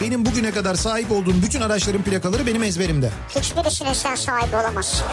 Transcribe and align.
Benim 0.00 0.24
bugüne 0.26 0.50
kadar 0.50 0.74
sahip 0.74 1.10
olduğum 1.12 1.42
bütün 1.42 1.60
araçların 1.60 2.02
plakaları 2.02 2.46
benim 2.46 2.62
ezberimde. 2.62 3.10
Hiçbirisine 3.36 3.94
sen 3.94 4.14
sahibi 4.14 4.56
olamazsın. 4.56 5.06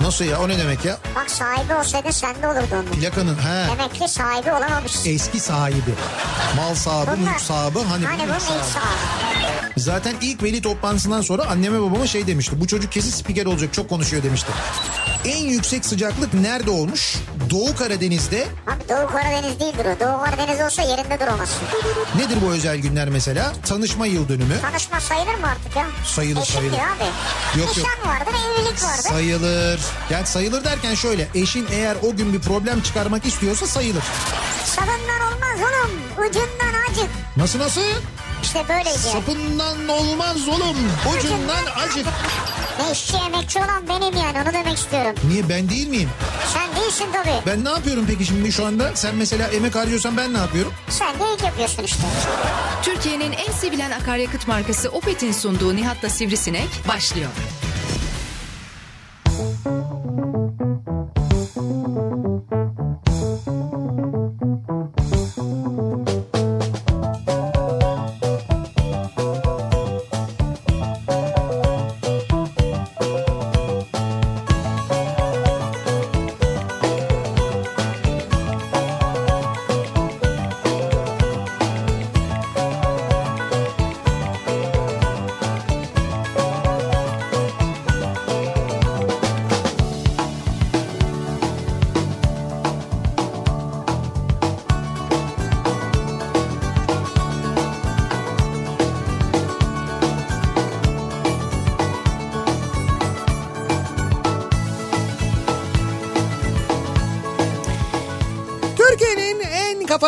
Nasıl 0.00 0.24
ya 0.24 0.40
o 0.40 0.48
ne 0.48 0.58
demek 0.58 0.84
ya? 0.84 0.98
Bak 1.16 1.30
sahibi 1.30 1.74
olsaydın 1.74 2.10
sende 2.10 2.46
olurdu 2.48 2.66
onun. 2.72 2.84
Plakanın 2.84 3.34
he. 3.34 3.66
Demek 3.72 3.94
ki 3.94 4.08
sahibi 4.08 4.52
olamamışsın. 4.52 5.10
Eski 5.10 5.40
sahibi. 5.40 5.94
Mal 6.56 6.74
sahibi, 6.74 7.10
Bunlar- 7.20 7.30
mülk 7.32 7.40
sahibi. 7.40 7.78
Hani, 7.78 8.04
Hani 8.06 8.22
bunun 8.22 8.34
ilk 8.34 8.40
sahibi. 8.42 8.64
sahibi. 8.64 9.37
Zaten 9.78 10.14
ilk 10.20 10.42
veli 10.42 10.62
toplantısından 10.62 11.20
sonra 11.22 11.46
anneme 11.46 11.80
babama 11.80 12.06
şey 12.06 12.26
demişti. 12.26 12.60
Bu 12.60 12.66
çocuk 12.66 12.92
kesin 12.92 13.10
spiker 13.10 13.46
olacak 13.46 13.72
çok 13.72 13.88
konuşuyor 13.88 14.22
demişti. 14.22 14.52
En 15.24 15.44
yüksek 15.44 15.84
sıcaklık 15.86 16.34
nerede 16.34 16.70
olmuş? 16.70 17.16
Doğu 17.50 17.76
Karadeniz'de. 17.76 18.46
Abi 18.66 18.88
Doğu 18.88 19.06
Karadeniz 19.12 19.60
değildir 19.60 19.84
o. 19.96 20.00
Doğu 20.00 20.24
Karadeniz 20.24 20.60
olsa 20.60 20.82
yerinde 20.82 21.20
duramazsın. 21.20 21.58
Nedir 22.16 22.38
bu 22.46 22.50
özel 22.52 22.76
günler 22.78 23.08
mesela? 23.08 23.52
Tanışma 23.66 24.06
yıl 24.06 24.28
dönümü. 24.28 24.60
Tanışma 24.62 25.00
sayılır 25.00 25.34
mı 25.34 25.46
artık 25.46 25.76
ya? 25.76 25.86
Sayılır, 26.06 26.40
Eşim 26.42 26.54
sayılır. 26.54 26.74
abi. 26.76 27.58
Yok, 27.60 27.68
yok. 27.68 27.76
Nişan 27.76 28.12
vardır, 28.12 28.32
evlilik 28.48 28.82
vardır. 28.84 29.02
Sayılır. 29.10 29.80
Yani 30.10 30.26
sayılır 30.26 30.64
derken 30.64 30.94
şöyle. 30.94 31.28
Eşin 31.34 31.66
eğer 31.72 31.96
o 32.02 32.16
gün 32.16 32.32
bir 32.32 32.40
problem 32.40 32.80
çıkarmak 32.82 33.26
istiyorsa 33.26 33.66
sayılır. 33.66 34.02
Sabından 34.64 35.20
olmaz 35.32 35.58
oğlum. 35.58 35.90
Ucundan 36.28 36.80
acık. 36.90 37.08
Nasıl 37.36 37.58
nasıl? 37.58 37.80
İşte 38.42 38.64
böyleydi. 38.68 38.98
Sapından 38.98 39.88
olmaz 39.88 40.48
oğlum. 40.48 40.76
Ucundan 41.18 41.64
acık. 41.88 42.06
Ne 42.80 42.92
işçi 42.92 43.16
emekçi 43.16 43.58
olan 43.58 43.88
benim 43.88 44.16
yani 44.16 44.42
onu 44.44 44.52
demek 44.54 44.78
istiyorum. 44.78 45.14
Niye 45.28 45.48
ben 45.48 45.68
değil 45.68 45.88
miyim? 45.88 46.10
Sen 46.54 46.82
değilsin 46.82 47.06
tabii. 47.12 47.46
Ben 47.46 47.64
ne 47.64 47.68
yapıyorum 47.68 48.04
peki 48.08 48.24
şimdi 48.24 48.52
şu 48.52 48.66
anda? 48.66 48.90
Sen 48.96 49.14
mesela 49.14 49.48
emek 49.48 49.74
harcıyorsan 49.74 50.16
ben 50.16 50.34
ne 50.34 50.38
yapıyorum? 50.38 50.72
Sen 50.88 51.14
de 51.14 51.24
ilk 51.34 51.42
yapıyorsun 51.44 51.82
işte. 51.82 52.02
Türkiye'nin 52.82 53.32
en 53.32 53.52
sevilen 53.52 53.90
akaryakıt 53.90 54.48
markası 54.48 54.88
Opet'in 54.88 55.32
sunduğu 55.32 55.76
Nihat'la 55.76 56.10
Sivrisinek 56.10 56.68
başlıyor. 56.88 57.28
Türkiye'nin 59.24 59.77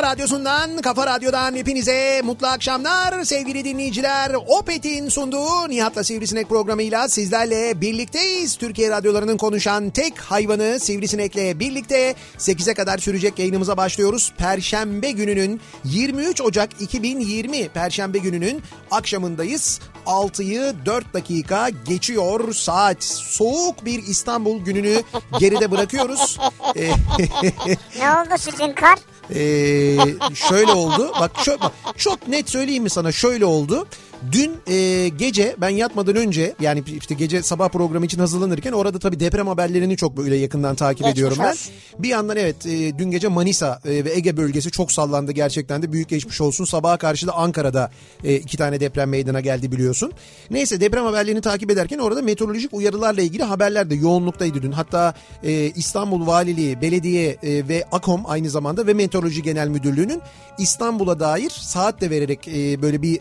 kafa 0.00 0.12
radyosundan, 0.12 0.76
kafa 0.76 1.06
radyodan 1.06 1.54
hepinize 1.54 2.22
mutlu 2.24 2.46
akşamlar 2.46 3.24
sevgili 3.24 3.64
dinleyiciler. 3.64 4.34
Opet'in 4.46 5.08
sunduğu 5.08 5.68
Nihat'la 5.68 6.04
Sivrisinek 6.04 6.48
programıyla 6.48 7.08
sizlerle 7.08 7.80
birlikteyiz. 7.80 8.56
Türkiye 8.56 8.90
radyolarının 8.90 9.36
konuşan 9.36 9.90
tek 9.90 10.18
hayvanı 10.18 10.80
Sivrisinek'le 10.80 11.60
birlikte 11.60 12.14
8'e 12.38 12.74
kadar 12.74 12.98
sürecek 12.98 13.38
yayınımıza 13.38 13.76
başlıyoruz. 13.76 14.32
Perşembe 14.38 15.10
gününün 15.10 15.60
23 15.84 16.40
Ocak 16.40 16.80
2020 16.80 17.68
Perşembe 17.68 18.18
gününün 18.18 18.62
akşamındayız. 18.90 19.80
6'yı 20.06 20.74
4 20.86 21.14
dakika 21.14 21.68
geçiyor 21.68 22.54
saat. 22.54 23.04
Soğuk 23.04 23.84
bir 23.84 24.02
İstanbul 24.02 24.64
gününü 24.64 25.02
geride 25.38 25.70
bırakıyoruz. 25.70 26.38
Ee, 26.76 26.90
Ne 27.98 28.10
oldu 28.10 28.34
sizin 28.38 28.72
kar? 28.72 28.98
Ee, 29.34 29.96
şöyle 30.34 30.72
oldu. 30.72 31.12
Bak, 31.20 31.30
şö- 31.34 31.60
bak 31.60 31.72
çok 31.98 32.28
net 32.28 32.50
söyleyeyim 32.50 32.82
mi 32.82 32.90
sana? 32.90 33.12
Şöyle 33.12 33.44
oldu. 33.44 33.86
Dün 34.32 34.52
e, 34.66 35.08
gece 35.08 35.56
ben 35.58 35.68
yatmadan 35.68 36.16
önce 36.16 36.54
yani 36.60 36.82
işte 37.00 37.14
gece 37.14 37.42
sabah 37.42 37.68
programı 37.68 38.06
için 38.06 38.18
hazırlanırken 38.18 38.72
orada 38.72 38.98
tabii 38.98 39.20
deprem 39.20 39.46
haberlerini 39.46 39.96
çok 39.96 40.16
böyle 40.16 40.36
yakından 40.36 40.74
takip 40.74 40.98
Geçmiş 40.98 41.12
ediyorum 41.12 41.36
ben. 41.40 41.50
olsun. 41.50 41.72
Bir 41.98 42.08
yandan 42.08 42.36
evet 42.36 42.66
e, 42.66 42.98
dün 42.98 43.10
gece 43.10 43.28
Manisa 43.28 43.80
e, 43.84 44.04
ve 44.04 44.12
Ege 44.14 44.36
bölgesi 44.36 44.70
çok 44.70 44.92
sallandı 44.92 45.32
gerçekten 45.32 45.82
de 45.82 45.92
büyük 45.92 46.08
geçmiş 46.08 46.40
olsun. 46.40 46.64
Sabaha 46.64 46.96
karşı 46.96 47.26
da 47.26 47.32
Ankara'da 47.32 47.90
e, 48.24 48.34
iki 48.36 48.56
tane 48.56 48.80
deprem 48.80 49.08
meydana 49.10 49.40
geldi 49.40 49.72
biliyorsun. 49.72 50.12
Neyse 50.50 50.80
deprem 50.80 51.04
haberlerini 51.04 51.40
takip 51.40 51.70
ederken 51.70 51.98
orada 51.98 52.22
meteorolojik 52.22 52.74
uyarılarla 52.74 53.22
ilgili 53.22 53.42
haberler 53.42 53.90
de 53.90 53.94
yoğunluktaydı 53.94 54.62
dün. 54.62 54.72
Hatta 54.72 55.14
e, 55.42 55.52
İstanbul 55.70 56.26
Valiliği, 56.26 56.80
Belediye 56.82 57.30
e, 57.42 57.68
ve 57.68 57.84
AKOM 57.92 58.22
aynı 58.26 58.50
zamanda 58.50 58.86
ve 58.86 58.94
Meteoroloji 58.94 59.42
Genel 59.42 59.68
Müdürlüğü'nün 59.68 60.22
İstanbul'a 60.58 61.20
dair 61.20 61.50
saat 61.50 62.00
de 62.00 62.10
vererek 62.10 62.48
e, 62.48 62.82
böyle 62.82 63.02
bir 63.02 63.20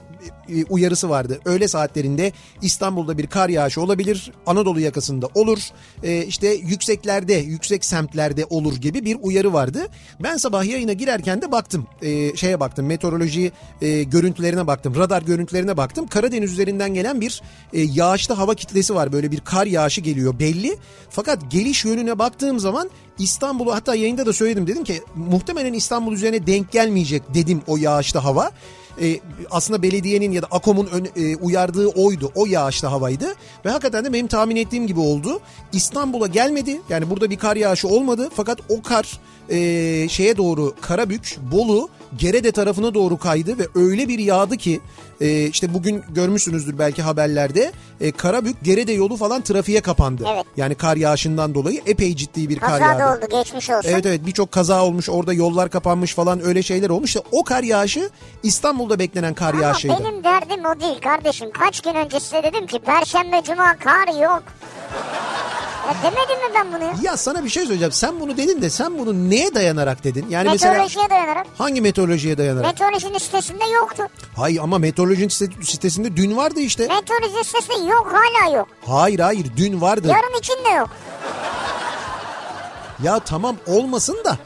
e, 0.49 0.63
uyarısı 0.89 1.09
vardı. 1.09 1.39
Öğle 1.45 1.67
saatlerinde 1.67 2.31
İstanbul'da 2.61 3.17
bir 3.17 3.27
kar 3.27 3.49
yağışı 3.49 3.81
olabilir. 3.81 4.31
Anadolu 4.45 4.79
yakasında 4.79 5.27
olur. 5.35 5.59
E, 6.03 6.25
işte 6.25 6.47
yükseklerde, 6.47 7.33
yüksek 7.33 7.85
semtlerde 7.85 8.45
olur 8.49 8.75
gibi 8.75 9.05
bir 9.05 9.17
uyarı 9.21 9.53
vardı. 9.53 9.87
Ben 10.19 10.37
sabah 10.37 10.65
yayına 10.65 10.93
girerken 10.93 11.41
de 11.41 11.51
baktım. 11.51 11.87
E, 12.01 12.35
şeye 12.35 12.59
baktım. 12.59 12.85
Meteoroloji 12.85 13.51
e, 13.81 14.03
görüntülerine 14.03 14.67
baktım. 14.67 14.95
Radar 14.95 15.21
görüntülerine 15.21 15.77
baktım. 15.77 16.07
Karadeniz 16.07 16.51
üzerinden 16.53 16.93
gelen 16.93 17.21
bir 17.21 17.41
e, 17.73 17.81
yağışlı 17.81 18.33
hava 18.33 18.55
kitlesi 18.55 18.95
var. 18.95 19.11
Böyle 19.11 19.31
bir 19.31 19.39
kar 19.39 19.65
yağışı 19.65 20.01
geliyor 20.01 20.39
belli. 20.39 20.77
Fakat 21.09 21.51
geliş 21.51 21.85
yönüne 21.85 22.19
baktığım 22.19 22.59
zaman 22.59 22.89
İstanbul'u 23.19 23.73
hatta 23.73 23.95
yayında 23.95 24.25
da 24.25 24.33
söyledim 24.33 24.67
dedim 24.67 24.83
ki 24.83 25.01
muhtemelen 25.15 25.73
İstanbul 25.73 26.13
üzerine 26.13 26.47
denk 26.47 26.71
gelmeyecek 26.71 27.23
dedim 27.33 27.61
o 27.67 27.77
yağışlı 27.77 28.19
hava. 28.19 28.51
Ee, 29.01 29.19
aslında 29.51 29.81
belediyenin 29.83 30.31
ya 30.31 30.41
da 30.41 30.47
AKOM'un 30.51 30.87
ön- 30.87 31.09
e, 31.15 31.35
uyardığı 31.35 31.87
oydu. 31.87 32.31
O 32.35 32.45
yağışlı 32.45 32.87
havaydı. 32.87 33.25
Ve 33.65 33.69
hakikaten 33.69 34.05
de 34.05 34.13
benim 34.13 34.27
tahmin 34.27 34.55
ettiğim 34.55 34.87
gibi 34.87 34.99
oldu. 34.99 35.39
İstanbul'a 35.73 36.27
gelmedi. 36.27 36.81
Yani 36.89 37.09
burada 37.09 37.29
bir 37.29 37.37
kar 37.37 37.55
yağışı 37.55 37.87
olmadı. 37.87 38.29
Fakat 38.35 38.59
o 38.69 38.81
kar 38.81 39.19
e, 39.49 40.09
şeye 40.09 40.37
doğru 40.37 40.75
Karabük, 40.81 41.37
Bolu, 41.51 41.89
Gerede 42.17 42.51
tarafına 42.51 42.93
doğru 42.93 43.17
kaydı 43.17 43.57
ve 43.59 43.67
öyle 43.75 44.07
bir 44.07 44.19
yağdı 44.19 44.57
ki 44.57 44.81
e, 45.21 45.45
işte 45.47 45.73
bugün 45.73 46.03
görmüşsünüzdür 46.09 46.79
belki 46.79 47.01
haberlerde 47.01 47.71
e, 48.01 48.11
Karabük, 48.11 48.63
Gerede 48.63 48.91
yolu 48.91 49.17
falan 49.17 49.41
trafiğe 49.41 49.81
kapandı. 49.81 50.25
Evet. 50.33 50.45
Yani 50.57 50.75
kar 50.75 50.97
yağışından 50.97 51.55
dolayı 51.55 51.81
epey 51.85 52.15
ciddi 52.15 52.49
bir 52.49 52.59
kar 52.59 52.69
Kaza 52.69 52.85
yağdı. 52.85 52.99
da 52.99 53.15
oldu 53.17 53.37
geçmiş 53.43 53.69
olsun. 53.69 53.89
Evet 53.89 54.05
evet 54.05 54.25
birçok 54.25 54.51
kaza 54.51 54.85
olmuş 54.85 55.09
orada 55.09 55.33
yollar 55.33 55.69
kapanmış 55.69 56.13
falan 56.15 56.45
öyle 56.45 56.63
şeyler 56.63 56.89
olmuş. 56.89 57.09
İşte 57.09 57.21
o 57.31 57.43
kar 57.43 57.63
yağışı 57.63 58.09
İstanbul'da 58.43 58.99
beklenen 58.99 59.33
kar 59.33 59.53
Ama 59.53 59.63
yağışıydı. 59.63 59.95
benim 59.99 60.23
derdim 60.23 60.65
o 60.65 60.79
değil 60.81 61.01
kardeşim. 61.01 61.51
Kaç 61.51 61.81
gün 61.81 61.93
önce 61.95 62.19
size 62.19 62.43
dedim 62.43 62.67
ki 62.67 62.79
Perşembe 62.79 63.41
Cuma 63.43 63.75
kar 63.77 64.21
yok. 64.21 64.43
Ya 65.89 65.95
demedim 66.03 66.37
mi 66.49 66.51
ben 66.55 66.73
bunu 66.73 66.83
ya? 66.83 66.93
Ya 67.11 67.17
sana 67.17 67.43
bir 67.43 67.49
şey 67.49 67.63
söyleyeceğim. 67.63 67.91
Sen 67.91 68.19
bunu 68.19 68.37
dedin 68.37 68.61
de 68.61 68.69
sen 68.69 68.99
bunu 68.99 69.29
neye 69.29 69.53
dayanarak 69.55 70.03
dedin? 70.03 70.25
Yani 70.29 70.49
mesela 70.49 70.71
Meteorolojiye 70.71 71.09
dayanarak. 71.09 71.47
hangi 71.57 71.81
meteorolojiye 71.81 72.37
dayanarak? 72.37 72.65
Meteorolojinin 72.65 73.17
sitesinde 73.17 73.65
yoktu. 73.69 74.03
hayır 74.35 74.59
ama 74.63 74.77
meteorolojinin 74.77 75.27
site- 75.29 75.63
sitesinde 75.65 76.15
dün 76.17 76.37
vardı 76.37 76.59
işte. 76.59 76.87
Meteoroloji 76.87 77.43
sitesinde 77.43 77.89
yok 77.89 78.13
hala 78.13 78.55
yok. 78.57 78.67
Hayır 78.87 79.19
hayır 79.19 79.47
dün 79.57 79.81
vardı. 79.81 80.07
Yarın 80.07 80.39
için 80.39 80.65
de 80.65 80.69
yok. 80.69 80.89
Ya 83.03 83.19
tamam 83.19 83.55
olmasın 83.67 84.17
da. 84.25 84.37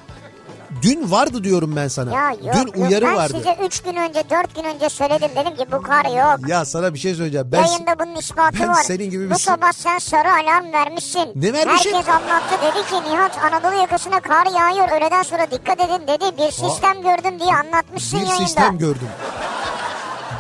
Dün 0.84 1.12
vardı 1.12 1.44
diyorum 1.44 1.76
ben 1.76 1.88
sana. 1.88 2.12
Ya 2.16 2.30
yok. 2.30 2.54
dün 2.56 2.68
yok. 2.82 2.90
uyarı 2.90 3.06
ben 3.06 3.16
vardı. 3.16 3.34
size 3.38 3.58
3 3.66 3.82
gün 3.82 3.96
önce 3.96 4.24
4 4.30 4.56
gün 4.56 4.64
önce 4.64 4.90
söyledim 4.90 5.30
dedim 5.36 5.56
ki 5.56 5.66
bu 5.72 5.82
kar 5.82 6.06
yok. 6.06 6.50
Ya 6.50 6.66
sana 6.66 6.94
bir 6.94 7.00
şey 7.00 7.16
söyleyeceğim. 7.16 7.48
Ben 7.52 7.64
Yayında 7.66 8.00
bunun 8.00 8.16
ispatı 8.16 8.60
ben 8.60 8.70
var. 8.70 8.84
senin 8.84 9.10
gibi 9.10 9.26
bir 9.26 9.30
Bu 9.36 9.40
sabah 9.40 9.72
sen 9.72 9.98
sarı 9.98 10.32
alarm 10.32 10.74
vermişsin. 10.74 11.32
Ne 11.36 11.54
vermişim? 11.54 11.94
Herkes 11.94 12.10
anlattı 12.10 12.56
dedi 12.62 12.88
ki 12.90 13.12
Nihat 13.12 13.38
Anadolu 13.44 13.82
yakasına 13.82 14.20
kar 14.20 14.46
yağıyor. 14.46 14.98
Öğleden 14.98 15.24
sonra 15.24 15.52
dikkat 15.52 15.80
edin 15.82 16.08
dedi. 16.08 16.26
Bir 16.38 16.52
sistem 16.52 17.02
gördüm 17.02 17.40
diye 17.40 17.52
anlatmışsın 17.56 18.20
bir 18.20 18.26
yayında. 18.26 18.46
sistem 18.46 18.78
gördüm. 18.78 19.10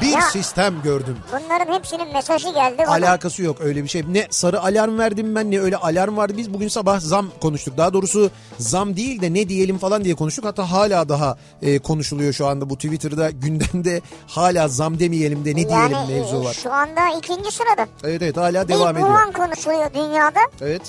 Bir 0.03 0.11
Ya. 0.11 0.21
sistem 0.21 0.81
gördüm. 0.83 1.17
Bunların 1.31 1.73
hepsinin 1.73 2.13
mesajı 2.13 2.49
geldi 2.53 2.77
bana. 2.87 2.89
Alakası 2.91 3.43
yok 3.43 3.57
öyle 3.61 3.83
bir 3.83 3.87
şey. 3.87 4.03
Ne 4.11 4.27
sarı 4.29 4.61
alarm 4.61 4.97
verdim 4.99 5.35
ben 5.35 5.51
ne 5.51 5.59
öyle 5.59 5.77
alarm 5.77 6.17
vardı. 6.17 6.33
Biz 6.37 6.53
bugün 6.53 6.67
sabah 6.67 6.99
zam 6.99 7.27
konuştuk. 7.41 7.77
Daha 7.77 7.93
doğrusu 7.93 8.31
zam 8.57 8.95
değil 8.95 9.21
de 9.21 9.33
ne 9.33 9.49
diyelim 9.49 9.77
falan 9.77 10.03
diye 10.03 10.15
konuştuk. 10.15 10.45
Hatta 10.45 10.71
hala 10.71 11.09
daha 11.09 11.37
e, 11.61 11.79
konuşuluyor 11.79 12.33
şu 12.33 12.47
anda 12.47 12.69
bu 12.69 12.75
Twitter'da 12.75 13.29
gündemde 13.29 14.01
hala 14.27 14.67
zam 14.67 14.99
demeyelim 14.99 15.45
de 15.45 15.49
ne 15.49 15.55
diyelim 15.55 15.91
yani 15.91 16.13
mevzu 16.13 16.41
e, 16.41 16.45
var. 16.45 16.53
şu 16.53 16.73
anda 16.73 17.01
ikinci 17.17 17.51
sırada. 17.51 17.87
Evet 18.03 18.21
evet 18.21 18.37
hala 18.37 18.63
Bir 18.67 18.73
devam 18.73 18.97
ediyor. 18.97 19.07
Wuhan 19.09 19.31
konuşuluyor 19.31 19.93
dünyada 19.93 20.39
Evet. 20.61 20.81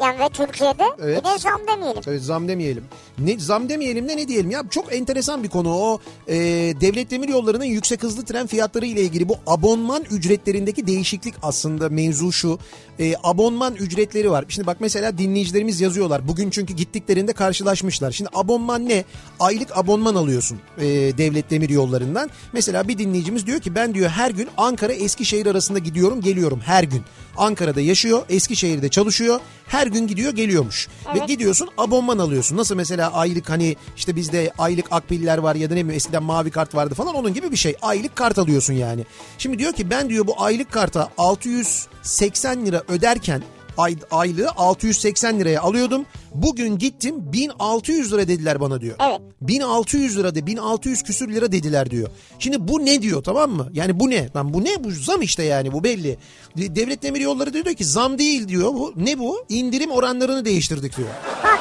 Yani 0.00 0.20
ve 0.20 0.28
Türkiye'de. 0.28 0.84
Evet. 1.02 1.24
Bir 1.24 1.30
de 1.30 1.38
zam 1.38 1.60
demeyelim. 1.68 2.02
Evet 2.06 2.22
zam 2.22 2.48
demeyelim. 2.48 2.84
Ne, 3.18 3.38
zam 3.38 3.68
demeyelim 3.68 4.08
de 4.08 4.16
ne 4.16 4.28
diyelim 4.28 4.50
ya 4.50 4.62
çok 4.70 4.94
enteresan 4.94 5.42
bir 5.42 5.48
konu 5.48 5.74
o 5.74 5.98
e, 6.28 6.36
devlet 6.80 7.10
demir 7.10 7.28
yollarının 7.28 7.64
yüksek 7.64 8.02
hızlı 8.02 8.24
tren 8.24 8.46
fiyatları 8.46 8.86
ile 8.86 9.00
ilgili 9.00 9.28
bu 9.28 9.36
abonman 9.46 10.04
ücretlerindeki 10.10 10.86
değişiklik 10.86 11.34
aslında 11.42 11.88
mevzu 11.88 12.32
şu 12.32 12.58
E, 13.00 13.14
abonman 13.22 13.74
ücretleri 13.74 14.30
var. 14.30 14.44
Şimdi 14.48 14.66
bak 14.66 14.76
mesela 14.80 15.18
dinleyicilerimiz 15.18 15.80
yazıyorlar 15.80 16.28
bugün 16.28 16.50
çünkü 16.50 16.74
gittiklerinde 16.74 17.32
karşılaşmışlar. 17.32 18.12
Şimdi 18.12 18.30
abonman 18.34 18.88
ne? 18.88 19.04
Aylık 19.40 19.76
abonman 19.78 20.14
alıyorsun 20.14 20.58
e, 20.78 20.84
devlet 21.18 21.50
demir 21.50 21.68
yollarından. 21.68 22.30
Mesela 22.52 22.88
bir 22.88 22.98
dinleyicimiz 22.98 23.46
diyor 23.46 23.60
ki 23.60 23.74
ben 23.74 23.94
diyor 23.94 24.10
her 24.10 24.30
gün 24.30 24.48
Ankara 24.56 24.92
Eskişehir 24.92 25.46
arasında 25.46 25.78
gidiyorum 25.78 26.20
geliyorum 26.20 26.60
her 26.64 26.84
gün. 26.84 27.02
Ankara'da 27.36 27.80
yaşıyor 27.80 28.22
Eskişehir'de 28.28 28.88
çalışıyor 28.88 29.40
her 29.66 29.86
gün 29.86 30.06
gidiyor 30.06 30.32
geliyormuş. 30.32 30.88
Ve 31.14 31.26
gidiyorsun 31.26 31.68
abonman 31.78 32.18
alıyorsun. 32.18 32.56
Nasıl 32.56 32.74
mesela 32.74 33.12
aylık 33.12 33.50
hani 33.50 33.76
işte 33.96 34.16
bizde 34.16 34.52
aylık 34.58 34.86
akpiller 34.90 35.38
var 35.38 35.54
ya 35.54 35.70
da 35.70 35.74
ne 35.74 35.80
bileyim 35.80 35.96
eskiden 35.96 36.22
mavi 36.22 36.50
kart 36.50 36.74
vardı 36.74 36.94
falan 36.94 37.14
onun 37.14 37.34
gibi 37.34 37.52
bir 37.52 37.56
şey. 37.56 37.76
Aylık 37.82 38.16
kart 38.16 38.38
alıyorsun 38.38 38.74
yani. 38.74 39.06
Şimdi 39.38 39.58
diyor 39.58 39.72
ki 39.72 39.90
ben 39.90 40.08
diyor 40.08 40.26
bu 40.26 40.42
aylık 40.42 40.72
karta 40.72 41.08
680 41.18 42.66
lira 42.66 42.82
öderken 42.88 43.42
ay, 43.78 43.96
aylığı 44.10 44.50
680 44.56 45.40
liraya 45.40 45.60
alıyordum. 45.60 46.06
Bugün 46.34 46.78
gittim 46.78 47.14
1600 47.32 48.12
lira 48.12 48.28
dediler 48.28 48.60
bana 48.60 48.80
diyor. 48.80 48.96
Evet. 49.08 49.20
1600 49.40 50.18
lira 50.18 50.34
de 50.34 50.46
1600 50.46 51.02
küsür 51.02 51.28
lira 51.34 51.52
dediler 51.52 51.90
diyor. 51.90 52.08
Şimdi 52.38 52.68
bu 52.68 52.84
ne 52.84 53.02
diyor 53.02 53.22
tamam 53.24 53.50
mı? 53.50 53.68
Yani 53.72 54.00
bu 54.00 54.10
ne? 54.10 54.28
Lan 54.36 54.54
bu 54.54 54.64
ne? 54.64 54.84
Bu 54.84 54.90
zam 54.90 55.22
işte 55.22 55.42
yani 55.42 55.72
bu 55.72 55.84
belli. 55.84 56.18
De- 56.56 56.76
Devlet 56.76 57.02
Demir 57.02 57.20
Yolları 57.20 57.52
diyor 57.52 57.64
ki 57.64 57.84
zam 57.84 58.18
değil 58.18 58.48
diyor. 58.48 58.74
Bu 58.74 58.92
ne 58.96 59.18
bu? 59.18 59.44
İndirim 59.48 59.90
oranlarını 59.90 60.44
değiştirdik 60.44 60.96
diyor. 60.96 61.08
Bak 61.44 61.58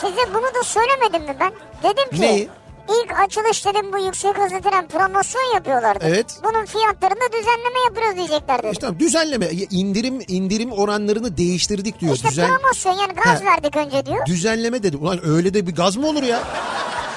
size 0.00 0.34
bunu 0.34 0.60
da 0.60 0.62
söylemedim 0.64 1.22
mi 1.22 1.36
ben? 1.40 1.52
Dedim 1.82 2.10
ki 2.16 2.20
Neyi? 2.20 2.48
İlk 2.88 3.20
açılış 3.20 3.66
dedim 3.66 3.92
bu 3.92 3.98
yüksek 3.98 4.38
hızlı 4.38 4.60
tren 4.60 4.88
promosyon 4.88 5.54
yapıyorlardı. 5.54 6.04
Evet. 6.08 6.26
Bunun 6.44 6.64
fiyatlarında 6.66 7.24
düzenleme 7.32 7.80
yapıyoruz 7.88 8.16
diyeceklerdi. 8.16 8.66
İşte 8.72 8.80
tamam, 8.80 8.98
düzenleme 9.00 9.46
indirim 9.70 10.18
indirim 10.28 10.72
oranlarını 10.72 11.36
değiştirdik 11.36 12.00
diyor. 12.00 12.14
İşte 12.14 12.28
Düzen 12.28 12.48
promosyon 12.56 12.92
yani 12.92 13.12
gaz 13.24 13.40
Ha. 13.40 13.44
verdik 13.44 13.76
önce 13.76 14.06
diyor. 14.06 14.26
düzenleme 14.26 14.82
dedi. 14.82 14.96
Ulan 14.96 15.26
öyle 15.26 15.54
de 15.54 15.66
bir 15.66 15.74
gaz 15.74 15.96
mı 15.96 16.06
olur 16.08 16.22
ya? 16.22 16.40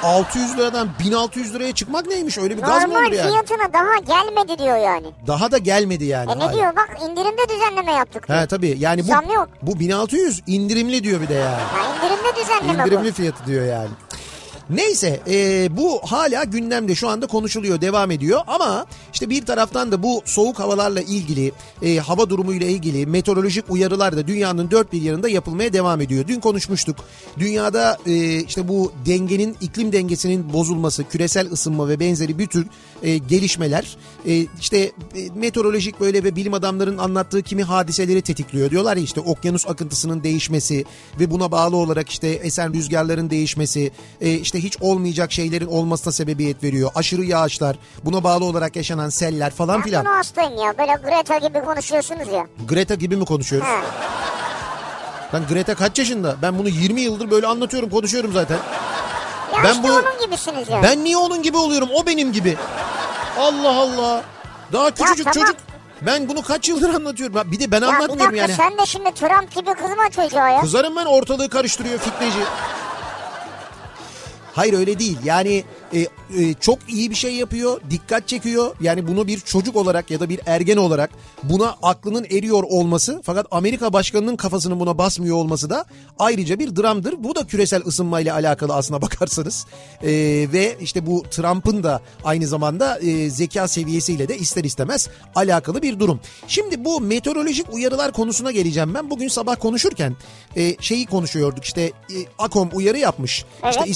600 0.03 0.57
liradan 0.57 0.89
1600 0.99 1.53
liraya 1.53 1.71
çıkmak 1.73 2.05
neymiş? 2.07 2.37
Öyle 2.37 2.57
bir 2.57 2.61
gaz 2.61 2.83
mı 2.87 2.93
Normal 2.93 3.05
olur 3.07 3.13
yani? 3.15 3.29
fiyatına 3.31 3.73
daha 3.73 3.97
gelmedi 3.97 4.59
diyor 4.59 4.77
yani. 4.77 5.07
Daha 5.27 5.51
da 5.51 5.57
gelmedi 5.57 6.05
yani. 6.05 6.31
E 6.31 6.39
ne 6.39 6.43
Hayır. 6.43 6.57
diyor 6.59 6.75
bak 6.75 6.89
indirimde 7.09 7.49
düzenleme 7.49 7.91
yaptık 7.91 8.27
diyor. 8.27 8.39
Ha 8.39 8.47
tabii 8.47 8.75
yani 8.79 9.01
bu 9.03 9.05
Zam 9.07 9.25
yok. 9.33 9.49
bu 9.61 9.79
1600 9.79 10.41
indirimli 10.47 11.03
diyor 11.03 11.21
bir 11.21 11.27
de 11.27 11.33
yani. 11.33 11.55
Ha, 11.55 11.95
indirimde 11.95 12.35
düzenleme 12.41 12.83
İndirimli 12.83 13.09
bu. 13.09 13.13
fiyatı 13.13 13.45
diyor 13.45 13.65
yani. 13.65 13.89
Neyse 14.69 15.19
e, 15.29 15.67
bu 15.77 15.99
hala 16.05 16.43
gündemde 16.43 16.95
şu 16.95 17.09
anda 17.09 17.27
konuşuluyor 17.27 17.81
devam 17.81 18.11
ediyor 18.11 18.41
ama 18.47 18.85
işte 19.13 19.29
bir 19.29 19.45
taraftan 19.45 19.91
da 19.91 20.03
bu 20.03 20.21
soğuk 20.25 20.59
havalarla 20.59 21.01
ilgili 21.01 21.51
e, 21.81 21.97
hava 21.97 22.29
durumuyla 22.29 22.67
ilgili 22.67 23.05
meteorolojik 23.05 23.65
uyarılar 23.69 24.17
da 24.17 24.27
dünyanın 24.27 24.71
dört 24.71 24.93
bir 24.93 25.01
yanında 25.01 25.29
yapılmaya 25.29 25.73
devam 25.73 26.01
ediyor. 26.01 26.27
Dün 26.27 26.39
konuşmuştuk 26.39 26.95
dünyada 27.39 27.97
e, 28.05 28.39
işte 28.43 28.67
bu 28.67 28.91
dengenin 29.05 29.57
iklim 29.61 29.91
dengesinin 29.91 30.53
bozulması 30.53 31.03
küresel 31.03 31.51
ısınma 31.51 31.89
ve 31.89 31.99
benzeri 31.99 32.39
bir 32.39 32.47
tür 32.47 32.67
e, 33.03 33.17
gelişmeler 33.17 33.97
e, 34.27 34.45
işte 34.59 34.77
e, 34.77 34.91
meteorolojik 35.35 35.99
böyle 35.99 36.23
ve 36.23 36.35
bilim 36.35 36.53
adamlarının 36.53 36.97
anlattığı 36.97 37.41
kimi 37.41 37.63
hadiseleri 37.63 38.21
tetikliyor. 38.21 38.69
Diyorlar 38.69 38.97
ya 38.97 39.03
işte 39.03 39.19
okyanus 39.19 39.67
akıntısının 39.67 40.23
değişmesi 40.23 40.85
ve 41.19 41.31
buna 41.31 41.51
bağlı 41.51 41.75
olarak 41.75 42.09
işte 42.09 42.27
esen 42.27 42.73
rüzgarların 42.73 43.29
değişmesi 43.29 43.91
e, 44.21 44.33
işte 44.33 44.58
hiç 44.59 44.77
olmayacak 44.81 45.31
şeylerin 45.31 45.67
olmasına 45.67 46.13
sebebiyet 46.13 46.63
veriyor. 46.63 46.91
Aşırı 46.95 47.23
yağışlar 47.25 47.75
buna 48.05 48.23
bağlı 48.23 48.45
olarak 48.45 48.75
yaşanan 48.75 49.09
seller 49.09 49.51
falan 49.51 49.75
Ben 49.77 49.83
filan. 49.83 50.05
bunu 50.05 50.13
hastayım 50.13 50.57
ya 50.57 50.77
böyle 50.77 50.93
Greta 50.93 51.37
gibi 51.37 51.61
konuşuyorsunuz 51.61 52.27
ya. 52.33 52.47
Greta 52.67 52.95
gibi 52.95 53.15
mi 53.17 53.25
konuşuyoruz? 53.25 53.69
Lan 55.33 55.43
Greta 55.49 55.75
kaç 55.75 55.99
yaşında? 55.99 56.35
Ben 56.41 56.57
bunu 56.59 56.69
20 56.69 57.01
yıldır 57.01 57.31
böyle 57.31 57.47
anlatıyorum 57.47 57.89
konuşuyorum 57.89 58.33
zaten. 58.33 58.57
Ya 59.55 59.63
Ben 59.63 59.71
işte 59.73 59.83
bu- 59.83 59.91
onun 59.93 60.25
gibisiniz 60.25 60.69
ya. 60.69 60.83
Ben 60.83 61.03
niye 61.03 61.17
onun 61.17 61.43
gibi 61.43 61.57
oluyorum? 61.57 61.89
O 61.95 62.05
benim 62.05 62.31
gibi. 62.31 62.57
Allah 63.39 63.75
Allah. 63.79 64.23
Daha 64.73 64.91
küçücük 64.91 65.25
tamam. 65.33 65.47
çocuk. 65.47 65.55
Ben 66.01 66.29
bunu 66.29 66.41
kaç 66.41 66.69
yıldır 66.69 66.93
anlatıyorum. 66.93 67.51
Bir 67.51 67.59
de 67.59 67.71
ben 67.71 67.81
ya 67.81 67.87
bir 67.87 67.93
anlatmıyorum 67.93 68.37
dakika 68.37 68.41
yani. 68.41 68.53
sen 68.53 68.77
de 68.77 68.85
şimdi 68.85 69.11
Trump 69.13 69.55
gibi 69.55 69.73
kızma 69.73 70.09
çocuğa 70.15 70.49
ya. 70.49 70.61
Kızarım 70.61 70.95
ben 70.95 71.05
ortalığı 71.05 71.49
karıştırıyor 71.49 71.99
fitneci. 71.99 72.37
Hayır 74.53 74.73
öyle 74.73 74.99
değil. 74.99 75.17
Yani 75.23 75.63
e, 75.93 75.99
e, 75.99 76.53
çok 76.59 76.79
iyi 76.87 77.09
bir 77.09 77.15
şey 77.15 77.35
yapıyor, 77.35 77.81
dikkat 77.89 78.27
çekiyor. 78.27 78.75
Yani 78.81 79.07
bunu 79.07 79.27
bir 79.27 79.39
çocuk 79.39 79.75
olarak 79.75 80.11
ya 80.11 80.19
da 80.19 80.29
bir 80.29 80.39
ergen 80.45 80.77
olarak 80.77 81.09
buna 81.43 81.75
aklının 81.81 82.23
eriyor 82.23 82.63
olması 82.63 83.21
fakat 83.23 83.47
Amerika 83.51 83.93
başkanının 83.93 84.35
kafasının 84.35 84.79
buna 84.79 84.97
basmıyor 84.97 85.35
olması 85.35 85.69
da 85.69 85.85
ayrıca 86.19 86.59
bir 86.59 86.75
dramdır. 86.75 87.23
Bu 87.23 87.35
da 87.35 87.47
küresel 87.47 87.81
ısınmayla 87.85 88.35
alakalı 88.35 88.73
aslına 88.75 89.01
bakarsanız. 89.01 89.65
E, 90.01 90.09
ve 90.53 90.77
işte 90.81 91.05
bu 91.05 91.23
Trump'ın 91.31 91.83
da 91.83 92.01
aynı 92.23 92.47
zamanda 92.47 92.99
e, 92.99 93.29
zeka 93.29 93.67
seviyesiyle 93.67 94.27
de 94.27 94.37
ister 94.37 94.63
istemez 94.63 95.09
alakalı 95.35 95.81
bir 95.81 95.99
durum. 95.99 96.19
Şimdi 96.47 96.85
bu 96.85 97.01
meteorolojik 97.01 97.73
uyarılar 97.73 98.11
konusuna 98.11 98.51
geleceğim 98.51 98.93
ben. 98.93 99.09
Bugün 99.09 99.27
sabah 99.27 99.55
konuşurken 99.55 100.15
e, 100.55 100.75
şeyi 100.81 101.05
konuşuyorduk 101.05 101.63
işte 101.63 101.81
e, 101.81 102.17
AKOM 102.39 102.69
uyarı 102.73 102.97
yapmış. 102.97 103.45
Evet. 103.63 103.75
İşte 103.75 103.89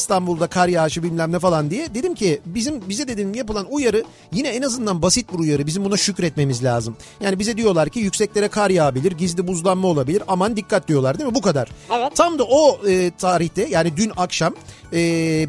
İstanbul'da 0.44 0.48
kar 0.48 0.68
yağışı 0.68 1.04
bilmem 1.04 1.32
ne 1.32 1.40
falan 1.40 1.70
diye. 1.70 1.94
Dedim 1.94 2.16
ki 2.16 2.42
bizim 2.46 2.90
bize 2.90 3.08
dedim 3.08 3.34
yapılan 3.34 3.66
uyarı 3.70 4.04
yine 4.32 4.48
en 4.50 4.62
azından 4.62 5.02
basit 5.02 5.34
bir 5.34 5.40
uyarı. 5.40 5.66
Bizim 5.66 5.86
buna 5.86 5.98
şükretmemiz 5.98 6.64
lazım. 6.64 6.96
Yani 7.22 7.40
bize 7.40 7.58
diyorlar 7.58 7.90
ki 7.90 8.00
yükseklere 8.00 8.48
kar 8.48 8.70
yağabilir, 8.70 9.12
gizli 9.12 9.48
buzlanma 9.48 9.88
olabilir. 9.88 10.24
Aman 10.28 10.56
dikkat 10.56 10.88
diyorlar 10.88 11.18
değil 11.20 11.30
mi? 11.30 11.36
Bu 11.36 11.42
kadar. 11.42 11.70
Evet. 11.92 12.16
Tam 12.16 12.40
da 12.40 12.44
o 12.44 12.80
e, 12.88 13.12
tarihte 13.18 13.68
yani 13.70 13.98
dün 13.98 14.12
akşam 14.18 14.54
e, 14.94 15.00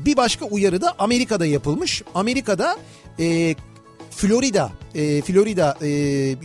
bir 0.05 0.17
başka 0.17 0.47
uyarı 0.47 0.81
da 0.81 0.95
Amerika'da 0.99 1.47
yapılmış. 1.47 2.03
Amerika'da 2.15 2.77
e, 3.21 3.55
Florida, 4.17 4.73
e, 4.95 5.23
Florida 5.23 5.77
e, 5.83 5.89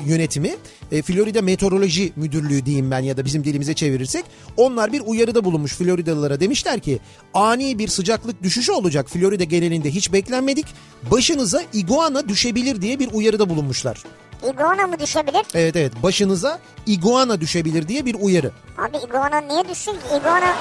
yönetimi, 0.05 0.55
e, 0.91 1.01
Florida 1.01 1.41
Meteoroloji 1.41 2.13
Müdürlüğü 2.15 2.65
diyeyim 2.65 2.91
ben 2.91 2.99
ya 2.99 3.17
da 3.17 3.25
bizim 3.25 3.43
dilimize 3.43 3.73
çevirirsek. 3.73 4.25
Onlar 4.57 4.93
bir 4.93 5.01
uyarıda 5.05 5.43
bulunmuş 5.45 5.73
Floridalılara 5.73 6.39
demişler 6.39 6.79
ki 6.79 6.99
ani 7.33 7.79
bir 7.79 7.88
sıcaklık 7.88 8.43
düşüşü 8.43 8.71
olacak 8.71 9.09
Florida 9.09 9.43
genelinde 9.43 9.89
hiç 9.91 10.13
beklenmedik. 10.13 10.65
Başınıza 11.11 11.61
iguana 11.73 12.29
düşebilir 12.29 12.81
diye 12.81 12.99
bir 12.99 13.09
uyarıda 13.13 13.49
bulunmuşlar. 13.49 14.03
İguana 14.53 14.88
mı 14.88 14.99
düşebilir? 14.99 15.45
Evet 15.53 15.75
evet 15.75 15.93
başınıza 16.03 16.59
iguana 16.85 17.41
düşebilir 17.41 17.88
diye 17.88 18.05
bir 18.05 18.15
uyarı. 18.19 18.51
Abi 18.77 18.97
iguana 19.07 19.41
niye 19.41 19.69
düşsün 19.69 19.91
ki? 19.91 19.97
Iguana 20.19 20.55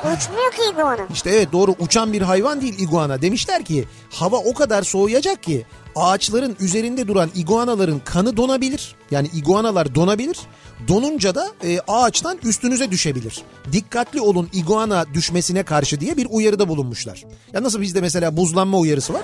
uçmuyor 0.00 0.52
ki 0.52 0.62
iguana. 0.72 1.06
İşte 1.12 1.30
evet 1.30 1.52
doğru 1.52 1.74
uçan 1.78 2.12
bir 2.12 2.22
hayvan 2.22 2.60
değil 2.60 2.78
iguana. 2.78 3.22
Demişler 3.22 3.64
ki 3.64 3.84
hava 4.10 4.36
o 4.36 4.54
kadar 4.54 4.82
soğuyacak 4.82 5.42
ki 5.42 5.66
ağaçların 5.96 6.56
üzerinde 6.60 7.08
duran 7.08 7.30
iguanaların 7.34 8.00
kanı 8.04 8.36
donabilir. 8.36 8.94
Yani 9.10 9.28
iguanalar 9.34 9.94
donabilir. 9.94 10.38
Donunca 10.88 11.34
da 11.34 11.48
e, 11.64 11.80
ağaçtan 11.88 12.38
üstünüze 12.42 12.90
düşebilir. 12.90 13.42
Dikkatli 13.72 14.20
olun 14.20 14.48
iguana 14.52 15.04
düşmesine 15.14 15.62
karşı 15.62 16.00
diye 16.00 16.16
bir 16.16 16.26
uyarıda 16.30 16.68
bulunmuşlar. 16.68 17.24
Ya 17.52 17.62
nasıl 17.62 17.80
bizde 17.80 18.00
mesela 18.00 18.36
buzlanma 18.36 18.78
uyarısı 18.78 19.12
var. 19.14 19.22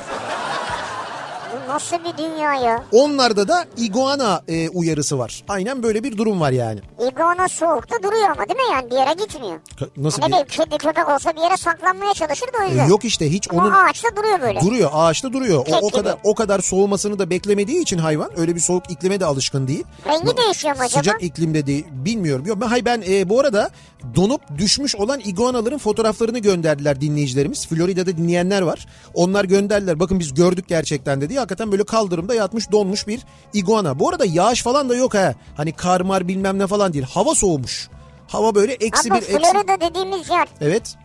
Nasıl 1.72 1.96
bir 1.98 2.18
dünya 2.18 2.54
ya? 2.54 2.84
Onlarda 2.92 3.48
da 3.48 3.64
iguana 3.76 4.42
e, 4.48 4.68
uyarısı 4.68 5.18
var. 5.18 5.44
Aynen 5.48 5.82
böyle 5.82 6.04
bir 6.04 6.16
durum 6.16 6.40
var 6.40 6.50
yani. 6.50 6.80
İguana 7.12 7.48
soğukta 7.48 8.02
duruyor 8.02 8.28
ama 8.30 8.48
değil 8.48 8.60
mi 8.60 8.72
yani 8.72 8.90
bir 8.90 8.96
yere 8.96 9.12
gitmiyor. 9.12 9.60
Ka- 9.80 9.88
Nasıl 9.96 10.22
Ne 10.22 10.28
bir... 10.28 10.48
kedi 10.48 10.78
köpek 10.78 11.08
olsa 11.08 11.32
bir 11.36 11.40
yere 11.40 11.56
saklanmaya 11.56 12.14
çalışır 12.14 12.46
da 12.46 12.58
o 12.60 12.64
E, 12.64 12.68
yüzden. 12.68 12.86
Yok 12.88 13.04
işte 13.04 13.32
hiç 13.32 13.48
Ama 13.50 13.62
onun 13.62 13.70
ağaçta 13.72 14.08
duruyor 14.16 14.40
böyle. 14.40 14.60
Duruyor 14.60 14.90
ağaçta 14.92 15.32
duruyor. 15.32 15.58
O, 15.60 15.64
Kek 15.64 15.74
o 15.82 15.88
gibi. 15.88 15.96
kadar 15.96 16.16
o 16.24 16.34
kadar 16.34 16.60
soğumasını 16.60 17.18
da 17.18 17.30
beklemediği 17.30 17.82
için 17.82 17.98
hayvan 17.98 18.30
öyle 18.40 18.54
bir 18.54 18.60
soğuk 18.60 18.90
iklime 18.90 19.20
de 19.20 19.24
alışkın 19.26 19.68
değil. 19.68 19.84
Rengi 20.06 20.36
değişiyor 20.36 20.76
mu 20.76 20.82
acaba? 20.82 20.98
Sıcak 20.98 21.22
iklimde 21.22 21.66
değil 21.66 21.84
bilmiyorum. 21.90 22.46
Yok 22.46 22.60
ben 22.60 22.66
hay 22.66 22.84
ben 22.84 23.02
e, 23.08 23.28
bu 23.28 23.40
arada 23.40 23.70
donup 24.16 24.40
düşmüş 24.58 24.96
olan 24.96 25.20
iguanaların 25.24 25.78
fotoğraflarını 25.78 26.38
gönderdiler 26.38 27.00
dinleyicilerimiz. 27.00 27.66
Florida'da 27.66 28.16
dinleyenler 28.16 28.62
var. 28.62 28.86
Onlar 29.14 29.44
gönderdiler. 29.44 30.00
Bakın 30.00 30.18
biz 30.20 30.34
gördük 30.34 30.64
gerçekten 30.68 31.20
de 31.20 31.28
diye. 31.28 31.38
Hakikaten 31.38 31.61
hakikaten 31.62 31.72
böyle 31.72 31.84
kaldırımda 31.84 32.34
yatmış 32.34 32.72
donmuş 32.72 33.06
bir 33.06 33.20
iguana. 33.52 33.98
Bu 33.98 34.08
arada 34.08 34.24
yağış 34.24 34.62
falan 34.62 34.88
da 34.88 34.96
yok 34.96 35.14
ha. 35.14 35.34
Hani 35.56 35.72
kar 35.72 36.00
mar 36.00 36.28
bilmem 36.28 36.58
ne 36.58 36.66
falan 36.66 36.92
değil. 36.92 37.04
Hava 37.04 37.34
soğumuş. 37.34 37.88
Hava 38.28 38.54
böyle 38.54 38.72
eksi 38.72 39.10
Ama 39.10 39.20
bir 39.20 39.26
eksi. 39.26 39.38
Florida 39.38 39.80
dediğimiz 39.80 40.30
yer 40.30 40.48
Evet 40.60 40.96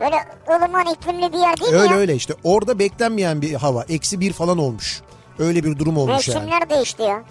böyle 0.00 0.16
ılıman 0.48 0.94
iklimli 0.94 1.32
bir 1.32 1.38
yer 1.38 1.56
değil 1.60 1.72
mi 1.72 1.78
öyle 1.78 1.94
ya? 1.94 2.00
öyle 2.00 2.14
işte. 2.14 2.34
Orada 2.44 2.78
beklenmeyen 2.78 3.42
bir 3.42 3.54
hava. 3.54 3.84
Eksi 3.88 4.20
bir 4.20 4.32
falan 4.32 4.58
olmuş. 4.58 5.02
Öyle 5.38 5.64
bir 5.64 5.78
durum 5.78 5.96
olmuş 5.96 6.28
yani. 6.28 6.38
Mevsimler 6.38 6.70
değişti 6.70 7.02
ya. 7.02 7.22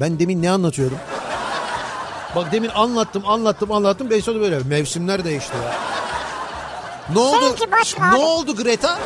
Ben 0.00 0.18
demin 0.18 0.42
ne 0.42 0.50
anlatıyordum? 0.50 0.98
Bak 2.36 2.52
demin 2.52 2.68
anlattım 2.68 3.22
anlattım 3.26 3.72
anlattım. 3.72 4.10
Ben 4.10 4.20
sonra 4.20 4.40
böyle 4.40 4.58
mevsimler 4.58 5.24
değişti 5.24 5.56
ya. 5.64 5.72
Ne 7.12 7.18
oldu? 7.18 7.56
Başka 7.80 8.10
Ne 8.10 8.16
abi. 8.16 8.24
oldu 8.24 8.56
Greta? 8.56 8.98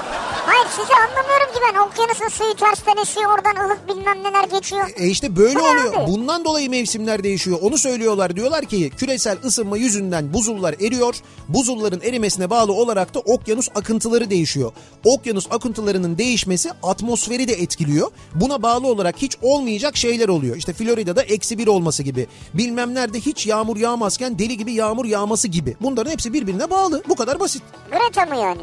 Hayır 0.47 0.67
sizi 0.71 0.93
anlamıyorum 0.95 1.55
ki 1.55 1.61
ben. 1.69 1.79
Okyanusun 1.81 2.29
suyu 2.29 2.55
tersten 2.55 2.97
esiyor 3.03 3.31
oradan 3.35 3.65
ılık 3.67 3.89
bilmem 3.89 4.23
neler 4.23 4.45
geçiyor. 4.45 4.91
E 4.97 5.07
işte 5.07 5.37
böyle 5.37 5.55
Bu 5.59 5.63
oluyor. 5.63 5.95
abi? 5.95 6.07
Bundan 6.13 6.45
dolayı 6.45 6.71
mevsimler 6.71 7.23
değişiyor. 7.25 7.59
Onu 7.63 7.79
söylüyorlar. 7.79 8.37
Diyorlar 8.37 8.65
ki 8.65 8.91
küresel 8.97 9.39
ısınma 9.45 9.77
yüzünden 9.77 10.33
buzullar 10.35 10.75
eriyor. 10.81 11.15
Buzulların 11.49 12.01
erimesine 12.01 12.51
bağlı 12.51 12.73
olarak 12.73 13.15
da 13.15 13.19
okyanus 13.21 13.69
akıntıları 13.75 14.31
değişiyor. 14.31 14.73
Okyanus 15.05 15.47
akıntılarının 15.51 16.19
değişmesi 16.19 16.71
atmosferi 16.83 17.49
de 17.49 17.53
etkiliyor. 17.53 18.11
Buna 18.35 18.63
bağlı 18.63 18.87
olarak 18.87 19.17
hiç 19.17 19.37
olmayacak 19.43 19.97
şeyler 19.97 20.29
oluyor. 20.29 20.57
İşte 20.57 20.73
Florida'da 20.73 21.23
eksi 21.23 21.59
bir 21.59 21.67
olması 21.67 22.03
gibi. 22.03 22.27
Bilmem 22.55 22.95
nerede 22.95 23.21
hiç 23.21 23.47
yağmur 23.47 23.77
yağmazken 23.77 24.39
deli 24.39 24.57
gibi 24.57 24.73
yağmur 24.73 25.05
yağması 25.05 25.49
gibi. 25.49 25.77
Bunların 25.81 26.11
hepsi 26.11 26.33
birbirine 26.33 26.71
bağlı. 26.71 27.03
Bu 27.09 27.17
kadar 27.17 27.41
basit. 27.41 27.63
Greta 27.91 28.27
mı 28.27 28.37
yani? 28.37 28.61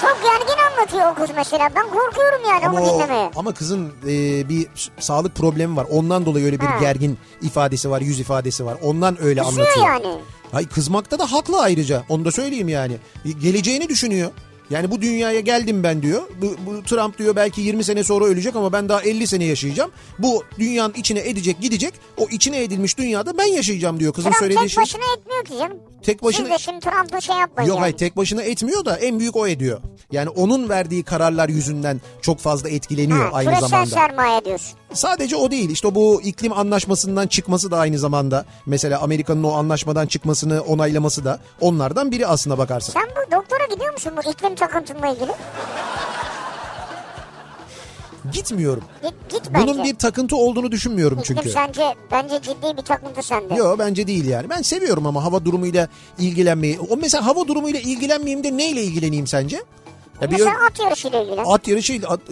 Çok 0.00 0.18
gergin 0.22 0.62
anlatıyor 0.72 1.12
o 1.12 1.14
kız 1.14 1.30
mesela. 1.36 1.68
Ben 1.76 1.82
korkuyorum 1.82 2.40
yani 2.48 2.66
Ama, 2.66 2.80
onu 2.80 2.90
o- 2.90 2.94
dinlemeye. 2.94 3.30
ama 3.36 3.54
kızın 3.54 3.92
e, 4.06 4.48
bir 4.48 4.66
sağlık 4.98 5.34
problemi 5.34 5.76
var. 5.76 5.86
Ondan 5.90 6.26
dolayı 6.26 6.44
öyle 6.46 6.60
bir 6.60 6.66
Ha. 6.66 6.78
gergin 6.80 7.18
ifadesi 7.42 7.90
var, 7.90 8.00
yüz 8.00 8.20
ifadesi 8.20 8.64
var. 8.66 8.76
Ondan 8.82 9.22
öyle 9.22 9.42
Kızıyor 9.42 9.66
anlatıyor. 9.76 9.86
yani. 9.86 10.20
Hay 10.52 10.66
kızmakta 10.68 11.18
da 11.18 11.32
haklı 11.32 11.60
ayrıca. 11.62 12.02
Onu 12.08 12.24
da 12.24 12.32
söyleyeyim 12.32 12.68
yani. 12.68 12.96
Geleceğini 13.42 13.88
düşünüyor. 13.88 14.30
Yani 14.70 14.90
bu 14.90 15.02
dünyaya 15.02 15.40
geldim 15.40 15.82
ben 15.82 16.02
diyor. 16.02 16.22
Bu, 16.42 16.54
bu 16.66 16.82
Trump 16.82 17.18
diyor 17.18 17.36
belki 17.36 17.60
20 17.60 17.84
sene 17.84 18.04
sonra 18.04 18.24
ölecek 18.24 18.56
ama 18.56 18.72
ben 18.72 18.88
daha 18.88 19.02
50 19.02 19.26
sene 19.26 19.44
yaşayacağım. 19.44 19.90
Bu 20.18 20.42
dünyanın 20.58 20.94
içine 20.94 21.20
edecek 21.28 21.60
gidecek. 21.60 21.94
O 22.16 22.26
içine 22.30 22.62
edilmiş 22.62 22.98
dünyada 22.98 23.38
ben 23.38 23.46
yaşayacağım 23.46 24.00
diyor 24.00 24.12
kızın 24.12 24.30
Trump 24.30 24.38
söylediği 24.40 24.60
tek 24.60 24.70
şey. 24.70 24.82
başına 24.82 25.02
etmiyor 25.18 25.44
ki 25.44 25.58
canım. 25.58 25.76
Tek 26.02 26.22
başına- 26.22 26.46
Siz 26.46 26.54
de 26.54 26.58
şimdi 26.58 26.80
Trump'ı 26.80 27.22
şey 27.22 27.36
yapmayın 27.36 27.68
Yok 27.68 27.76
yani. 27.76 27.82
hayır 27.82 27.96
tek 27.96 28.16
başına 28.16 28.42
etmiyor 28.42 28.84
da 28.84 28.96
en 28.96 29.18
büyük 29.18 29.36
o 29.36 29.46
ediyor. 29.46 29.80
Yani 30.12 30.28
onun 30.28 30.68
verdiği 30.68 31.02
kararlar 31.02 31.48
yüzünden 31.48 32.00
çok 32.22 32.38
fazla 32.38 32.68
etkileniyor 32.68 33.18
Ha, 33.24 33.30
aynı 33.32 33.60
zamanda. 33.60 33.86
sermaye 33.90 34.44
diyorsun. 34.44 34.78
Sadece 34.92 35.36
o 35.36 35.50
değil 35.50 35.70
işte 35.70 35.94
bu 35.94 36.22
iklim 36.22 36.52
anlaşmasından 36.52 37.26
çıkması 37.26 37.70
da 37.70 37.78
aynı 37.78 37.98
zamanda 37.98 38.44
mesela 38.66 39.00
Amerika'nın 39.00 39.44
o 39.44 39.52
anlaşmadan 39.52 40.06
çıkmasını 40.06 40.60
onaylaması 40.62 41.24
da 41.24 41.40
onlardan 41.60 42.10
biri 42.10 42.26
aslına 42.26 42.58
bakarsan. 42.58 42.92
Sen 42.92 43.08
bu 43.10 43.32
doktora 43.36 43.66
gidiyor 43.74 43.92
musun 43.92 44.12
bu 44.24 44.30
iklim 44.30 44.54
takıntınla 44.58 45.08
ilgili? 45.08 45.32
Gitmiyorum. 48.32 48.84
Git, 49.02 49.14
git 49.28 49.42
bence. 49.54 49.66
Bunun 49.66 49.84
bir 49.84 49.94
takıntı 49.94 50.36
olduğunu 50.36 50.72
düşünmüyorum 50.72 51.18
İklim 51.18 51.36
çünkü. 51.36 51.50
sence 51.50 51.94
bence 52.10 52.42
ciddi 52.42 52.76
bir 52.76 52.82
takıntı 52.82 53.22
sende. 53.22 53.54
Yok 53.54 53.78
bence 53.78 54.06
değil 54.06 54.26
yani. 54.26 54.50
Ben 54.50 54.62
seviyorum 54.62 55.06
ama 55.06 55.24
hava 55.24 55.44
durumuyla 55.44 55.88
ilgilenmeyi. 56.18 56.80
O 56.90 56.96
mesela 56.96 57.26
hava 57.26 57.48
durumuyla 57.48 57.80
ilgilenmeyeyim 57.80 58.44
de 58.44 58.56
neyle 58.56 58.82
ilgileneyim 58.82 59.26
sence? 59.26 59.56
Ya 60.20 60.30
bir 60.30 60.32
Mesela 60.32 60.54
at 60.70 60.80
yarışıyla 60.80 61.22
ilgili. 61.22 61.40
at 61.40 61.68
yarışı 61.68 62.00
at... 62.08 62.20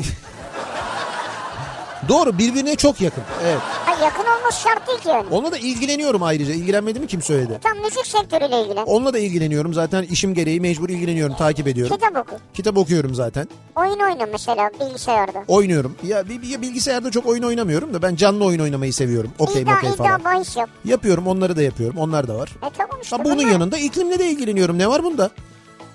Doğru 2.09 2.39
birbirine 2.39 2.77
çok 2.77 3.01
yakın. 3.01 3.23
Evet. 3.45 3.59
Ha, 3.61 4.05
yakın 4.05 4.23
olması 4.39 4.61
şart 4.63 4.89
değil 4.89 4.99
ki 4.99 5.09
yani. 5.09 5.27
Onunla 5.31 5.53
da 5.53 5.59
ilgileniyorum 5.59 6.23
ayrıca. 6.23 6.53
İlgilenmediğimi 6.55 7.07
kim 7.09 7.23
söyledi? 7.23 7.59
Tam 7.63 7.79
müzik 7.79 8.07
sektörüyle 8.07 8.63
ilgili. 8.63 8.81
Onunla 8.81 9.15
da 9.15 9.19
ilgileniyorum. 9.19 9.75
Zaten 9.75 10.03
işim 10.03 10.35
gereği 10.35 10.61
mecbur 10.61 10.89
ilgileniyorum, 10.89 11.37
takip 11.37 11.69
ediyorum. 11.69 11.97
Kitap 11.97 12.17
oku. 12.17 12.37
Kitap 12.55 12.77
okuyorum 12.79 13.15
zaten. 13.15 13.49
Oyun 13.77 13.99
oyna 14.01 14.27
mesela 14.33 14.71
bilgisayarda. 14.81 15.45
Oynuyorum. 15.49 15.97
Ya 16.03 16.29
bir 16.29 16.63
bilgisayarda 16.63 17.11
çok 17.11 17.27
oyun 17.27 17.43
oynamıyorum 17.43 17.95
da 17.95 18.03
ben 18.03 18.17
canlı 18.17 18.45
oyun 18.45 18.61
oynamayı 18.61 18.93
seviyorum. 18.93 19.31
Okey 19.39 19.63
iddia, 19.63 19.75
mokey 19.75 19.91
iddia 19.91 20.05
falan. 20.05 20.25
bahis 20.25 20.57
yap. 20.57 20.71
Yapıyorum 20.85 21.27
onları 21.27 21.57
da 21.57 21.63
yapıyorum. 21.63 21.99
Onlar 21.99 22.29
da 22.29 22.35
var. 22.35 22.49
E 22.49 22.71
tamam 22.79 22.99
işte 23.03 23.17
Ha, 23.17 23.25
bunun 23.25 23.39
bunlar. 23.39 23.51
yanında 23.51 23.79
iklimle 23.79 24.19
de 24.19 24.31
ilgileniyorum. 24.31 24.79
Ne 24.79 24.89
var 24.89 25.05
bunda? 25.05 25.31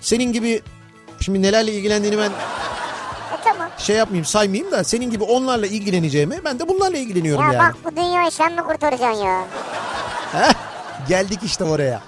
Senin 0.01 0.33
gibi 0.33 0.61
şimdi 1.19 1.41
nelerle 1.41 1.73
ilgilendiğini 1.73 2.17
ben 2.17 2.31
tamam. 3.43 3.69
şey 3.77 3.95
yapmayayım 3.95 4.25
saymayayım 4.25 4.71
da 4.71 4.83
senin 4.83 5.09
gibi 5.11 5.23
onlarla 5.23 5.67
ilgileneceğimi 5.67 6.39
ben 6.45 6.59
de 6.59 6.67
bunlarla 6.67 6.97
ilgileniyorum 6.97 7.45
Ya 7.45 7.53
yani. 7.53 7.59
bak 7.69 7.75
bu 7.85 7.95
dünyayı 7.95 8.31
sen 8.31 8.53
mi 8.53 8.61
kurtaracaksın 8.63 9.23
ya? 9.23 9.41
Heh, 10.31 10.53
geldik 11.09 11.39
işte 11.43 11.63
oraya. 11.63 12.01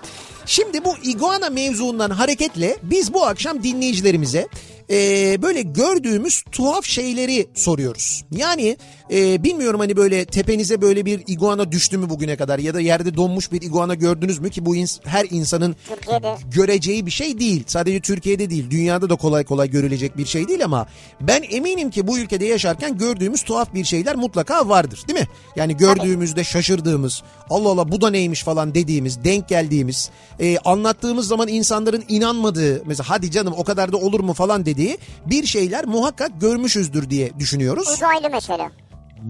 Şimdi 0.46 0.86
bu 0.86 0.96
iguana 1.04 1.50
mevzuundan 1.50 2.10
hareketle 2.10 2.78
biz 2.84 3.14
bu 3.14 3.26
akşam 3.26 3.64
dinleyicilerimize 3.64 4.48
e, 4.90 5.42
böyle 5.42 5.62
gördüğümüz 5.62 6.44
tuhaf 6.52 6.86
şeyleri 6.86 7.48
soruyoruz. 7.56 8.24
Yani 8.32 8.78
e, 9.12 9.44
bilmiyorum 9.44 9.80
hani 9.80 9.98
böyle 9.98 10.26
tepenize 10.26 10.82
böyle 10.82 11.06
bir 11.06 11.24
iguana 11.28 11.72
düştü 11.72 11.98
mü 11.98 12.10
bugüne 12.10 12.36
kadar 12.36 12.60
ya 12.60 12.74
da 12.74 12.82
yerde 12.82 13.16
donmuş 13.16 13.52
bir 13.52 13.62
iguana 13.62 13.96
gördünüz 13.96 14.40
mü 14.40 14.50
ki 14.50 14.66
bu 14.66 14.76
ins- 14.76 15.00
her 15.06 15.28
insanın 15.30 15.76
Türkiye'de. 15.90 16.36
göreceği 16.56 17.06
bir 17.06 17.12
şey 17.12 17.40
değil. 17.40 17.64
Sadece 17.68 18.00
Türkiye'de 18.00 18.50
değil 18.50 18.70
dünyada 18.70 19.10
da 19.10 19.16
kolay 19.16 19.44
kolay 19.44 19.70
görülecek 19.70 20.18
bir 20.18 20.26
şey 20.26 20.48
değil 20.48 20.66
ama 20.66 20.88
ben 21.22 21.44
eminim 21.50 21.90
ki 21.90 22.08
bu 22.08 22.20
ülkede 22.20 22.46
yaşarken 22.46 22.98
gördüğümüz 22.98 23.44
tuhaf 23.44 23.74
bir 23.74 23.84
şeyler 23.84 24.16
mutlaka 24.16 24.70
vardır 24.70 25.00
değil 25.08 25.20
mi? 25.20 25.28
Yani 25.56 25.78
gördüğümüzde 25.78 26.44
şaşırdığımız 26.44 27.24
Allah 27.50 27.70
Allah 27.70 27.92
bu 27.92 28.02
da 28.02 28.10
neymiş 28.10 28.44
falan 28.44 28.76
dediğimiz 28.76 29.24
denk 29.24 29.50
geldiğimiz 29.50 30.10
e, 30.40 30.58
anlattığımız 30.58 31.28
zaman 31.28 31.48
insanların 31.48 32.04
inanmadığı 32.08 32.84
mesela 32.86 33.10
hadi 33.10 33.32
canım 33.32 33.54
o 33.58 33.64
kadar 33.64 33.92
da 33.92 33.98
olur 33.98 34.20
mu 34.20 34.34
falan 34.34 34.66
dediği 34.74 34.98
bir 35.26 35.46
şeyler 35.46 35.86
muhakkak 35.86 36.42
görmüşüzdür 36.42 37.10
diye 37.10 37.40
düşünüyoruz. 37.40 37.88
Uzaylı 37.88 38.30
mesela. 38.30 38.72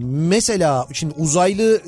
Mesela 0.02 0.88
şimdi 0.94 1.14
uzaylı 1.18 1.82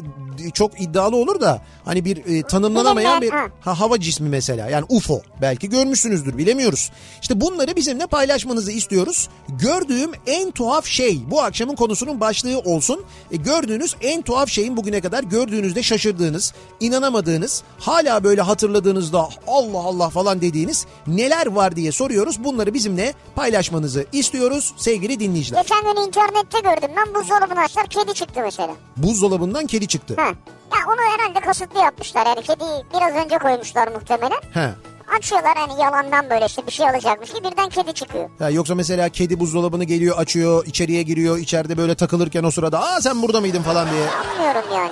çok 0.54 0.82
iddialı 0.82 1.16
olur 1.16 1.42
da 1.42 1.62
hani 1.86 2.06
bir 2.06 2.18
e, 2.18 2.42
tanımlanamayan 2.42 3.22
bir 3.22 3.30
ha, 3.30 3.80
hava 3.80 4.00
cismi 4.00 4.30
mesela 4.30 4.70
yani 4.70 4.86
UFO 4.90 5.22
belki 5.42 5.70
görmüşsünüzdür 5.70 6.38
bilemiyoruz. 6.38 6.92
İşte 7.22 7.42
bunları 7.42 7.76
bizimle 7.76 8.08
paylaşmanızı 8.08 8.72
istiyoruz. 8.72 9.30
Gördüğüm 9.50 10.12
en 10.28 10.52
tuhaf 10.52 10.86
şey 10.86 11.20
bu 11.32 11.42
akşamın 11.42 11.76
konusunun 11.76 12.20
başlığı 12.20 12.60
olsun. 12.60 13.04
E, 13.32 13.36
gördüğünüz 13.36 13.96
en 14.02 14.22
tuhaf 14.22 14.50
şeyin 14.50 14.78
bugüne 14.78 15.02
kadar 15.02 15.24
gördüğünüzde 15.24 15.84
şaşırdığınız, 15.84 16.54
inanamadığınız, 16.80 17.64
hala 17.80 18.24
böyle 18.24 18.42
hatırladığınızda 18.42 19.30
Allah 19.48 19.80
Allah 19.80 20.10
falan 20.10 20.42
dediğiniz 20.42 20.86
neler 21.08 21.48
var 21.48 21.76
diye 21.76 21.92
soruyoruz. 21.92 22.44
Bunları 22.44 22.74
bizimle 22.74 23.14
paylaşmanızı 23.36 24.06
istiyoruz 24.12 24.74
sevgili 24.78 25.20
dinleyiciler. 25.20 25.62
Geçen 25.62 25.84
gün 25.84 26.08
internette 26.08 26.60
gördüm 26.60 26.90
ben 26.98 27.16
buzdolabını 27.16 27.60
açtılar 27.60 27.86
kedi 28.00 28.14
çıktı 28.14 28.40
mesela. 28.44 28.74
Buzdolabından 28.98 29.66
kedi 29.66 29.88
çıktı. 29.88 30.16
Ha. 30.18 30.28
Ya 30.72 30.80
onu 30.88 31.02
herhalde 31.02 31.40
kasıtlı 31.40 31.80
yapmışlar 31.80 32.26
yani 32.26 32.42
kediyi 32.42 32.84
biraz 32.94 33.26
önce 33.26 33.38
koymuşlar 33.38 33.88
muhtemelen. 33.88 34.42
He. 34.54 34.70
Açıyorlar 35.18 35.58
hani 35.58 35.82
yalandan 35.82 36.30
böyle 36.30 36.46
işte 36.46 36.68
bir 36.68 36.72
şey 36.72 36.90
alacakmış 36.90 37.34
ki 37.34 37.44
birden 37.44 37.70
kedi 37.70 37.94
çıkıyor. 37.94 38.30
Ya 38.40 38.50
yoksa 38.50 38.76
mesela 38.76 39.10
kedi 39.10 39.40
buzdolabını 39.40 39.84
geliyor 39.84 40.18
açıyor 40.18 40.66
içeriye 40.66 41.04
giriyor 41.04 41.38
içeride 41.38 41.78
böyle 41.78 41.96
takılırken 41.96 42.44
o 42.44 42.52
sırada 42.52 42.80
aa 42.80 43.02
sen 43.02 43.22
burada 43.22 43.42
mıydın 43.42 43.62
falan 43.62 43.88
diye. 43.92 44.08
Anlıyorum 44.10 44.70
yani. 44.74 44.92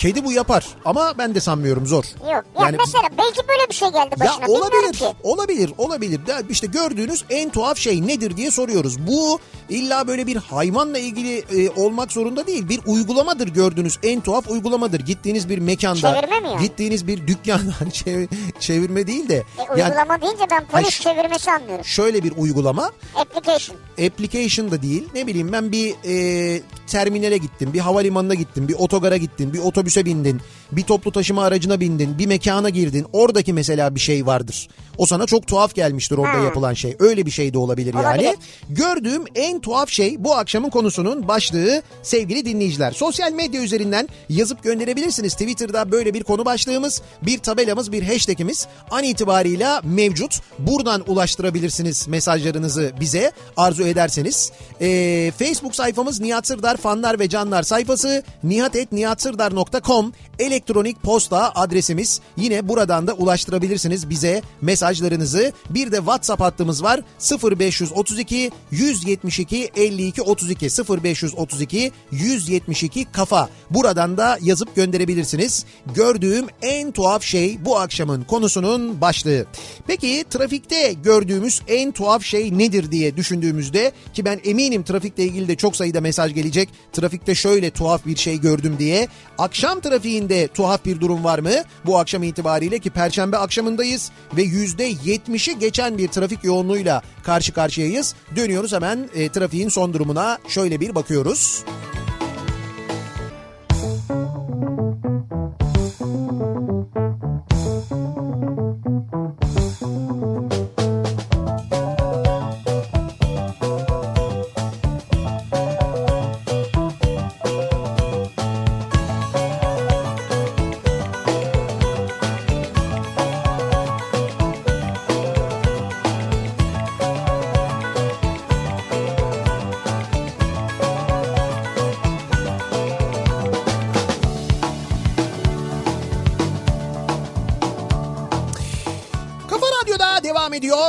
Kedi 0.00 0.24
bu 0.24 0.32
yapar 0.32 0.66
ama 0.84 1.12
ben 1.18 1.34
de 1.34 1.40
sanmıyorum 1.40 1.86
zor. 1.86 2.04
Yok. 2.20 2.30
Ya 2.30 2.42
Yani- 2.60 2.76
mesela 2.78 3.02
belki 3.18 3.48
böyle 3.48 3.68
bir 3.68 3.74
şey 3.74 3.88
geldi 3.88 4.08
Ya 4.10 4.20
başına. 4.26 4.42
Bilmiyorum 4.42 4.66
olabilir, 4.66 4.92
ki. 4.98 5.04
olabilir, 5.22 5.72
olabilir. 5.78 6.26
De 6.26 6.32
işte 6.50 6.66
gördüğünüz 6.66 7.24
en 7.30 7.50
tuhaf 7.50 7.78
şey 7.78 8.06
nedir 8.06 8.36
diye 8.36 8.50
soruyoruz. 8.50 9.06
Bu 9.06 9.38
illa 9.68 10.06
böyle 10.06 10.26
bir 10.26 10.36
hayvanla 10.36 10.98
ilgili 10.98 11.38
e, 11.38 11.70
olmak 11.70 12.12
zorunda 12.12 12.46
değil. 12.46 12.68
Bir 12.68 12.80
uygulamadır 12.86 13.48
gördüğünüz 13.48 13.98
en 14.02 14.20
tuhaf 14.20 14.50
uygulamadır. 14.50 15.00
Gittiğiniz 15.00 15.48
bir 15.48 15.58
mekanda, 15.58 16.14
Çevirme 16.20 16.40
mi 16.40 16.48
yani? 16.48 16.62
gittiğiniz 16.62 17.06
bir 17.06 17.26
dükkan, 17.26 17.60
çevir- 17.92 18.28
çevirme 18.60 19.06
değil 19.06 19.28
de. 19.28 19.36
E, 19.36 19.44
yani 19.76 19.84
uygulama 19.84 20.20
deyince 20.22 20.44
ben 20.50 20.64
polis 20.66 21.06
Ay, 21.06 21.14
çevirmesi 21.14 21.50
anlıyorum. 21.50 21.84
şöyle 21.84 22.22
bir 22.24 22.32
uygulama. 22.36 22.90
Application. 23.16 23.76
application 24.06 24.70
da 24.70 24.82
değil 24.82 25.08
ne 25.14 25.26
bileyim 25.26 25.52
ben 25.52 25.72
bir 25.72 25.94
e, 26.04 26.62
terminale 26.86 27.36
gittim 27.38 27.72
bir 27.72 27.78
havalimanına 27.80 28.34
gittim 28.34 28.68
bir 28.68 28.74
otogara 28.74 29.16
gittin 29.16 29.52
bir 29.52 29.58
otobüse 29.90 30.04
bindin 30.04 30.40
bir 30.72 30.82
toplu 30.82 31.12
taşıma 31.12 31.44
aracına 31.44 31.80
bindin, 31.80 32.18
bir 32.18 32.26
mekana 32.26 32.68
girdin. 32.68 33.06
Oradaki 33.12 33.52
mesela 33.52 33.94
bir 33.94 34.00
şey 34.00 34.26
vardır. 34.26 34.68
O 34.98 35.06
sana 35.06 35.26
çok 35.26 35.46
tuhaf 35.46 35.74
gelmiştir 35.74 36.18
orada 36.18 36.38
Ha. 36.38 36.44
yapılan 36.44 36.74
şey. 36.74 36.96
Öyle 36.98 37.26
bir 37.26 37.30
şey 37.30 37.54
de 37.54 37.58
olabilir, 37.58 37.94
yani. 37.94 38.06
Olabilir. 38.06 38.34
Gördüğüm 38.68 39.24
en 39.34 39.60
tuhaf 39.60 39.90
şey 39.90 40.24
bu 40.24 40.34
akşamın 40.34 40.70
konusunun 40.70 41.28
başlığı 41.28 41.82
sevgili 42.02 42.44
dinleyiciler. 42.44 42.92
Sosyal 42.92 43.32
medya 43.32 43.62
üzerinden 43.62 44.08
yazıp 44.28 44.62
gönderebilirsiniz. 44.62 45.32
Twitter'da 45.32 45.92
böyle 45.92 46.14
bir 46.14 46.22
konu 46.22 46.44
başlığımız, 46.44 47.02
bir 47.22 47.38
tabelamız, 47.38 47.92
bir 47.92 48.02
hashtagimiz 48.02 48.66
an 48.90 49.04
itibarıyla 49.04 49.80
mevcut. 49.84 50.40
Buradan 50.58 51.10
ulaştırabilirsiniz 51.10 52.08
mesajlarınızı 52.08 52.92
bize 53.00 53.32
arzu 53.56 53.82
ederseniz. 53.82 54.52
Ee, 54.80 55.32
Facebook 55.38 55.74
sayfamız 55.76 56.20
Nihat 56.20 56.46
Sırdar 56.46 56.76
fanlar 56.76 57.18
ve 57.18 57.28
canlar 57.28 57.62
sayfası 57.62 58.22
nihatetnihatsırdar.com 58.44 60.12
elektronik 60.40 61.02
posta 61.02 61.52
adresimiz. 61.54 62.20
Yine 62.36 62.68
buradan 62.68 63.06
da 63.06 63.12
ulaştırabilirsiniz 63.12 64.10
bize 64.10 64.42
mesajlarınızı. 64.60 65.52
Bir 65.70 65.92
de 65.92 65.96
WhatsApp 65.96 66.40
hattımız 66.40 66.82
var 66.82 67.00
0532 67.42 68.50
172 68.70 69.70
52 69.76 70.22
32 70.22 70.66
0532 70.66 71.92
172 72.10 73.04
kafa. 73.04 73.48
Buradan 73.70 74.16
da 74.16 74.38
yazıp 74.42 74.76
gönderebilirsiniz. 74.76 75.64
Gördüğüm 75.94 76.46
en 76.62 76.92
tuhaf 76.92 77.22
şey 77.22 77.64
bu 77.64 77.78
akşamın 77.78 78.24
konusunun 78.24 79.00
başlığı. 79.00 79.46
Peki 79.86 80.24
trafikte 80.30 80.92
gördüğümüz 80.92 81.62
en 81.68 81.92
tuhaf 81.92 82.24
şey 82.24 82.58
nedir 82.58 82.90
diye 82.90 83.16
düşündüğümüzde 83.16 83.92
ki 84.14 84.24
ben 84.24 84.40
eminim 84.44 84.82
trafikle 84.82 85.24
ilgili 85.24 85.48
de 85.48 85.56
çok 85.56 85.76
sayıda 85.76 86.00
mesaj 86.00 86.34
gelecek. 86.34 86.68
Trafikte 86.92 87.34
şöyle 87.34 87.70
tuhaf 87.70 88.06
bir 88.06 88.16
şey 88.16 88.40
gördüm 88.40 88.76
diye. 88.78 89.08
Akşam 89.38 89.80
trafiğinde 89.80 90.29
tuhaf 90.48 90.84
bir 90.84 91.00
durum 91.00 91.24
var 91.24 91.38
mı? 91.38 91.52
Bu 91.86 91.98
akşam 91.98 92.22
itibariyle 92.22 92.78
ki 92.78 92.90
perşembe 92.90 93.36
akşamındayız 93.36 94.10
ve 94.36 94.44
%70'i 94.44 95.58
geçen 95.58 95.98
bir 95.98 96.08
trafik 96.08 96.44
yoğunluğuyla 96.44 97.02
karşı 97.22 97.52
karşıyayız. 97.52 98.14
Dönüyoruz 98.36 98.72
hemen 98.72 99.08
e, 99.14 99.28
trafiğin 99.28 99.68
son 99.68 99.92
durumuna 99.92 100.38
şöyle 100.48 100.80
bir 100.80 100.94
bakıyoruz. 100.94 101.64
Kafa 101.64 102.09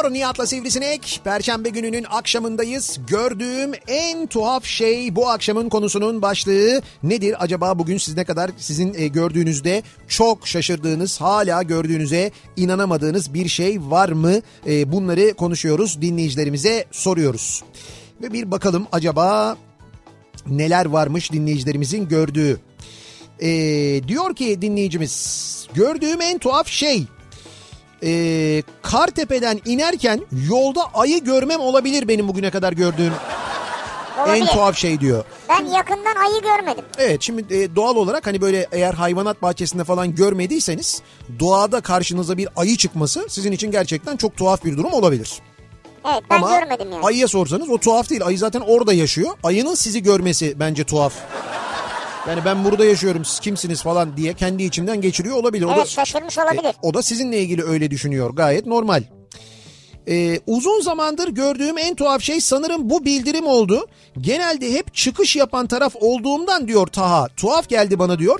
ediyor 0.01 0.13
Nihat'la 0.13 0.47
Sivrisinek. 0.47 1.21
Perşembe 1.23 1.69
gününün 1.69 2.05
akşamındayız. 2.09 2.99
Gördüğüm 3.07 3.71
en 3.87 4.27
tuhaf 4.27 4.65
şey 4.65 5.15
bu 5.15 5.29
akşamın 5.29 5.69
konusunun 5.69 6.21
başlığı 6.21 6.81
nedir? 7.03 7.35
Acaba 7.39 7.79
bugün 7.79 7.97
siz 7.97 8.17
ne 8.17 8.23
kadar 8.23 8.51
sizin 8.57 8.93
e, 8.93 9.07
gördüğünüzde 9.07 9.83
çok 10.07 10.47
şaşırdığınız, 10.47 11.21
hala 11.21 11.63
gördüğünüze 11.63 12.31
inanamadığınız 12.57 13.33
bir 13.33 13.47
şey 13.47 13.81
var 13.81 14.09
mı? 14.09 14.41
E, 14.67 14.91
bunları 14.91 15.33
konuşuyoruz, 15.33 16.01
dinleyicilerimize 16.01 16.85
soruyoruz. 16.91 17.63
Ve 18.21 18.33
bir 18.33 18.51
bakalım 18.51 18.87
acaba 18.91 19.57
neler 20.47 20.85
varmış 20.85 21.31
dinleyicilerimizin 21.31 22.07
gördüğü. 22.07 22.59
E, 23.39 23.49
diyor 24.07 24.35
ki 24.35 24.61
dinleyicimiz 24.61 25.67
gördüğüm 25.73 26.21
en 26.21 26.37
tuhaf 26.37 26.67
şey 26.67 27.05
e, 28.03 28.63
Kartepe'den 28.81 29.59
inerken 29.65 30.21
yolda 30.49 30.81
ayı 30.93 31.23
görmem 31.23 31.59
olabilir 31.59 32.07
benim 32.07 32.27
bugüne 32.27 32.49
kadar 32.51 32.73
gördüğüm 32.73 33.13
en 34.17 34.23
Olabilir. 34.27 34.47
tuhaf 34.47 34.77
şey 34.77 34.99
diyor. 34.99 35.23
Ben 35.49 35.65
yakından 35.65 36.15
ayı 36.15 36.41
görmedim. 36.41 36.85
Evet 36.97 37.21
şimdi 37.21 37.53
e, 37.55 37.75
doğal 37.75 37.95
olarak 37.95 38.27
hani 38.27 38.41
böyle 38.41 38.67
eğer 38.71 38.93
hayvanat 38.93 39.41
bahçesinde 39.41 39.83
falan 39.83 40.15
görmediyseniz 40.15 41.01
doğada 41.39 41.81
karşınıza 41.81 42.37
bir 42.37 42.47
ayı 42.55 42.77
çıkması 42.77 43.25
sizin 43.29 43.51
için 43.51 43.71
gerçekten 43.71 44.17
çok 44.17 44.37
tuhaf 44.37 44.65
bir 44.65 44.77
durum 44.77 44.93
olabilir. 44.93 45.39
Evet 46.11 46.23
ben 46.29 46.37
Ama 46.37 46.59
görmedim 46.59 46.91
yani. 46.91 47.05
ayıya 47.05 47.27
sorsanız 47.27 47.69
o 47.69 47.77
tuhaf 47.77 48.09
değil. 48.09 48.25
Ayı 48.25 48.37
zaten 48.37 48.61
orada 48.67 48.93
yaşıyor. 48.93 49.29
Ayının 49.43 49.75
sizi 49.75 50.03
görmesi 50.03 50.59
bence 50.59 50.83
tuhaf. 50.83 51.13
Yani 52.27 52.45
ben 52.45 52.63
burada 52.65 52.85
yaşıyorum 52.85 53.25
siz 53.25 53.39
kimsiniz 53.39 53.81
falan 53.83 54.17
diye 54.17 54.33
kendi 54.33 54.63
içinden 54.63 55.01
geçiriyor 55.01 55.35
olabilir. 55.37 55.65
O 55.65 55.71
Evet 55.71 55.85
da- 55.85 55.89
şaşırmış 55.89 56.37
olabilir. 56.37 56.63
E, 56.65 56.73
o 56.81 56.93
da 56.93 57.01
sizinle 57.03 57.39
ilgili 57.41 57.63
öyle 57.63 57.91
düşünüyor. 57.91 58.29
Gayet 58.29 58.65
normal. 58.65 59.03
Ee, 60.07 60.39
uzun 60.47 60.81
zamandır 60.81 61.27
gördüğüm 61.27 61.77
en 61.77 61.95
tuhaf 61.95 62.21
şey 62.21 62.41
sanırım 62.41 62.89
bu 62.89 63.05
bildirim 63.05 63.47
oldu. 63.47 63.87
Genelde 64.21 64.73
hep 64.73 64.93
çıkış 64.93 65.35
yapan 65.35 65.67
taraf 65.67 65.93
olduğumdan 65.95 66.67
diyor 66.67 66.87
Taha. 66.87 67.27
Tuhaf 67.27 67.69
geldi 67.69 67.99
bana 67.99 68.19
diyor. 68.19 68.39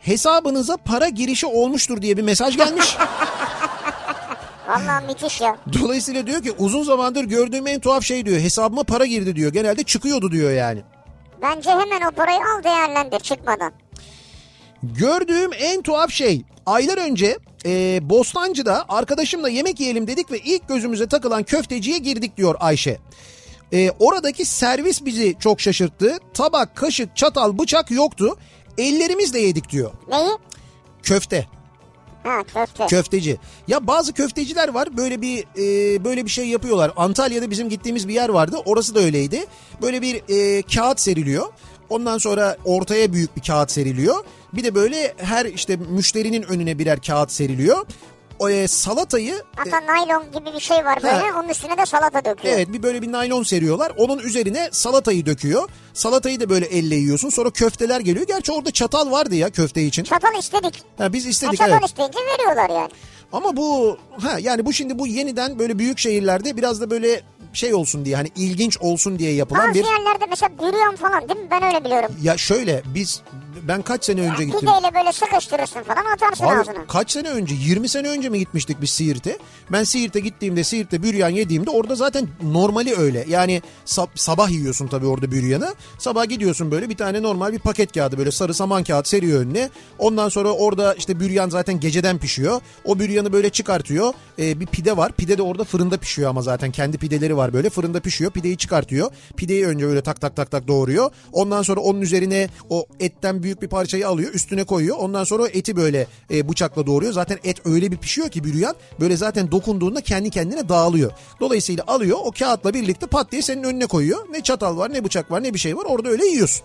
Hesabınıza 0.00 0.76
para 0.76 1.08
girişi 1.08 1.46
olmuştur 1.46 2.02
diye 2.02 2.16
bir 2.16 2.22
mesaj 2.22 2.56
gelmiş. 2.56 2.96
Vallahi 4.68 5.06
müthiş 5.06 5.40
ya. 5.40 5.56
Dolayısıyla 5.82 6.26
diyor 6.26 6.42
ki 6.42 6.52
uzun 6.58 6.82
zamandır 6.82 7.24
gördüğüm 7.24 7.66
en 7.66 7.80
tuhaf 7.80 8.04
şey 8.04 8.26
diyor. 8.26 8.40
Hesabıma 8.40 8.82
para 8.82 9.06
girdi 9.06 9.36
diyor. 9.36 9.52
Genelde 9.52 9.82
çıkıyordu 9.82 10.32
diyor 10.32 10.50
yani. 10.52 10.82
Bence 11.42 11.70
hemen 11.70 12.00
o 12.00 12.10
parayı 12.10 12.40
al 12.40 12.64
değerlendir 12.64 13.20
çıkmadan. 13.20 13.72
Gördüğüm 14.82 15.50
en 15.58 15.82
tuhaf 15.82 16.10
şey 16.10 16.42
aylar 16.66 16.98
önce 16.98 17.38
e, 17.66 18.00
Bostancı'da 18.10 18.84
arkadaşımla 18.88 19.48
yemek 19.48 19.80
yiyelim 19.80 20.06
dedik 20.06 20.30
ve 20.30 20.38
ilk 20.38 20.68
gözümüze 20.68 21.06
takılan 21.06 21.42
köfteciye 21.42 21.98
girdik 21.98 22.36
diyor 22.36 22.54
Ayşe. 22.60 22.98
E, 23.72 23.90
oradaki 23.90 24.44
servis 24.44 25.04
bizi 25.04 25.36
çok 25.40 25.60
şaşırttı. 25.60 26.18
Tabak, 26.34 26.76
kaşık, 26.76 27.16
çatal, 27.16 27.58
bıçak 27.58 27.90
yoktu. 27.90 28.36
Ellerimizle 28.78 29.40
yedik 29.40 29.70
diyor. 29.70 29.90
Neyi? 30.08 30.30
Köfte. 31.02 31.46
Köfte. 32.54 32.86
Köfteci. 32.86 33.38
Ya 33.68 33.86
bazı 33.86 34.12
köfteciler 34.12 34.68
var 34.68 34.96
böyle 34.96 35.22
bir 35.22 35.38
e, 35.38 36.04
böyle 36.04 36.24
bir 36.24 36.30
şey 36.30 36.48
yapıyorlar. 36.48 36.92
Antalya'da 36.96 37.50
bizim 37.50 37.68
gittiğimiz 37.68 38.08
bir 38.08 38.14
yer 38.14 38.28
vardı. 38.28 38.56
Orası 38.64 38.94
da 38.94 39.00
öyleydi. 39.00 39.44
Böyle 39.82 40.02
bir 40.02 40.22
e, 40.28 40.62
kağıt 40.62 41.00
seriliyor. 41.00 41.46
Ondan 41.88 42.18
sonra 42.18 42.56
ortaya 42.64 43.12
büyük 43.12 43.36
bir 43.36 43.42
kağıt 43.42 43.70
seriliyor. 43.70 44.24
Bir 44.52 44.64
de 44.64 44.74
böyle 44.74 45.14
her 45.16 45.46
işte 45.46 45.76
müşterinin 45.76 46.42
önüne 46.42 46.78
birer 46.78 47.02
kağıt 47.02 47.32
seriliyor. 47.32 47.86
O 48.42 48.50
e, 48.50 48.68
salatayı 48.68 49.34
e, 49.34 49.42
Hatta 49.56 49.86
naylon 49.86 50.24
gibi 50.32 50.54
bir 50.54 50.60
şey 50.60 50.84
var 50.84 51.02
böyle. 51.02 51.32
Onun 51.32 51.48
üstüne 51.48 51.78
de 51.78 51.86
salata 51.86 52.24
döküyor. 52.24 52.54
Evet 52.54 52.72
bir 52.72 52.82
böyle 52.82 53.02
bir 53.02 53.12
naylon 53.12 53.42
seriyorlar. 53.42 53.92
Onun 53.96 54.18
üzerine 54.18 54.68
salatayı 54.72 55.26
döküyor. 55.26 55.68
Salatayı 55.94 56.40
da 56.40 56.48
böyle 56.48 56.66
elle 56.66 56.94
yiyorsun. 56.94 57.28
Sonra 57.30 57.50
köfteler 57.50 58.00
geliyor. 58.00 58.26
Gerçi 58.26 58.52
orada 58.52 58.70
çatal 58.70 59.10
vardı 59.10 59.34
ya 59.34 59.50
köfte 59.50 59.82
için. 59.82 60.04
Çatal 60.04 60.38
istedik. 60.38 60.82
Ha, 60.98 61.12
biz 61.12 61.24
Ha, 61.24 61.28
istedik 61.28 61.58
çatal 61.58 61.72
evet. 61.72 61.84
isteyince 61.84 62.18
veriyorlar 62.18 62.70
yani. 62.70 62.90
Ama 63.32 63.56
bu 63.56 63.98
ha 64.20 64.38
yani 64.40 64.66
bu 64.66 64.72
şimdi 64.72 64.98
bu 64.98 65.06
yeniden 65.06 65.58
böyle 65.58 65.78
büyük 65.78 65.98
şehirlerde 65.98 66.56
biraz 66.56 66.80
da 66.80 66.90
böyle 66.90 67.20
şey 67.52 67.74
olsun 67.74 68.04
diye 68.04 68.16
hani 68.16 68.28
ilginç 68.36 68.78
olsun 68.78 69.18
diye 69.18 69.32
yapılan 69.34 69.68
Bazı 69.68 69.74
bir 69.74 69.84
yerlerde 69.84 70.26
mesela 70.30 70.58
büryan 70.58 70.96
falan 70.96 71.28
değil 71.28 71.40
mi? 71.40 71.46
Ben 71.50 71.62
öyle 71.62 71.84
biliyorum. 71.84 72.16
ya 72.22 72.36
şöyle 72.38 72.82
biz 72.94 73.22
ben 73.68 73.82
kaç 73.82 74.04
sene 74.04 74.20
önce 74.20 74.44
gittim. 74.44 74.60
Pideyle 74.60 74.94
böyle 74.94 75.12
sıkıştırırsın 75.12 75.82
falan 75.82 76.04
atarsın 76.14 76.44
Abi, 76.44 76.60
ağzına. 76.60 76.86
kaç 76.88 77.10
sene 77.10 77.28
önce 77.30 77.54
20 77.54 77.88
sene 77.88 78.08
önce 78.08 78.28
mi 78.28 78.38
gitmiştik 78.38 78.80
biz 78.82 78.90
Siirt'e? 78.90 79.38
Ben 79.72 79.84
Siirt'e 79.84 80.20
gittiğimde 80.20 80.64
Siirt'te 80.64 81.02
büryan 81.02 81.28
yediğimde 81.28 81.70
orada 81.70 81.94
zaten 81.94 82.28
normali 82.42 82.94
öyle. 82.96 83.24
Yani 83.28 83.62
sab- 83.86 84.08
sabah 84.14 84.50
yiyorsun 84.50 84.86
tabii 84.86 85.06
orada 85.06 85.30
büryanı. 85.30 85.74
Sabah 85.98 86.28
gidiyorsun 86.28 86.70
böyle 86.70 86.88
bir 86.88 86.96
tane 86.96 87.22
normal 87.22 87.52
bir 87.52 87.58
paket 87.58 87.92
kağıdı 87.92 88.18
böyle 88.18 88.30
sarı 88.30 88.54
saman 88.54 88.84
kağıt 88.84 89.08
seriyor 89.08 89.40
önüne. 89.40 89.70
Ondan 89.98 90.28
sonra 90.28 90.52
orada 90.52 90.94
işte 90.94 91.20
büryan 91.20 91.48
zaten 91.48 91.80
geceden 91.80 92.18
pişiyor. 92.18 92.60
O 92.84 92.98
büryanı 92.98 93.32
böyle 93.32 93.50
çıkartıyor. 93.50 94.12
Ee, 94.38 94.60
bir 94.60 94.66
pide 94.66 94.96
var. 94.96 95.12
Pide 95.12 95.38
de 95.38 95.42
orada 95.42 95.64
fırında 95.64 95.96
pişiyor 95.96 96.30
ama 96.30 96.42
zaten 96.42 96.70
kendi 96.70 96.98
pideleri 96.98 97.36
var 97.36 97.52
böyle. 97.52 97.70
Fırında 97.70 98.00
pişiyor. 98.00 98.30
Pideyi 98.30 98.56
çıkartıyor. 98.56 99.10
Pideyi 99.36 99.66
önce 99.66 99.86
böyle 99.86 100.00
tak 100.02 100.20
tak 100.20 100.36
tak 100.36 100.50
tak 100.50 100.68
doğruyor. 100.68 101.10
Ondan 101.32 101.62
sonra 101.62 101.80
onun 101.80 102.00
üzerine 102.00 102.48
o 102.70 102.86
etten 103.00 103.42
büyük 103.52 103.62
bir 103.62 103.68
parçayı 103.68 104.08
alıyor. 104.08 104.34
Üstüne 104.34 104.64
koyuyor. 104.64 104.96
Ondan 104.98 105.24
sonra 105.24 105.48
eti 105.48 105.76
böyle 105.76 106.06
e, 106.30 106.48
bıçakla 106.48 106.86
doğruyor. 106.86 107.12
Zaten 107.12 107.38
et 107.44 107.66
öyle 107.66 107.92
bir 107.92 107.96
pişiyor 107.96 108.28
ki 108.28 108.44
büryan 108.44 108.74
böyle 109.00 109.16
zaten 109.16 109.50
dokunduğunda 109.50 110.00
kendi 110.00 110.30
kendine 110.30 110.68
dağılıyor. 110.68 111.10
Dolayısıyla 111.40 111.84
alıyor 111.86 112.18
o 112.24 112.30
kağıtla 112.38 112.74
birlikte 112.74 113.06
pat 113.06 113.32
diye 113.32 113.42
senin 113.42 113.62
önüne 113.62 113.86
koyuyor. 113.86 114.26
Ne 114.30 114.42
çatal 114.42 114.76
var 114.76 114.92
ne 114.92 115.04
bıçak 115.04 115.30
var 115.30 115.42
ne 115.42 115.54
bir 115.54 115.58
şey 115.58 115.76
var. 115.76 115.84
Orada 115.84 116.08
öyle 116.08 116.26
yiyorsun. 116.26 116.64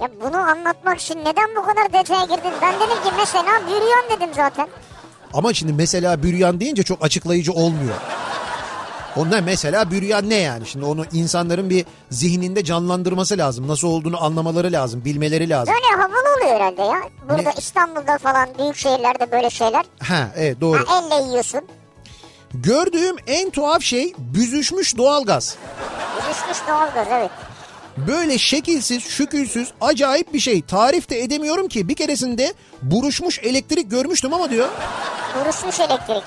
Ya 0.00 0.08
bunu 0.24 0.36
anlatmak 0.36 1.00
için 1.00 1.18
neden 1.18 1.56
bu 1.56 1.62
kadar 1.62 1.92
detaya 1.92 2.24
girdin? 2.24 2.52
Ben 2.62 2.74
dedim 2.74 3.02
ki 3.04 3.10
mesela 3.18 3.60
büryan 3.66 4.04
dedim 4.16 4.30
zaten. 4.36 4.68
Ama 5.32 5.54
şimdi 5.54 5.72
mesela 5.72 6.22
büryan 6.22 6.60
deyince 6.60 6.82
çok 6.82 7.04
açıklayıcı 7.04 7.52
olmuyor. 7.52 7.94
Onlar 9.16 9.40
mesela 9.40 9.90
büryan 9.90 10.30
ne 10.30 10.34
yani? 10.34 10.66
Şimdi 10.66 10.84
onu 10.84 11.04
insanların 11.12 11.70
bir 11.70 11.84
zihninde 12.10 12.64
canlandırması 12.64 13.38
lazım. 13.38 13.68
Nasıl 13.68 13.88
olduğunu 13.88 14.24
anlamaları 14.24 14.72
lazım, 14.72 15.04
bilmeleri 15.04 15.50
lazım. 15.50 15.74
Böyle 15.74 16.02
havalı 16.02 16.34
oluyor 16.36 16.60
herhalde 16.60 16.82
ya. 16.82 17.00
Burada 17.28 17.42
Ne? 17.42 17.52
İstanbul'da 17.58 18.18
falan 18.18 18.48
büyük 18.58 18.76
şehirlerde 18.76 19.32
böyle 19.32 19.50
şeyler. 19.50 19.84
Ha 20.02 20.28
evet 20.36 20.60
doğru. 20.60 20.84
Ha, 20.86 21.04
elle 21.12 21.28
yiyorsun. 21.28 21.60
Gördüğüm 22.54 23.16
en 23.26 23.50
tuhaf 23.50 23.82
şey 23.82 24.12
büzüşmüş 24.18 24.96
doğalgaz. 24.96 25.56
Düşmüş 26.30 26.58
doğalgaz 26.68 27.06
evet. 27.10 27.30
Böyle 27.96 28.38
şekilsiz, 28.38 29.02
şükülsüz, 29.02 29.72
acayip 29.80 30.34
bir 30.34 30.40
şey. 30.40 30.62
Tarif 30.62 31.10
de 31.10 31.20
edemiyorum 31.22 31.68
ki. 31.68 31.88
Bir 31.88 31.94
keresinde 31.94 32.54
buruşmuş 32.82 33.38
elektrik 33.38 33.90
görmüştüm 33.90 34.34
ama 34.34 34.50
diyor. 34.50 34.68
Duruşmuş 35.40 35.80
elektrik. 35.80 36.22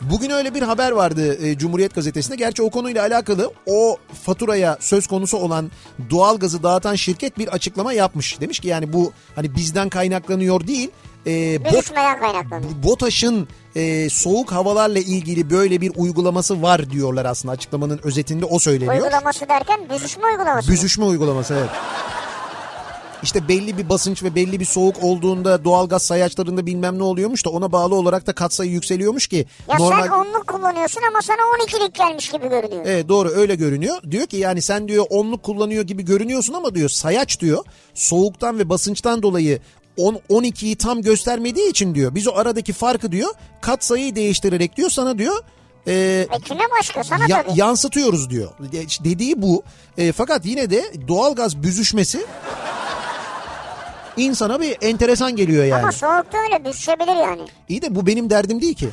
Bugün 0.00 0.30
öyle 0.30 0.54
bir 0.54 0.62
haber 0.62 0.92
vardı 0.92 1.46
e, 1.46 1.58
Cumhuriyet 1.58 1.94
Gazetesi'nde. 1.94 2.36
Gerçi 2.36 2.62
o 2.62 2.70
konuyla 2.70 3.02
alakalı 3.02 3.52
o 3.66 3.96
faturaya 4.24 4.76
söz 4.80 5.06
konusu 5.06 5.36
olan 5.36 5.70
doğalgazı 6.10 6.62
dağıtan 6.62 6.94
şirket 6.94 7.38
bir 7.38 7.48
açıklama 7.48 7.92
yapmış. 7.92 8.40
Demiş 8.40 8.60
ki 8.60 8.68
yani 8.68 8.92
bu 8.92 9.12
hani 9.34 9.54
bizden 9.54 9.88
kaynaklanıyor 9.88 10.66
değil. 10.66 10.90
E, 11.26 11.64
BOT. 11.64 11.92
BOTAŞ'ın 12.82 13.48
e, 13.76 14.10
soğuk 14.10 14.52
havalarla 14.52 14.98
ilgili 14.98 15.50
böyle 15.50 15.80
bir 15.80 15.92
uygulaması 15.96 16.62
var 16.62 16.90
diyorlar 16.90 17.24
aslında 17.24 17.52
açıklamanın 17.52 18.00
özetinde 18.02 18.44
o 18.44 18.58
söyleniyor. 18.58 18.94
Uygulaması 18.94 19.48
derken 19.48 19.80
büzüşme 19.90 20.24
uygulaması. 20.26 20.70
Büzüşme 20.70 21.04
uygulaması 21.04 21.54
evet. 21.54 21.70
İşte 23.22 23.48
belli 23.48 23.78
bir 23.78 23.88
basınç 23.88 24.22
ve 24.22 24.34
belli 24.34 24.60
bir 24.60 24.64
soğuk 24.64 24.96
olduğunda 25.02 25.64
doğalgaz 25.64 26.02
sayaçlarında 26.02 26.66
bilmem 26.66 26.98
ne 26.98 27.02
oluyormuş 27.02 27.44
da 27.44 27.50
ona 27.50 27.72
bağlı 27.72 27.94
olarak 27.94 28.26
da 28.26 28.32
katsayı 28.32 28.70
yükseliyormuş 28.70 29.26
ki. 29.26 29.46
Ya 29.68 29.76
normal... 29.78 30.02
sen 30.02 30.08
onluk 30.10 30.46
kullanıyorsun 30.46 31.00
ama 31.10 31.22
sana 31.22 31.36
12'lik 31.36 31.94
gelmiş 31.94 32.28
gibi 32.30 32.48
görünüyor. 32.48 32.82
Evet 32.86 33.08
doğru 33.08 33.28
öyle 33.28 33.54
görünüyor. 33.54 33.96
Diyor 34.10 34.26
ki 34.26 34.36
yani 34.36 34.62
sen 34.62 34.88
diyor 34.88 35.06
onluk 35.10 35.42
kullanıyor 35.42 35.84
gibi 35.84 36.04
görünüyorsun 36.04 36.54
ama 36.54 36.74
diyor 36.74 36.88
sayaç 36.88 37.40
diyor 37.40 37.64
soğuktan 37.94 38.58
ve 38.58 38.68
basınçtan 38.68 39.22
dolayı 39.22 39.58
10 39.96 40.20
12'yi 40.30 40.76
tam 40.76 41.02
göstermediği 41.02 41.70
için 41.70 41.94
diyor 41.94 42.14
biz 42.14 42.28
o 42.28 42.32
aradaki 42.34 42.72
farkı 42.72 43.12
diyor 43.12 43.30
katsayıyı 43.60 44.16
değiştirerek 44.16 44.76
diyor 44.76 44.90
sana 44.90 45.18
diyor 45.18 45.36
e, 45.86 45.92
E 46.32 46.38
kime 46.44 46.60
başka 46.80 47.04
sana 47.04 47.26
ya- 47.28 47.42
tabii. 47.42 47.58
yansıtıyoruz 47.60 48.30
diyor. 48.30 48.48
De- 48.72 49.04
Dediği 49.04 49.42
bu. 49.42 49.62
E, 49.98 50.12
fakat 50.12 50.46
yine 50.46 50.70
de 50.70 50.84
doğalgaz 51.08 51.62
büzüşmesi 51.62 52.26
insana 54.16 54.60
bir 54.60 54.76
enteresan 54.80 55.36
geliyor 55.36 55.64
yani. 55.64 55.82
Ama 55.82 55.92
soğukta 55.92 56.38
öyle 56.38 56.64
büzüşebilir 56.64 57.16
yani. 57.16 57.42
İyi 57.68 57.82
de 57.82 57.94
bu 57.94 58.06
benim 58.06 58.30
derdim 58.30 58.60
değil 58.62 58.74
ki. 58.74 58.88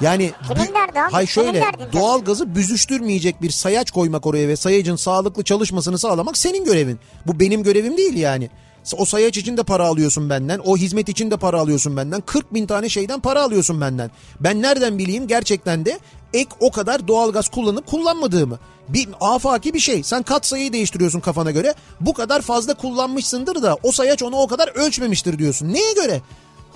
Yani 0.00 0.30
Kimin 0.48 0.74
derdi 0.74 1.00
abi? 1.00 1.12
Senin 1.12 1.26
şöyle 1.26 1.60
tabii. 1.60 1.92
doğalgazı 1.92 2.54
büzüştürmeyecek 2.54 3.42
bir 3.42 3.50
sayaç 3.50 3.90
koymak 3.90 4.26
oraya 4.26 4.48
ve 4.48 4.56
sayacın 4.56 4.96
sağlıklı 4.96 5.44
çalışmasını 5.44 5.98
sağlamak 5.98 6.36
senin 6.36 6.64
görevin. 6.64 6.98
Bu 7.26 7.40
benim 7.40 7.62
görevim 7.62 7.96
değil 7.96 8.16
yani. 8.16 8.50
O 8.98 9.04
sayaç 9.04 9.36
için 9.36 9.56
de 9.56 9.62
para 9.62 9.86
alıyorsun 9.86 10.30
benden. 10.30 10.58
O 10.64 10.76
hizmet 10.76 11.08
için 11.08 11.30
de 11.30 11.36
para 11.36 11.60
alıyorsun 11.60 11.96
benden. 11.96 12.20
40 12.20 12.54
bin 12.54 12.66
tane 12.66 12.88
şeyden 12.88 13.20
para 13.20 13.42
alıyorsun 13.42 13.80
benden. 13.80 14.10
Ben 14.40 14.62
nereden 14.62 14.98
bileyim 14.98 15.26
gerçekten 15.28 15.84
de 15.84 15.98
ek 16.34 16.48
o 16.60 16.70
kadar 16.70 17.08
doğalgaz 17.08 17.48
kullanıp 17.48 17.86
kullanmadığımı. 17.86 18.58
Bir 18.88 19.08
afaki 19.20 19.74
bir 19.74 19.78
şey. 19.78 20.02
Sen 20.02 20.22
kat 20.22 20.46
sayıyı 20.46 20.72
değiştiriyorsun 20.72 21.20
kafana 21.20 21.50
göre. 21.50 21.74
Bu 22.00 22.14
kadar 22.14 22.42
fazla 22.42 22.74
kullanmışsındır 22.74 23.62
da 23.62 23.76
o 23.82 23.92
sayaç 23.92 24.22
onu 24.22 24.36
o 24.36 24.46
kadar 24.46 24.68
ölçmemiştir 24.68 25.38
diyorsun. 25.38 25.72
Neye 25.72 25.92
göre? 25.92 26.20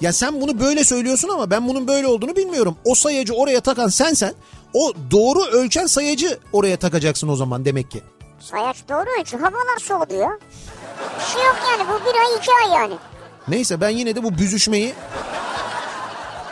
Ya 0.01 0.13
sen 0.13 0.41
bunu 0.41 0.61
böyle 0.61 0.85
söylüyorsun 0.85 1.29
ama 1.29 1.51
ben 1.51 1.69
bunun 1.69 1.89
böyle 1.89 2.07
olduğunu 2.07 2.37
bilmiyorum. 2.37 2.77
O 2.85 2.95
sayacı 2.95 3.35
oraya 3.35 3.61
takan 3.61 3.89
sensen 3.89 4.35
o 4.73 4.93
doğru 5.11 5.45
ölçen 5.45 5.87
sayacı 5.87 6.39
oraya 6.53 6.77
takacaksın 6.77 7.29
o 7.29 7.37
zaman 7.37 7.65
demek 7.65 7.91
ki. 7.91 8.03
Sayaç 8.41 8.77
doğru 8.89 9.21
ölçü. 9.21 9.37
Havalar 9.37 9.79
soğudu 9.81 10.15
ya. 10.15 10.39
Bir 11.19 11.25
şey 11.25 11.45
yok 11.45 11.57
yani 11.71 11.89
bu 11.89 12.05
bir 12.11 12.19
ay 12.21 12.37
iki 12.39 12.51
ay 12.65 12.83
yani. 12.83 12.95
Neyse 13.49 13.81
ben 13.81 13.89
yine 13.89 14.17
de 14.17 14.23
bu 14.23 14.39
büzüşmeyi 14.39 14.95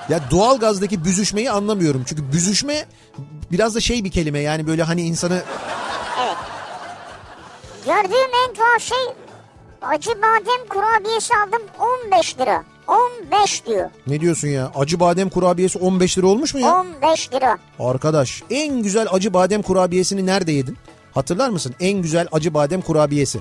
ya 0.08 0.20
doğal 0.30 0.58
gazdaki 0.58 1.04
büzüşmeyi 1.04 1.50
anlamıyorum. 1.50 2.02
Çünkü 2.06 2.32
büzüşme 2.32 2.84
biraz 3.52 3.74
da 3.74 3.80
şey 3.80 4.04
bir 4.04 4.10
kelime 4.10 4.38
yani 4.38 4.66
böyle 4.66 4.82
hani 4.82 5.02
insanı 5.02 5.42
Evet. 6.24 6.36
Gördüğüm 7.86 8.30
en 8.48 8.54
tuhaf 8.54 8.80
şey 8.82 9.14
acı 9.82 10.10
badem 10.10 10.68
kurabiyesi 10.68 11.34
aldım 11.34 11.62
15 12.08 12.38
lira. 12.38 12.64
15 13.32 13.66
diyor. 13.66 13.90
ne 14.06 14.20
diyorsun 14.20 14.48
ya 14.48 14.72
acı 14.74 15.00
badem 15.00 15.28
kurabiyesi 15.30 15.78
15 15.78 16.18
lira 16.18 16.26
olmuş 16.26 16.54
mu 16.54 16.60
ya? 16.60 16.74
15 16.80 17.32
lira. 17.32 17.58
Arkadaş 17.78 18.42
en 18.50 18.82
güzel 18.82 19.06
acı 19.10 19.34
badem 19.34 19.62
kurabiyesini 19.62 20.26
nerede 20.26 20.52
yedin? 20.52 20.76
Hatırlar 21.14 21.48
mısın? 21.48 21.74
En 21.80 22.02
güzel 22.02 22.28
acı 22.32 22.54
badem 22.54 22.80
kurabiyesi. 22.80 23.40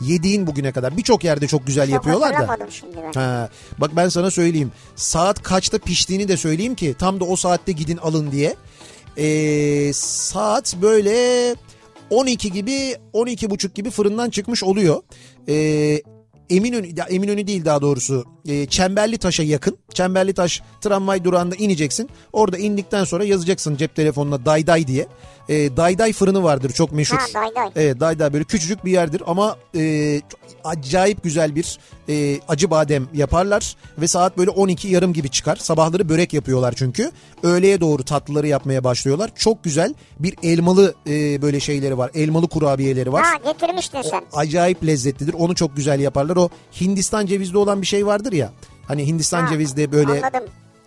Yediğin 0.00 0.46
bugüne 0.46 0.72
kadar 0.72 0.96
birçok 0.96 1.24
yerde 1.24 1.46
çok 1.46 1.66
güzel 1.66 1.86
Çok 1.86 1.94
yapıyorlar 1.94 2.30
da. 2.32 2.34
hatırlamadım 2.34 2.70
şimdi 2.70 2.96
ben. 3.06 3.20
Ha, 3.20 3.48
bak 3.78 3.90
ben 3.96 4.08
sana 4.08 4.30
söyleyeyim. 4.30 4.72
Saat 4.96 5.42
kaçta 5.42 5.78
piştiğini 5.78 6.28
de 6.28 6.36
söyleyeyim 6.36 6.74
ki 6.74 6.94
tam 6.98 7.20
da 7.20 7.24
o 7.24 7.36
saatte 7.36 7.72
gidin 7.72 7.96
alın 7.96 8.32
diye. 8.32 8.56
Ee, 9.18 9.92
saat 9.94 10.76
böyle 10.82 11.54
12 12.10 12.52
gibi 12.52 12.96
12 13.12 13.50
buçuk 13.50 13.74
gibi 13.74 13.90
fırından 13.90 14.30
çıkmış 14.30 14.62
oluyor. 14.64 15.02
Ee, 15.48 16.02
Eminönü, 16.50 16.88
Eminönü 17.08 17.46
değil 17.46 17.64
daha 17.64 17.82
doğrusu 17.82 18.24
e, 18.48 18.66
Çemberli 18.66 19.18
Taş'a 19.18 19.42
yakın. 19.42 19.78
Çemberli 19.94 20.34
Taş 20.34 20.62
tramvay 20.80 21.24
durağında 21.24 21.54
ineceksin. 21.54 22.10
Orada 22.32 22.58
indikten 22.58 23.04
sonra 23.04 23.24
yazacaksın 23.24 23.76
cep 23.76 23.94
telefonuna 23.96 24.46
Dayday 24.46 24.86
diye. 24.86 25.06
E, 25.50 25.76
Dayday 25.76 26.12
fırını 26.12 26.42
vardır 26.42 26.70
çok 26.72 26.92
meşhur. 26.92 27.16
Ha, 27.16 27.26
Dayday. 27.34 27.70
Evet 27.76 28.00
Dayday 28.00 28.32
böyle 28.32 28.44
küçücük 28.44 28.84
bir 28.84 28.90
yerdir 28.92 29.22
ama 29.26 29.56
e, 29.76 30.20
acayip 30.64 31.22
güzel 31.22 31.54
bir 31.54 31.78
e, 32.08 32.40
acı 32.48 32.70
badem 32.70 33.08
yaparlar. 33.14 33.76
Ve 33.98 34.06
saat 34.06 34.38
böyle 34.38 34.50
12 34.50 34.88
yarım 34.88 35.12
gibi 35.12 35.30
çıkar. 35.30 35.56
Sabahları 35.56 36.08
börek 36.08 36.32
yapıyorlar 36.32 36.74
çünkü. 36.76 37.10
Öğleye 37.42 37.80
doğru 37.80 38.02
tatlıları 38.02 38.46
yapmaya 38.46 38.84
başlıyorlar. 38.84 39.30
Çok 39.36 39.64
güzel 39.64 39.94
bir 40.18 40.34
elmalı 40.42 40.94
e, 41.06 41.42
böyle 41.42 41.60
şeyleri 41.60 41.98
var. 41.98 42.10
Elmalı 42.14 42.48
kurabiyeleri 42.48 43.12
var. 43.12 43.24
Ha 43.24 43.52
getirmiştin 43.52 44.02
sen. 44.02 44.22
Acayip 44.32 44.86
lezzetlidir. 44.86 45.34
Onu 45.34 45.54
çok 45.54 45.76
güzel 45.76 46.00
yaparlar. 46.00 46.36
O 46.36 46.48
Hindistan 46.80 47.26
cevizli 47.26 47.58
olan 47.58 47.82
bir 47.82 47.86
şey 47.86 48.06
vardır 48.06 48.32
ya. 48.32 48.52
Hani 48.88 49.06
Hindistan 49.06 49.42
Ha, 49.42 49.48
cevizli 49.48 49.92
böyle 49.92 50.10
Anladım. 50.12 50.44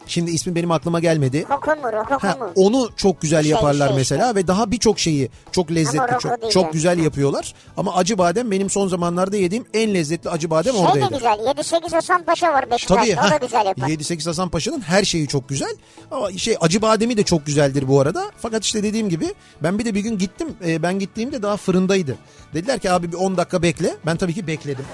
Şimdi 0.08 0.32
ismi 0.32 0.56
benim 0.56 0.72
aklıma 0.72 1.00
gelmedi. 1.00 1.44
Kokumur 1.44 1.94
o 1.94 2.04
Ha, 2.22 2.38
onu 2.56 2.90
çok 2.96 3.22
güzel 3.22 3.42
Şey, 3.42 3.52
yaparlar 3.52 3.88
şey 3.88 3.98
mesela 3.98 4.36
ve 4.36 4.48
daha 4.48 4.72
birçok 4.72 5.00
şeyi 5.00 5.30
çok 5.52 5.72
lezzetli, 5.72 6.20
çok, 6.20 6.42
değil 6.42 6.54
çok 6.54 6.74
güzel 6.74 7.00
yapıyorlar. 7.00 7.54
Ama 7.78 7.96
acı 7.96 8.18
badem 8.18 8.52
benim 8.52 8.70
son 8.70 8.88
zamanlarda 8.88 9.38
yediğim 9.38 9.66
en 9.74 9.94
lezzetli 9.94 10.30
acı 10.30 10.50
badem 10.50 10.74
Şey 10.74 10.82
oradaydı. 10.82 11.14
güzel 11.14 11.40
7-8 11.40 11.92
Hasan 11.96 12.24
Paşa 12.24 12.54
var 12.54 12.72
Beşiktaş'ta 12.72 13.16
Tabii 13.16 13.28
o 13.28 13.32
da 13.32 13.46
güzel 13.46 13.66
yapar. 13.66 13.88
7-8 13.88 14.26
Hasan 14.26 14.50
Paşa'nın 14.50 14.82
her 14.82 15.04
şeyi 15.04 15.28
çok 15.28 15.50
güzel. 15.50 15.76
Ama 16.12 16.32
şey 16.32 16.58
acı 16.62 16.82
bademi 16.82 17.18
de 17.18 17.24
çok 17.24 17.46
güzeldir 17.46 17.88
bu 17.88 18.02
arada. 18.02 18.32
Fakat 18.38 18.64
işte 18.64 18.84
dediğim 18.84 19.10
gibi 19.10 19.34
ben 19.64 19.80
bir 19.80 19.86
de 19.86 19.96
bir 19.96 20.00
gün 20.00 20.18
gittim. 20.18 20.56
e, 20.66 20.84
ben 20.84 21.00
gittiğimde 21.00 21.42
daha 21.42 21.58
fırındaydı. 21.58 22.16
Dediler 22.54 22.80
ki 22.80 22.92
abi 22.92 23.12
bir 23.12 23.18
10 23.18 23.38
dakika 23.38 23.62
bekle. 23.62 23.96
Ben 24.06 24.18
tabii 24.18 24.34
ki 24.34 24.48
bekledim. 24.48 24.86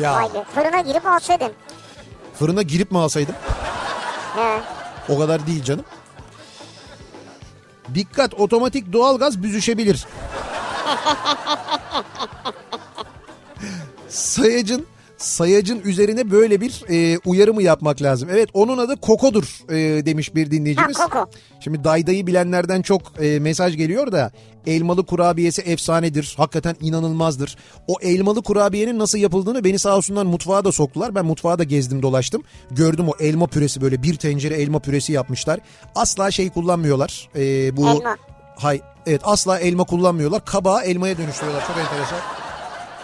Ya 0.00 0.28
be 0.34 0.44
fırına 0.54 0.80
girip 0.80 1.06
alsaydın. 1.06 1.52
Fırına 2.38 2.62
girip 2.62 2.92
mi 2.92 2.98
alsaydım? 2.98 3.34
He. 4.36 4.60
O 5.08 5.18
kadar 5.18 5.46
değil 5.46 5.64
canım. 5.64 5.84
Dikkat 7.94 8.34
otomatik 8.34 8.92
doğalgaz 8.92 9.42
büzüşebilir. 9.42 10.06
Sayacın 14.08 14.86
sayacın 15.18 15.80
üzerine 15.80 16.30
böyle 16.30 16.60
bir 16.60 16.82
e, 16.90 17.18
uyarı 17.26 17.54
mı 17.54 17.62
yapmak 17.62 18.02
lazım? 18.02 18.28
Evet 18.32 18.48
onun 18.54 18.78
adı 18.78 18.96
Koko'dur 18.96 19.58
e, 19.70 20.06
demiş 20.06 20.34
bir 20.34 20.50
dinleyicimiz. 20.50 20.98
Ha, 20.98 21.04
Koko. 21.04 21.30
Şimdi 21.60 21.84
Dayda'yı 21.84 22.26
bilenlerden 22.26 22.82
çok 22.82 23.02
e, 23.22 23.38
mesaj 23.38 23.76
geliyor 23.76 24.12
da 24.12 24.32
elmalı 24.66 25.06
kurabiyesi 25.06 25.62
efsanedir. 25.62 26.34
Hakikaten 26.36 26.76
inanılmazdır. 26.80 27.56
O 27.86 27.94
elmalı 28.02 28.42
kurabiyenin 28.42 28.98
nasıl 28.98 29.18
yapıldığını 29.18 29.64
beni 29.64 29.78
sağ 29.78 29.96
olsunlar 29.96 30.24
mutfağa 30.24 30.64
da 30.64 30.72
soktular. 30.72 31.14
Ben 31.14 31.24
mutfağa 31.24 31.58
da 31.58 31.64
gezdim 31.64 32.02
dolaştım. 32.02 32.42
Gördüm 32.70 33.08
o 33.08 33.12
elma 33.20 33.46
püresi 33.46 33.80
böyle 33.80 34.02
bir 34.02 34.14
tencere 34.14 34.54
elma 34.54 34.78
püresi 34.78 35.12
yapmışlar. 35.12 35.60
Asla 35.94 36.30
şey 36.30 36.50
kullanmıyorlar. 36.50 37.28
E, 37.36 37.76
bu 37.76 37.88
Elma. 37.88 38.16
Hay 38.56 38.80
evet 39.06 39.20
asla 39.24 39.58
elma 39.58 39.84
kullanmıyorlar. 39.84 40.44
Kabağı 40.44 40.82
elmaya 40.82 41.18
dönüştürüyorlar. 41.18 41.66
Çok 41.66 41.76
enteresan. 41.76 42.47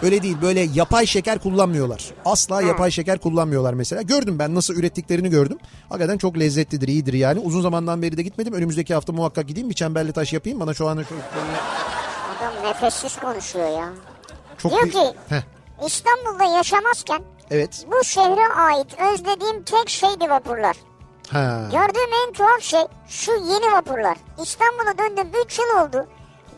Öyle 0.01 0.21
değil 0.23 0.37
böyle 0.41 0.59
yapay 0.73 1.05
şeker 1.05 1.39
kullanmıyorlar. 1.39 2.11
Asla 2.25 2.61
yapay 2.61 2.91
şeker 2.91 3.17
kullanmıyorlar 3.19 3.73
mesela. 3.73 4.01
Gördüm 4.01 4.39
ben 4.39 4.55
nasıl 4.55 4.75
ürettiklerini 4.75 5.29
gördüm. 5.29 5.57
Hakikaten 5.89 6.17
çok 6.17 6.39
lezzetlidir 6.39 6.87
iyidir 6.87 7.13
yani. 7.13 7.39
Uzun 7.39 7.61
zamandan 7.61 8.01
beri 8.01 8.17
de 8.17 8.21
gitmedim. 8.23 8.53
Önümüzdeki 8.53 8.93
hafta 8.93 9.13
muhakkak 9.13 9.47
gideyim 9.47 9.69
bir 9.69 9.75
çemberli 9.75 10.13
taş 10.13 10.33
yapayım. 10.33 10.59
Bana 10.59 10.73
şu 10.73 10.87
an 10.87 11.05
şu... 11.09 11.15
Adam 12.37 12.53
nefessiz 12.69 13.15
konuşuyor 13.19 13.69
ya. 13.79 13.89
Çok 14.57 14.71
Diyor 14.71 14.83
bir- 14.83 14.91
ki 14.91 15.13
Heh, 15.29 15.41
İstanbul'da 15.85 16.43
yaşamazken 16.57 17.21
evet. 17.51 17.85
bu 17.91 18.03
şehre 18.03 18.47
ait 18.55 18.87
özlediğim 19.13 19.63
tek 19.63 19.89
şeydi 19.89 20.29
vapurlar. 20.29 20.75
Ha. 21.29 21.61
Gördüğüm 21.71 22.13
en 22.27 22.33
tuhaf 22.33 22.61
şey 22.61 22.81
şu 23.07 23.31
yeni 23.31 23.73
vapurlar. 23.73 24.17
İstanbul'a 24.43 24.97
döndüm 24.97 25.27
3 25.45 25.59
yıl 25.59 25.65
oldu. 25.87 26.07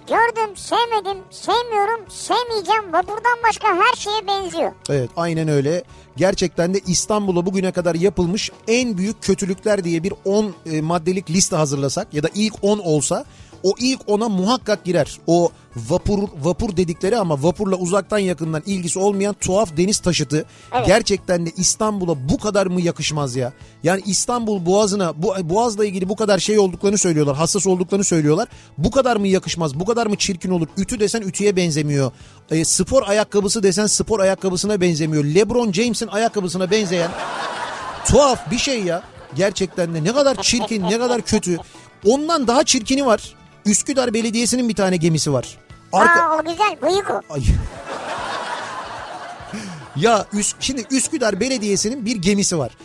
Gördüm, 0.08 0.58
sevmedim, 0.58 1.24
sevmiyorum, 1.30 2.06
sevmeyeceğim. 2.10 2.94
Vapurdan 2.94 3.38
başka 3.48 3.68
her 3.68 3.96
şeye 3.96 4.28
benziyor. 4.28 4.72
Evet 4.90 5.10
aynen 5.16 5.48
öyle. 5.48 5.84
Gerçekten 6.18 6.74
de 6.74 6.80
İstanbul'a 6.88 7.46
bugüne 7.46 7.72
kadar 7.72 7.96
yapılmış 7.96 8.52
en 8.68 8.98
büyük 8.98 9.24
kötülükler 9.24 9.84
diye 9.84 10.04
bir 10.04 10.14
10 10.26 10.54
e, 10.66 10.82
maddelik 10.82 11.30
liste 11.30 11.56
hazırlasak 11.56 12.14
ya 12.14 12.24
da 12.24 12.30
ilk 12.36 12.54
10 12.62 12.80
olsa 12.80 13.26
o 13.64 13.74
ilk 13.80 14.02
10'a 14.02 14.30
muhakkak 14.30 14.84
girer. 14.84 15.18
O 15.28 15.52
vapur 15.76 16.30
vapur 16.44 16.78
dedikleri 16.78 17.18
ama 17.18 17.44
vapurla 17.44 17.76
uzaktan 17.76 18.18
yakından 18.18 18.64
ilgisi 18.66 19.00
olmayan 19.00 19.34
tuhaf 19.34 19.78
deniz 19.78 20.00
taşıtı 20.00 20.46
gerçekten 20.86 21.46
de 21.46 21.52
İstanbul'a 21.58 22.30
bu 22.30 22.38
kadar 22.38 22.68
mı 22.68 22.82
yakışmaz 22.82 23.36
ya? 23.36 23.54
Yani 23.84 24.02
İstanbul 24.06 24.66
Boğazı'na 24.66 25.24
bu 25.24 25.36
Boğaz'la 25.44 25.86
ilgili 25.86 26.10
bu 26.10 26.16
kadar 26.16 26.40
şey 26.40 26.60
olduklarını 26.60 26.98
söylüyorlar. 26.98 27.36
Hassas 27.36 27.68
olduklarını 27.68 28.04
söylüyorlar. 28.04 28.48
Bu 28.78 28.92
kadar 28.92 29.18
mı 29.18 29.28
yakışmaz? 29.28 29.80
Bu 29.80 29.86
kadar 29.86 30.08
mı 30.08 30.16
çirkin 30.16 30.50
olur? 30.50 30.68
Ütü 30.78 31.00
desen 31.00 31.22
ütüye 31.22 31.56
benzemiyor. 31.56 32.12
E, 32.52 32.66
spor 32.66 33.04
ayakkabısı 33.08 33.64
desen 33.64 33.86
spor 33.88 34.20
ayakkabısına 34.20 34.82
benzemiyor. 34.82 35.24
LeBron 35.24 35.72
James'in 35.72 36.08
ayakkabısına 36.08 36.72
benzeyen 36.72 37.12
tuhaf 38.06 38.52
bir 38.52 38.58
şey 38.58 38.84
ya. 38.84 39.04
Gerçekten 39.36 39.94
de 39.94 40.04
ne 40.04 40.14
kadar 40.14 40.42
çirkin, 40.42 40.84
ne 40.84 41.00
kadar 41.00 41.22
kötü. 41.22 41.58
Ondan 42.06 42.48
daha 42.48 42.64
çirkini 42.64 43.06
var. 43.06 43.37
Üsküdar 43.68 44.14
Belediyesi'nin 44.14 44.70
bir 44.70 44.76
tane 44.76 44.98
gemisi 44.98 45.34
var. 45.34 45.58
Arka... 45.94 46.22
Aa 46.22 46.38
o 46.40 46.44
güzel, 46.44 46.78
bıyık 46.82 47.12
o. 47.12 47.34
Ay. 47.34 47.44
ya 49.96 50.26
Üs- 50.34 50.56
şimdi 50.60 50.86
Üsküdar 50.92 51.40
Belediyesi'nin 51.40 52.06
bir 52.06 52.16
gemisi 52.16 52.58
var. 52.58 52.78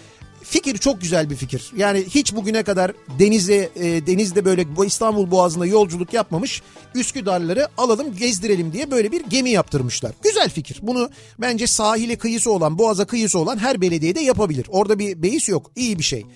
Fikir 0.43 0.79
çok 0.79 1.01
güzel 1.01 1.31
bir 1.31 1.37
fikir. 1.37 1.73
Yani 1.77 2.05
hiç 2.09 2.35
bugüne 2.35 2.63
kadar 2.63 2.93
denize 3.19 3.71
e, 3.77 4.07
denizde 4.07 4.45
böyle 4.45 4.77
bu 4.77 4.85
İstanbul 4.85 5.31
Boğazı'nda 5.31 5.67
yolculuk 5.67 6.13
yapmamış 6.13 6.63
Üsküdarları 6.95 7.69
alalım 7.79 8.17
gezdirelim 8.17 8.73
diye 8.73 8.91
böyle 8.91 9.13
bir 9.13 9.25
gemi 9.25 9.51
yaptırmışlar. 9.51 10.13
Güzel 10.23 10.51
fikir. 10.51 10.79
Bunu 10.83 11.11
bence 11.39 11.67
sahile 11.67 12.17
kıyısı 12.17 12.53
olan, 12.53 12.79
boğaza 12.79 13.05
kıyısı 13.05 13.39
olan 13.39 13.59
her 13.59 13.81
belediyede 13.81 14.21
yapabilir. 14.21 14.67
Orada 14.71 14.99
bir 14.99 15.23
beis 15.23 15.49
yok. 15.49 15.71
İyi 15.77 15.99
bir 15.99 16.05
şey. 16.05 16.27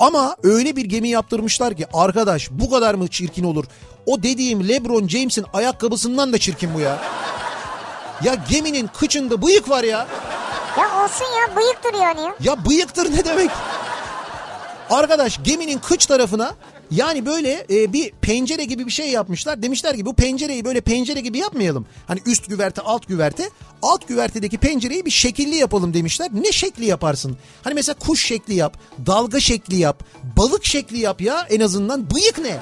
Ama 0.00 0.36
öyle 0.42 0.76
bir 0.76 0.84
gemi 0.84 1.08
yaptırmışlar 1.08 1.74
ki 1.74 1.86
arkadaş 1.94 2.50
bu 2.50 2.70
kadar 2.70 2.94
mı 2.94 3.08
çirkin 3.08 3.44
olur? 3.44 3.64
O 4.06 4.22
dediğim 4.22 4.68
LeBron 4.68 5.08
James'in 5.08 5.44
ayakkabısından 5.52 6.32
da 6.32 6.38
çirkin 6.38 6.74
bu 6.74 6.80
ya. 6.80 6.98
Ya 8.24 8.34
geminin 8.50 8.86
kıçında 8.86 9.42
bıyık 9.42 9.70
var 9.70 9.84
ya. 9.84 10.06
Ya 10.78 11.04
olsun 11.04 11.24
ya, 11.24 11.56
bıyık 11.56 11.84
duruyor 11.84 12.04
hani 12.04 12.20
ya. 12.20 12.34
Ya 12.40 12.64
bıyıktır 12.64 13.12
ne 13.12 13.24
demek? 13.24 13.50
Arkadaş 14.90 15.40
geminin 15.44 15.78
kıç 15.78 16.06
tarafına 16.06 16.54
yani 16.96 17.26
böyle 17.26 17.66
e, 17.70 17.92
bir 17.92 18.10
pencere 18.10 18.64
gibi 18.64 18.86
bir 18.86 18.90
şey 18.90 19.10
yapmışlar. 19.10 19.62
Demişler 19.62 19.96
ki 19.96 20.06
bu 20.06 20.14
pencereyi 20.14 20.64
böyle 20.64 20.80
pencere 20.80 21.20
gibi 21.20 21.38
yapmayalım. 21.38 21.86
Hani 22.06 22.20
üst 22.26 22.48
güverte 22.48 22.80
alt 22.82 23.08
güverte. 23.08 23.50
Alt 23.82 24.08
güvertedeki 24.08 24.58
pencereyi 24.58 25.04
bir 25.04 25.10
şekilli 25.10 25.56
yapalım 25.56 25.94
demişler. 25.94 26.28
Ne 26.32 26.52
şekli 26.52 26.84
yaparsın? 26.84 27.36
Hani 27.64 27.74
mesela 27.74 27.98
kuş 27.98 28.26
şekli 28.26 28.54
yap, 28.54 28.78
dalga 29.06 29.40
şekli 29.40 29.76
yap, 29.76 30.04
balık 30.36 30.64
şekli 30.64 30.98
yap 30.98 31.20
ya 31.20 31.46
en 31.50 31.60
azından. 31.60 32.10
Bıyık 32.10 32.38
ne? 32.38 32.56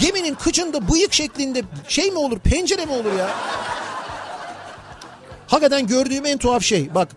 Geminin 0.00 0.34
kıçında 0.34 0.88
bıyık 0.88 1.12
şeklinde 1.12 1.62
şey 1.88 2.10
mi 2.10 2.18
olur 2.18 2.38
pencere 2.38 2.86
mi 2.86 2.92
olur 2.92 3.12
ya? 3.18 3.30
Hakikaten 5.46 5.86
gördüğüm 5.86 6.26
en 6.26 6.38
tuhaf 6.38 6.62
şey 6.62 6.94
bak 6.94 7.08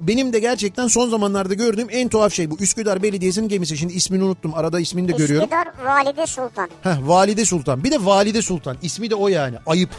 benim 0.00 0.32
de 0.32 0.38
gerçekten 0.38 0.88
son 0.88 1.08
zamanlarda 1.08 1.54
gördüğüm 1.54 1.88
en 1.90 2.08
tuhaf 2.08 2.32
şey 2.32 2.50
bu 2.50 2.56
Üsküdar 2.60 3.02
Belediyesi'nin 3.02 3.48
gemisi. 3.48 3.76
Şimdi 3.78 3.92
ismini 3.92 4.24
unuttum 4.24 4.54
arada 4.54 4.80
ismini 4.80 5.08
de 5.08 5.12
görüyorum. 5.12 5.48
Üsküdar 5.52 5.84
Valide 5.86 6.26
Sultan. 6.26 6.70
Heh, 6.82 6.96
Valide 7.08 7.44
Sultan 7.44 7.84
bir 7.84 7.90
de 7.90 8.04
Valide 8.04 8.42
Sultan 8.42 8.76
ismi 8.82 9.10
de 9.10 9.14
o 9.14 9.28
yani 9.28 9.56
ayıp. 9.66 9.90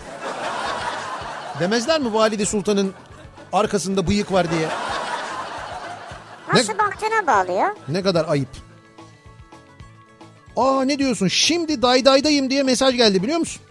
Demezler 1.60 2.02
mi 2.02 2.14
Valide 2.14 2.46
Sultan'ın 2.46 2.94
arkasında 3.54 4.08
bıyık 4.08 4.32
var 4.32 4.52
diye. 4.52 4.68
Nasıl 6.54 6.74
baktığına 6.78 7.28
bağlı 7.28 7.52
ya. 7.52 7.76
Ne 7.90 8.04
kadar 8.04 8.26
ayıp. 8.30 8.50
Aa 10.58 10.82
ne 10.84 11.00
diyorsun 11.00 11.28
şimdi 11.28 11.82
daydaydayım 11.82 12.50
diye 12.50 12.64
mesaj 12.64 12.96
geldi 12.96 13.24
biliyor 13.24 13.40
musun? 13.40 13.62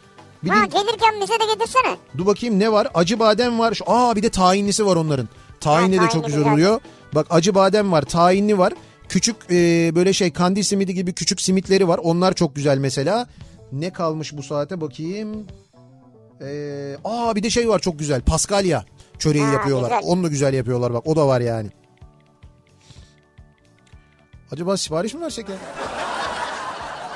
Bir 0.44 0.50
Ha 0.50 0.56
din- 0.56 0.70
gelirken 0.70 1.20
bize 1.20 1.32
de 1.32 1.54
getirsene. 1.54 1.96
Dur 2.18 2.26
bakayım 2.26 2.58
ne 2.58 2.72
var? 2.72 2.88
Acı 2.94 3.18
badem 3.18 3.58
var. 3.58 3.78
Aa 3.86 4.16
bir 4.16 4.22
de 4.22 4.28
tahinlisi 4.30 4.86
var 4.86 4.96
onların. 4.96 5.28
Tahinli 5.60 5.98
Ha, 5.98 6.04
de 6.06 6.08
çok 6.10 6.26
güzel. 6.26 6.52
oluyor. 6.52 6.80
Bak 7.14 7.26
acı 7.30 7.54
badem 7.54 7.92
var, 7.92 8.02
tahinli 8.02 8.58
var. 8.58 8.72
Küçük 9.08 9.36
e, 9.50 9.92
böyle 9.94 10.12
şey 10.12 10.32
kandil 10.32 10.62
simidi 10.62 10.94
gibi 10.94 11.12
küçük 11.12 11.40
simitleri 11.40 11.88
var. 11.88 12.00
Onlar 12.02 12.32
çok 12.34 12.56
güzel 12.56 12.78
mesela. 12.78 13.26
Ne 13.72 13.90
kalmış 13.92 14.36
bu 14.36 14.42
saate 14.42 14.80
bakayım. 14.80 15.46
Ee, 16.40 16.96
aa 17.04 17.36
bir 17.36 17.42
de 17.42 17.50
şey 17.50 17.68
var 17.68 17.78
çok 17.78 17.98
güzel. 17.98 18.20
Paskalya 18.20 18.84
çöreği 19.18 19.44
Ha, 19.44 19.52
yapıyorlar. 19.52 19.90
güzel. 19.98 20.12
Onu 20.12 20.24
da 20.24 20.28
güzel 20.28 20.54
yapıyorlar 20.54 20.94
bak. 20.94 21.06
O 21.06 21.16
da 21.16 21.26
var 21.28 21.40
yani. 21.40 21.70
Acaba 24.52 24.76
sipariş 24.76 25.14
mi 25.14 25.20
versek 25.20 25.48
ya? 25.48 25.54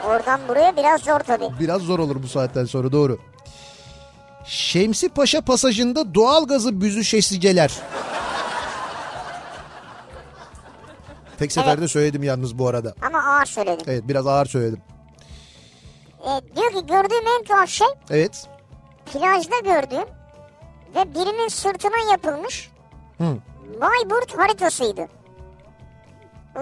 Oradan 0.09 0.40
buraya 0.48 0.76
biraz 0.76 1.00
zor 1.00 1.20
tabii. 1.20 1.44
Biraz 1.61 1.83
zor 1.83 1.98
olur 1.98 2.22
bu 2.22 2.29
saatten 2.29 2.64
sonra 2.64 2.92
doğru. 2.92 3.18
Şemsi 4.46 5.09
Paşa 5.09 5.40
pasajında 5.40 6.14
doğalgazı 6.14 6.81
büzüşesiceler. 6.81 7.72
Tek 11.40 11.53
seferde 11.53 11.88
söyledim 11.88 12.22
yalnız 12.22 12.59
bu 12.59 12.68
arada. 12.68 12.94
Ama 13.07 13.18
ağır 13.18 13.46
söyledim. 13.46 13.87
Evet 13.88 14.03
biraz 14.09 14.26
ağır 14.26 14.46
söyledim. 14.46 14.81
E, 16.22 16.57
diyor 16.57 16.70
ki 16.70 16.87
gördüğüm 16.87 17.26
en 17.38 17.44
tuhaf 17.44 17.68
şey 17.68 17.87
Evet. 18.11 18.48
plajda 19.12 19.59
gördüğüm 19.64 20.09
ve 20.94 21.14
birinin 21.14 21.48
sırtına 21.48 22.11
yapılmış 22.12 22.70
Hı. 23.18 23.37
Bayburt 23.81 24.38
haritasıydı. 24.38 25.09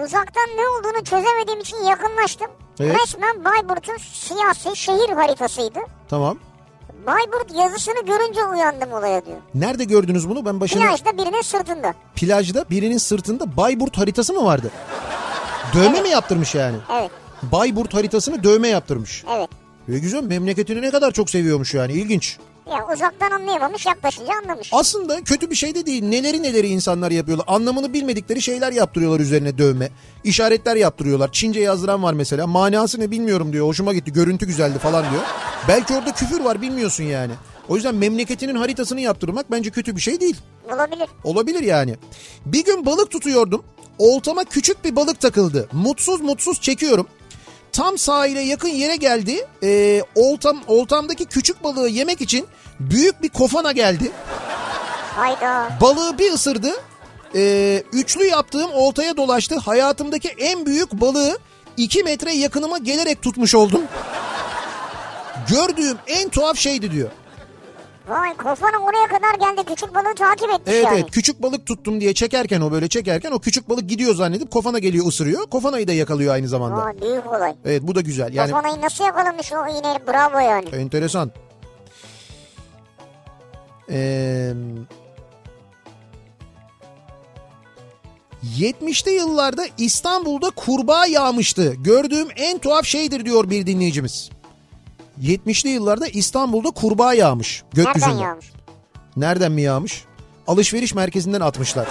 Uzaktan 0.03 0.47
ne 0.57 0.69
olduğunu 0.69 1.03
çözemediğim 1.03 1.59
için 1.59 1.77
yakınlaştım. 1.77 2.51
Evet. 2.79 2.97
Resmen 3.01 3.45
Bayburt'un 3.45 3.97
siyasi 3.97 4.75
şehir 4.75 5.09
haritasıydı. 5.09 5.79
Tamam. 6.09 6.37
Bayburt 7.07 7.55
yazısını 7.55 8.05
görünce 8.05 8.43
uyandım 8.45 8.91
olaya 8.93 9.25
diyor. 9.25 9.37
Nerede 9.55 9.83
gördünüz 9.83 10.29
bunu? 10.29 10.45
Ben 10.45 10.59
başına 10.59 10.81
Plajda 10.81 11.17
birinin 11.17 11.41
sırtında. 11.41 11.93
plajda 12.15 12.65
birinin 12.69 12.97
sırtında 12.97 13.57
Bayburt 13.57 13.97
haritası 13.97 14.33
mı 14.33 14.43
vardı? 14.45 14.71
Dövme 15.73 16.01
mi 16.01 16.09
yaptırmış 16.09 16.55
yani? 16.55 16.77
Evet, 16.99 17.11
Bayburt 17.43 17.93
haritasını 17.93 18.43
dövme 18.43 18.67
yaptırmış. 18.67 19.23
evet. 19.35 19.49
Ve 19.89 19.99
güzel 19.99 20.23
memleketini 20.23 20.81
ne 20.81 20.91
kadar 20.91 21.11
çok 21.11 21.29
seviyormuş 21.29 21.73
yani 21.73 21.93
ilginç. 21.93 22.37
Ya 22.71 22.87
uzaktan 22.93 23.31
anlayamamış 23.31 23.85
yaklaşınca 23.85 24.33
anlamış. 24.43 24.69
Aslında 24.73 25.23
kötü 25.23 25.49
bir 25.49 25.55
şey 25.55 25.75
de 25.75 25.85
değil. 25.85 26.03
Neleri 26.03 26.43
neleri 26.43 26.67
insanlar 26.67 27.11
yapıyorlar. 27.11 27.45
Anlamını 27.49 27.93
bilmedikleri 27.93 28.41
şeyler 28.41 28.71
yaptırıyorlar 28.71 29.19
üzerine 29.19 29.57
dövme. 29.57 29.89
İşaretler 30.23 30.75
yaptırıyorlar. 30.75 31.31
Çince 31.31 31.59
yazdıran 31.59 32.03
var 32.03 32.13
mesela. 32.13 32.47
Manası 32.47 32.99
ne 32.99 33.11
bilmiyorum 33.11 33.53
diyor. 33.53 33.67
Hoşuma 33.67 33.93
gitti. 33.93 34.13
Görüntü 34.13 34.45
güzeldi 34.45 34.79
falan 34.79 35.11
diyor. 35.11 35.21
Belki 35.67 35.93
orada 35.93 36.11
küfür 36.11 36.39
var 36.39 36.61
bilmiyorsun 36.61 37.03
yani. 37.03 37.31
O 37.69 37.75
yüzden 37.75 37.95
memleketinin 37.95 38.55
haritasını 38.55 39.01
yaptırmak 39.01 39.51
bence 39.51 39.69
kötü 39.69 39.95
bir 39.95 40.01
şey 40.01 40.19
değil. 40.19 40.37
Olabilir. 40.73 41.07
Olabilir 41.23 41.63
yani. 41.63 41.95
Bir 42.45 42.65
gün 42.65 42.85
balık 42.85 43.11
tutuyordum. 43.11 43.63
Oltama 43.97 44.43
küçük 44.43 44.85
bir 44.85 44.95
balık 44.95 45.19
takıldı. 45.19 45.69
Mutsuz 45.73 46.21
mutsuz 46.21 46.61
çekiyorum. 46.61 47.07
Tam 47.79 47.97
sahile 47.97 48.41
yakın 48.41 48.67
yere 48.67 48.95
geldi. 48.95 49.47
Ee, 49.63 50.03
oltam 50.15 50.59
oltamdaki 50.67 51.25
küçük 51.25 51.63
balığı 51.63 51.89
yemek 51.89 52.21
için 52.21 52.47
büyük 52.79 53.23
bir 53.23 53.29
kofana 53.29 53.71
geldi. 53.71 54.11
Hayda. 55.15 55.69
Balığı 55.81 56.17
bir 56.17 56.31
ısırdı. 56.33 56.71
Ee, 57.35 57.83
üçlü 57.93 58.25
yaptığım 58.25 58.71
oltaya 58.73 59.17
dolaştı. 59.17 59.57
Hayatımdaki 59.57 60.29
en 60.29 60.65
büyük 60.65 60.91
balığı 60.93 61.37
2 61.77 62.03
metre 62.03 62.33
yakınıma 62.33 62.77
gelerek 62.77 63.21
tutmuş 63.21 63.55
oldum. 63.55 63.81
Gördüğüm 65.49 65.97
en 66.07 66.29
tuhaf 66.29 66.57
şeydi 66.57 66.91
diyor. 66.91 67.09
Vay 68.09 68.37
kofana 68.37 68.77
oraya 68.77 69.07
kadar 69.07 69.33
geldi 69.39 69.65
küçük 69.69 69.95
balığı 69.95 70.15
takip 70.15 70.49
etmiş 70.49 70.73
Evet 70.75 70.85
yani. 70.85 70.99
evet 70.99 71.11
küçük 71.11 71.41
balık 71.41 71.65
tuttum 71.65 72.01
diye 72.01 72.13
çekerken 72.13 72.61
o 72.61 72.71
böyle 72.71 72.87
çekerken 72.87 73.31
o 73.31 73.39
küçük 73.39 73.69
balık 73.69 73.89
gidiyor 73.89 74.15
zannedip 74.15 74.51
kofana 74.51 74.79
geliyor 74.79 75.05
ısırıyor. 75.07 75.45
Kofanayı 75.49 75.87
da 75.87 75.93
yakalıyor 75.93 76.33
aynı 76.33 76.47
zamanda. 76.47 76.77
Vay 76.85 77.01
büyük 77.01 77.27
olay. 77.27 77.55
Evet 77.65 77.81
bu 77.83 77.95
da 77.95 78.01
güzel. 78.01 78.33
Yani 78.33 78.51
Kofanayı 78.51 78.81
nasıl 78.81 79.03
yakalamış 79.03 79.53
o 79.53 79.67
iğneyi 79.67 79.99
bravo 80.07 80.39
yani. 80.39 80.69
enteresan. 80.69 81.31
Ee, 83.91 84.53
70'li 88.59 89.11
yıllarda 89.11 89.65
İstanbul'da 89.77 90.49
kurbağa 90.49 91.05
yağmıştı. 91.05 91.73
Gördüğüm 91.73 92.27
en 92.35 92.57
tuhaf 92.57 92.85
şeydir 92.85 93.25
diyor 93.25 93.49
bir 93.49 93.65
dinleyicimiz. 93.67 94.29
70'li 95.21 95.69
yıllarda 95.69 96.07
İstanbul'da 96.07 96.71
kurbağa 96.71 97.13
yağmış 97.13 97.63
gökyüzünden. 97.73 98.09
Nereden 98.09 98.23
yağmış? 98.23 98.51
Nereden 99.17 99.51
mi 99.51 99.61
yağmış? 99.61 100.05
Alışveriş 100.47 100.95
merkezinden 100.95 101.41
atmışlar. 101.41 101.87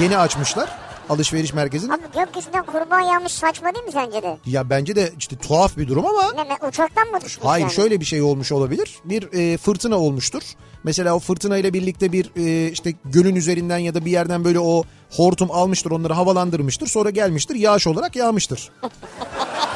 Yeni 0.00 0.18
açmışlar 0.18 0.84
alışveriş 1.08 1.54
merkezini. 1.54 1.92
Abi 1.92 2.02
gökyüzünden 2.14 2.66
kurbağa 2.66 3.00
yağmış 3.00 3.32
saçma 3.32 3.74
değil 3.74 3.84
mi 3.84 3.92
sence 3.92 4.22
de? 4.22 4.38
Ya 4.46 4.70
bence 4.70 4.96
de 4.96 5.12
işte 5.18 5.36
tuhaf 5.36 5.76
bir 5.76 5.88
durum 5.88 6.06
ama. 6.06 6.32
Ne, 6.32 6.48
ne 6.48 6.68
uçaktan 6.68 7.08
mı 7.08 7.20
düşmüş 7.20 7.44
Hayır 7.44 7.64
yani? 7.64 7.74
şöyle 7.74 8.00
bir 8.00 8.04
şey 8.04 8.22
olmuş 8.22 8.52
olabilir. 8.52 8.98
Bir 9.04 9.32
e, 9.32 9.56
fırtına 9.56 9.98
olmuştur. 9.98 10.42
Mesela 10.84 11.14
o 11.14 11.18
fırtına 11.18 11.56
ile 11.56 11.72
birlikte 11.72 12.12
bir 12.12 12.30
e, 12.36 12.70
işte 12.70 12.94
gölün 13.04 13.36
üzerinden 13.36 13.78
ya 13.78 13.94
da 13.94 14.04
bir 14.04 14.10
yerden 14.10 14.44
böyle 14.44 14.60
o 14.60 14.84
hortum 15.10 15.50
almıştır 15.50 15.90
onları 15.90 16.12
havalandırmıştır. 16.12 16.86
Sonra 16.86 17.10
gelmiştir 17.10 17.54
yağış 17.54 17.86
olarak 17.86 18.16
yağmıştır. 18.16 18.70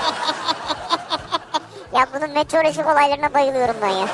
Ya 1.94 2.06
bunun 2.14 2.30
meteorolojik 2.34 2.86
olaylarına 2.86 3.34
bayılıyorum 3.34 3.76
ben 3.82 3.88
ya. 3.88 4.06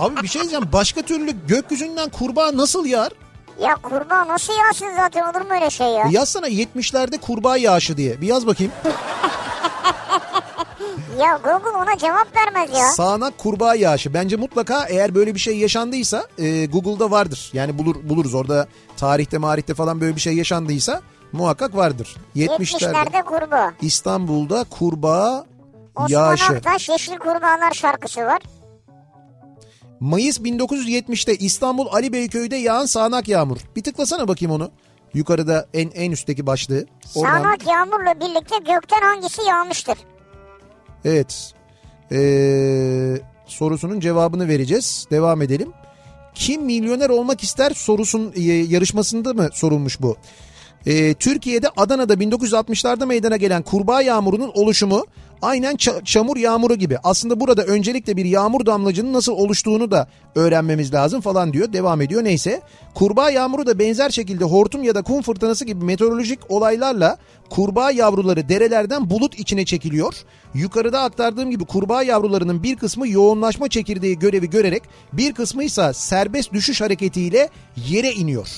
Abi 0.00 0.22
bir 0.22 0.28
şey 0.28 0.42
diyeceğim 0.42 0.68
başka 0.72 1.02
türlü 1.02 1.46
gökyüzünden 1.46 2.08
kurbağa 2.08 2.56
nasıl 2.56 2.86
yağar? 2.86 3.12
ya 3.60 3.74
kurbağa 3.74 4.28
nasıl 4.28 4.52
yağsın 4.52 4.96
zaten 4.96 5.22
olur 5.32 5.40
mu 5.40 5.54
öyle 5.54 5.70
şey 5.70 5.86
ya? 5.86 6.04
Bir 6.04 6.10
yazsana 6.10 6.48
70'lerde 6.48 7.18
kurbağa 7.18 7.56
yağışı 7.56 7.96
diye. 7.96 8.20
Bir 8.20 8.26
yaz 8.26 8.46
bakayım. 8.46 8.72
Ya 11.20 11.40
Google 11.44 11.70
ona 11.70 11.98
cevap 11.98 12.36
vermez 12.36 12.78
ya. 12.78 12.88
Sağanak 12.88 13.38
kurbağa 13.38 13.74
yağışı. 13.74 14.14
Bence 14.14 14.36
mutlaka 14.36 14.84
eğer 14.84 15.14
böyle 15.14 15.34
bir 15.34 15.40
şey 15.40 15.58
yaşandıysa 15.58 16.26
e, 16.38 16.66
Google'da 16.66 17.10
vardır. 17.10 17.50
Yani 17.52 17.78
bulur 17.78 17.96
buluruz 18.02 18.34
orada 18.34 18.66
tarihte 18.96 19.38
marihte 19.38 19.74
falan 19.74 20.00
böyle 20.00 20.16
bir 20.16 20.20
şey 20.20 20.34
yaşandıysa 20.34 21.00
muhakkak 21.32 21.76
vardır. 21.76 22.16
70'lerde 22.36 22.62
70'lerde 22.62 23.22
kurbağa. 23.24 23.72
İstanbul'da 23.80 24.64
kurbağa 24.64 25.44
Osman 25.96 26.08
yağışı. 26.08 26.52
Aktaş 26.52 26.88
Yeşil 26.88 27.16
Kurbağalar 27.16 27.72
şarkısı 27.72 28.20
var. 28.20 28.42
Mayıs 30.00 30.38
1970'te 30.38 31.36
İstanbul 31.36 31.86
Ali 31.92 32.12
Beyköy'de 32.12 32.56
yağan 32.56 32.86
sağanak 32.86 33.28
yağmur. 33.28 33.58
Bir 33.76 33.82
tıklasana 33.82 34.28
bakayım 34.28 34.54
onu. 34.54 34.70
Yukarıda 35.14 35.66
en 35.74 35.90
en 35.90 36.10
üstteki 36.10 36.46
başlığı. 36.46 36.86
Oradan. 37.14 37.32
Sağanak 37.32 37.66
yağmurla 37.66 38.14
birlikte 38.20 38.56
gökten 38.58 39.00
hangisi 39.00 39.42
yağmıştır? 39.48 39.98
Evet. 41.04 41.52
Ee, 42.12 43.16
sorusunun 43.46 44.00
cevabını 44.00 44.48
vereceğiz. 44.48 45.06
Devam 45.10 45.42
edelim. 45.42 45.72
Kim 46.34 46.62
milyoner 46.62 47.10
olmak 47.10 47.42
ister 47.42 47.70
sorusun 47.70 48.32
e, 48.36 48.42
yarışmasında 48.42 49.32
mı 49.32 49.48
sorulmuş 49.52 50.02
bu? 50.02 50.16
Ee, 50.86 51.14
Türkiye'de 51.14 51.68
Adana'da 51.76 52.14
1960'larda 52.14 53.06
meydana 53.06 53.36
gelen 53.36 53.62
kurbağa 53.62 54.02
yağmurunun 54.02 54.50
oluşumu 54.54 55.06
aynen 55.44 55.74
ça- 55.74 56.04
çamur 56.04 56.36
yağmuru 56.36 56.74
gibi. 56.74 56.98
Aslında 57.04 57.40
burada 57.40 57.62
öncelikle 57.64 58.16
bir 58.16 58.24
yağmur 58.24 58.66
damlacının 58.66 59.12
nasıl 59.12 59.32
oluştuğunu 59.32 59.90
da 59.90 60.08
öğrenmemiz 60.34 60.94
lazım 60.94 61.20
falan 61.20 61.52
diyor. 61.52 61.72
Devam 61.72 62.00
ediyor 62.00 62.24
neyse. 62.24 62.60
Kurbağa 62.94 63.30
yağmuru 63.30 63.66
da 63.66 63.78
benzer 63.78 64.10
şekilde 64.10 64.44
hortum 64.44 64.82
ya 64.82 64.94
da 64.94 65.02
kum 65.02 65.22
fırtınası 65.22 65.64
gibi 65.64 65.84
meteorolojik 65.84 66.38
olaylarla 66.48 67.18
kurbağa 67.50 67.90
yavruları 67.90 68.48
derelerden 68.48 69.10
bulut 69.10 69.38
içine 69.38 69.64
çekiliyor. 69.64 70.14
Yukarıda 70.54 71.00
aktardığım 71.00 71.50
gibi 71.50 71.64
kurbağa 71.64 72.02
yavrularının 72.02 72.62
bir 72.62 72.76
kısmı 72.76 73.08
yoğunlaşma 73.08 73.68
çekirdeği 73.68 74.18
görevi 74.18 74.50
görerek 74.50 74.82
bir 75.12 75.32
kısmı 75.32 75.64
ise 75.64 75.92
serbest 75.94 76.52
düşüş 76.52 76.80
hareketiyle 76.80 77.48
yere 77.88 78.12
iniyor. 78.12 78.48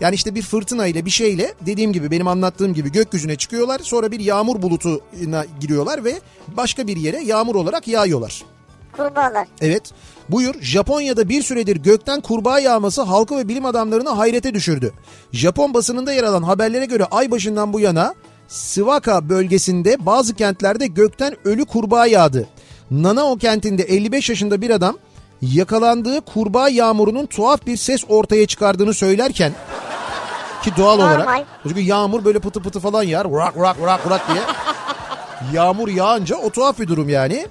Yani 0.00 0.14
işte 0.14 0.34
bir 0.34 0.42
fırtına 0.42 0.86
ile 0.86 1.04
bir 1.04 1.10
şeyle 1.10 1.54
dediğim 1.66 1.92
gibi 1.92 2.10
benim 2.10 2.28
anlattığım 2.28 2.74
gibi 2.74 2.92
gökyüzüne 2.92 3.36
çıkıyorlar. 3.36 3.80
Sonra 3.82 4.10
bir 4.10 4.20
yağmur 4.20 4.62
bulutuna 4.62 5.44
giriyorlar 5.60 6.04
ve 6.04 6.20
başka 6.48 6.86
bir 6.86 6.96
yere 6.96 7.20
yağmur 7.20 7.54
olarak 7.54 7.88
yağıyorlar. 7.88 8.44
Kurbağalar. 8.92 9.48
Evet. 9.60 9.82
Buyur 10.28 10.54
Japonya'da 10.60 11.28
bir 11.28 11.42
süredir 11.42 11.76
gökten 11.76 12.20
kurbağa 12.20 12.58
yağması 12.58 13.02
halkı 13.02 13.36
ve 13.36 13.48
bilim 13.48 13.66
adamlarını 13.66 14.08
hayrete 14.08 14.54
düşürdü. 14.54 14.92
Japon 15.32 15.74
basınında 15.74 16.12
yer 16.12 16.24
alan 16.24 16.42
haberlere 16.42 16.84
göre 16.84 17.04
ay 17.04 17.30
başından 17.30 17.72
bu 17.72 17.80
yana 17.80 18.14
Sivaka 18.48 19.28
bölgesinde 19.28 20.06
bazı 20.06 20.34
kentlerde 20.34 20.86
gökten 20.86 21.36
ölü 21.44 21.64
kurbağa 21.64 22.06
yağdı. 22.06 22.48
Nanao 22.90 23.36
kentinde 23.36 23.82
55 23.82 24.30
yaşında 24.30 24.60
bir 24.60 24.70
adam 24.70 24.98
yakalandığı 25.52 26.20
kurbağa 26.20 26.68
yağmurunun 26.68 27.26
tuhaf 27.26 27.66
bir 27.66 27.76
ses 27.76 28.04
ortaya 28.08 28.46
çıkardığını 28.46 28.94
söylerken 28.94 29.52
ki 30.62 30.70
doğal 30.76 30.96
Normal. 30.96 31.14
olarak 31.14 31.46
çünkü 31.62 31.80
yağmur 31.80 32.24
böyle 32.24 32.38
pıtı 32.38 32.62
pıtı 32.62 32.80
falan 32.80 33.02
yağar. 33.02 33.24
Vurak 33.24 33.56
vurak 33.56 33.80
vurak 33.80 34.06
vurak 34.06 34.28
diye. 34.28 34.42
Yağmur 35.52 35.88
yağınca 35.88 36.36
o 36.36 36.50
tuhaf 36.50 36.78
bir 36.78 36.88
durum 36.88 37.08
yani. 37.08 37.46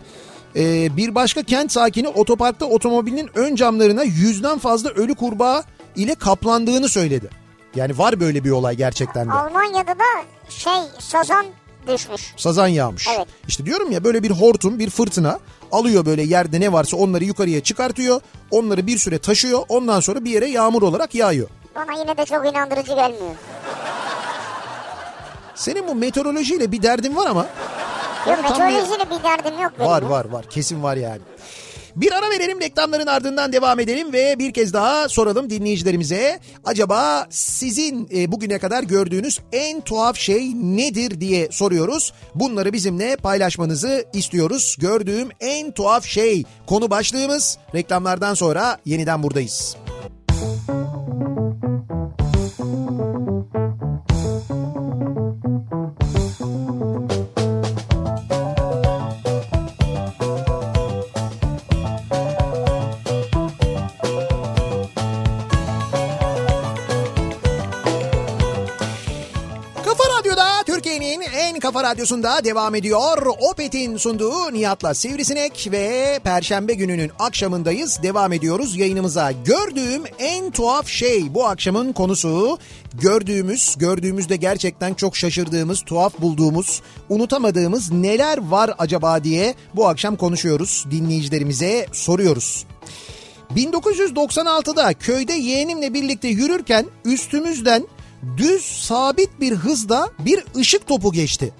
Ee, 0.55 0.97
bir 0.97 1.15
başka 1.15 1.43
kent 1.43 1.71
sakini 1.71 2.07
otoparkta 2.07 2.65
otomobilinin 2.65 3.29
ön 3.35 3.55
camlarına 3.55 4.03
yüzden 4.03 4.57
fazla 4.57 4.89
ölü 4.89 5.15
kurbağa 5.15 5.63
ile 5.95 6.15
kaplandığını 6.15 6.89
söyledi. 6.89 7.29
Yani 7.75 7.97
var 7.97 8.19
böyle 8.19 8.43
bir 8.43 8.51
olay 8.51 8.75
gerçekten 8.75 9.27
de. 9.27 9.31
Almanya'da 9.31 9.91
da 9.99 10.03
şey 10.49 10.73
sazan 10.99 11.45
düşmüş. 11.87 12.33
Sazan 12.37 12.67
yağmış. 12.67 13.07
Evet. 13.17 13.27
İşte 13.47 13.65
diyorum 13.65 13.91
ya 13.91 14.03
böyle 14.03 14.23
bir 14.23 14.31
hortum 14.31 14.79
bir 14.79 14.89
fırtına 14.89 15.39
alıyor 15.71 16.05
böyle 16.05 16.23
yerde 16.23 16.59
ne 16.59 16.71
varsa 16.73 16.97
onları 16.97 17.23
yukarıya 17.23 17.63
çıkartıyor. 17.63 18.21
Onları 18.51 18.87
bir 18.87 18.97
süre 18.97 19.17
taşıyor 19.19 19.61
ondan 19.69 19.99
sonra 19.99 20.25
bir 20.25 20.29
yere 20.31 20.49
yağmur 20.49 20.81
olarak 20.81 21.15
yağıyor. 21.15 21.47
Bana 21.75 21.99
yine 21.99 22.17
de 22.17 22.25
çok 22.25 22.45
inandırıcı 22.51 22.95
gelmiyor. 22.95 23.35
Senin 25.55 25.87
bu 25.87 25.95
meteorolojiyle 25.95 26.71
bir 26.71 26.81
derdin 26.81 27.15
var 27.15 27.27
ama. 27.27 27.45
Yok 28.27 28.37
bir- 28.37 28.43
meteorolojiyle 28.43 29.05
bir 29.09 29.23
derdim 29.23 29.61
yok 29.61 29.71
benim. 29.79 29.89
Var 29.91 30.01
ya. 30.01 30.09
var 30.09 30.25
var 30.25 30.45
kesin 30.49 30.83
var 30.83 30.97
yani. 30.97 31.21
Bir 31.95 32.11
ara 32.11 32.29
verelim 32.29 32.61
reklamların 32.61 33.07
ardından 33.07 33.53
devam 33.53 33.79
edelim 33.79 34.13
ve 34.13 34.39
bir 34.39 34.53
kez 34.53 34.73
daha 34.73 35.09
soralım 35.09 35.49
dinleyicilerimize. 35.49 36.39
Acaba 36.63 37.27
sizin 37.29 38.09
e, 38.15 38.31
bugüne 38.31 38.59
kadar 38.59 38.83
gördüğünüz 38.83 39.39
en 39.51 39.81
tuhaf 39.81 40.17
şey 40.17 40.51
nedir 40.55 41.21
diye 41.21 41.47
soruyoruz. 41.51 42.13
Bunları 42.35 42.73
bizimle 42.73 43.15
paylaşmanızı 43.15 44.05
istiyoruz. 44.13 44.75
Gördüğüm 44.79 45.29
en 45.39 45.71
tuhaf 45.71 46.05
şey 46.05 46.43
konu 46.67 46.89
başlığımız. 46.89 47.57
Reklamlardan 47.75 48.33
sonra 48.33 48.77
yeniden 48.85 49.23
buradayız. 49.23 49.77
Kafa 50.67 50.82
kafa 71.73 71.89
radyosunda 71.89 72.43
devam 72.43 72.75
ediyor. 72.75 73.27
Opet'in 73.51 73.97
sunduğu 73.97 74.53
Nihat'la 74.53 74.93
Sivrisinek 74.93 75.67
ve 75.71 76.19
Perşembe 76.23 76.73
gününün 76.73 77.11
akşamındayız. 77.19 78.03
Devam 78.03 78.33
ediyoruz 78.33 78.77
yayınımıza. 78.77 79.31
Gördüğüm 79.31 80.03
en 80.19 80.51
tuhaf 80.51 80.87
şey 80.87 81.33
bu 81.33 81.45
akşamın 81.45 81.93
konusu. 81.93 82.57
Gördüğümüz, 82.93 83.75
gördüğümüzde 83.77 84.35
gerçekten 84.35 84.93
çok 84.93 85.17
şaşırdığımız, 85.17 85.81
tuhaf 85.81 86.21
bulduğumuz, 86.21 86.81
unutamadığımız 87.09 87.91
neler 87.91 88.37
var 88.37 88.71
acaba 88.77 89.23
diye 89.23 89.55
bu 89.75 89.87
akşam 89.87 90.15
konuşuyoruz. 90.15 90.85
Dinleyicilerimize 90.91 91.87
soruyoruz. 91.91 92.65
1996'da 93.55 94.93
köyde 94.93 95.33
yeğenimle 95.33 95.93
birlikte 95.93 96.27
yürürken 96.27 96.85
üstümüzden 97.05 97.87
düz 98.37 98.65
sabit 98.65 99.29
bir 99.39 99.51
hızda 99.51 100.09
bir 100.19 100.43
ışık 100.55 100.87
topu 100.87 101.11
geçti. 101.11 101.53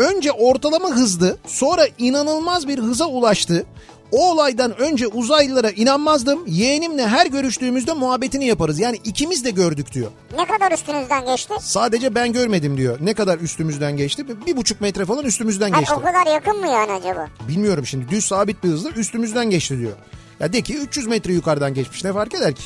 Önce 0.00 0.32
ortalama 0.32 0.88
hızdı, 0.90 1.38
sonra 1.46 1.86
inanılmaz 1.98 2.68
bir 2.68 2.78
hıza 2.78 3.06
ulaştı. 3.06 3.66
O 4.12 4.30
olaydan 4.30 4.78
önce 4.80 5.06
uzaylılara 5.06 5.70
inanmazdım. 5.70 6.44
Yeğenimle 6.46 7.08
her 7.08 7.26
görüştüğümüzde 7.26 7.92
muhabbetini 7.92 8.46
yaparız. 8.46 8.78
Yani 8.78 9.00
ikimiz 9.04 9.44
de 9.44 9.50
gördük 9.50 9.92
diyor. 9.92 10.10
Ne 10.36 10.46
kadar 10.46 10.72
üstünüzden 10.72 11.26
geçti? 11.26 11.54
Sadece 11.60 12.14
ben 12.14 12.32
görmedim 12.32 12.76
diyor. 12.76 12.98
Ne 13.00 13.14
kadar 13.14 13.38
üstümüzden 13.38 13.96
geçti? 13.96 14.46
Bir 14.46 14.56
buçuk 14.56 14.80
metre 14.80 15.04
falan 15.04 15.24
üstümüzden 15.24 15.70
Hani 15.70 15.80
geçti. 15.80 15.94
o 15.94 16.02
kadar 16.02 16.26
yakın 16.26 16.60
mı 16.60 16.66
yani 16.66 16.92
acaba? 16.92 17.28
Bilmiyorum 17.48 17.86
şimdi 17.86 18.08
düz 18.08 18.24
sabit 18.24 18.64
bir 18.64 18.68
hızla 18.68 18.90
üstümüzden 18.90 19.50
geçti 19.50 19.78
diyor. 19.78 19.92
Ya 20.40 20.52
de 20.52 20.60
ki 20.60 20.76
300 20.76 21.06
metre 21.06 21.32
yukarıdan 21.32 21.74
geçmiş 21.74 22.04
ne 22.04 22.12
fark 22.12 22.34
eder 22.34 22.54
ki? 22.54 22.62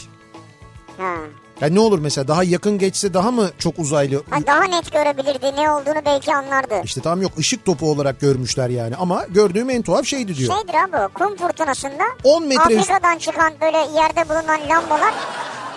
Ha. 0.99 1.15
Ya 1.61 1.69
ne 1.69 1.81
olur 1.81 1.99
mesela 1.99 2.29
daha 2.29 2.45
yakın 2.45 2.79
geçse 2.79 3.15
daha 3.15 3.31
mı 3.31 3.51
çok 3.59 3.79
uzaylı? 3.79 4.23
ha. 4.31 4.39
Daha 4.47 4.65
net 4.65 4.93
görebilirdi 4.93 5.57
ne 5.63 5.71
olduğunu 5.71 6.03
belki 6.07 6.35
anlardı. 6.35 6.75
İşte 6.85 7.01
tam 7.01 7.23
yok 7.23 7.33
ışık 7.39 7.65
topu 7.65 7.91
olarak 7.91 8.21
görmüşler 8.21 8.69
yani 8.71 8.97
ama 8.97 9.25
gördüğüm 9.31 9.71
en 9.71 9.83
tuhaf 9.83 10.05
şeydi 10.07 10.37
diyor. 10.37 10.55
Şeydir 10.59 10.75
abi 10.75 10.97
o 10.97 11.09
kum 11.09 11.37
fırtınasında 11.37 12.03
10 12.25 12.47
metre 12.47 12.75
üst- 12.75 12.91
Afrika'dan 12.91 13.19
çıkan 13.19 13.53
böyle 13.61 13.77
yerde 13.77 14.29
bulunan 14.29 14.61
lambalar 14.69 15.15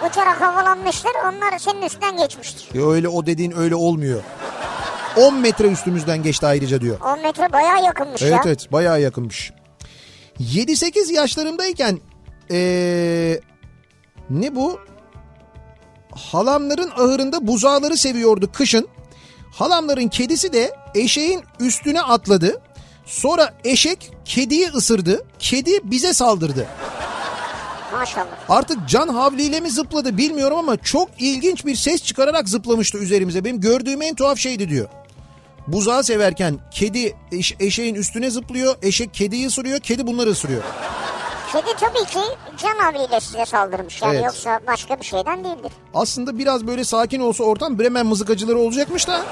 uçarak 0.10 0.42
havalanmıştır. 0.42 1.12
Onlar 1.26 1.58
senin 1.60 1.82
üstünden 1.82 2.18
geçmiştir. 2.18 2.80
Ya 2.80 2.90
öyle 2.90 3.08
o 3.08 3.26
dediğin 3.26 3.58
öyle 3.58 3.76
olmuyor. 3.76 4.22
10 5.18 5.36
metre 5.36 5.68
üstümüzden 5.68 6.24
geçti 6.24 6.46
ayrıca 6.46 6.82
diyor. 6.82 6.98
10 7.02 7.22
metre 7.22 7.52
bayağı 7.54 7.84
yakınmış 7.84 8.22
Evet 8.22 8.34
ya. 8.34 8.42
evet 8.46 8.72
bayağı 8.72 9.02
yakınmış. 9.02 9.52
7-8 10.40 11.14
yaşlarımdayken 11.14 12.00
ee, 12.52 13.40
ne 14.30 14.56
bu? 14.56 14.80
Halamların 16.18 16.90
ahırında 16.92 17.48
buzağları 17.48 17.98
seviyordu 17.98 18.50
kışın. 18.54 18.88
Halamların 19.52 20.08
kedisi 20.08 20.54
de 20.54 20.76
eşeğin 20.96 21.44
üstüne 21.60 22.02
atladı. 22.02 22.62
Sonra 23.06 23.54
eşek 23.64 24.12
kediyi 24.26 24.68
ısırdı. 24.68 25.26
Kedi 25.40 25.80
bize 25.84 26.14
saldırdı. 26.14 26.68
Maşallah. 27.94 28.26
Artık 28.50 28.90
can 28.90 29.08
havliyle 29.08 29.60
mi 29.60 29.70
zıpladı 29.70 30.18
bilmiyorum 30.18 30.58
ama 30.58 30.78
çok 30.78 31.10
ilginç 31.20 31.66
bir 31.66 31.76
ses 31.76 32.04
çıkararak 32.04 32.50
zıplamıştı 32.50 32.98
üzerimize. 32.98 33.46
Benim 33.46 33.62
gördüğüm 33.62 34.02
en 34.02 34.16
tuhaf 34.16 34.38
şeydi 34.38 34.70
diyor. 34.70 34.88
Buzağı 35.68 36.04
severken 36.04 36.56
kedi 36.72 37.16
eş- 37.32 37.56
eşeğin 37.60 37.96
üstüne 37.96 38.30
zıplıyor. 38.32 38.76
Eşek 38.82 39.14
kediyi 39.14 39.48
ısırıyor. 39.48 39.80
Kedi 39.80 40.08
bunları 40.08 40.30
ısırıyor. 40.30 40.64
Kedi 41.52 41.74
tabii 41.80 42.06
ki 42.06 42.20
can 42.58 42.76
havliyle 42.78 43.20
size 43.20 43.46
saldırmış. 43.46 44.02
Yani 44.02 44.14
Evet. 44.16 44.26
yoksa 44.26 44.60
başka 44.68 45.00
bir 45.00 45.06
şeyden 45.06 45.44
değildir. 45.44 45.72
Aslında 45.94 46.38
biraz 46.38 46.68
böyle 46.68 46.84
sakin 46.84 47.20
olsa 47.20 47.44
ortam 47.44 47.80
Bremen 47.80 48.06
mızıkacıları 48.06 48.58
olacakmış 48.60 49.08
da. 49.08 49.22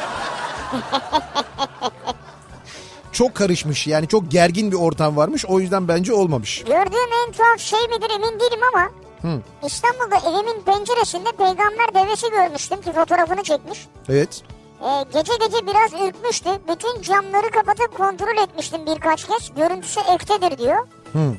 çok 3.11 3.35
karışmış 3.35 3.87
yani 3.87 4.07
çok 4.07 4.31
gergin 4.31 4.71
bir 4.71 4.77
ortam 4.77 5.17
varmış 5.17 5.45
o 5.45 5.59
yüzden 5.59 5.87
bence 5.87 6.13
olmamış. 6.13 6.63
Gördüğüm 6.63 7.13
en 7.27 7.31
tuhaf 7.31 7.59
şey 7.59 7.79
midir 7.79 8.09
emin 8.15 8.39
değilim 8.39 8.59
ama 8.73 8.89
Hı. 9.21 9.41
İstanbul'da 9.65 10.15
evimin 10.29 10.61
penceresinde 10.61 11.31
peygamber 11.31 11.93
devesi 11.93 12.29
görmüştüm 12.29 12.81
ki 12.81 12.91
fotoğrafını 12.91 13.43
çekmiş. 13.43 13.87
Evet. 14.09 14.41
Ee, 14.81 15.05
gece 15.13 15.31
gece 15.39 15.67
biraz 15.67 15.93
ürkmüştü. 16.07 16.49
Bütün 16.69 17.01
camları 17.01 17.49
kapatıp 17.51 17.97
kontrol 17.97 18.43
etmiştim 18.43 18.85
birkaç 18.85 19.27
kez. 19.27 19.51
Görüntüsü 19.55 19.99
ektedir 19.99 20.57
diyor. 20.57 20.87
Hı. 21.13 21.33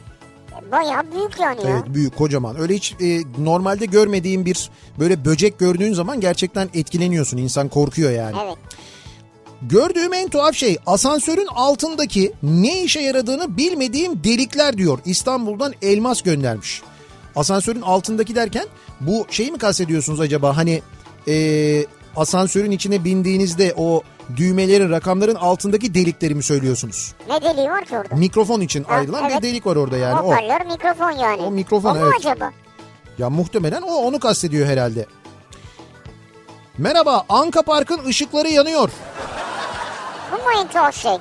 Bayağı 0.73 1.13
büyük 1.13 1.41
yani 1.41 1.63
ya. 1.65 1.71
Evet 1.71 1.95
büyük 1.95 2.17
kocaman. 2.17 2.61
Öyle 2.61 2.75
hiç 2.75 2.95
e, 3.01 3.23
normalde 3.39 3.87
görmediğin 3.87 4.47
bir 4.47 4.71
böyle 4.99 5.25
böcek 5.25 5.59
gördüğün 5.59 5.93
zaman 5.93 6.21
gerçekten 6.21 6.69
etkileniyorsun. 6.75 7.37
İnsan 7.37 7.69
korkuyor 7.69 8.11
yani. 8.11 8.37
Evet. 8.45 8.57
Gördüğüm 9.63 10.13
en 10.13 10.29
tuhaf 10.29 10.55
şey 10.55 10.77
asansörün 10.87 11.47
altındaki 11.47 12.33
ne 12.43 12.83
işe 12.83 13.01
yaradığını 13.01 13.57
bilmediğim 13.57 14.25
delikler 14.25 14.79
diyor. 14.79 14.99
İstanbul'dan 15.05 15.75
elmas 15.83 16.23
göndermiş. 16.23 16.83
Asansörün 17.37 17.83
altındaki 17.83 18.35
derken 18.35 18.67
bu 19.01 19.27
şeyi 19.31 19.53
mi 19.53 19.59
kastediyorsunuz 19.59 20.21
acaba? 20.21 20.57
Hani 20.57 20.83
e, 21.29 21.35
asansörün 22.17 22.71
içine 22.71 23.05
bindiğinizde 23.05 23.75
o 23.77 24.03
düğmelerin 24.37 24.91
rakamların 24.91 25.35
altındaki 25.35 25.95
delikleri 25.95 26.35
mi 26.35 26.43
söylüyorsunuz? 26.43 27.15
Ne 27.29 27.43
deliği 27.43 27.71
var 27.71 27.85
ki 27.85 27.99
orada? 27.99 28.15
Mikrofon 28.17 28.61
için 28.61 28.85
Ha, 28.85 28.95
ayrılan 28.95 29.25
evet. 29.31 29.43
bir 29.43 29.49
delik 29.49 29.67
var 29.67 29.77
orada 29.77 29.97
yani. 29.97 30.21
O. 30.21 30.25
Hoparlör, 30.25 30.67
mikrofon 30.67 31.11
yani. 31.11 31.43
O 31.43 31.51
mikrofon, 31.51 31.91
o 31.91 31.95
mu 31.95 32.01
evet. 32.05 32.15
acaba? 32.19 32.53
Ya 33.19 33.31
muhtemelen 33.31 33.83
o 33.83 33.95
onu 33.95 34.21
kastediyor 34.21 34.67
herhalde. 34.67 35.07
Merhaba 36.79 37.25
Anka 37.29 37.63
Park'ın 37.63 38.05
ışıkları 38.05 38.49
yanıyor. 38.49 38.91
Bu 40.33 40.37
mu 40.37 40.51
en 40.63 40.69
tuhaf 40.69 40.97
şey? 40.97 41.19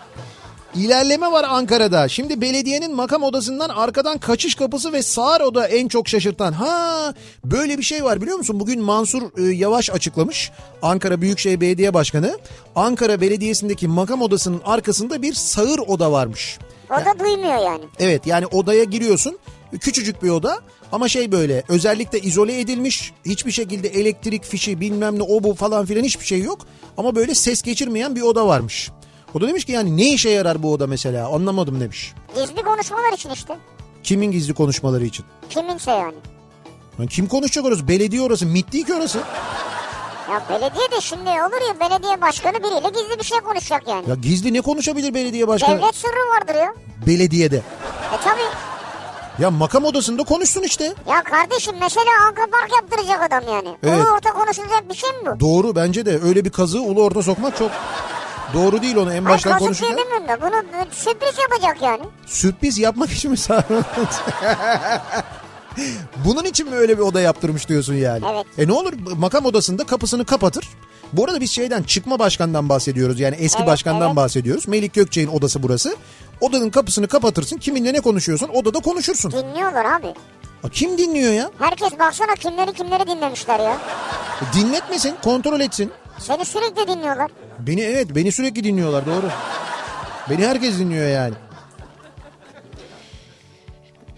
İlerleme 0.75 1.31
var 1.31 1.45
Ankara'da. 1.49 2.07
Şimdi 2.07 2.41
belediyenin 2.41 2.95
makam 2.95 3.23
odasından 3.23 3.69
arkadan 3.69 4.17
kaçış 4.17 4.55
kapısı 4.55 4.93
ve 4.93 5.01
sağır 5.01 5.41
oda 5.41 5.67
en 5.67 5.87
çok 5.87 6.07
şaşırtan. 6.07 6.53
Ha 6.53 7.13
böyle 7.45 7.77
bir 7.77 7.83
şey 7.83 8.03
var 8.03 8.21
biliyor 8.21 8.37
musun? 8.37 8.59
Bugün 8.59 8.81
Mansur 8.81 9.21
e, 9.37 9.53
Yavaş 9.53 9.89
açıklamış. 9.89 10.51
Ankara 10.81 11.21
Büyükşehir 11.21 11.61
Belediye 11.61 11.93
Başkanı. 11.93 12.39
Ankara 12.75 13.21
Belediyesi'ndeki 13.21 13.87
makam 13.87 14.21
odasının 14.21 14.61
arkasında 14.65 15.21
bir 15.21 15.33
sağır 15.33 15.79
oda 15.79 16.11
varmış. 16.11 16.57
O 16.89 16.93
da 16.93 17.19
duymuyor 17.19 17.65
yani. 17.65 17.83
Evet 17.99 18.27
yani 18.27 18.45
odaya 18.45 18.83
giriyorsun. 18.83 19.39
Küçücük 19.79 20.23
bir 20.23 20.29
oda 20.29 20.59
ama 20.91 21.07
şey 21.07 21.31
böyle 21.31 21.63
özellikle 21.69 22.19
izole 22.19 22.59
edilmiş. 22.59 23.13
Hiçbir 23.25 23.51
şekilde 23.51 23.87
elektrik 23.87 24.43
fişi 24.43 24.79
bilmem 24.81 25.19
ne 25.19 25.23
o 25.23 25.43
bu 25.43 25.53
falan 25.53 25.85
filan 25.85 26.03
hiçbir 26.03 26.25
şey 26.25 26.41
yok. 26.41 26.59
Ama 26.97 27.15
böyle 27.15 27.35
ses 27.35 27.61
geçirmeyen 27.61 28.15
bir 28.15 28.21
oda 28.21 28.47
varmış. 28.47 28.89
O 29.35 29.41
da 29.41 29.47
demiş 29.47 29.65
ki 29.65 29.71
yani 29.71 29.97
ne 29.97 30.09
işe 30.09 30.29
yarar 30.29 30.63
bu 30.63 30.73
oda 30.73 30.87
mesela 30.87 31.29
anlamadım 31.29 31.79
demiş. 31.79 32.13
Gizli 32.35 32.63
konuşmalar 32.63 33.13
için 33.13 33.29
işte. 33.29 33.57
Kimin 34.03 34.31
gizli 34.31 34.53
konuşmaları 34.53 35.05
için? 35.05 35.25
Kiminse 35.49 35.91
yani. 35.91 36.15
Lan 36.99 37.07
kim 37.07 37.27
konuşacak 37.27 37.65
orası? 37.65 37.87
Belediye 37.87 38.21
orası. 38.21 38.45
MİT 38.45 38.73
değil 38.73 38.85
ki 38.85 38.93
orası. 38.93 39.17
Ya 40.31 40.43
belediye 40.49 40.91
de 40.91 41.01
şimdi 41.01 41.29
olur 41.29 41.67
ya 41.67 41.89
belediye 41.89 42.21
başkanı 42.21 42.53
biriyle 42.53 42.89
gizli 42.89 43.19
bir 43.19 43.23
şey 43.23 43.39
konuşacak 43.39 43.87
yani. 43.87 44.09
Ya 44.09 44.15
gizli 44.15 44.53
ne 44.53 44.61
konuşabilir 44.61 45.13
belediye 45.13 45.47
başkanı? 45.47 45.77
Devlet 45.77 45.95
sırrı 45.95 46.29
vardır 46.35 46.55
ya. 46.55 46.73
Belediyede. 47.07 47.57
E 48.13 48.17
tabi. 48.23 48.41
Ya 49.39 49.51
makam 49.51 49.85
odasında 49.85 50.23
konuşsun 50.23 50.61
işte. 50.61 50.93
Ya 51.09 51.23
kardeşim 51.23 51.75
mesela 51.81 52.05
Anka 52.27 52.41
Park 52.51 52.71
yaptıracak 52.73 53.21
adam 53.21 53.43
yani. 53.53 53.77
Evet. 53.83 53.99
Ulu 54.05 54.13
orta 54.13 54.33
konuşulacak 54.33 54.89
bir 54.89 54.95
şey 54.95 55.09
mi 55.09 55.17
bu? 55.25 55.39
Doğru 55.39 55.75
bence 55.75 56.05
de 56.05 56.19
öyle 56.23 56.45
bir 56.45 56.49
kazığı 56.49 56.81
ulu 56.81 57.03
orta 57.03 57.23
sokmak 57.23 57.57
çok 57.57 57.71
doğru 58.53 58.81
değil 58.81 58.95
onu 58.95 59.13
en 59.13 59.25
baştan 59.25 59.51
kazık 59.59 59.59
diye 59.59 59.67
konuşurken. 59.89 59.97
demiyorum 59.97 60.27
da 60.27 60.41
bunu 60.41 60.85
sürpriz 60.91 61.37
yapacak 61.39 61.81
yani. 61.81 62.01
Sürpriz 62.25 62.77
yapmak 62.77 63.11
için 63.11 63.31
mi 63.31 63.37
Sarı? 63.37 63.83
Bunun 66.25 66.43
için 66.43 66.69
mi 66.69 66.75
öyle 66.75 66.97
bir 66.97 67.03
oda 67.03 67.21
yaptırmış 67.21 67.69
diyorsun 67.69 67.93
yani? 67.93 68.25
Evet. 68.33 68.45
E 68.57 68.67
ne 68.67 68.71
olur 68.73 68.93
makam 69.17 69.45
odasında 69.45 69.83
kapısını 69.85 70.25
kapatır. 70.25 70.69
Bu 71.13 71.25
arada 71.25 71.41
biz 71.41 71.51
şeyden 71.51 71.83
çıkma 71.83 72.19
başkandan 72.19 72.69
bahsediyoruz. 72.69 73.19
Yani 73.19 73.35
eski 73.35 73.57
Evet, 73.59 73.67
başkandan 73.67 74.07
evet. 74.07 74.15
bahsediyoruz. 74.15 74.67
Melik 74.67 74.93
Gökçe'nin 74.93 75.27
odası 75.27 75.63
burası. 75.63 75.95
Odanın 76.41 76.69
kapısını 76.69 77.07
kapatırsın. 77.07 77.57
Kiminle 77.57 77.93
ne 77.93 77.99
konuşuyorsun 77.99 78.47
odada 78.47 78.79
konuşursun. 78.79 79.31
Dinliyorlar 79.31 79.85
abi. 79.85 80.07
Aa, 80.63 80.69
Kim 80.69 80.97
dinliyor 80.97 81.33
ya? 81.33 81.51
Herkes 81.59 81.99
baksana 81.99 82.33
kimleri 82.35 82.73
kimleri 82.73 83.07
dinlemişler 83.07 83.59
ya. 83.59 83.77
Dinletmesin, 84.55 85.15
kontrol 85.23 85.59
etsin. 85.59 85.91
Seni 86.19 86.45
sürekli 86.45 86.87
dinliyorlar. 86.87 87.31
Beni 87.59 87.81
evet, 87.81 88.07
beni 88.15 88.31
sürekli 88.31 88.63
dinliyorlar 88.63 89.05
doğru. 89.05 89.29
Beni 90.29 90.47
herkes 90.47 90.79
dinliyor 90.79 91.07
yani. 91.07 91.33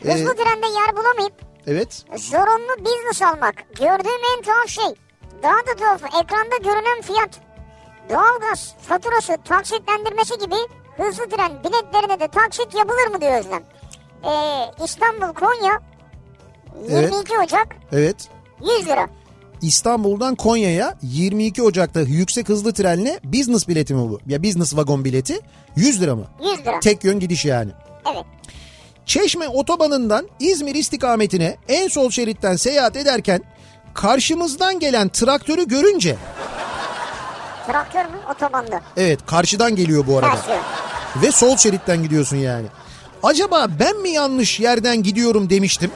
Ee, 0.05 0.13
Hızlı 0.13 0.35
trende 0.35 0.67
yer 0.67 0.95
bulamayıp 0.97 1.33
evet. 1.67 2.03
zorunlu 2.17 2.85
business 2.85 3.21
almak. 3.21 3.55
Gördüğüm 3.79 4.21
en 4.37 4.41
tuhaf 4.43 4.67
şey. 4.67 4.95
Daha 5.43 5.57
da 5.57 5.75
tuhaf 5.77 6.03
ekranda 6.23 6.57
görünen 6.63 7.01
fiyat. 7.01 7.29
Doğalgaz 8.09 8.75
faturası 8.81 9.37
taksitlendirmesi 9.45 10.37
gibi 10.37 10.55
hızlı 10.97 11.29
tren 11.29 11.63
biletlerine 11.63 12.19
de 12.19 12.27
taksit 12.27 12.75
yapılır 12.75 13.07
mı 13.07 13.21
diyor 13.21 13.39
Özlem. 13.39 13.63
Ee, 14.23 14.83
İstanbul 14.83 15.33
Konya 15.33 15.81
22 16.89 17.37
Ocak 17.37 17.67
Evet. 17.91 18.29
100 18.79 18.87
lira. 18.87 19.09
İstanbul'dan 19.61 20.35
Konya'ya 20.35 20.95
22 21.01 21.63
Ocak'ta 21.63 22.01
yüksek 22.01 22.49
hızlı 22.49 22.73
trenle 22.73 23.19
business 23.23 23.67
bileti 23.67 23.93
mi 23.93 24.09
bu? 24.09 24.19
Ya 24.27 24.43
business 24.43 24.75
vagon 24.75 25.05
bileti 25.05 25.39
100 25.75 26.01
lira 26.01 26.15
mı? 26.15 26.25
100 26.43 26.59
lira. 26.59 26.79
Tek 26.79 27.03
yön 27.03 27.19
gidiş 27.19 27.45
yani. 27.45 27.71
Evet. 28.13 28.25
Çeşme 29.05 29.47
otobanından 29.47 30.27
İzmir 30.39 30.75
istikametine 30.75 31.57
en 31.67 31.87
sol 31.87 32.09
şeritten 32.09 32.55
seyahat 32.55 32.95
ederken 32.97 33.41
karşımızdan 33.93 34.79
gelen 34.79 35.09
traktörü 35.09 35.67
görünce 35.67 36.15
Traktör 37.67 38.05
mü? 38.05 38.17
Otobanda. 38.35 38.81
evet 38.97 39.19
karşıdan 39.25 39.75
geliyor 39.75 40.07
bu 40.07 40.17
arada 40.17 40.27
yön. 40.49 41.21
ve 41.21 41.31
sol 41.31 41.57
şeritten 41.57 42.03
gidiyorsun 42.03 42.37
yani. 42.37 42.67
Acaba 43.23 43.67
ben 43.79 43.97
mi 44.01 44.09
yanlış 44.09 44.59
yerden 44.59 45.03
gidiyorum 45.03 45.49
demiştim. 45.49 45.91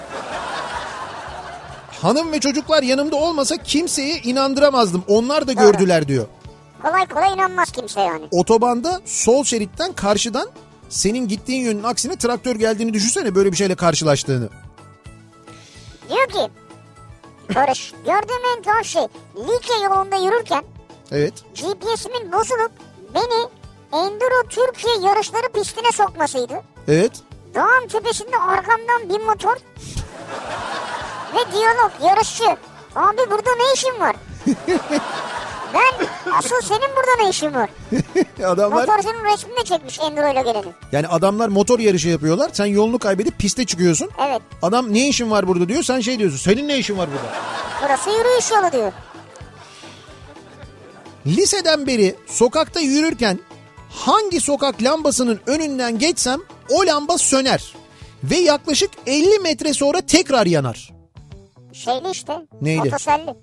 Hanım 2.02 2.32
ve 2.32 2.40
çocuklar 2.40 2.84
yanımda 2.84 3.16
olmasa 3.16 3.58
kimseye 3.58 4.18
inandıramazdım. 4.18 5.04
Onlar 5.08 5.48
da 5.48 5.56
Doğru. 5.58 5.64
gördüler 5.72 6.08
diyor. 6.08 6.28
Kolay 6.82 7.06
kolay 7.08 7.34
inanmaz 7.34 7.72
kimse 7.72 8.02
yani. 8.02 8.26
Otobanda 8.32 9.02
sol 9.06 9.44
şeritten 9.44 9.94
karşıdan 9.94 10.50
senin 10.90 11.28
gittiğin 11.28 11.64
yönün 11.64 11.84
aksine 11.84 12.16
traktör 12.16 12.56
geldiğini 12.56 12.94
düşünsene 12.94 13.36
böyle 13.36 13.52
bir 13.52 13.58
şeyle 13.58 13.76
karşılaştığını. 13.76 14.50
Diyor 16.10 16.28
ki 16.28 16.52
Barış 17.56 17.92
gördüğüm 18.06 18.46
en 18.58 18.64
tuhaf 18.64 18.86
şey 18.86 19.04
Likya 19.38 19.76
yolunda 19.84 20.16
yürürken 20.16 20.64
Evet. 21.12 21.34
GPS'imin 21.56 22.32
bozulup 22.32 22.72
beni 23.16 23.48
Enduro 23.94 24.48
Türkiye 24.50 24.96
yarışları 25.10 25.50
pistine 25.54 25.92
sokmasıydı. 25.92 26.54
Evet. 26.88 27.12
Dağın 27.56 27.88
tepesinde 27.88 28.38
arkamdan 28.38 29.10
bir 29.10 29.26
motor 29.26 29.56
ve 31.34 31.52
diyalog 31.54 31.92
yarışçı. 32.06 32.44
Abi 32.96 33.18
burada 33.32 33.50
ne 33.56 33.74
işin 33.74 34.00
var? 34.00 34.16
ben 35.74 36.08
asıl 36.38 36.62
senin 36.62 36.90
burada 36.96 37.24
ne 37.24 37.30
işin 37.30 37.54
var? 37.54 37.70
Adamlar 38.46 38.88
Motorcunun 38.88 39.26
resmini 39.34 39.58
de 39.58 39.64
çekmiş 39.64 40.00
Enduro 40.00 40.32
ile 40.34 40.42
geleni. 40.42 40.74
yani 40.92 41.08
adamlar 41.08 41.48
motor 41.48 41.80
yarışı 41.80 42.10
yapıyorlar. 42.10 42.50
Sen 42.54 42.66
yolunu 42.66 43.00
kaybedip 43.00 43.40
piste 43.40 43.66
çıkıyorsun. 43.66 44.10
Evet 44.28 44.42
Adam 44.62 44.94
ne 44.94 45.08
işin 45.08 45.32
var 45.32 45.48
burada 45.48 45.70
diyor. 45.70 45.84
Sen 45.84 46.00
şey 46.00 46.20
diyorsun. 46.20 46.38
Senin 46.38 46.68
ne 46.68 46.78
işin 46.78 46.98
var 46.98 47.10
burada? 47.12 47.36
burası 47.84 48.10
yürüyüş 48.10 48.52
yolu 48.52 48.72
diyor. 48.72 48.92
Liseden 51.28 51.88
beri 51.88 52.16
sokakta 52.28 52.80
yürürken 52.80 53.40
hangi 53.90 54.42
sokak 54.42 54.84
lambasının 54.84 55.40
önünden 55.48 56.00
geçsem 56.00 56.40
o 56.70 56.86
lamba 56.86 57.18
söner. 57.18 57.74
Ve 58.24 58.38
yaklaşık 58.38 58.92
50 59.08 59.40
metre 59.40 59.74
sonra 59.74 60.02
tekrar 60.02 60.46
yanar. 60.46 60.92
Şeyli 61.74 62.10
işte. 62.12 62.46
Neyli? 62.62 62.90
Fotoselli. 62.90 63.36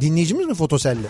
Dinleyicimiz 0.00 0.46
mi 0.46 0.54
fotoselli? 0.54 1.06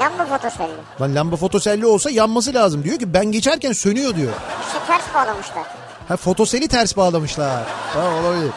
Lamba 0.00 0.24
fotoselli. 0.26 0.72
Lan 1.00 1.14
lamba 1.14 1.36
fotoselli 1.36 1.86
olsa 1.86 2.10
yanması 2.10 2.54
lazım. 2.54 2.84
Diyor 2.84 2.98
ki 2.98 3.14
ben 3.14 3.32
geçerken 3.32 3.72
sönüyor 3.72 4.16
diyor. 4.16 4.32
İşte 4.66 4.78
ters 4.86 5.14
bağlamışlar. 5.14 5.64
Ha 6.08 6.16
fotoseli 6.16 6.68
ters 6.68 6.96
bağlamışlar. 6.96 7.64
Ha, 7.94 8.10
olabilir. 8.20 8.52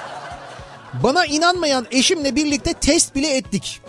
Bana 1.03 1.25
inanmayan 1.25 1.85
eşimle 1.91 2.35
birlikte 2.35 2.73
test 2.73 3.15
bile 3.15 3.35
ettik. 3.37 3.81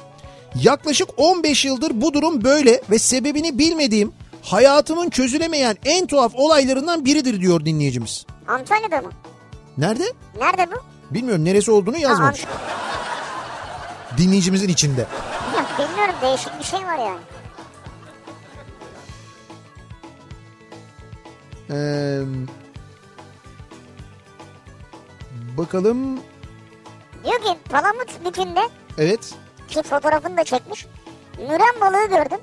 Yaklaşık 0.55 1.09
15 1.16 1.64
yıldır 1.64 1.91
bu 2.01 2.14
durum 2.14 2.45
böyle 2.45 2.80
ve 2.91 2.99
sebebini 2.99 3.59
bilmediğim 3.59 4.12
hayatımın 4.43 5.11
çözülemeyen 5.11 5.76
en 5.84 6.07
tuhaf 6.07 6.32
olaylarından 6.34 7.05
biridir 7.05 7.41
diyor 7.41 7.64
dinleyicimiz. 7.64 8.26
Antalya'da 8.49 9.01
mı? 9.01 9.11
Nerede? 9.78 10.05
Nerede 10.41 10.66
bu? 10.70 10.98
Bilmiyorum 11.11 11.45
neresi 11.45 11.71
olduğunu 11.71 11.99
yazmamış. 11.99 12.45
Ha, 12.45 12.49
Dinleyicimizin 14.19 14.69
içinde. 14.69 15.01
Ya 15.57 15.65
bilmiyorum 15.89 16.15
değişik 16.23 16.59
bir 16.59 16.65
şey 16.65 16.81
var 16.81 16.99
yani. 16.99 17.21
Ee, 21.71 22.21
bakalım. 25.59 26.21
Diyor 27.25 27.41
ki 27.43 27.59
Palamut 27.71 28.25
bükünde 28.27 28.61
Evet. 28.99 29.35
ki 29.69 29.83
fotoğrafını 29.83 30.37
da 30.37 30.45
çekmiş. 30.45 30.87
Müren 31.39 31.81
balığı 31.81 32.09
gördüm. 32.09 32.39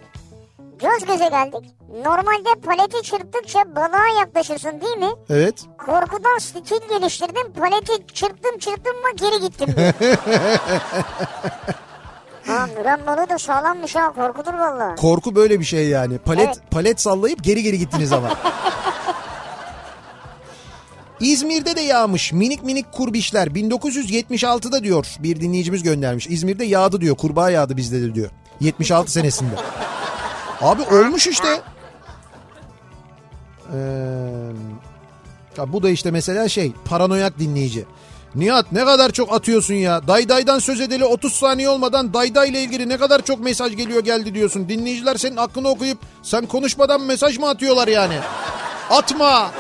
Göz 0.80 1.08
göze 1.08 1.30
geldik. 1.30 1.76
Normalde 2.06 2.60
paleti 2.66 3.04
çırptıkça 3.04 3.76
balığa 3.76 4.20
yaklaşırsın 4.20 4.82
değil 4.82 4.98
mi? 4.98 5.10
Evet. 5.30 5.64
Korkudan 5.86 6.38
stil 6.40 6.90
geliştirdim. 6.90 7.54
Paleti 7.54 8.08
çırptım 8.14 8.58
çırptım 8.60 8.94
ama 9.00 9.30
geri 9.30 9.42
gittim 9.42 9.68
diyor. 9.78 9.94
müren 12.78 13.06
balığı 13.08 13.30
da 13.30 13.38
sağlammış 13.38 13.96
ha 13.96 14.14
korkudur 14.14 14.54
vallahi. 14.54 14.96
Korku 14.96 15.36
böyle 15.36 15.60
bir 15.60 15.66
şey 15.66 15.88
yani. 15.88 16.18
Palet 16.18 16.46
Evet. 16.46 16.58
palet 16.72 17.02
sallayıp 17.02 17.44
geri 17.44 17.64
geri 17.64 17.80
gittiniz 17.80 18.12
ama. 18.12 18.30
İzmir'de 21.20 21.76
de 21.76 21.82
yağmış 21.82 22.34
minik 22.34 22.64
minik 22.64 22.92
kurbişler 22.92 23.48
1976'da 23.48 24.84
diyor 24.84 25.16
bir 25.20 25.42
dinleyicimiz 25.42 25.84
göndermiş. 25.84 26.28
İzmir'de 26.28 26.66
yağdı 26.66 27.02
diyor 27.02 27.16
kurbağa 27.16 27.50
yağdı 27.50 27.78
bizde 27.78 28.02
de 28.02 28.16
diyor 28.16 28.30
76 28.60 29.12
senesinde. 29.12 29.56
Abi 30.62 30.82
olmuş 30.82 31.28
işte. 31.28 31.62
Ee, 33.74 33.78
bu 35.68 35.84
da 35.84 35.90
işte 35.90 36.12
mesela 36.12 36.50
şey 36.50 36.72
paranoyak 36.86 37.40
dinleyici. 37.40 37.86
Nihat 38.36 38.72
ne 38.72 38.86
kadar 38.86 39.12
çok 39.12 39.34
atıyorsun 39.34 39.74
ya. 39.74 40.08
Daydaydan 40.08 40.60
söz 40.60 40.82
edeli 40.82 41.06
30 41.06 41.34
saniye 41.34 41.70
olmadan 41.70 42.14
Dayday 42.14 42.50
ile 42.50 42.62
ilgili 42.64 42.90
ne 42.90 42.98
kadar 42.98 43.22
çok 43.22 43.40
mesaj 43.40 43.76
geliyor 43.76 44.04
geldi 44.04 44.34
diyorsun. 44.36 44.70
Dinleyiciler 44.70 45.16
senin 45.16 45.38
hakkını 45.38 45.68
okuyup 45.68 45.98
sen 46.24 46.46
konuşmadan 46.46 47.02
mesaj 47.02 47.38
mı 47.38 47.50
atıyorlar 47.50 47.88
yani? 47.88 48.20
Atma. 48.90 49.52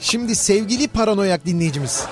Şimdi 0.00 0.36
sevgili 0.36 0.88
paranoyak 0.88 1.46
dinleyicimiz. 1.46 2.04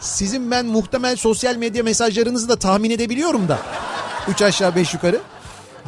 Sizin 0.00 0.50
ben 0.50 0.66
muhtemel 0.66 1.16
sosyal 1.16 1.56
medya 1.56 1.82
mesajlarınızı 1.82 2.48
da 2.48 2.56
tahmin 2.56 2.90
edebiliyorum 2.90 3.48
da. 3.48 3.58
Üç 4.28 4.42
aşağı 4.42 4.76
beş 4.76 4.94
yukarı. 4.94 5.20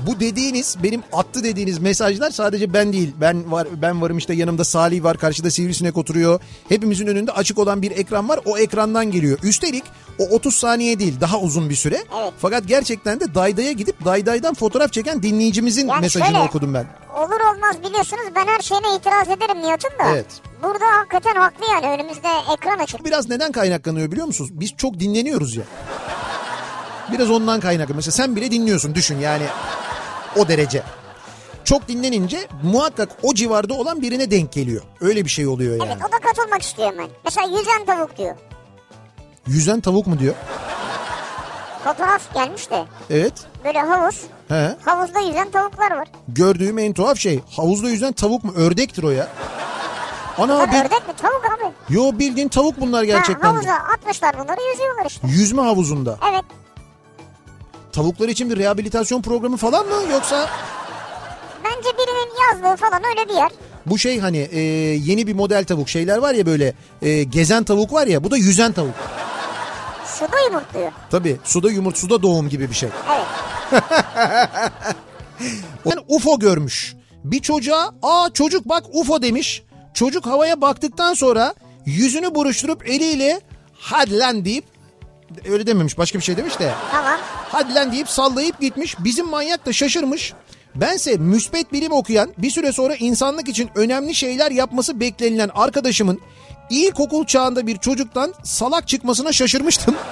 Bu 0.07 0.20
dediğiniz 0.20 0.76
benim 0.82 1.03
attı 1.12 1.45
dediğiniz 1.45 1.78
mesajlar 1.78 2.30
sadece 2.30 2.72
ben 2.72 2.93
değil. 2.93 3.14
Ben 3.20 3.53
var 3.53 3.68
ben 3.82 4.03
varım 4.03 4.18
işte 4.18 4.35
yanımda 4.35 4.64
Salih 4.64 5.03
var 5.05 5.18
karşıda 5.18 5.51
sivrisinek 5.51 5.97
oturuyor. 5.97 6.41
Hepimizin 6.68 7.07
önünde 7.07 7.32
açık 7.32 7.59
olan 7.59 7.82
bir 7.82 7.91
ekran 7.91 8.28
var. 8.28 8.41
O 8.45 8.59
ekrandan 8.59 9.11
geliyor. 9.11 9.39
Üstelik 9.43 9.85
o 10.18 10.24
30 10.24 10.55
saniye 10.55 10.99
değil 10.99 11.20
daha 11.20 11.41
uzun 11.41 11.70
bir 11.70 11.74
süre. 11.74 11.99
Evet. 12.20 12.32
Fakat 12.39 12.68
gerçekten 12.68 13.20
de 13.20 13.35
Dayday'a 13.35 13.72
gidip 13.72 14.05
Dayday'dan 14.05 14.55
fotoğraf 14.55 14.93
çeken 14.93 15.22
dinleyicimizin 15.22 15.89
Yani 15.89 16.01
mesajını 16.01 16.28
şöyle, 16.28 16.49
okudum 16.49 16.74
ben. 16.74 16.87
Olur 17.16 17.55
olmaz 17.55 17.76
biliyorsunuz 17.85 18.24
ben 18.37 18.47
her 18.47 18.61
şeyine 18.61 18.97
itiraz 18.97 19.28
ederim 19.28 19.62
Nihat'ın 19.62 19.99
da. 19.99 20.11
Evet. 20.12 20.26
Burada 20.62 20.85
hakikaten 20.99 21.35
haklı 21.35 21.64
yani 21.72 21.87
önümüzde 21.87 22.28
ekran 22.55 22.78
açık. 22.78 23.05
Biraz 23.05 23.28
neden 23.28 23.53
kaynaklanıyor 23.53 24.11
biliyor 24.12 24.26
musunuz? 24.26 24.51
Biz 24.53 24.76
çok 24.76 25.01
dinleniyoruz 25.01 25.57
ya. 25.57 25.64
Biraz 27.12 27.30
ondan 27.30 27.61
kaynaklı. 27.61 27.94
Mesela 27.94 28.12
sen 28.12 28.36
bile 28.36 28.50
dinliyorsun 28.50 28.94
düşün 28.94 29.18
yani 29.18 29.44
o 30.36 30.48
derece. 30.48 30.82
Çok 31.64 31.88
dinlenince 31.88 32.48
muhakkak 32.62 33.09
o 33.22 33.34
civarda 33.34 33.74
olan 33.74 34.02
birine 34.02 34.30
denk 34.30 34.52
geliyor. 34.52 34.82
Öyle 35.00 35.24
bir 35.24 35.30
şey 35.30 35.46
oluyor 35.46 35.76
yani. 35.76 35.90
Evet 35.92 36.02
o 36.09 36.12
da 36.12 36.18
katılmak 36.28 36.62
istiyor 36.62 36.92
hemen. 36.92 37.09
Mesela 37.24 37.59
yüzen 37.59 37.84
tavuk 37.86 38.18
diyor. 38.18 38.34
Yüzen 39.46 39.80
tavuk 39.80 40.07
mu 40.07 40.18
diyor? 40.18 40.34
Fotoğraf 41.84 42.34
gelmiş 42.34 42.70
de 42.70 42.84
Evet. 43.11 43.32
böyle 43.64 43.80
havuz. 43.80 44.20
He. 44.48 44.76
Havuzda 44.84 45.20
yüzen 45.20 45.50
tavuklar 45.50 45.90
var. 45.90 46.09
Gördüğüm 46.28 46.78
en 46.78 46.92
tuhaf 46.92 47.18
şey 47.18 47.40
havuzda 47.57 47.88
yüzen 47.90 48.12
tavuk 48.12 48.44
mu? 48.44 48.52
Ördektir 48.57 49.02
o 49.02 49.11
ya. 49.11 49.28
Ana 50.38 50.55
Bunlar 50.55 50.72
bir... 50.72 50.76
ördek 50.78 51.09
mi 51.09 51.14
tavuk 51.22 51.42
abi? 51.44 51.72
Yo 51.94 52.12
bildiğin 52.18 52.48
tavuk 52.48 52.80
bunlar 52.80 53.00
Ha, 53.00 53.05
gerçekten. 53.05 53.42
de. 53.42 53.46
havuza 53.46 53.72
atmışlar 53.72 54.38
bunları 54.38 54.61
yüzüyorlar 54.72 55.07
işte. 55.07 55.26
Yüzme 55.26 55.62
havuzunda. 55.62 56.18
Evet 56.30 56.44
Tavuklar 57.95 58.28
için 58.28 58.51
bir 58.51 58.57
rehabilitasyon 58.57 59.22
programı 59.22 59.57
falan 59.57 59.86
mı 59.86 60.12
yoksa 60.12 60.49
bence 61.64 61.88
birinin 61.99 62.32
yazdığı 62.42 62.76
falan 62.80 63.03
öyle 63.05 63.28
bir 63.28 63.34
yer. 63.34 63.51
bu 63.86 63.99
şey 63.99 64.20
hani 64.20 64.38
e, 64.38 64.61
yeni 65.05 65.26
bir 65.26 65.34
model 65.34 65.64
tavuk 65.64 65.88
şeyler 65.88 66.18
var 66.18 66.34
ya 66.34 66.47
böyle 66.47 66.74
e, 67.03 67.22
gezen 67.24 67.64
tavuk 67.64 67.92
var 67.92 68.07
ya 68.07 68.24
bu 68.24 68.30
da 68.30 68.36
yüzen 68.36 68.72
tavuk. 68.72 68.95
Suda 70.07 70.40
yumurtluyor. 70.47 70.92
Tabii 71.11 71.36
suda 71.45 71.70
yumurt 71.70 71.99
suda 71.99 72.22
doğum 72.22 72.49
gibi 72.49 72.70
bir 72.70 72.74
şey. 72.74 72.88
Evet. 73.14 73.82
Yani 75.84 76.01
UFO 76.09 76.38
görmüş. 76.38 76.95
Bir 77.24 77.40
çocuğa 77.40 77.95
aa 78.03 78.28
çocuk 78.34 78.68
bak 78.68 78.84
UFO 78.92 79.22
demiş. 79.22 79.62
Çocuk 79.95 80.26
havaya 80.26 80.61
baktıktan 80.61 81.14
sonra 81.14 81.55
yüzünü 81.86 82.34
buruşturup 82.34 82.88
eliyle 82.90 83.40
hadi 83.78 84.18
lan 84.18 84.45
deyip 84.45 84.64
öyle 85.49 85.66
dememiş 85.66 85.99
başka 85.99 86.18
bir 86.18 86.24
şey 86.24 86.37
demiş 86.37 86.59
de 86.59 86.72
Tamam. 86.93 87.18
hadi 87.49 87.74
lan 87.74 87.93
deyip 87.93 88.09
sallayıp 88.09 88.61
gitmiş. 88.61 88.97
Bizim 88.99 89.28
manyak 89.28 89.66
da 89.66 89.72
şaşırmış. 89.72 90.32
Bense 90.74 91.16
müspet 91.16 91.72
bilim 91.72 91.93
okuyan 91.93 92.32
bir 92.39 92.51
süre 92.51 92.72
sonra 92.72 92.95
insanlık 92.95 93.49
için 93.49 93.70
önemli 93.74 94.14
şeyler 94.14 94.51
yapması 94.51 95.01
beklenilen 95.01 95.51
arkadaşımın 95.55 96.20
ilkokul 96.70 97.26
çağında 97.26 97.66
bir 97.66 97.76
çocuktan 97.78 98.35
salak 98.43 98.89
çıkmasına 98.89 99.32
şaşırmıştım. 99.32 99.95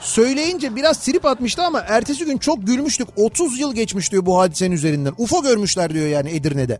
Söyleyince 0.00 0.76
biraz 0.76 0.98
trip 0.98 1.24
atmıştı 1.26 1.62
ama 1.62 1.80
ertesi 1.80 2.24
gün 2.24 2.38
çok 2.38 2.66
gülmüştük. 2.66 3.08
30 3.16 3.60
yıl 3.60 3.74
geçmiş 3.74 4.12
diyor 4.12 4.26
bu 4.26 4.38
hadisenin 4.40 4.74
üzerinden. 4.74 5.14
UFO 5.18 5.42
görmüşler 5.42 5.94
diyor 5.94 6.06
yani 6.06 6.30
Edirne'de. 6.30 6.78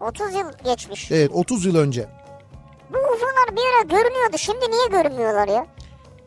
30 0.00 0.34
yıl 0.34 0.46
geçmiş. 0.64 1.10
Evet 1.12 1.30
30 1.34 1.64
yıl 1.64 1.76
önce. 1.76 2.06
Bu 2.92 2.96
UFO'lar 2.98 3.56
bir 3.56 3.62
ara 3.76 4.02
görünüyordu. 4.02 4.38
Şimdi 4.38 4.70
niye 4.70 5.02
görünmüyorlar 5.02 5.48
ya? 5.48 5.66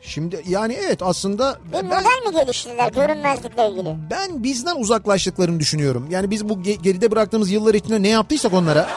Şimdi 0.08 0.42
yani 0.48 0.74
evet 0.86 1.02
aslında 1.04 1.60
Bir 1.68 1.74
ben, 1.74 1.86
model 1.86 2.28
mi 2.28 2.34
geliştirdiler 2.46 2.92
görünmezlikle 2.92 3.70
ilgili? 3.70 3.96
ben 4.12 4.44
bizden 4.44 4.76
uzaklaştıklarını 4.76 5.60
düşünüyorum. 5.60 6.08
Yani 6.10 6.32
biz 6.32 6.50
bu 6.50 6.54
ge- 6.54 6.82
geride 6.82 7.12
bıraktığımız 7.12 7.52
yıllar 7.52 7.74
içinde 7.74 8.02
ne 8.04 8.08
yaptıysak 8.08 8.54
onlara 8.54 8.90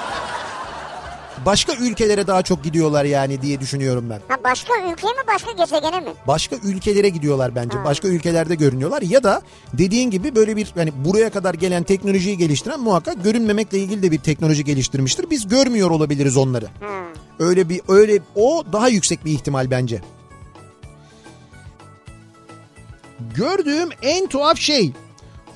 başka 1.47 1.73
ülkelere 1.75 2.27
daha 2.27 2.43
çok 2.43 2.65
gidiyorlar 2.65 3.05
yani 3.05 3.43
diye 3.43 3.61
düşünüyorum 3.61 4.11
ben. 4.11 4.21
Ha 4.29 4.37
başka 4.45 4.73
ülkeye 4.79 5.13
mi 5.13 5.23
başka 5.35 5.53
gezegene 5.53 6.01
mi? 6.01 6.11
Başka 6.27 6.57
ülkelere 6.57 7.09
gidiyorlar 7.09 7.55
bence. 7.55 7.85
Başka 7.85 8.09
ülkelerde 8.09 8.55
görünüyorlar 8.55 9.03
ya 9.03 9.23
da 9.23 9.43
dediğin 9.73 10.11
gibi 10.11 10.35
böyle 10.35 10.57
bir 10.57 10.73
hani 10.77 10.93
buraya 11.05 11.31
kadar 11.31 11.55
gelen 11.55 11.83
teknolojiyi 11.83 12.39
geliştiren 12.39 12.81
muhakkak 12.81 13.25
görünmemekle 13.25 13.79
ilgili 13.79 14.03
de 14.03 14.11
bir 14.11 14.19
teknoloji 14.19 14.65
geliştirmiştir. 14.65 15.31
Biz 15.31 15.49
görmüyor 15.49 15.91
olabiliriz 15.91 16.37
onları. 16.37 16.67
Ha. 16.67 16.89
Öyle 17.39 17.69
bir 17.69 17.81
öyle 17.89 18.19
o 18.35 18.65
daha 18.73 18.89
yüksek 18.89 19.25
bir 19.25 19.33
ihtimal 19.33 19.71
bence. 19.71 20.01
Gördüğüm 23.35 23.89
en 24.03 24.27
tuhaf 24.27 24.59
şey 24.59 24.93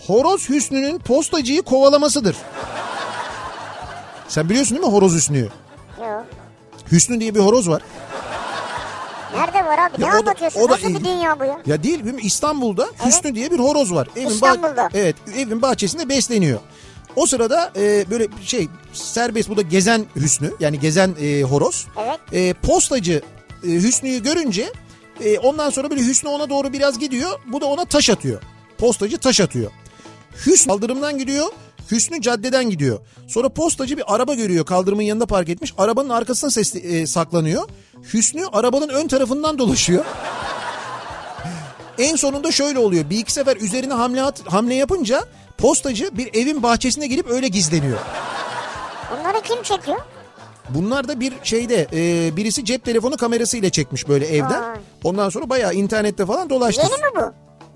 Horoz 0.07 0.49
Hüsnü'nün 0.49 0.99
postacıyı 0.99 1.63
kovalamasıdır. 1.63 2.37
Sen 4.29 4.49
biliyorsun 4.49 4.77
değil 4.77 4.87
mi 4.89 4.93
Horoz 4.93 5.15
Hüsnü'yü? 5.15 5.49
Yok. 6.01 6.25
Hüsnü 6.93 7.21
diye 7.21 7.35
bir 7.35 7.41
horoz 7.41 7.69
var. 7.69 7.83
Nerede 9.37 9.65
var 9.67 9.79
abi? 9.79 10.03
Ya 10.03 10.09
ne 10.09 10.13
o 10.13 10.13
da- 10.13 10.17
anlatıyorsun? 10.19 10.61
o 10.61 10.69
da 10.69 10.73
Nasıl 10.73 10.89
bir 10.89 11.05
dünya 11.05 11.41
bu 11.41 11.45
ya? 11.45 11.61
Ya 11.67 11.83
değil? 11.83 12.05
İstanbul'da 12.23 12.87
Hüsnü 13.07 13.35
diye 13.35 13.51
bir 13.51 13.59
horoz 13.59 13.95
var. 13.95 14.09
Evin 14.17 14.27
bah- 14.29 14.33
İstanbul'da. 14.33 14.89
evet 14.95 15.17
evin 15.37 15.63
bahçesinde 15.63 16.09
besleniyor. 16.09 16.61
O 17.17 17.27
sırada 17.27 17.73
e, 17.77 18.11
böyle 18.11 18.29
şey 18.45 18.69
serbest 18.93 19.49
bu 19.49 19.57
da 19.57 19.63
gezen 19.63 20.05
Hüsnü 20.17 20.51
yani 20.61 20.81
gezen 20.81 21.15
e, 21.21 21.43
horoz. 21.43 21.87
Evet. 22.01 22.21
E, 22.33 22.53
postacı 22.55 23.23
e, 23.65 23.69
Hüsnü'yü 23.69 24.23
görünce 24.23 24.73
E, 25.21 25.39
ondan 25.39 25.71
sonra 25.71 25.91
böyle 25.91 26.03
Hüsnü 26.07 26.29
ona 26.29 26.51
doğru 26.51 26.73
biraz 26.73 26.99
gidiyor. 26.99 27.41
Bu 27.47 27.61
da 27.61 27.67
ona 27.67 27.85
taş 27.85 28.11
atıyor. 28.11 28.43
Postacı 28.79 29.19
taş 29.19 29.41
atıyor. 29.41 29.71
Hüsnü 30.47 30.73
kaldırımdan 30.73 31.19
gidiyor. 31.19 31.47
Hüsnü 31.91 32.21
caddeden 32.21 32.71
gidiyor. 32.71 32.99
Sonra 33.29 33.49
postacı 33.49 33.97
bir 33.97 34.15
araba 34.15 34.35
görüyor 34.35 34.67
kaldırımın 34.67 35.03
yanında 35.03 35.27
park 35.27 35.49
etmiş. 35.49 35.75
Arabanın 35.79 36.09
arkasına 36.09 36.51
sesli, 36.51 36.81
e, 36.81 37.07
saklanıyor. 37.07 37.69
Hüsnü 38.15 38.47
arabanın 38.53 38.89
ön 38.89 39.09
tarafından 39.09 39.59
dolaşıyor. 39.59 40.05
en 41.99 42.17
sonunda 42.17 42.53
şöyle 42.53 42.79
oluyor. 42.79 43.11
Bir 43.11 43.19
iki 43.19 43.33
sefer 43.33 43.57
üzerine 43.57 43.95
hamle, 43.95 44.23
at, 44.23 44.43
hamle 44.53 44.75
yapınca 44.75 45.25
postacı 45.59 46.17
bir 46.17 46.35
evin 46.35 46.63
bahçesine 46.63 47.07
girip 47.07 47.31
öyle 47.31 47.49
gizleniyor. 47.49 47.99
Bunları 49.11 49.43
kim 49.43 49.63
çekiyor? 49.63 49.99
Bunlar 50.71 51.09
da 51.09 51.21
bir 51.21 51.33
şeyde 51.43 51.87
e, 51.93 52.37
birisi 52.37 52.65
cep 52.65 52.85
telefonu 52.85 53.17
kamerasıyla 53.17 53.71
çekmiş 53.71 54.09
böyle 54.09 54.27
evden. 54.27 54.63
Vay. 54.63 54.79
Ondan 55.05 55.29
sonra 55.29 55.51
bayağı 55.51 55.75
internette 55.75 56.27
falan 56.27 56.51
dolaştı. 56.51 56.83
Yeni 56.83 57.15
mi 57.15 57.21
bu? 57.21 57.33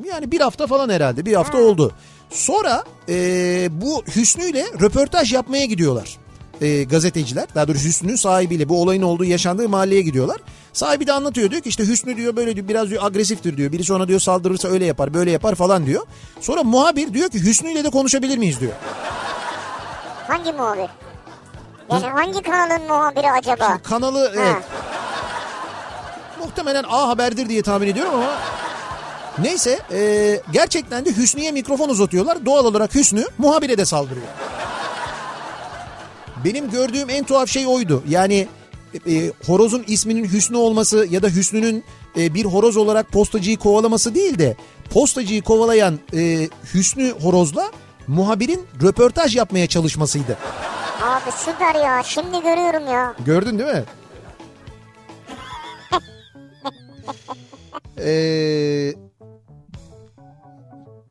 Yani 0.08 0.32
bir 0.32 0.40
hafta 0.40 0.66
falan 0.66 0.88
herhalde 0.88 1.26
bir 1.26 1.34
hafta 1.34 1.58
oldu. 1.58 1.92
Sonra 2.30 2.84
e, 3.08 3.68
bu 3.70 4.02
Hüsnü 4.16 4.44
ile 4.44 4.64
röportaj 4.80 5.32
yapmaya 5.32 5.64
gidiyorlar. 5.64 6.18
E, 6.60 6.84
gazeteciler 6.84 7.46
daha 7.54 7.68
doğrusu 7.68 7.84
Hüsnü'nün 7.84 8.16
sahibiyle 8.16 8.68
bu 8.68 8.82
olayın 8.82 9.02
olduğu 9.02 9.24
yaşandığı 9.24 9.68
mahalleye 9.68 10.02
gidiyorlar. 10.02 10.36
Sahibi 10.72 11.06
de 11.06 11.12
anlatıyor 11.12 11.50
diyor 11.50 11.62
ki 11.62 11.68
işte 11.68 11.86
Hüsnü 11.86 12.16
diyor 12.16 12.36
böyle 12.36 12.56
diyor 12.56 12.68
biraz 12.68 12.90
diyor 12.90 13.02
agresiftir 13.04 13.56
diyor. 13.56 13.72
Birisi 13.72 13.92
ona 13.92 14.08
diyor 14.08 14.20
saldırırsa 14.20 14.68
öyle 14.68 14.84
yapar 14.84 15.14
böyle 15.14 15.30
yapar 15.30 15.54
falan 15.54 15.86
diyor. 15.86 16.02
Sonra 16.40 16.62
muhabir 16.62 17.14
diyor 17.14 17.28
ki 17.28 17.42
Hüsnü 17.42 17.72
ile 17.72 17.84
de 17.84 17.90
konuşabilir 17.90 18.38
miyiz 18.38 18.60
diyor. 18.60 18.72
Hangi 20.28 20.52
muhabir? 20.52 20.90
Yani 21.90 22.06
hangi 22.06 22.42
kanalın 22.42 22.86
muhabiri 22.88 23.30
acaba? 23.30 23.78
Kanalı 23.82 24.32
evet. 24.36 24.56
Muhtemelen 26.40 26.84
A 26.88 27.08
Haber'dir 27.08 27.48
diye 27.48 27.62
tahmin 27.62 27.88
ediyorum 27.88 28.14
ama 28.14 28.38
neyse 29.38 29.80
e, 29.92 30.40
gerçekten 30.52 31.04
de 31.04 31.16
Hüsnü'ye 31.16 31.52
mikrofon 31.52 31.88
uzatıyorlar. 31.88 32.46
Doğal 32.46 32.64
olarak 32.64 32.94
Hüsnü 32.94 33.24
muhabire 33.38 33.78
de 33.78 33.84
saldırıyor. 33.84 34.26
Benim 36.44 36.70
gördüğüm 36.70 37.10
en 37.10 37.24
tuhaf 37.24 37.48
şey 37.48 37.66
oydu. 37.66 38.02
Yani 38.08 38.48
e, 39.08 39.32
horozun 39.46 39.84
isminin 39.86 40.32
Hüsnü 40.32 40.56
olması 40.56 41.06
ya 41.10 41.22
da 41.22 41.28
Hüsnü'nün 41.28 41.84
e, 42.18 42.34
bir 42.34 42.44
horoz 42.44 42.76
olarak 42.76 43.12
postacıyı 43.12 43.56
kovalaması 43.58 44.14
değil 44.14 44.38
de 44.38 44.56
postacıyı 44.90 45.42
kovalayan 45.42 45.98
e, 46.16 46.48
Hüsnü 46.74 47.12
horozla 47.22 47.70
muhabirin 48.06 48.66
röportaj 48.82 49.36
yapmaya 49.36 49.66
çalışmasıydı. 49.66 50.38
Abi 51.02 51.32
süper 51.32 51.74
ya 51.74 52.02
şimdi 52.02 52.42
görüyorum 52.42 52.86
ya. 52.86 53.14
Gördün 53.24 53.58
değil 53.58 53.74
mi? 53.74 53.84
Ee, 57.98 58.92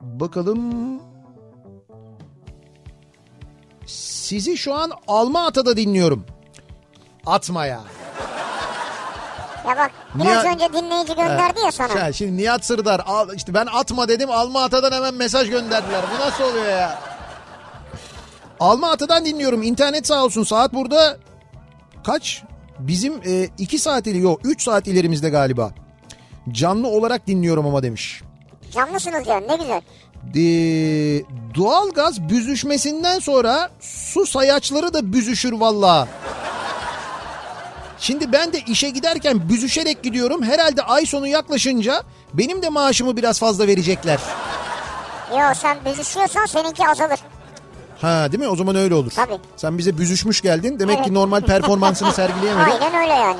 bakalım. 0.01 0.99
Sizi 3.85 4.57
şu 4.57 4.73
an 4.73 4.91
Alma 5.07 5.45
Ata'da 5.45 5.77
dinliyorum. 5.77 6.25
Atma 7.25 7.65
ya. 7.65 7.81
Ya 9.67 9.77
bak 9.77 9.91
biraz 10.15 10.43
Niye- 10.45 10.53
önce 10.53 10.73
dinleyici 10.73 11.15
gönderdi 11.15 11.59
ya 11.65 11.71
sana. 11.71 11.99
Ya 11.99 12.13
şimdi 12.13 12.37
Nihat 12.37 12.65
Sırdar 12.65 13.01
al, 13.07 13.29
işte 13.35 13.53
ben 13.53 13.65
atma 13.73 14.07
dedim 14.07 14.31
Alma 14.31 14.63
Ata'dan 14.63 14.91
hemen 14.91 15.13
mesaj 15.13 15.49
gönderdiler. 15.49 16.01
Bu 16.15 16.21
nasıl 16.25 16.43
oluyor 16.43 16.65
ya? 16.69 16.99
Alma 18.59 18.89
Ata'dan 18.91 19.25
dinliyorum. 19.25 19.63
İnternet 19.63 20.07
sağ 20.07 20.23
olsun. 20.23 20.43
Saat 20.43 20.73
burada 20.73 21.17
kaç? 22.03 22.43
Bizim 22.79 23.13
e, 23.25 23.49
iki 23.57 23.79
saat 23.79 24.07
ileri 24.07 24.19
yok. 24.21 24.41
Üç 24.43 24.63
saat 24.63 24.87
ilerimizde 24.87 25.29
galiba. 25.29 25.71
Canlı 26.51 26.87
olarak 26.87 27.27
dinliyorum 27.27 27.65
ama 27.67 27.83
demiş. 27.83 28.21
Canlısınız 28.71 29.27
yani 29.27 29.47
ne 29.47 29.55
güzel. 29.55 29.81
Ee, 30.35 31.23
doğalgaz 31.55 32.29
büzüşmesinden 32.29 33.19
sonra 33.19 33.69
su 33.79 34.25
sayaçları 34.25 34.93
da 34.93 35.13
büzüşür 35.13 35.53
valla. 35.53 36.07
Şimdi 37.99 38.31
ben 38.31 38.53
de 38.53 38.59
işe 38.59 38.89
giderken 38.89 39.49
büzüşerek 39.49 40.03
gidiyorum. 40.03 40.43
Herhalde 40.43 40.81
ay 40.81 41.05
sonu 41.05 41.27
yaklaşınca 41.27 42.03
benim 42.33 42.61
de 42.61 42.69
maaşımı 42.69 43.17
biraz 43.17 43.39
fazla 43.39 43.67
verecekler. 43.67 44.19
Yo 45.31 45.53
sen 45.55 45.77
büzüşüyorsan 45.85 46.45
seninki 46.45 46.87
azalır. 46.87 47.19
Ha 48.01 48.31
değil 48.31 48.43
mi? 48.43 48.47
O 48.49 48.55
zaman 48.55 48.75
öyle 48.75 48.95
olur. 48.95 49.11
Tabii. 49.15 49.37
Sen 49.55 49.77
bize 49.77 49.97
büzüşmüş 49.97 50.41
geldin. 50.41 50.79
Demek 50.79 50.95
Evet. 50.95 51.05
ki 51.07 51.13
normal 51.13 51.41
performansını 51.41 52.11
sergileyemedin. 52.13 52.71
Aynen 52.71 53.01
öyle 53.01 53.13
yani. 53.13 53.39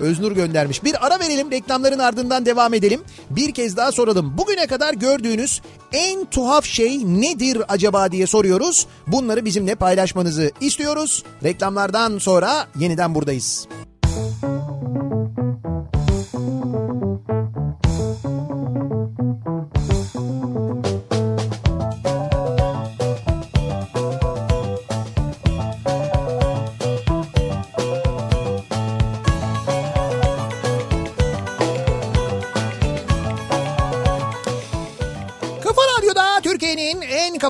Öznur 0.00 0.32
göndermiş. 0.32 0.84
Bir 0.84 1.06
ara 1.06 1.20
verelim 1.20 1.50
reklamların 1.50 1.98
ardından 1.98 2.46
devam 2.46 2.74
edelim. 2.74 3.00
Bir 3.30 3.54
kez 3.54 3.76
daha 3.76 3.92
soralım. 3.92 4.38
Bugüne 4.38 4.66
kadar 4.66 4.94
gördüğünüz 4.94 5.62
en 5.92 6.24
tuhaf 6.24 6.64
şey 6.64 6.98
nedir 7.04 7.62
acaba 7.68 8.12
diye 8.12 8.26
soruyoruz. 8.26 8.86
Bunları 9.06 9.44
bizimle 9.44 9.74
paylaşmanızı 9.74 10.50
istiyoruz. 10.60 11.24
Reklamlardan 11.44 12.18
sonra 12.18 12.66
yeniden 12.78 13.14
buradayız. 13.14 13.68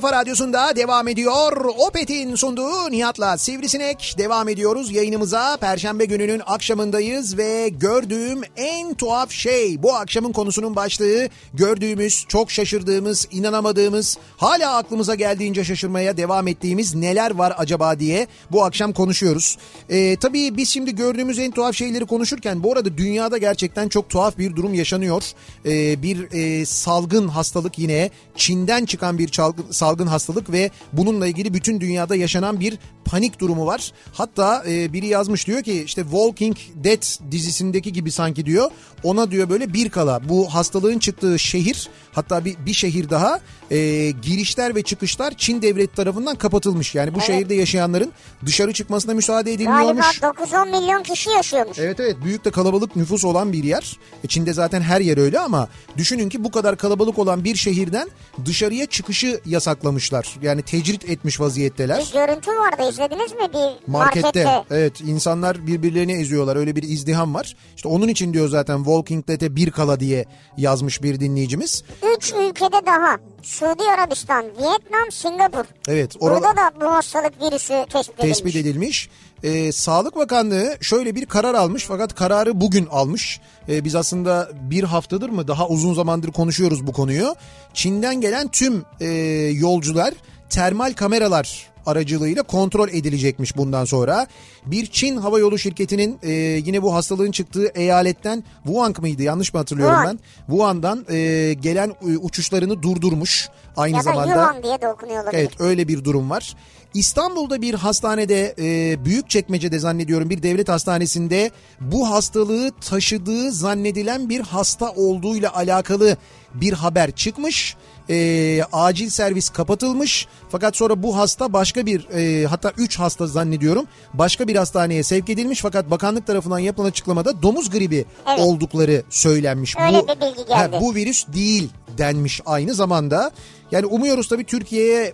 Kafa 0.00 0.12
radyosunda 0.12 0.76
devam 0.76 1.08
ediyor. 1.08 1.64
Opet'in 1.78 2.34
sunduğu 2.34 2.90
Nihat'la 2.90 3.38
Sivrisinek 3.38 4.14
devam 4.18 4.48
ediyoruz 4.48 4.92
yayınımıza. 4.92 5.56
Perşembe 5.56 6.04
gününün 6.04 6.42
akşamındayız 6.46 7.38
ve 7.38 7.68
gördüğüm 7.68 8.40
en 8.56 8.94
tuhaf 8.94 9.30
şey 9.30 9.82
bu 9.82 9.94
akşamın 9.94 10.32
konusunun 10.32 10.76
başlığı 10.76 11.28
gördüğümüz, 11.54 12.24
çok 12.28 12.50
şaşırdığımız, 12.50 13.28
inanamadığımız, 13.30 14.18
hala 14.36 14.76
aklımıza 14.76 15.14
geldiğince 15.14 15.64
şaşırmaya 15.64 16.16
devam 16.16 16.48
ettiğimiz 16.48 16.94
neler 16.94 17.30
var 17.30 17.54
acaba 17.58 17.98
diye 18.00 18.26
bu 18.50 18.64
akşam 18.64 18.92
konuşuyoruz. 18.92 19.58
Ee, 19.88 20.16
tabii 20.16 20.56
biz 20.56 20.68
şimdi 20.68 20.94
gördüğümüz 20.94 21.38
en 21.38 21.50
tuhaf 21.50 21.74
şeyleri 21.74 22.06
konuşurken 22.06 22.62
bu 22.62 22.72
arada 22.72 22.98
dünyada 22.98 23.38
gerçekten 23.38 23.88
çok 23.88 24.08
tuhaf 24.08 24.38
bir 24.38 24.56
durum 24.56 24.74
yaşanıyor. 24.74 25.22
Ee, 25.66 26.02
bir 26.02 26.32
e, 26.32 26.66
salgın 26.66 27.28
hastalık 27.28 27.78
yine 27.78 28.10
Çin'den 28.36 28.84
çıkan 28.84 29.18
bir 29.18 29.28
çalgın, 29.28 29.64
salgın 29.70 29.89
hastalık 29.98 30.52
ve 30.52 30.70
bununla 30.92 31.26
ilgili 31.26 31.54
bütün 31.54 31.80
dünyada 31.80 32.16
yaşanan 32.16 32.60
bir 32.60 32.78
panik 33.04 33.40
durumu 33.40 33.66
var. 33.66 33.92
Hatta 34.12 34.64
e, 34.68 34.92
biri 34.92 35.06
yazmış 35.06 35.46
diyor 35.46 35.62
ki 35.62 35.82
işte 35.82 36.02
Walking 36.02 36.56
Dead 36.74 37.32
dizisindeki 37.32 37.92
gibi 37.92 38.10
sanki 38.10 38.46
diyor. 38.46 38.70
Ona 39.02 39.30
diyor 39.30 39.48
böyle 39.48 39.72
bir 39.72 39.88
kala 39.88 40.28
bu 40.28 40.54
hastalığın 40.54 40.98
çıktığı 40.98 41.38
şehir 41.38 41.88
hatta 42.12 42.44
bir, 42.44 42.56
bir 42.66 42.72
şehir 42.72 43.10
daha 43.10 43.40
e, 43.70 43.76
girişler 44.10 44.74
ve 44.74 44.82
çıkışlar 44.82 45.34
Çin 45.36 45.62
devleti 45.62 45.94
tarafından 45.94 46.36
kapatılmış. 46.36 46.94
Yani 46.94 47.14
bu 47.14 47.18
Evet. 47.18 47.26
şehirde 47.26 47.54
yaşayanların 47.54 48.12
dışarı 48.46 48.72
çıkmasına 48.72 49.14
müsaade 49.14 49.54
Galiba 49.54 49.72
edilmiyormuş. 49.72 50.20
9-10 50.20 50.80
milyon 50.80 51.02
kişi 51.02 51.30
yaşıyormuş. 51.30 51.78
Evet 51.78 52.00
evet 52.00 52.16
büyük 52.24 52.44
de 52.44 52.50
kalabalık 52.50 52.96
nüfus 52.96 53.24
olan 53.24 53.52
bir 53.52 53.64
yer. 53.64 53.96
E, 54.24 54.28
Çin'de 54.28 54.52
zaten 54.52 54.80
her 54.80 55.00
yer 55.00 55.18
öyle 55.18 55.38
ama 55.40 55.68
düşünün 55.96 56.28
ki 56.28 56.44
bu 56.44 56.50
kadar 56.50 56.76
kalabalık 56.76 57.18
olan 57.18 57.44
bir 57.44 57.56
şehirden 57.56 58.10
dışarıya 58.44 58.86
çıkışı 58.86 59.40
yasaklamışlar. 59.70 60.36
Yani 60.42 60.62
tecrit 60.62 61.10
etmiş 61.10 61.40
vaziyetteler. 61.40 61.98
Bir 61.98 62.12
görüntü 62.12 62.50
vardı 62.50 62.82
izlediniz 62.90 63.32
mi 63.32 63.48
bir 63.52 63.92
Markette. 63.92 64.44
markette? 64.44 64.64
Evet 64.70 65.00
insanlar 65.00 65.66
birbirlerini 65.66 66.12
eziyorlar 66.12 66.56
öyle 66.56 66.76
bir 66.76 66.82
izdiham 66.82 67.34
var. 67.34 67.56
İşte 67.76 67.88
onun 67.88 68.08
için 68.08 68.32
diyor 68.32 68.48
zaten 68.48 68.76
Walking 68.76 69.28
Dead'e 69.28 69.56
bir 69.56 69.70
kala 69.70 70.00
diye 70.00 70.24
yazmış 70.56 71.02
bir 71.02 71.20
dinleyicimiz. 71.20 71.84
Üç 72.16 72.32
ülkede 72.32 72.86
daha. 72.86 73.18
Suudi 73.42 73.82
Arabistan, 73.98 74.44
Vietnam, 74.44 75.10
Singapur. 75.10 75.64
Evet 75.88 76.16
orada 76.20 76.56
da 76.56 76.70
bu 76.80 76.86
hastalık 76.86 77.32
virüsü 77.42 77.84
tespit 77.92 78.20
edilmiş. 78.20 78.38
tespit 78.38 78.56
edilmiş. 78.56 79.10
Ee, 79.42 79.72
Sağlık 79.72 80.16
Bakanlığı 80.16 80.76
şöyle 80.80 81.14
bir 81.14 81.26
karar 81.26 81.54
almış 81.54 81.84
fakat 81.84 82.14
kararı 82.14 82.60
bugün 82.60 82.86
almış. 82.86 83.40
Ee, 83.68 83.84
biz 83.84 83.94
aslında 83.94 84.50
bir 84.70 84.84
haftadır 84.84 85.28
mı 85.28 85.48
daha 85.48 85.68
uzun 85.68 85.94
zamandır 85.94 86.32
konuşuyoruz 86.32 86.86
bu 86.86 86.92
konuyu. 86.92 87.34
Çin'den 87.74 88.20
gelen 88.20 88.48
tüm 88.48 88.84
e, 89.00 89.06
yolcular 89.54 90.14
termal 90.50 90.92
kameralar 90.92 91.70
aracılığıyla 91.86 92.42
kontrol 92.42 92.88
edilecekmiş 92.88 93.56
bundan 93.56 93.84
sonra. 93.84 94.26
Bir 94.66 94.86
Çin 94.86 95.16
havayolu 95.16 95.58
şirketinin 95.58 96.18
e, 96.22 96.30
yine 96.32 96.82
bu 96.82 96.94
hastalığın 96.94 97.30
çıktığı 97.30 97.66
eyaletten 97.74 98.44
Wuhan 98.64 98.94
mıydı 99.00 99.22
yanlış 99.22 99.54
mı 99.54 99.58
hatırlıyorum 99.60 99.94
Wuhan. 99.96 100.18
ben? 100.18 100.46
Wuhan'dan 100.46 101.06
e, 101.10 101.52
gelen 101.52 101.88
e, 101.88 102.16
uçuşlarını 102.16 102.82
durdurmuş 102.82 103.48
aynı 103.76 103.96
Ya 103.96 104.00
da 104.00 104.04
zamanda. 104.04 104.34
Yuhan 104.34 104.62
diye 104.62 104.80
de 104.80 104.88
okunuyor 104.88 105.22
olabilir. 105.22 105.38
Evet 105.40 105.60
öyle 105.60 105.88
bir 105.88 106.04
durum 106.04 106.30
var. 106.30 106.56
İstanbul'da 106.94 107.62
bir 107.62 107.74
hastanede 107.74 108.54
e, 108.58 109.04
büyük 109.04 109.30
çekmecede 109.30 109.78
zannediyorum 109.78 110.30
bir 110.30 110.42
devlet 110.42 110.68
hastanesinde 110.68 111.50
bu 111.80 112.10
hastalığı 112.10 112.70
taşıdığı 112.80 113.52
zannedilen 113.52 114.28
bir 114.28 114.40
hasta 114.40 114.90
olduğuyla 114.90 115.54
alakalı 115.56 116.16
bir 116.54 116.72
haber 116.72 117.10
çıkmış. 117.10 117.76
E, 118.10 118.62
acil 118.72 119.08
servis 119.08 119.48
kapatılmış 119.48 120.26
fakat 120.48 120.76
sonra 120.76 121.02
bu 121.02 121.16
hasta 121.16 121.52
başka 121.52 121.86
bir 121.86 122.08
e, 122.10 122.46
hatta 122.46 122.72
3 122.76 122.98
hasta 122.98 123.26
zannediyorum 123.26 123.86
başka 124.14 124.48
bir 124.48 124.56
hastaneye 124.56 125.02
sevk 125.02 125.30
edilmiş 125.30 125.60
fakat 125.60 125.90
bakanlık 125.90 126.26
tarafından 126.26 126.58
yapılan 126.58 126.88
açıklamada 126.88 127.42
domuz 127.42 127.70
gribi 127.70 128.04
Evet. 128.28 128.40
oldukları 128.40 129.02
söylenmiş. 129.10 129.76
Öyle 129.78 130.02
bir 130.02 130.20
bilgi 130.20 130.48
geldi. 130.48 130.76
bu 130.80 130.94
virüs 130.94 131.26
değil 131.28 131.68
denmiş 131.98 132.40
aynı 132.46 132.74
zamanda. 132.74 133.30
Yani 133.72 133.86
umuyoruz 133.86 134.28
tabii 134.28 134.44
Türkiye'ye 134.44 135.12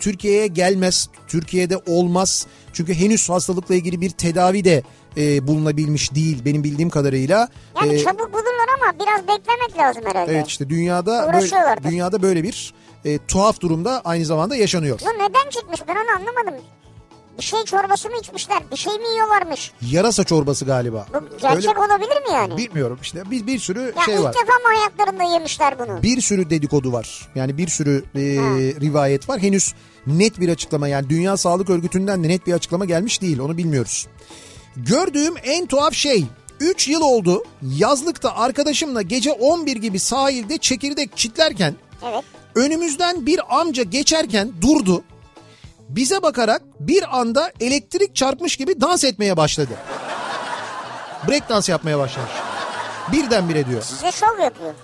Türkiye'ye 0.00 0.46
gelmez, 0.46 1.08
Türkiye'de 1.28 1.76
olmaz. 1.86 2.46
Çünkü 2.72 2.94
henüz 2.94 3.28
hastalıkla 3.28 3.74
ilgili 3.74 4.00
bir 4.00 4.10
tedavi 4.10 4.64
de 4.64 4.82
e, 5.16 5.46
bulunabilmiş 5.46 6.14
değil 6.14 6.44
benim 6.44 6.64
bildiğim 6.64 6.90
kadarıyla. 6.90 7.48
Yani 7.82 7.94
E, 7.94 7.98
çabuk 8.04 8.32
bulurlar 8.32 8.68
ama 8.82 8.92
biraz 9.00 9.20
beklemek 9.22 9.78
lazım 9.78 10.02
herhalde. 10.06 10.32
evet 10.32 10.46
işte 10.46 10.70
dünyada 10.70 11.30
böyle, 11.34 11.90
dünyada 11.90 12.22
böyle 12.22 12.42
bir 12.42 12.74
e, 13.04 13.18
tuhaf 13.18 13.60
durumda 13.60 14.00
aynı 14.04 14.24
zamanda 14.24 14.56
yaşanıyor. 14.56 15.00
Bu 15.00 15.08
neden 15.24 15.50
çıkmış 15.50 15.80
ben 15.88 15.94
onu 15.94 16.16
anlamadım. 16.16 16.64
Bir 17.38 17.42
şey 17.42 17.64
çorbası 17.64 18.08
mı 18.10 18.16
içmişler? 18.22 18.62
Bir 18.72 18.76
şey 18.76 18.92
mi 18.98 19.08
yiyorlarmış? 19.12 19.72
Yarasa 19.90 20.24
çorbası 20.24 20.64
galiba. 20.64 21.06
Bu 21.14 21.38
gerçek 21.42 21.78
olabilir 21.78 22.16
mi 22.16 22.32
yani? 22.32 22.56
Bilmiyorum 22.56 22.98
işte 23.02 23.30
bir, 23.30 23.46
bir 23.46 23.58
sürü 23.58 23.92
ya 23.96 24.02
şey 24.04 24.14
ilk 24.14 24.22
var. 24.24 24.34
defa 24.34 24.52
mı 24.52 24.76
hayatlarında 24.76 25.32
yemişler 25.32 25.78
bunu? 25.78 26.02
bir 26.02 26.20
sürü 26.20 26.50
dedikodu 26.50 26.92
var. 26.92 27.28
Yani 27.34 27.58
bir 27.58 27.68
sürü 27.68 28.04
e, 28.14 28.20
rivayet 28.80 29.28
var. 29.28 29.40
Henüz 29.40 29.74
net 30.06 30.40
bir 30.40 30.48
açıklama 30.48 30.88
yani 30.88 31.08
Dünya 31.08 31.36
Sağlık 31.36 31.70
Örgütü'nden 31.70 32.24
de 32.24 32.28
net 32.28 32.46
bir 32.46 32.52
açıklama 32.52 32.84
gelmiş 32.84 33.22
değil. 33.22 33.38
Onu 33.38 33.56
bilmiyoruz. 33.56 34.06
Gördüğüm 34.76 35.34
en 35.42 35.66
tuhaf 35.66 35.94
şey 35.94 36.24
3 36.60 36.88
yıl 36.88 37.00
oldu. 37.00 37.44
Yazlıkta 37.62 38.36
arkadaşımla 38.36 39.02
gece 39.02 39.32
11 39.32 39.76
gibi 39.76 39.98
sahilde 39.98 40.58
çekirdek 40.58 41.16
çitlerken 41.16 41.74
Evet. 42.10 42.24
önümüzden 42.54 43.26
bir 43.26 43.60
amca 43.60 43.82
geçerken 43.82 44.52
durdu. 44.60 45.02
Bize 45.88 46.22
bakarak 46.22 46.62
bir 46.80 47.18
anda 47.18 47.52
elektrik 47.60 48.14
çarpmış 48.16 48.56
gibi 48.56 48.80
dans 48.80 49.04
etmeye 49.04 49.36
başladı. 49.36 49.72
Break 51.28 51.48
dans 51.48 51.68
yapmaya 51.68 51.98
başlamış. 51.98 52.30
Birdenbire 53.12 53.66
diyor. 53.66 53.82
Size 53.82 54.12
şov 54.12 54.38
yapıyor. 54.42 54.74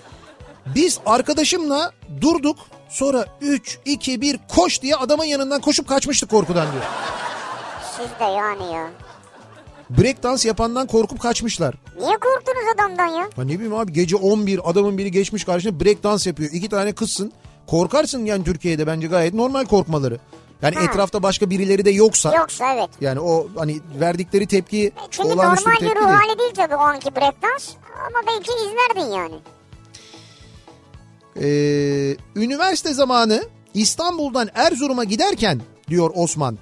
Biz 0.75 0.99
arkadaşımla 1.05 1.91
durduk. 2.21 2.57
Sonra 2.95 3.25
3, 3.41 3.79
2, 3.85 4.21
1 4.21 4.39
koş 4.55 4.81
diye 4.81 4.95
adamın 4.95 5.23
yanından 5.25 5.61
koşup 5.61 5.87
kaçmıştık 5.87 6.29
korkudan 6.29 6.71
diyor. 6.71 6.83
Siz 7.97 8.19
de 8.19 8.23
yani 8.23 8.73
ya. 8.73 8.87
Break 9.89 10.23
dans 10.23 10.45
yapandan 10.45 10.87
korkup 10.87 11.19
kaçmışlar. 11.19 11.75
Niye 11.99 12.17
korktunuz 12.17 12.65
adamdan 12.75 13.07
ya? 13.07 13.29
Ha 13.35 13.43
ne 13.43 13.53
bileyim 13.53 13.75
abi 13.75 13.93
gece 13.93 14.15
11 14.15 14.69
adamın 14.69 14.97
biri 14.97 15.11
geçmiş 15.11 15.43
karşına 15.43 15.79
break 15.79 16.03
dans 16.03 16.27
yapıyor. 16.27 16.49
İki 16.53 16.69
tane 16.69 16.91
kızsın. 16.95 17.31
Korkarsın 17.67 18.25
yani 18.25 18.43
Türkiye'de 18.43 18.87
bence 18.87 19.07
gayet 19.07 19.33
normal 19.33 19.65
korkmaları. 19.65 20.19
Yani 20.61 20.75
Ha. 20.75 20.83
etrafta 20.83 21.23
başka 21.23 21.49
birileri 21.49 21.85
de 21.85 21.89
yoksa. 21.91 22.35
Yoksa 22.35 22.73
evet. 22.73 22.89
Yani 23.01 23.19
o 23.19 23.47
hani 23.55 23.79
verdikleri 23.99 24.47
tepki 24.47 24.91
Çünkü 25.11 25.29
olağanüstü 25.29 25.69
normal 25.69 25.81
bir 25.81 25.95
ruh 25.95 26.19
hali 26.19 26.39
değil 26.39 26.53
tabii 26.55 26.75
o 26.75 26.79
anki 26.79 27.15
breakdance. 27.15 27.65
Ama 28.07 28.19
belki 28.27 28.51
izlerdin 28.51 29.11
yani. 29.15 29.35
Ee, 31.41 32.15
üniversite 32.35 32.93
zamanı 32.93 33.43
İstanbul'dan 33.73 34.49
Erzurum'a 34.55 35.03
giderken 35.03 35.61
diyor 35.89 36.11
Osman 36.15 36.57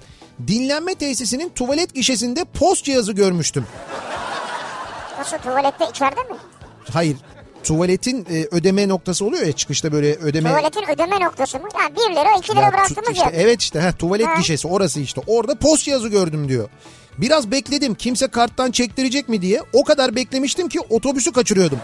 dinlenme 0.46 0.94
tesisinin 0.94 1.48
tuvalet 1.48 1.94
gişesinde 1.94 2.44
post 2.44 2.84
cihazı 2.84 3.12
görmüştüm. 3.12 3.66
Nasıl 5.18 5.36
tuvalette 5.38 5.88
içeride 5.90 6.20
mi? 6.20 6.36
Hayır 6.92 7.16
tuvaletin 7.64 8.26
e, 8.30 8.46
ödeme 8.50 8.88
noktası 8.88 9.24
oluyor 9.24 9.46
ya 9.46 9.52
çıkışta 9.52 9.92
böyle 9.92 10.14
ödeme. 10.14 10.48
Tuvaletin 10.48 10.90
ödeme 10.94 11.20
noktası 11.20 11.58
mı? 11.58 11.68
Yani 11.80 11.96
1 11.96 12.16
lira 12.16 12.38
2 12.38 12.52
lira 12.52 12.60
Ya 12.60 12.72
bıraktığımız 12.72 13.10
işte, 13.10 13.24
yer. 13.24 13.32
Evet 13.34 13.62
işte 13.62 13.80
heh, 13.80 13.92
tuvalet 13.98 14.26
Ha. 14.26 14.34
gişesi 14.34 14.68
orası 14.68 15.00
işte 15.00 15.20
orada 15.26 15.54
post 15.54 15.84
cihazı 15.84 16.08
gördüm 16.08 16.48
diyor. 16.48 16.68
Biraz 17.18 17.50
bekledim 17.50 17.94
kimse 17.94 18.26
karttan 18.26 18.70
çektirecek 18.70 19.28
mi 19.28 19.42
diye 19.42 19.62
o 19.72 19.84
kadar 19.84 20.14
beklemiştim 20.16 20.68
ki 20.68 20.80
otobüsü 20.80 21.32
kaçırıyordum. 21.32 21.78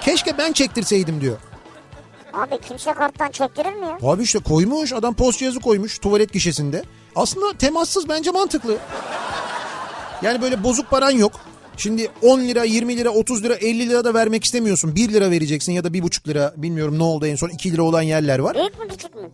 Keşke 0.00 0.38
ben 0.38 0.52
çektirseydim 0.52 1.20
diyor. 1.20 1.36
Abi 2.36 2.58
kimse 2.68 2.92
karttan 2.92 3.30
çektirir 3.30 3.72
mi 3.72 3.86
ya? 3.86 3.98
Abi 4.10 4.22
işte 4.22 4.38
koymuş 4.38 4.92
adam 4.92 5.14
post 5.14 5.38
cihazı 5.38 5.60
koymuş 5.60 5.98
tuvalet 5.98 6.32
gişesinde. 6.32 6.82
Aslında 7.16 7.58
temassız 7.58 8.08
bence 8.08 8.30
mantıklı. 8.30 8.76
Yani 10.22 10.42
böyle 10.42 10.64
bozuk 10.64 10.90
paran 10.90 11.10
yok. 11.10 11.32
Şimdi 11.76 12.08
10 12.22 12.40
lira, 12.40 12.64
20 12.64 12.96
lira, 12.96 13.10
30 13.10 13.44
lira, 13.44 13.54
50 13.54 13.88
lira 13.88 14.04
da 14.04 14.14
vermek 14.14 14.44
istemiyorsun. 14.44 14.96
1 14.96 15.12
lira 15.12 15.30
vereceksin 15.30 15.72
ya 15.72 15.84
da 15.84 15.88
1,5 15.88 16.28
lira 16.28 16.54
bilmiyorum 16.56 16.98
ne 16.98 17.02
oldu 17.02 17.26
en 17.26 17.36
son 17.36 17.48
2 17.48 17.72
lira 17.72 17.82
olan 17.82 18.02
yerler 18.02 18.38
var. 18.38 18.54
Büyük 18.54 18.78
mü 18.78 18.88
küçük 18.88 19.14
mü? 19.14 19.30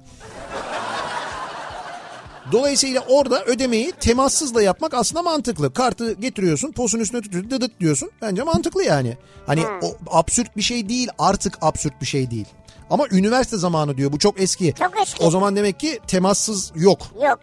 Dolayısıyla 2.53 3.05
orada 3.09 3.45
ödemeyi 3.45 3.93
temassızla 3.93 4.63
yapmak 4.63 4.95
aslında 4.95 5.23
mantıklı. 5.23 5.73
Kartı 5.73 6.13
getiriyorsun, 6.13 6.73
posun 6.73 6.99
üstüne 6.99 7.21
tutuyorsun, 7.21 7.51
dıdıt 7.51 7.81
diyorsun. 7.81 8.11
Bence 8.23 8.43
mantıklı 8.43 8.85
yani. 8.85 9.17
Hani 9.47 9.63
o 9.83 9.97
absürt 10.11 10.57
bir 10.57 10.63
şey 10.63 10.89
değil, 10.89 11.09
artık 11.19 11.59
absürt 11.63 12.01
bir 12.01 12.07
şey 12.07 12.31
değil. 12.31 12.47
Ama 12.91 13.07
üniversite 13.11 13.57
zamanı 13.57 13.97
diyor. 13.97 14.13
Bu 14.13 14.19
çok 14.19 14.41
eski. 14.41 14.75
Çok 14.75 15.01
eski. 15.03 15.25
O 15.25 15.31
zaman 15.31 15.57
demek 15.57 15.81
ki 15.81 16.01
temassız 16.07 16.73
yok. 16.75 16.99
Yok. 17.23 17.39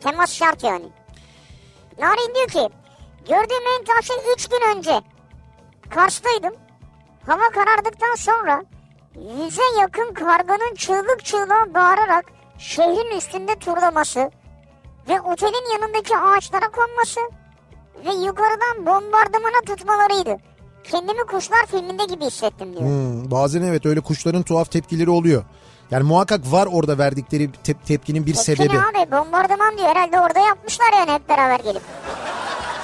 Temas 0.00 0.32
şart 0.32 0.64
yani. 0.64 0.86
Narin 1.98 2.34
diyor 2.34 2.48
ki 2.48 2.74
gördüğüm 3.28 3.66
en 3.96 4.00
şey 4.00 4.16
3 4.36 4.48
gün 4.48 4.76
önce. 4.76 5.00
Kars'taydım. 5.90 6.54
Hava 7.26 7.50
karardıktan 7.50 8.14
sonra 8.14 8.62
yüze 9.14 9.62
yakın 9.80 10.14
karganın 10.14 10.74
çığlık 10.74 11.24
çığlığa 11.24 11.74
bağırarak 11.74 12.24
şehrin 12.58 13.16
üstünde 13.16 13.54
turlaması 13.54 14.30
ve 15.08 15.20
otelin 15.20 15.72
yanındaki 15.72 16.16
ağaçlara 16.16 16.70
konması 16.70 17.20
ve 18.04 18.26
yukarıdan 18.26 18.86
bombardımana 18.86 19.60
tutmalarıydı. 19.66 20.36
Kendimi 20.90 21.26
kuşlar 21.26 21.66
filminde 21.66 22.04
gibi 22.04 22.24
hissettim 22.24 22.72
diyor. 22.72 22.82
Hmm, 22.82 23.30
bazen 23.30 23.62
evet 23.62 23.86
öyle 23.86 24.00
kuşların 24.00 24.42
tuhaf 24.42 24.70
tepkileri 24.70 25.10
oluyor. 25.10 25.44
Yani 25.90 26.02
muhakkak 26.04 26.52
var 26.52 26.68
orada 26.72 26.98
verdikleri 26.98 27.50
tep- 27.64 27.84
tepkinin 27.86 28.26
bir 28.26 28.34
Tepki 28.34 28.44
sebebi. 28.44 28.74
ne 28.74 28.78
abi 28.78 29.10
bombardıman 29.12 29.78
diyor 29.78 29.88
herhalde 29.88 30.20
orada 30.20 30.38
yapmışlar 30.38 30.86
yani 30.92 31.10
hep 31.10 31.28
beraber 31.28 31.60
gelip. 31.64 31.82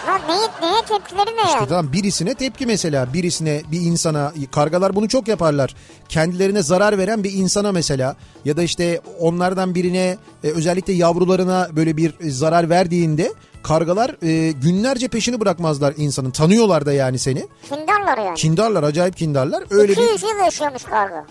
Lan 0.07 0.21
neye, 0.29 0.71
neye 0.73 0.83
tepkileri 0.83 1.37
ne 1.37 1.43
İşte 1.43 1.57
yani? 1.59 1.69
tamam 1.69 1.93
birisine 1.93 2.35
tepki 2.35 2.67
mesela 2.67 3.13
birisine 3.13 3.63
bir 3.73 3.81
insana 3.81 4.33
kargalar 4.53 4.95
bunu 4.97 5.09
çok 5.09 5.29
yaparlar. 5.29 5.75
Kendilerine 6.09 6.63
zarar 6.63 6.99
veren 6.99 7.25
bir 7.25 7.33
insana 7.33 7.73
mesela 7.73 8.17
ya 8.45 8.57
da 8.57 8.63
işte 8.63 9.01
onlardan 9.21 9.75
birine 9.75 10.17
e, 10.45 10.49
özellikle 10.51 10.93
yavrularına 10.93 11.69
böyle 11.77 11.97
bir 11.97 12.15
e, 12.21 12.31
zarar 12.31 12.71
verdiğinde 12.71 13.33
kargalar 13.63 14.17
e, 14.23 14.53
günlerce 14.53 15.09
peşini 15.09 15.41
bırakmazlar 15.41 15.95
insanın. 15.97 16.31
Tanıyorlar 16.31 16.87
da 16.87 16.93
yani 16.93 17.19
seni. 17.19 17.47
Kindarlar 17.69 18.19
yani. 18.19 18.35
Kindarlar 18.35 18.83
acayip 18.83 19.17
kindarlar. 19.17 19.65
Öyle 19.71 19.93
bir 19.93 20.03
200 20.03 20.23
yıl 20.23 20.39
yaşıyormuş 20.45 20.83
karga. 20.85 21.25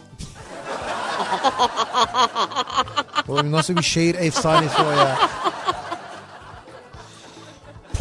Oğlum 3.28 3.52
nasıl 3.52 3.78
bir 3.78 3.82
şehir 3.84 4.16
efsanesi 4.16 4.82
o 4.82 4.92
ya. 4.92 5.18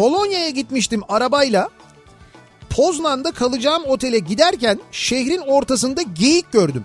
Polonya'ya 0.01 0.51
gitmiştim 0.51 1.03
arabayla. 1.09 1.69
Poznan'da 2.71 3.33
kalacağım 3.33 3.83
otele 3.87 4.19
giderken 4.19 4.81
şehrin 4.93 5.39
ortasında 5.39 6.03
geyik 6.03 6.53
gördüm. 6.53 6.85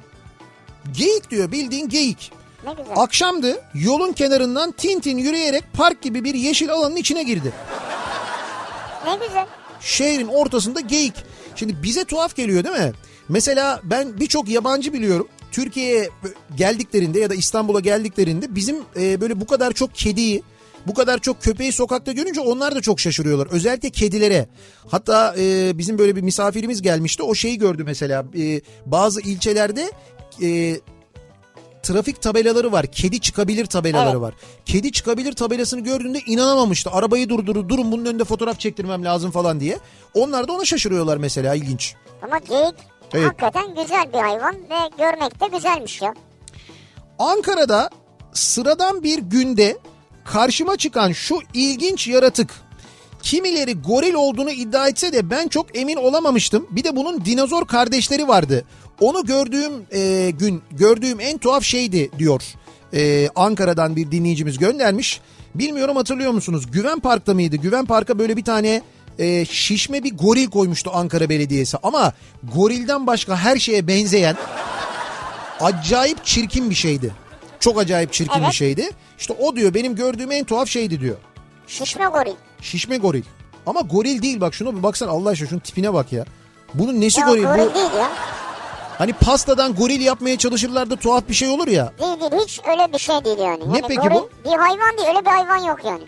Geyik 0.97 1.32
diyor 1.32 1.51
bildiğin 1.51 1.89
geyik. 1.89 2.32
Ne 2.66 2.72
güzel. 2.72 2.93
Akşamdı 2.95 3.63
yolun 3.74 4.13
kenarından 4.13 4.72
tintin 4.72 5.18
yürüyerek 5.18 5.63
park 5.74 6.01
gibi 6.01 6.24
bir 6.24 6.34
yeşil 6.34 6.72
alanın 6.72 6.95
içine 6.95 7.24
girdi. 7.24 7.53
Ne 9.05 9.28
güzel. 9.28 9.47
Şehrin 9.82 10.28
ortasında 10.28 10.80
geyik. 10.80 11.13
Şimdi 11.55 11.84
bize 11.84 12.03
tuhaf 12.03 12.36
geliyor 12.36 12.63
değil 12.63 12.76
mi? 12.76 12.93
Mesela 13.30 13.82
ben 13.84 14.20
birçok 14.20 14.49
yabancı 14.49 14.93
biliyorum. 14.93 15.28
Türkiye'ye 15.51 16.09
geldiklerinde 16.57 17.20
ya 17.20 17.30
da 17.30 17.36
İstanbul'a 17.36 17.80
geldiklerinde 17.80 18.55
bizim 18.55 18.78
e, 18.99 19.22
böyle 19.22 19.41
bu 19.41 19.47
kadar 19.47 19.72
çok 19.72 19.95
kediyi, 19.95 20.43
bu 20.88 20.94
kadar 20.94 21.20
çok 21.20 21.42
köpeği 21.42 21.72
sokakta 21.72 22.12
görünce 22.12 22.42
onlar 22.42 22.76
da 22.76 22.82
çok 22.82 23.00
şaşırıyorlar. 23.00 23.48
Özellikle 23.52 23.90
kedilere. 23.90 24.48
Hatta 24.88 25.36
e, 25.38 25.78
bizim 25.78 25.98
böyle 25.98 26.16
bir 26.16 26.22
misafirimiz 26.22 26.82
gelmişti. 26.82 27.24
O 27.24 27.36
şeyi 27.36 27.58
gördü 27.58 27.84
mesela. 27.86 28.26
E, 28.40 28.62
bazı 28.86 29.22
ilçelerde 29.22 29.92
e, 30.42 30.80
trafik 31.84 32.22
tabelaları 32.22 32.72
var. 32.72 32.86
Kedi 32.86 33.20
çıkabilir 33.22 33.66
tabelaları 33.66 34.10
Evet. 34.10 34.22
var. 34.22 34.34
Kedi 34.66 34.92
çıkabilir 34.92 35.34
tabelasını 35.34 35.82
gördüğünde 35.82 36.20
inanamamıştı. 36.28 36.90
Arabayı 36.90 37.30
durdurdu. 37.30 37.70
Durun 37.70 37.92
bunun 37.92 38.06
önünde 38.06 38.24
fotoğraf 38.24 38.60
çektirmem 38.60 39.06
lazım 39.06 39.32
falan 39.32 39.60
diye. 39.60 39.80
Onlar 40.14 40.48
da 40.48 40.54
ona 40.54 40.66
şaşırıyorlar 40.66 41.18
mesela 41.18 41.56
ilginç. 41.56 41.96
Ama 42.22 42.38
geyik 42.38 42.76
Evet. 43.14 43.28
hakikaten 43.28 43.76
güzel 43.76 44.14
bir 44.14 44.18
hayvan 44.18 44.56
ve 44.56 44.76
görmek 44.98 45.42
de 45.42 45.58
güzelmiş 45.58 46.02
ya. 46.02 46.14
Ankara'da 47.20 47.90
sıradan 48.34 49.04
bir 49.04 49.18
günde 49.20 49.78
karşıma 50.26 50.78
çıkan 50.78 51.11
şu 51.11 51.39
ilginç 51.53 52.07
yaratık 52.07 52.49
kimileri 53.21 53.73
goril 53.73 54.13
olduğunu 54.13 54.51
iddia 54.51 54.88
etse 54.88 55.13
de 55.13 55.30
ben 55.30 55.47
çok 55.47 55.78
emin 55.78 55.95
olamamıştım. 55.95 56.67
Bir 56.71 56.84
de 56.84 56.95
bunun 56.95 57.26
dinozor 57.26 57.67
kardeşleri 57.67 58.28
vardı. 58.28 58.65
Onu 58.99 59.26
gördüğüm 59.26 59.71
e, 59.91 60.32
gün 60.39 60.61
gördüğüm 60.71 61.19
en 61.19 61.38
tuhaf 61.38 61.63
şeydi 61.63 62.11
diyor. 62.19 62.41
E, 62.93 63.30
Ankara'dan 63.36 63.95
bir 63.95 64.11
dinleyicimiz 64.11 64.57
göndermiş. 64.57 65.21
Bilmiyorum 65.55 65.95
hatırlıyor 65.95 66.32
musunuz? 66.32 66.65
Güven 66.71 66.99
Park'ta 66.99 67.34
mıydı? 67.34 67.55
Güven 67.55 67.86
Park'a 67.86 68.19
böyle 68.19 68.38
bir 68.38 68.43
tane 68.43 68.82
e, 69.19 69.45
şişme 69.45 70.03
bir 70.03 70.17
goril 70.17 70.47
koymuştu 70.47 70.91
Ankara 70.93 71.30
Belediyesi. 71.30 71.78
Ama 71.84 72.13
gorilden 72.55 73.07
başka 73.07 73.38
her 73.38 73.57
şeye 73.57 73.88
benzeyen 73.88 74.36
acayip 75.59 76.26
çirkin 76.26 76.69
bir 76.69 76.76
şeydi. 76.76 77.24
Çok 77.60 77.80
acayip 77.80 78.14
çirkin 78.14 78.39
Evet. 78.39 78.47
bir 78.49 78.53
şeydi. 78.56 78.89
İşte 79.20 79.34
o 79.39 79.56
diyor 79.56 79.74
benim 79.74 79.95
gördüğüm 79.95 80.32
en 80.32 80.43
tuhaf 80.45 80.68
şeydi 80.68 80.99
diyor. 81.01 81.16
Şişme 81.68 82.06
goril. 82.06 82.34
Şişme 82.62 82.97
goril. 82.97 83.24
Ama 83.66 83.82
goril 83.82 84.22
değil 84.22 84.41
bak 84.41 84.53
şuna 84.53 84.78
bir 84.78 84.84
baksana 84.84 85.12
Allah 85.12 85.30
aşkına 85.30 85.49
şunun 85.49 85.60
tipine 85.60 85.93
bak 85.93 86.14
ya. 86.14 86.26
Bunun 86.74 87.01
nesi 87.01 87.20
Ya 87.20 87.28
goril? 87.28 87.43
goril 87.43 87.60
Bu 87.70 87.74
değil 87.76 87.91
ya. 87.99 88.10
hani 88.97 89.14
pastadan 89.14 89.74
goril 89.76 90.01
yapmaya 90.01 90.38
çalışırlar 90.38 90.89
da 90.89 90.95
tuhaf 90.95 91.30
bir 91.30 91.34
şey 91.34 91.47
olur 91.49 91.68
ya. 91.68 91.93
Değil 91.99 92.20
değil 92.32 92.43
hiç 92.47 92.62
öyle 92.68 92.93
bir 92.93 92.97
şey 92.99 93.26
değil 93.26 93.38
yani. 93.39 93.60
Ne 93.74 93.78
yani 93.78 93.86
peki 93.88 94.01
goril 94.01 94.16
bu? 94.16 94.30
Bir 94.45 94.49
hayvan 94.58 94.97
değil 94.97 95.08
öyle 95.10 95.22
bir 95.26 95.30
hayvan 95.32 95.58
yok 95.58 95.80
yani. 95.86 96.03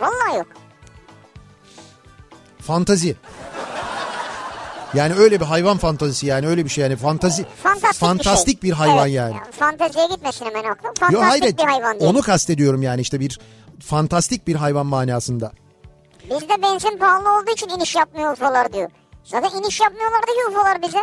Vallahi 0.00 0.38
yok. 0.38 0.46
Fantazi. 2.58 3.16
Yani 4.94 5.14
öyle 5.14 5.40
bir 5.40 5.44
hayvan 5.44 5.78
fantazisi 5.78 6.26
yani 6.26 6.46
öyle 6.46 6.64
bir 6.64 6.70
şey 6.70 6.82
yani 6.82 6.96
fantazi 6.96 7.44
Fantastik, 7.62 8.00
fantastik 8.00 8.62
bir, 8.62 8.70
bir, 8.70 8.76
şey. 8.76 8.86
hayvan 8.86 9.08
Evet, 9.08 9.14
yani. 9.14 9.36
Fanteziye 9.58 10.06
gitmesin 10.06 10.44
hemen 10.46 10.64
aklım. 10.64 10.92
Yo 11.10 11.20
Fantastik 11.20 11.42
hayır 11.42 11.58
bir 11.58 11.62
hayvan 11.62 12.00
değil. 12.00 12.10
onu 12.10 12.22
kastediyorum 12.22 12.82
yani 12.82 13.00
işte 13.00 13.20
bir 13.20 13.38
fantastik 13.80 14.46
bir 14.46 14.54
hayvan 14.54 14.86
manasında. 14.86 15.52
Bizde 16.24 16.62
benzin 16.62 16.98
pahalı 16.98 17.38
olduğu 17.38 17.50
için 17.50 17.68
iniş 17.68 17.96
yapmıyor 17.96 18.32
UFO'lar 18.32 18.72
diyor. 18.72 18.90
Zaten 19.24 19.58
iniş 19.58 19.80
yapmıyorlardı 19.80 20.26
ki 20.26 20.50
UFO'lar 20.50 20.82
bize. 20.82 20.98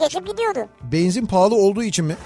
Geçip 0.00 0.26
gidiyordu. 0.26 0.68
Benzin 0.82 1.26
pahalı 1.26 1.54
olduğu 1.54 1.82
için 1.82 2.04
mi? 2.04 2.16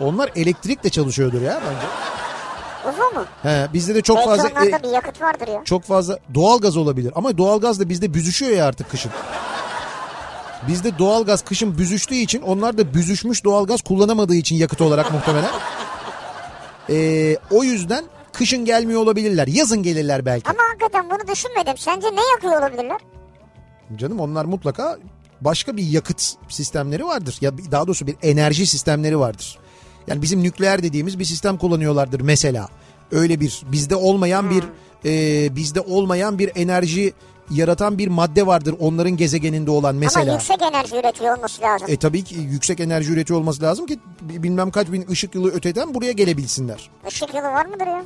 Onlar 0.00 0.30
elektrikle 0.36 0.90
çalışıyordur 0.90 1.42
ya 1.42 1.60
bence. 1.66 1.86
UFO 2.88 3.20
mu? 3.20 3.24
He, 3.42 3.66
bizde 3.72 3.94
de 3.94 4.02
çok 4.02 4.16
Belki 4.16 4.28
fazla 4.28 4.48
e, 4.48 4.82
bir 4.82 4.88
yakıt 4.88 5.20
vardır 5.22 5.48
ya. 5.48 5.62
çok 5.64 5.84
fazla 5.84 6.18
doğalgaz 6.34 6.76
olabilir 6.76 7.12
ama 7.16 7.38
doğalgaz 7.38 7.80
da 7.80 7.88
bizde 7.88 8.14
büzüşüyor 8.14 8.52
ya 8.52 8.66
artık 8.66 8.90
kışın. 8.90 9.10
Bizde 10.68 10.98
doğalgaz 10.98 11.44
kışın 11.44 11.78
büzüştüğü 11.78 12.14
için 12.14 12.42
onlar 12.42 12.78
da 12.78 12.94
büzüşmüş 12.94 13.44
doğalgaz 13.44 13.82
kullanamadığı 13.82 14.34
için 14.34 14.56
yakıt 14.56 14.80
olarak 14.80 15.12
muhtemelen. 15.12 15.50
Ee, 16.90 17.36
o 17.50 17.64
yüzden 17.64 18.04
kışın 18.32 18.64
gelmiyor 18.64 19.00
olabilirler. 19.02 19.46
Yazın 19.46 19.82
gelirler 19.82 20.26
belki. 20.26 20.50
Ama 20.50 20.58
hakikaten 20.70 21.10
bunu 21.10 21.32
düşünmedim. 21.34 21.78
Sence 21.78 22.06
ne 22.06 22.20
yakıyor 22.32 22.60
olabilirler? 22.62 22.98
Canım 23.96 24.20
onlar 24.20 24.44
mutlaka 24.44 24.98
başka 25.40 25.76
bir 25.76 25.82
yakıt 25.82 26.22
sistemleri 26.48 27.04
vardır. 27.04 27.38
Ya 27.40 27.52
daha 27.70 27.86
doğrusu 27.86 28.06
bir 28.06 28.16
enerji 28.22 28.66
sistemleri 28.66 29.18
vardır. 29.18 29.58
Yani 30.08 30.22
bizim 30.22 30.42
nükleer 30.42 30.82
dediğimiz 30.82 31.18
bir 31.18 31.24
sistem 31.24 31.56
kullanıyorlardır 31.56 32.20
mesela. 32.20 32.68
Öyle 33.12 33.40
bir 33.40 33.62
bizde 33.72 33.96
olmayan 33.96 34.50
bir 34.50 34.64
e, 35.04 35.56
bizde 35.56 35.80
olmayan 35.80 36.38
bir 36.38 36.50
enerji 36.54 37.12
yaratan 37.50 37.98
bir 37.98 38.08
madde 38.08 38.46
vardır 38.46 38.74
onların 38.80 39.16
gezegeninde 39.16 39.70
olan 39.70 39.90
Ama 39.90 40.00
mesela. 40.00 40.32
yüksek 40.32 40.62
enerji 40.62 40.96
üretiyor 40.96 41.36
olması 41.36 41.62
lazım. 41.62 41.88
E 41.90 41.96
tabii 41.96 42.24
ki 42.24 42.34
yüksek 42.34 42.80
enerji 42.80 43.12
üretiyor 43.12 43.40
olması 43.40 43.62
lazım 43.62 43.86
ki 43.86 43.98
bilmem 44.20 44.70
kaç 44.70 44.92
bin 44.92 45.06
ışık 45.10 45.34
yılı 45.34 45.50
öteden 45.50 45.94
buraya 45.94 46.12
gelebilsinler. 46.12 46.90
Işık 47.08 47.34
yılı 47.34 47.42
var 47.46 47.66
mıdır 47.66 47.86
ya? 47.86 48.04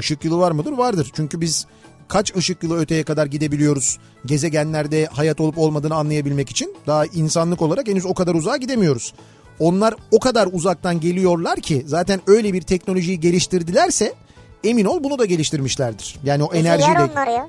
Işık 0.00 0.24
yılı 0.24 0.38
var 0.38 0.50
mıdır? 0.52 0.72
Vardır. 0.72 1.10
Çünkü 1.14 1.40
biz 1.40 1.66
kaç 2.08 2.36
ışık 2.36 2.62
yılı 2.62 2.78
öteye 2.78 3.02
kadar 3.02 3.26
gidebiliyoruz 3.26 3.98
gezegenlerde 4.26 5.06
hayat 5.06 5.40
olup 5.40 5.58
olmadığını 5.58 5.94
anlayabilmek 5.94 6.50
için. 6.50 6.76
Daha 6.86 7.06
insanlık 7.06 7.62
olarak 7.62 7.88
henüz 7.88 8.06
o 8.06 8.14
kadar 8.14 8.34
uzağa 8.34 8.56
gidemiyoruz. 8.56 9.14
Onlar 9.60 9.94
o 10.10 10.18
kadar 10.20 10.48
uzaktan 10.52 11.00
geliyorlar 11.00 11.60
ki 11.60 11.82
zaten 11.86 12.20
öyle 12.26 12.52
bir 12.52 12.62
teknolojiyi 12.62 13.20
geliştirdilerse 13.20 14.14
emin 14.64 14.84
ol 14.84 15.04
bunu 15.04 15.18
da 15.18 15.24
geliştirmişlerdir. 15.24 16.16
Yani 16.24 16.44
o 16.44 16.54
yer 16.54 16.60
enerjiyle 16.60 16.98
onlar 17.12 17.26
ya. 17.26 17.48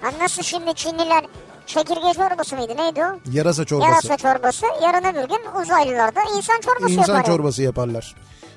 Ha 0.00 0.10
nasıl 0.20 0.42
şimdi 0.42 0.74
Çinliler 0.74 1.24
çekirge 1.66 2.12
çorbası 2.16 2.56
mıydı 2.56 2.72
neydi 2.76 3.00
o? 3.00 3.30
yarasa 3.32 3.64
çorbası. 3.64 3.90
Yarasa 3.90 4.16
çorbası. 4.16 4.66
Yarın 4.82 5.04
öbür 5.04 5.28
gün 5.28 5.60
uzaylılar 5.62 6.14
da 6.14 6.20
insan 6.36 6.60
çorbası 6.60 6.92
İnsan 6.92 7.14
yapar. 7.14 7.26
çorbası 7.26 7.62
yaparlar. 7.62 8.14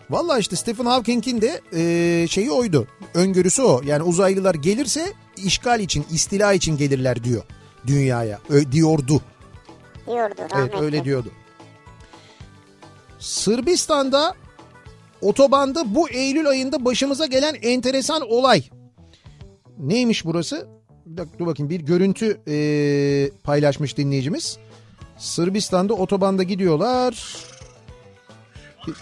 Valla 0.10 0.40
işte 0.40 0.56
Stephen 0.56 0.86
Hawking'in 0.86 1.42
de 1.42 1.62
e, 1.74 2.28
şeyi 2.28 2.52
oydu. 2.52 2.88
Öngörüsü 3.14 3.62
o. 3.62 3.82
Yani 3.86 4.04
uzaylılar 4.04 4.56
gelirse 4.56 5.14
işgal 5.38 5.80
için, 5.80 6.06
istila 6.12 6.54
için 6.54 6.78
gelirler 6.78 7.24
diyor 7.24 7.44
dünyaya. 7.88 8.40
Ö, 8.50 8.72
diyordu. 8.72 9.22
Diyordu 10.08 10.34
Evet 10.40 10.54
rahmetli. 10.54 10.78
öyle 10.80 11.04
diyordu. 11.04 11.32
Sırbistan'da 13.20 14.34
otobanda 15.22 15.96
bu 15.96 16.10
Eylül 16.10 16.48
ayında 16.48 16.86
başımıza 16.86 17.26
gelen 17.26 17.56
enteresan 17.62 18.22
olay. 18.32 18.64
Neymiş 19.78 20.26
burası? 20.26 20.68
Bir 21.06 21.18
dakika 21.18 21.40
dur 21.40 21.46
bakayım 21.48 21.70
bir 21.70 21.80
görüntü 21.82 22.42
e, 22.48 22.56
paylaşmış 23.44 23.98
dinleyicimiz. 23.98 24.58
Sırbistan'da 25.18 25.94
otobanda 25.94 26.44
gidiyorlar. 26.44 27.36
Bir- 28.88 28.94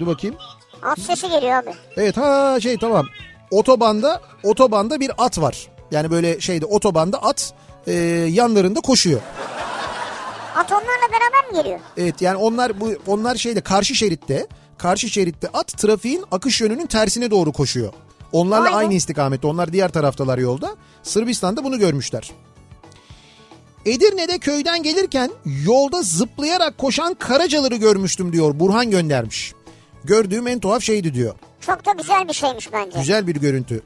Dur 0.00 0.06
bakayım. 0.06 0.36
At 0.82 1.00
sesi 1.00 1.28
geliyor 1.28 1.52
abi. 1.52 1.70
Evet 1.96 2.16
ha 2.16 2.58
şey 2.60 2.78
tamam. 2.78 3.06
Otobanda 3.50 4.20
otobanda 4.44 5.00
bir 5.00 5.10
at 5.18 5.38
var. 5.40 5.68
Yani 5.90 6.10
böyle 6.10 6.40
şeyde 6.40 6.66
otobanda 6.66 7.22
at 7.22 7.54
e, 7.86 7.92
yanlarında 8.30 8.80
koşuyor. 8.80 9.20
At 10.60 10.72
onlarla 10.72 11.12
beraber 11.12 11.50
mi 11.50 11.62
geliyor? 11.62 11.80
Evet 11.96 12.22
yani 12.22 12.36
onlar 12.36 12.80
bu 12.80 12.92
onlar 13.06 13.34
şeyde 13.34 13.60
karşı 13.60 13.94
şeritte 13.94 14.46
karşı 14.78 15.08
şeritte 15.08 15.48
at 15.48 15.66
trafiğin 15.66 16.24
akış 16.30 16.60
yönünün 16.60 16.86
tersine 16.86 17.30
doğru 17.30 17.52
koşuyor. 17.52 17.92
Onlarla 18.32 18.76
aynı 18.76 18.94
istikamette. 18.94 19.46
Onlar 19.46 19.72
diğer 19.72 19.88
taraftalar 19.92 20.38
yolda. 20.38 20.76
Sırbistan'da 21.02 21.64
bunu 21.64 21.78
görmüşler. 21.78 22.30
Edirne'de 23.86 24.38
köyden 24.38 24.82
gelirken 24.82 25.30
yolda 25.64 26.02
zıplayarak 26.02 26.78
koşan 26.78 27.14
karacaları 27.14 27.76
görmüştüm 27.76 28.32
diyor. 28.32 28.60
Burhan 28.60 28.90
göndermiş. 28.90 29.52
Gördüğüm 30.04 30.46
en 30.46 30.60
tuhaf 30.60 30.82
şeydi 30.82 31.14
diyor. 31.14 31.34
Çok 31.60 31.86
da 31.86 31.92
güzel 31.92 32.28
bir 32.28 32.32
şeymiş 32.32 32.72
bence. 32.72 32.98
Güzel 32.98 33.26
bir 33.26 33.36
görüntü. 33.36 33.82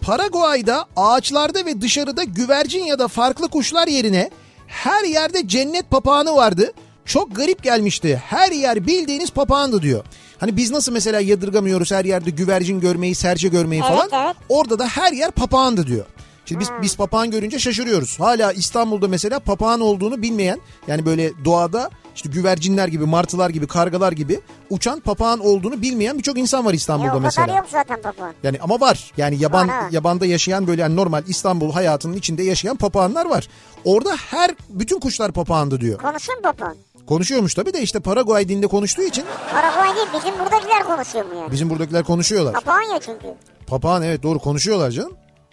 Paraguay'da 0.00 0.84
ağaçlarda 0.96 1.66
ve 1.66 1.80
dışarıda 1.80 2.24
güvercin 2.24 2.84
ya 2.84 2.98
da 2.98 3.08
farklı 3.08 3.48
kuşlar 3.48 3.88
yerine 3.88 4.30
her 4.74 5.04
yerde 5.04 5.48
cennet 5.48 5.90
papağanı 5.90 6.36
vardı. 6.36 6.72
Çok 7.04 7.36
garip 7.36 7.62
gelmişti. 7.62 8.22
Her 8.26 8.52
yer 8.52 8.86
bildiğiniz 8.86 9.30
papağandı 9.30 9.82
diyor. 9.82 10.04
Hani 10.38 10.56
biz 10.56 10.70
nasıl 10.70 10.92
mesela 10.92 11.20
yadırgamıyoruz 11.20 11.92
her 11.92 12.04
yerde 12.04 12.30
güvercin 12.30 12.80
görmeyi, 12.80 13.14
serçe 13.14 13.48
görmeyi 13.48 13.82
Evet, 13.88 13.98
falan. 14.10 14.24
evet. 14.26 14.36
Orada 14.48 14.78
da 14.78 14.86
her 14.86 15.12
yer 15.12 15.30
papağandı 15.30 15.86
diyor. 15.86 16.04
Şimdi 16.46 16.60
biz, 16.60 16.68
biz 16.82 16.96
papağan 16.96 17.30
görünce 17.30 17.58
şaşırıyoruz. 17.58 18.20
Hala 18.20 18.52
İstanbul'da 18.52 19.08
mesela 19.08 19.38
papağan 19.38 19.80
olduğunu 19.80 20.22
bilmeyen 20.22 20.60
yani 20.88 21.06
böyle 21.06 21.32
doğada 21.44 21.90
işte 22.14 22.28
güvercinler 22.28 22.88
gibi, 22.88 23.04
martılar 23.06 23.50
gibi, 23.50 23.66
kargalar 23.66 24.12
gibi 24.12 24.40
uçan 24.70 25.00
papağan 25.00 25.40
olduğunu 25.40 25.82
bilmeyen 25.82 26.18
birçok 26.18 26.38
insan 26.38 26.64
var 26.64 26.72
E, 26.72 26.76
İstanbul'da 26.76 27.16
o 27.16 27.20
mesela. 27.20 27.56
yok 27.56 27.66
zaten 27.70 28.02
papağan. 28.02 28.34
Yani 28.42 28.58
ama 28.60 28.80
var. 28.80 29.12
Yani 29.16 29.36
yaban 29.42 29.68
Var, 29.68 29.90
yabanda 29.90 30.26
yaşayan 30.26 30.66
böyle 30.66 30.82
yani 30.82 30.96
normal 30.96 31.22
İstanbul 31.26 31.72
hayatının 31.72 32.16
içinde 32.16 32.42
yaşayan 32.42 32.76
papağanlar 32.76 33.26
var. 33.26 33.48
Orada 33.84 34.16
her 34.30 34.50
bütün 34.68 35.00
kuşlar 35.00 35.32
papağandı 35.32 35.80
diyor. 35.80 35.98
Konuşun 35.98 36.42
papağan. 36.42 36.76
Konuşuyormuş 37.06 37.54
tabii 37.54 37.72
de 37.72 37.82
işte 37.82 38.00
Paraguay 38.00 38.48
dilinde 38.48 38.66
konuştuğu 38.66 39.02
için 39.02 39.24
Paraguay 39.52 39.96
değil 39.96 40.06
bizim 40.14 40.38
buradakiler 40.40 40.84
konuşuyor 40.84 41.24
mu 41.24 41.34
yani? 41.40 41.52
bizim 41.52 41.70
buradakiler 41.70 42.04
konuşuyorlar. 42.04 42.52
Papağan 42.54 42.82
ya 42.82 43.00
çünkü. 43.00 43.26
Papağan 43.66 44.02
evet 44.02 44.22
doğru 44.22 44.38
konuşuyorlar 44.38 44.90
canım. 44.90 45.12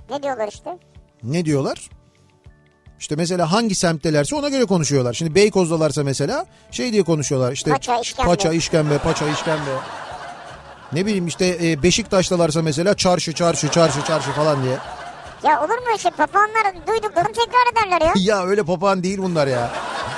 Ne 0.09 0.23
diyorlar 0.23 0.47
işte? 0.47 0.77
Ne 1.23 1.45
diyorlar? 1.45 1.89
İşte 3.01 3.15
mesela 3.15 3.51
hangi 3.51 3.75
semttelerse 3.75 4.35
ona 4.35 4.49
göre 4.49 4.65
konuşuyorlar. 4.65 5.13
Şimdi 5.13 5.35
Beykoz'dalarsa 5.35 6.03
mesela 6.03 6.45
şey 6.71 6.93
diye 6.93 7.03
konuşuyorlar. 7.03 7.51
İşte 7.51 7.71
Paça, 7.71 7.99
işkembe. 7.99 8.29
Paça, 8.29 8.53
işkembe, 8.53 8.97
paça, 8.97 9.29
işkembe. 9.29 9.71
Ne 10.93 11.05
bileyim 11.05 11.27
işte 11.27 11.57
e, 11.61 11.83
Beşiktaş'talarsa 11.83 12.61
mesela 12.61 12.93
çarşı, 12.93 13.33
çarşı, 13.33 13.69
çarşı, 13.69 14.03
çarşı 14.05 14.31
falan 14.31 14.63
diye. 14.63 14.77
Ya 15.43 15.59
olur 15.59 15.69
mu 15.69 15.83
öyle 15.89 15.97
şey? 15.97 16.11
Papağanlar 16.11 16.73
duyduklarını 16.87 17.33
tekrar 17.33 17.71
ederler 17.71 18.01
ya. 18.05 18.13
ya 18.35 18.45
öyle 18.45 18.63
papağan 18.63 19.03
değil 19.03 19.17
bunlar 19.17 19.47
ya. 19.47 19.71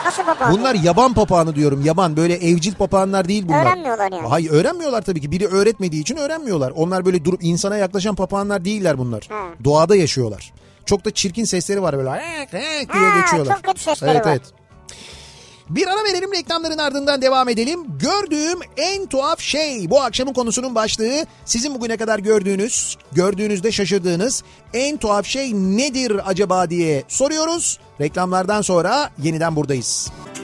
Nasıl 0.05 0.23
papağan? 0.23 0.53
Bunlar 0.53 0.75
yaban 0.75 1.13
papağanı 1.13 1.55
diyorum 1.55 1.81
yaban 1.85 2.17
böyle 2.17 2.33
evcil 2.33 2.73
papağanlar 2.73 3.27
değil 3.27 3.47
bunlar. 3.47 3.65
Öğrenmiyorlar 3.65 4.11
yani. 4.11 4.27
Hayır 4.27 4.51
öğrenmiyorlar 4.51 5.01
tabii 5.01 5.21
ki 5.21 5.31
biri 5.31 5.47
öğretmediği 5.47 6.01
için 6.01 6.15
öğrenmiyorlar. 6.15 6.71
Onlar 6.75 7.05
böyle 7.05 7.25
durup 7.25 7.43
insana 7.43 7.77
yaklaşan 7.77 8.15
papağanlar 8.15 8.65
değiller 8.65 8.97
bunlar. 8.97 9.29
Hı. 9.29 9.63
Doğada 9.63 9.95
yaşıyorlar. 9.95 10.53
Çok 10.85 11.05
da 11.05 11.11
çirkin 11.11 11.45
sesleri 11.45 11.81
var 11.81 11.97
böyle 11.97 12.09
"Ek, 12.09 12.57
ek" 12.57 12.93
diye 12.93 13.09
Ha, 13.09 13.19
geçiyorlar. 13.21 13.55
çok 13.55 13.63
kötü 13.63 13.81
sesleri 13.81 14.11
evet, 14.11 14.25
var. 14.25 14.31
Evet. 14.31 14.41
Bir 15.69 15.87
ara 15.87 16.03
verelim 16.03 16.33
reklamların 16.33 16.77
ardından 16.77 17.21
devam 17.21 17.49
edelim. 17.49 17.79
Gördüğüm 17.99 18.59
en 18.77 19.05
tuhaf 19.05 19.39
şey 19.39 19.89
bu 19.89 20.01
akşamın 20.01 20.33
konusunun 20.33 20.75
başlığı. 20.75 21.25
Sizin 21.45 21.75
bugüne 21.75 21.97
kadar 21.97 22.19
gördüğünüz, 22.19 22.97
gördüğünüzde 23.11 23.71
şaşırdığınız 23.71 24.43
en 24.73 24.97
tuhaf 24.97 25.25
şey 25.25 25.53
nedir 25.53 26.29
acaba 26.29 26.69
diye 26.69 27.03
soruyoruz. 27.07 27.79
Reklamlardan 28.01 28.61
sonra 28.61 29.09
yeniden 29.23 29.55
buradayız. 29.55 30.11
Uyanır 30.35 30.42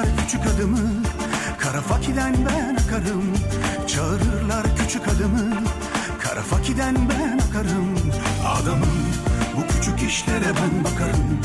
Çağırırlar 0.00 0.24
küçük 0.24 0.46
adımı. 0.46 0.78
Kara 1.58 1.80
fakiden 1.80 2.34
ben 2.34 2.74
akarım 2.74 3.24
Çağırırlar 3.86 4.76
küçük 4.76 5.08
adımı. 5.08 5.62
Kara 6.22 6.42
fakiden 6.42 6.96
ben 7.08 7.38
akarım 7.38 7.94
Adamım. 8.46 9.06
Bu 9.56 9.72
küçük 9.72 10.10
işlere 10.10 10.44
ben 10.44 10.84
bakarım 10.84 11.40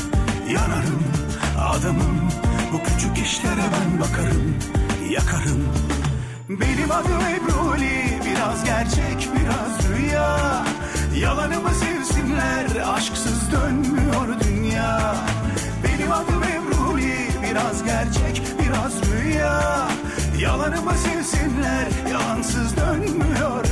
Yanarım. 0.48 1.02
Adamım 1.58 2.30
Bu 2.72 2.82
küçük 2.82 3.26
işlere 3.26 3.64
ben 3.74 4.00
bakarım 4.00 4.56
Yakarım. 5.10 5.64
Benim 6.48 6.90
adım 6.90 7.20
Ebruli 7.20 8.20
Biraz 8.24 8.64
gerçek 8.64 9.28
biraz 9.34 9.88
rüya. 9.88 10.64
Yalanımı 11.20 11.70
sevsinler 11.70 12.66
Aşksız 12.94 13.52
dönmüyor 13.52 14.40
dünya. 14.40 15.16
Benim 15.84 16.12
adım 16.12 16.45
Biraz 17.56 17.84
gerçek 17.84 18.42
biraz 18.60 19.12
rüya. 19.12 19.88
Yalanımı 20.40 20.92
sevsinler 20.92 21.88
Yalansız 22.12 22.76
dönmüyor 22.76 23.65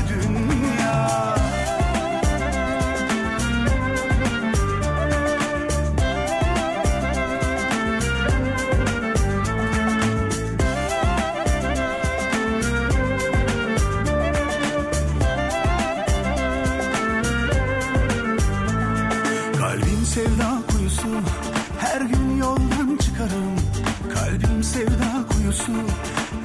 kuyusu 25.55 25.72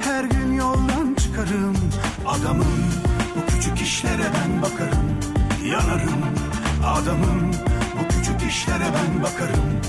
Her 0.00 0.24
gün 0.24 0.52
yoldan 0.52 1.14
çıkarım. 1.14 1.76
Adamım 2.26 2.84
bu 3.36 3.52
küçük 3.52 3.80
işlere 3.80 4.24
ben 4.34 4.62
bakarım. 4.62 5.18
Yanarım. 5.72 6.24
Adamım 6.84 7.50
Bu 7.98 8.08
küçük 8.08 8.50
işlere 8.50 8.84
ben 8.84 9.22
bakarım. 9.22 9.80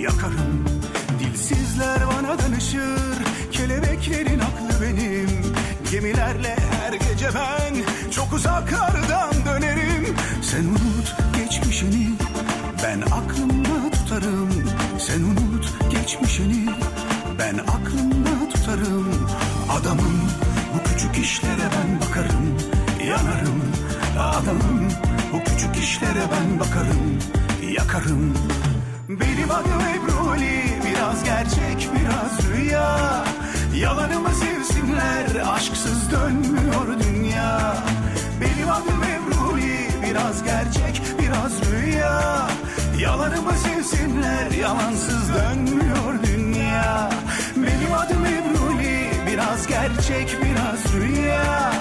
Yakarım. 0.00 0.64
Dilsizler 1.18 2.00
bana 2.06 2.38
danışır. 2.38 3.18
Kelebeklerin 3.52 4.38
aklı 4.38 4.82
benim. 4.82 5.28
Gemilerle 5.90 6.56
her 6.70 6.92
gece 6.92 7.28
ben 7.34 7.74
Çok 8.10 8.32
uzaklardan 8.32 9.32
dönerim. 9.46 10.16
Sen 10.42 10.64
unut 10.64 11.16
geçmişini 11.36 12.08
Ben 12.84 13.00
aklımda 13.00 13.90
tutarım. 13.90 14.50
Sen 14.98 15.20
unut 15.20 15.72
geçmişini 15.90 16.68
Ben 17.38 17.58
aklımda 17.58 18.37
tutarım. 18.48 19.28
Adamım 19.70 20.20
bu 20.74 20.88
küçük 20.88 21.18
işlere 21.18 21.68
ben 21.76 22.00
bakarım. 22.00 22.58
Yanarım. 23.08 23.62
Adamım 24.18 24.88
Bu 25.32 25.44
küçük 25.44 25.76
işlere 25.76 26.22
ben 26.32 26.60
bakarım. 26.60 27.18
Yakarım. 27.72 28.34
Benim 29.08 29.50
adım 29.50 29.80
Ebruli 29.80 30.62
Biraz 30.84 31.24
gerçek 31.24 31.88
biraz 31.94 32.50
rüya. 32.50 33.24
Yalanımı 33.76 34.30
sevsinler 34.30 35.54
Aşksız 35.54 36.10
dönmüyor 36.10 37.00
dünya. 37.00 37.76
Benim 38.40 38.70
adım 38.70 39.02
Ebruli 39.02 39.88
Biraz 40.02 40.44
gerçek 40.44 41.02
biraz 41.18 41.52
rüya. 41.72 42.48
Yalanımı 42.98 43.52
sevsinler 43.52 44.50
Yalansız 44.50 45.28
dönmüyor 45.34 46.14
dünya. 46.26 47.10
Benim 47.56 47.92
adım 47.92 48.27
Biraz 49.58 49.66
gerçek 49.66 50.36
biraz 50.42 50.94
rüya. 50.94 51.72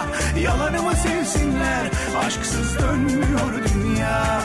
Yalanımı 0.42 0.96
sevsinler 0.96 1.92
Aşksız 2.26 2.80
dönmüyor 2.80 3.54
dünya. 3.74 4.42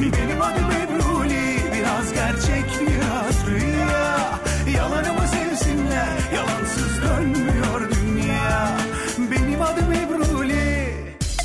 Benim 0.00 0.42
adım 0.42 0.70
Ebruli 0.70 1.60
Biraz 1.74 2.12
gerçek 2.12 2.64
biraz 2.80 3.46
rüya. 3.50 4.40
Yalanımı 4.76 5.28
sevsinler 5.28 6.08
Yalansız 6.34 7.02
dönmüyor 7.02 7.90
dünya. 7.90 8.78
Benim 9.18 9.62
adım 9.62 9.92
Ebruli. 9.92 10.94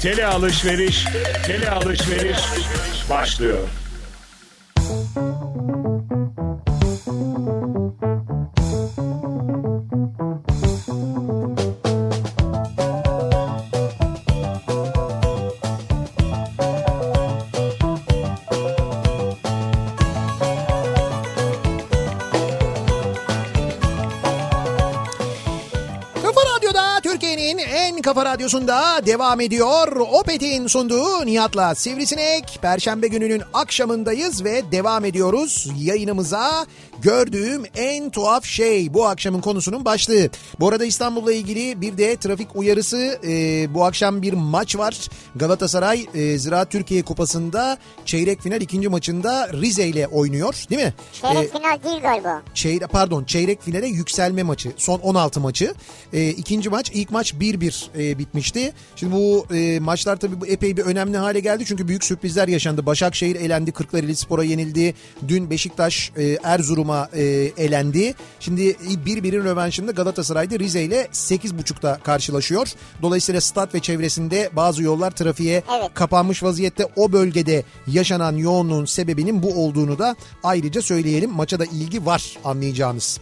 Tele 0.01 0.25
alışveriş, 0.25 1.05
tele 1.45 1.69
alışveriş 1.69 2.39
başlıyor. 3.09 3.59
Türkiye'nin 27.57 27.95
en 27.95 28.01
kafa 28.01 28.25
radyosunda 28.25 29.05
devam 29.05 29.41
ediyor. 29.41 29.87
Opet'in 29.97 30.67
sunduğu 30.67 31.25
Nihat'la 31.25 31.75
Sivrisinek. 31.75 32.59
Perşembe 32.61 33.07
gününün 33.07 33.41
akşamındayız 33.53 34.43
ve 34.43 34.71
devam 34.71 35.05
ediyoruz 35.05 35.67
yayınımıza. 35.79 36.65
Gördüğüm 37.01 37.63
en 37.75 38.09
tuhaf 38.09 38.45
şey 38.45 38.93
bu 38.93 39.05
akşamın 39.05 39.41
konusunun 39.41 39.85
başlığı. 39.85 40.29
Bu 40.59 40.67
arada 40.69 40.85
İstanbul'la 40.85 41.33
ilgili 41.33 41.81
bir 41.81 41.97
de 41.97 42.17
trafik 42.17 42.47
uyarısı. 42.55 43.19
Ee, 43.27 43.73
bu 43.73 43.85
akşam 43.85 44.21
bir 44.21 44.33
maç 44.33 44.77
var. 44.77 45.07
Galatasaray 45.35 46.05
e, 46.13 46.37
Ziraat 46.37 46.71
Türkiye 46.71 47.01
Kupası'nda 47.03 47.77
çeyrek 48.05 48.41
final 48.41 48.61
ikinci 48.61 48.89
maçında 48.89 49.49
Rize 49.53 49.87
ile 49.87 50.07
oynuyor 50.07 50.55
değil 50.69 50.81
mi? 50.81 50.93
Çeyrek 51.21 51.37
Ee, 51.43 51.57
final 51.57 51.83
değil 51.83 52.01
galiba. 52.01 52.41
çeyrek 52.53 52.89
pardon 52.89 53.23
çeyrek 53.23 53.61
finale 53.63 53.87
yükselme 53.87 54.43
maçı 54.43 54.71
son 54.77 54.99
16 54.99 55.39
maçı. 55.39 55.73
Ee, 56.13 56.29
ikinci 56.29 56.69
maç 56.69 56.91
ilk 56.93 57.11
maç 57.11 57.33
1-1 57.45 58.01
e, 58.01 58.19
bitmişti. 58.19 58.73
Şimdi 58.95 59.13
bu 59.13 59.45
e, 59.55 59.79
maçlar 59.79 60.15
tabii 60.15 60.41
bu 60.41 60.47
epey 60.47 60.77
bir 60.77 60.81
önemli 60.81 61.17
hale 61.17 61.39
geldi. 61.39 61.65
Çünkü 61.65 61.87
büyük 61.87 62.03
sürprizler 62.03 62.47
yaşandı. 62.47 62.85
Başakşehir 62.85 63.35
elendi. 63.35 63.71
Kırklareli 63.71 64.15
Spor'a 64.15 64.43
yenildi. 64.43 64.93
Dün 65.27 65.49
Beşiktaş 65.49 66.11
e, 66.17 66.37
Erzurum'a 66.43 67.09
e, 67.13 67.23
elendi. 67.57 68.13
Şimdi 68.39 68.75
birbirinin 69.05 69.45
rövanşında 69.45 69.91
Galatasaray'da 69.91 70.59
Rize 70.59 70.81
ile 70.83 71.07
8.30'da 71.13 71.99
karşılaşıyor. 72.03 72.67
Dolayısıyla 73.01 73.41
stat 73.41 73.75
ve 73.75 73.79
çevresinde 73.79 74.49
bazı 74.53 74.83
yollar 74.83 75.11
trafiğe 75.11 75.63
Evet. 75.79 75.91
kapanmış 75.93 76.43
vaziyette. 76.43 76.87
O 76.95 77.11
bölgede 77.11 77.63
yaşanan 77.87 78.37
yoğunluğun 78.37 78.85
sebebinin 78.85 79.43
bu 79.43 79.53
olduğunu 79.65 79.99
da 79.99 80.15
ayrıca 80.43 80.81
söyleyelim. 80.81 81.31
Maça 81.31 81.59
da 81.59 81.65
ilgi 81.65 82.05
var 82.05 82.37
anlayacağınız. 82.43 83.19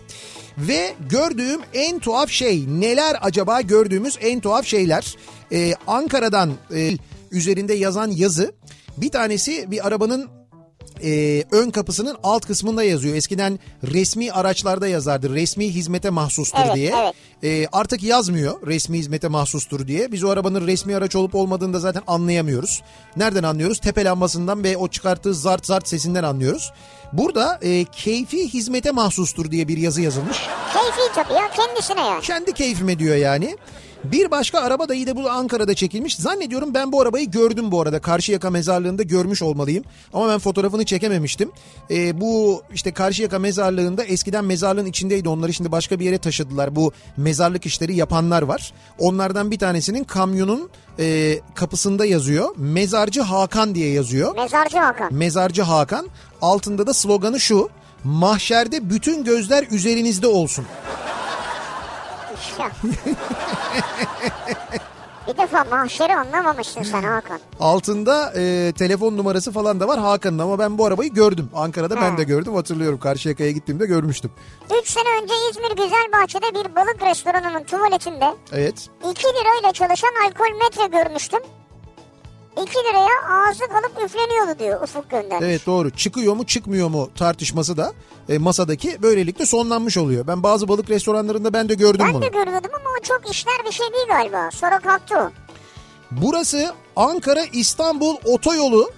Ve 0.57 0.93
gördüğüm 1.09 1.61
en 1.73 1.99
tuhaf 1.99 2.29
şey 2.29 2.65
neler 2.67 3.17
acaba 3.21 3.61
gördüğümüz 3.61 4.17
en 4.21 4.39
tuhaf 4.39 4.65
şeyler 4.65 5.15
Ee, 5.51 5.73
Ankara'dan 5.87 6.51
e, 6.75 6.91
üzerinde 7.31 7.73
yazan 7.73 8.11
yazı 8.11 8.53
bir 8.97 9.09
tanesi 9.09 9.71
bir 9.71 9.87
arabanın 9.87 10.29
e, 11.03 11.43
ön 11.51 11.69
kapısının 11.69 12.17
alt 12.23 12.45
kısmında 12.45 12.83
yazıyor. 12.83 13.15
Eskiden 13.15 13.59
resmi 13.83 14.31
araçlarda 14.31 14.87
yazardı. 14.87 15.33
Resmi 15.35 15.69
hizmete 15.69 16.09
mahsustur 16.09 16.59
Evet, 16.65 16.75
diye. 16.75 16.93
evet. 17.03 17.13
E, 17.43 17.67
artık 17.71 18.03
yazmıyor 18.03 18.67
resmi 18.67 18.97
hizmete 18.97 19.27
mahsustur 19.27 19.87
diye. 19.87 20.11
Biz 20.11 20.23
o 20.23 20.29
arabanın 20.29 20.67
resmi 20.67 20.95
araç 20.95 21.15
olup 21.15 21.35
olmadığını 21.35 21.73
da 21.73 21.79
zaten 21.79 22.01
anlayamıyoruz. 22.07 22.81
Nereden 23.17 23.43
anlıyoruz? 23.43 23.79
Tepe 23.79 24.03
lambasından 24.05 24.63
ve 24.63 24.77
o 24.77 24.87
çıkarttığı 24.87 25.33
zart 25.33 25.65
zart 25.65 25.87
sesinden 25.87 26.23
anlıyoruz. 26.23 26.71
Burada 27.13 27.59
e, 27.61 27.85
keyfi 27.85 28.53
hizmete 28.53 28.91
mahsustur 28.91 29.51
diye 29.51 29.67
bir 29.67 29.77
yazı 29.77 30.01
yazılmış. 30.01 30.37
Keyfi 30.73 31.13
tabii 31.15 31.33
ya 31.33 31.49
kendisine 31.51 32.01
yani. 32.01 32.21
Kendi 32.21 32.53
keyfime 32.53 32.99
diyor 32.99 33.15
yani. 33.15 33.57
Bir 34.03 34.31
başka 34.31 34.59
araba 34.59 34.89
da 34.89 34.93
yine 34.93 35.15
bu 35.15 35.29
Ankara'da 35.29 35.73
çekilmiş. 35.73 36.15
Zannediyorum 36.15 36.73
ben 36.73 36.91
bu 36.91 37.01
arabayı 37.01 37.31
gördüm 37.31 37.71
bu 37.71 37.81
arada. 37.81 37.99
Karşıyaka 38.01 38.49
mezarlığında 38.49 39.03
görmüş 39.03 39.41
olmalıyım. 39.41 39.83
Ama 40.13 40.29
ben 40.29 40.39
fotoğrafını 40.39 40.85
çekememiştim. 40.85 41.51
Ee, 41.91 42.21
bu 42.21 42.61
işte 42.73 42.93
Karşıyaka 42.93 43.39
mezarlığında 43.39 44.03
eskiden 44.03 44.45
mezarlığın 44.45 44.85
içindeydi. 44.85 45.29
Onları 45.29 45.53
şimdi 45.53 45.71
başka 45.71 45.99
bir 45.99 46.05
yere 46.05 46.17
taşıdılar. 46.17 46.75
Bu 46.75 46.91
mezarlık 47.17 47.65
işleri 47.65 47.95
yapanlar 47.95 48.41
var. 48.41 48.73
Onlardan 48.99 49.51
bir 49.51 49.59
tanesinin 49.59 50.03
kamyonun 50.03 50.69
e, 50.99 51.39
kapısında 51.55 52.05
yazıyor. 52.05 52.55
Mezarcı 52.57 53.21
Hakan 53.21 53.75
diye 53.75 53.91
yazıyor. 53.93 54.35
Mezarcı 54.35 54.77
Hakan. 54.77 55.13
Mezarcı 55.13 55.61
Hakan. 55.61 56.07
Altında 56.47 56.87
da 56.87 56.93
sloganı 56.93 57.39
şu. 57.39 57.69
Mahşerde 58.03 58.89
bütün 58.89 59.23
gözler 59.23 59.67
üzerinizde 59.71 60.27
olsun. 60.27 60.65
Bir 65.27 65.37
defa 65.37 65.63
mahşeri 65.63 66.15
anlamamışsın 66.15 66.83
sen 66.83 67.03
Hakan. 67.03 67.39
Altında 67.59 68.33
e, 68.35 68.73
telefon 68.77 69.17
numarası 69.17 69.51
falan 69.51 69.79
da 69.79 69.87
var 69.87 69.99
Hakan'ın 69.99 70.39
ama 70.39 70.59
ben 70.59 70.77
bu 70.77 70.85
arabayı 70.85 71.13
gördüm. 71.13 71.49
Ankara'da 71.55 71.95
ben 71.95 72.11
Ha. 72.11 72.17
de 72.17 72.23
gördüm 72.23 72.55
hatırlıyorum. 72.55 72.99
Karşıyaka'ya 72.99 73.51
gittiğimde 73.51 73.85
görmüştüm. 73.85 74.31
3 74.81 74.89
sene 74.89 75.21
önce 75.23 75.33
İzmir 75.51 75.83
Güzelbahçe'de 75.83 76.53
bir 76.55 76.75
balık 76.75 77.01
restoranının 77.01 77.63
tuvaletinde 77.63 78.25
Evet. 78.51 78.89
2 79.11 79.23
lirayla 79.27 79.73
çalışan 79.73 80.11
alkol 80.27 80.57
metre 80.63 80.97
görmüştüm. 80.97 81.39
2 82.61 82.71
liraya 82.77 83.47
ağzı 83.49 83.67
kalıp 83.67 84.05
üfleniyordu 84.05 84.59
diyor 84.59 84.81
Ufuk 84.81 85.09
göndermiş. 85.09 85.45
Evet 85.47 85.65
doğru. 85.65 85.89
Çıkıyor 85.89 86.35
mu 86.35 86.45
çıkmıyor 86.45 86.87
mu 86.89 87.09
tartışması 87.15 87.77
da 87.77 87.93
e, 88.29 88.37
masadaki 88.37 89.01
böylelikle 89.01 89.45
sonlanmış 89.45 89.97
oluyor. 89.97 90.27
Ben 90.27 90.43
bazı 90.43 90.67
balık 90.67 90.89
restoranlarında 90.89 91.53
ben 91.53 91.69
de 91.69 91.73
gördüm 91.73 92.05
Ben 92.07 92.13
bunu. 92.13 92.21
de 92.21 92.27
görüyordum 92.27 92.71
ama 92.73 92.89
o 92.99 93.03
çok 93.03 93.31
işler 93.31 93.53
bir 93.67 93.71
şey 93.71 93.85
değil 93.93 94.07
galiba. 94.07 94.49
Sonra 94.51 94.79
kalktı 94.79 95.15
o. 95.19 95.31
Burası 96.11 96.71
Ankara 96.95 97.43
İstanbul 97.53 98.15
otoyolu. 98.25 98.91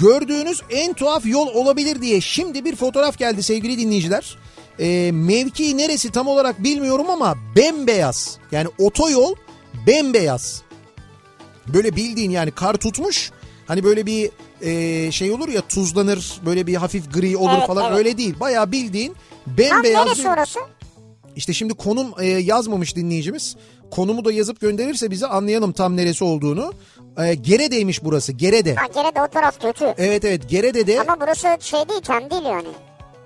Gördüğünüz 0.00 0.62
en 0.70 0.92
tuhaf 0.92 1.26
yol 1.26 1.46
olabilir 1.46 2.02
diye 2.02 2.20
şimdi 2.20 2.64
bir 2.64 2.76
fotoğraf 2.76 3.18
geldi 3.18 3.42
sevgili 3.42 3.78
dinleyiciler. 3.78 4.38
E, 4.78 5.10
mevki 5.12 5.76
neresi 5.76 6.10
tam 6.10 6.28
olarak 6.28 6.62
bilmiyorum 6.62 7.10
ama 7.10 7.34
bembeyaz. 7.56 8.38
Yani 8.52 8.68
otoyol 8.78 9.34
bembeyaz. 9.86 10.62
Böyle 11.68 11.96
bildiğin 11.96 12.30
yani 12.30 12.50
kar 12.50 12.74
tutmuş. 12.74 13.30
Hani 13.66 13.84
böyle 13.84 14.06
bir 14.06 14.30
e, 14.60 15.12
şey 15.12 15.30
olur 15.32 15.48
ya 15.48 15.60
tuzlanır 15.60 16.40
böyle 16.46 16.66
bir 16.66 16.74
hafif 16.74 17.14
gri 17.14 17.36
olur 17.36 17.50
Evet, 17.58 17.66
falan 17.66 17.86
evet. 17.88 17.98
öyle 17.98 18.18
değil. 18.18 18.34
Bayağı 18.40 18.72
bildiğin 18.72 19.14
Tam 19.44 19.56
bembeyaz. 19.58 20.06
neresi 20.06 20.24
bir- 20.24 20.28
orası? 20.28 20.58
İşte 21.36 21.52
şimdi 21.52 21.74
konum 21.74 22.06
e, 22.20 22.26
yazmamış 22.26 22.96
dinleyicimiz. 22.96 23.56
Konumu 23.90 24.24
da 24.24 24.32
yazıp 24.32 24.60
gönderirse 24.60 25.10
bize 25.10 25.26
anlayalım 25.26 25.72
tam 25.72 25.96
neresi 25.96 26.24
olduğunu. 26.24 26.72
E, 27.18 27.34
Gerede'ymiş 27.34 28.04
burası 28.04 28.32
Gerede. 28.32 28.74
Ha 28.74 28.86
gene 28.94 29.14
de 29.14 29.22
o 29.22 29.26
taraf 29.28 29.62
kötü. 29.62 29.94
Evet 29.98 30.24
evet 30.24 30.48
Gerede'de 30.48 31.00
Ama 31.00 31.16
burası 31.20 31.48
şey 31.60 31.88
değil 31.88 32.00
tem 32.00 32.30
değil 32.30 32.44
yani. 32.44 32.68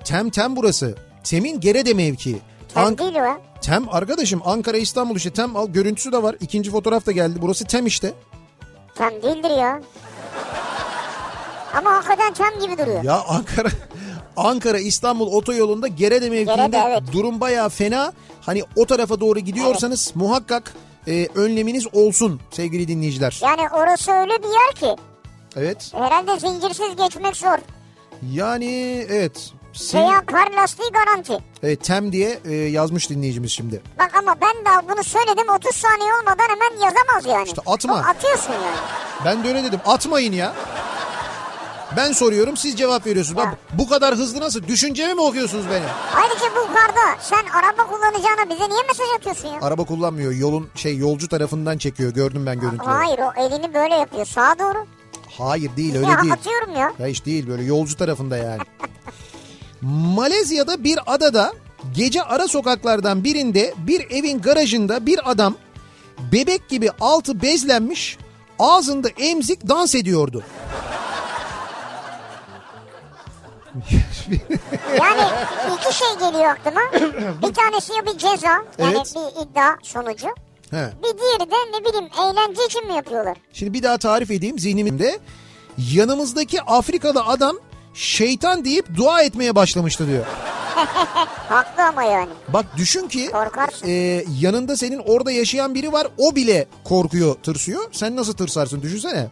Tem 0.05 0.31
Tem 0.31 0.57
burası. 0.57 0.95
Tem'in 1.25 1.61
Gerede 1.61 1.95
mevkii. 1.95 2.37
Tem 2.75 2.85
An- 2.85 2.99
değil 2.99 3.15
o. 3.15 3.41
Tem 3.63 3.85
arkadaşım 3.91 4.41
Ankara 4.45 4.77
İstanbul 4.77 5.17
işte 5.17 5.31
Tem 5.31 5.57
al 5.57 5.69
görüntüsü 5.69 6.13
de 6.13 6.23
var. 6.23 6.37
İkinci 6.41 6.71
fotoğraf 6.71 7.07
da 7.07 7.13
geldi. 7.13 7.39
Burası 7.43 7.65
Tem 7.65 7.87
işte. 7.87 8.13
Tem 8.99 9.23
değildir 9.23 9.51
ya. 9.51 9.81
Ama 11.75 11.91
hakikaten 11.91 12.35
tem 12.35 12.61
gibi 12.61 12.79
duruyor. 12.79 13.05
Ya 13.05 13.23
Ankara 13.29 13.69
Ankara 14.37 14.79
İstanbul 14.79 15.33
otoyolunda 15.33 15.87
Gerede 15.87 16.31
mevkiinde 16.31 16.55
Gerede, 16.55 16.79
evet. 16.89 17.03
durum 17.13 17.41
bayağı 17.41 17.69
fena. 17.69 18.13
Hani 18.41 18.63
o 18.77 18.87
tarafa 18.87 19.21
doğru 19.21 19.39
gidiyorsanız 19.39 20.13
muhakkak 20.15 20.73
e, 21.07 21.29
önleminiz 21.35 21.95
olsun 21.95 22.41
sevgili 22.51 22.89
dinleyiciler. 22.89 23.41
Yani 23.43 23.63
orası 23.73 24.13
öyle 24.13 24.33
bir 24.43 24.49
yer 24.49 24.75
ki 24.75 25.03
Evet. 25.57 25.93
herhalde 25.95 26.39
zincirsiz 26.41 26.97
geçmek 26.97 27.37
zor. 27.37 27.59
Yani 28.33 29.07
evet. 29.11 29.53
Sim- 29.77 30.01
Veya 30.01 30.27
kar 30.27 30.51
lastiği 30.53 30.91
garanti. 30.93 31.39
Evet, 31.63 31.85
tem 31.85 32.13
diye 32.13 32.41
e, 32.45 32.53
yazmış 32.55 33.11
dinleyicimiz 33.11 33.53
şimdi. 33.53 33.83
Bak 33.99 34.11
ama 34.19 34.35
ben 34.41 34.65
daha 34.65 34.89
bunu 34.89 35.05
söyledim 35.05 35.49
30 35.49 35.77
saniye 35.77 36.11
olmadan 36.15 36.49
hemen 36.49 36.85
yazamaz 36.85 37.27
yani. 37.27 37.47
İşte 37.49 37.63
atma. 37.67 37.95
O 37.95 37.97
atıyorsun 38.11 38.53
yani. 38.53 38.77
Ben 39.25 39.45
de 39.45 39.49
öyle 39.49 39.65
dedim. 39.65 39.81
Atmayın 39.87 40.33
ya. 40.33 40.53
Ben 41.97 42.13
soruyorum 42.13 42.57
siz 42.57 42.77
cevap 42.77 43.07
veriyorsunuz. 43.07 43.37
Bak, 43.37 43.59
bu 43.73 43.89
kadar 43.89 44.15
hızlı 44.15 44.41
nasıl? 44.41 44.63
Düşüncemi 44.69 45.15
mi 45.15 45.21
okuyorsunuz 45.21 45.65
benim? 45.71 45.89
Ayrıca 46.17 46.47
bu 46.57 46.75
karda 46.75 47.21
sen 47.21 47.45
araba 47.59 47.87
kullanacağına 47.87 48.51
bize 48.51 48.69
niye 48.69 48.83
mesaj 48.89 49.07
atıyorsun 49.17 49.49
ya? 49.49 49.61
Araba 49.63 49.85
kullanmıyor. 49.85 50.33
Yolun 50.33 50.69
şey 50.75 50.97
yolcu 50.97 51.29
tarafından 51.29 51.79
çekiyor. 51.79 52.13
Gördüm 52.13 52.47
ben 52.47 52.61
görüntüleri. 52.61 52.95
Hayır 52.95 53.19
o 53.19 53.41
elini 53.41 53.75
böyle 53.75 53.95
yapıyor 53.95 54.27
sağa 54.27 54.59
doğru. 54.59 54.87
Hayır 55.39 55.77
değil 55.77 55.97
öyle 55.97 56.07
ya 56.11 56.23
değil. 56.23 56.33
atıyorum 56.33 56.77
ya. 56.77 56.93
Ya 56.99 57.07
hiç 57.07 57.27
değil 57.27 57.49
böyle 57.49 57.63
yolcu 57.65 57.97
tarafında 57.97 58.37
yani. 58.37 58.63
Malezya'da 59.83 60.85
bir 60.85 60.99
adada 61.07 61.53
gece 61.95 62.23
ara 62.23 62.49
sokaklardan 62.49 63.25
birinde 63.25 63.75
bir 63.79 64.11
evin 64.11 64.41
garajında 64.41 65.07
bir 65.07 65.31
adam 65.31 65.55
bebek 66.33 66.69
gibi 66.69 66.91
altı 67.01 67.43
bezlenmiş 67.43 68.19
ağzında 68.59 69.09
emzik 69.09 69.69
dans 69.69 69.95
ediyordu. 69.95 70.43
Yani 75.01 75.23
iki 75.77 75.95
şey 75.99 76.09
geliyor 76.21 76.45
aklıma. 76.45 76.81
bir 77.49 77.55
tanesi 77.55 77.93
ya 77.93 78.07
bir 78.07 78.19
ceza 78.19 78.49
yani 78.79 78.97
Evet. 78.97 79.15
bir 79.17 79.43
iddia 79.43 79.77
sonucu. 79.83 80.27
He. 80.71 80.91
Bir 81.03 81.19
diğeri 81.19 81.51
de 81.51 81.55
ne 81.79 81.85
bileyim 81.85 82.09
eğlence 82.21 82.65
için 82.67 82.87
mi 82.87 82.95
yapıyorlar? 82.95 83.37
Şimdi 83.53 83.73
bir 83.73 83.83
daha 83.83 83.99
tarif 83.99 84.31
edeyim 84.31 84.59
zihnimde. 84.59 85.19
Yanımızdaki 85.93 86.63
Afrikalı 86.63 87.25
adam 87.25 87.57
şeytan 87.97 88.65
deyip 88.65 88.95
dua 88.97 89.23
etmeye 89.23 89.55
başlamıştı 89.55 90.07
diyor. 90.07 90.25
Haklı 91.49 91.83
ama 91.85 92.03
yani. 92.03 92.31
Bak 92.49 92.65
düşün 92.77 93.09
ki 93.09 93.31
Korkarsın. 93.31 93.87
e, 93.89 94.25
yanında 94.41 94.77
senin 94.77 94.99
orada 94.99 95.31
yaşayan 95.33 95.75
biri 95.75 95.93
var 95.93 96.07
o 96.19 96.37
bile 96.37 96.67
korkuyor 96.85 97.35
tırsıyor. 97.35 97.85
Sen 97.93 98.17
nasıl 98.17 98.33
tırsarsın 98.33 98.83
düşünsene. 98.83 99.29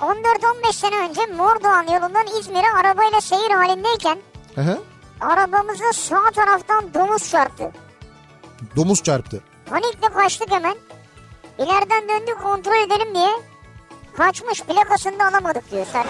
14-15 0.00 0.72
sene 0.72 0.96
önce 1.08 1.26
Mordoğan 1.26 1.82
yolundan 1.82 2.26
İzmir'e 2.40 2.70
arabayla 2.80 3.20
seyir 3.20 3.50
halindeyken 3.50 4.18
Hı 4.54 4.60
hı. 4.60 4.78
arabamıza 5.20 5.92
sağ 5.92 6.30
taraftan 6.34 6.94
domuz 6.94 7.30
çarptı. 7.30 7.72
Domuz 8.76 9.02
çarptı. 9.02 9.40
Panikle 9.66 10.08
kaçtık 10.14 10.50
hemen. 10.50 10.74
İleriden 11.58 12.08
döndük 12.08 12.42
kontrol 12.42 12.86
edelim 12.86 13.14
diye. 13.14 13.30
Kaçmış 14.20 14.62
plakasını 14.62 15.18
da 15.18 15.24
alamadık 15.24 15.70
diyor 15.70 15.86
sen. 15.92 16.06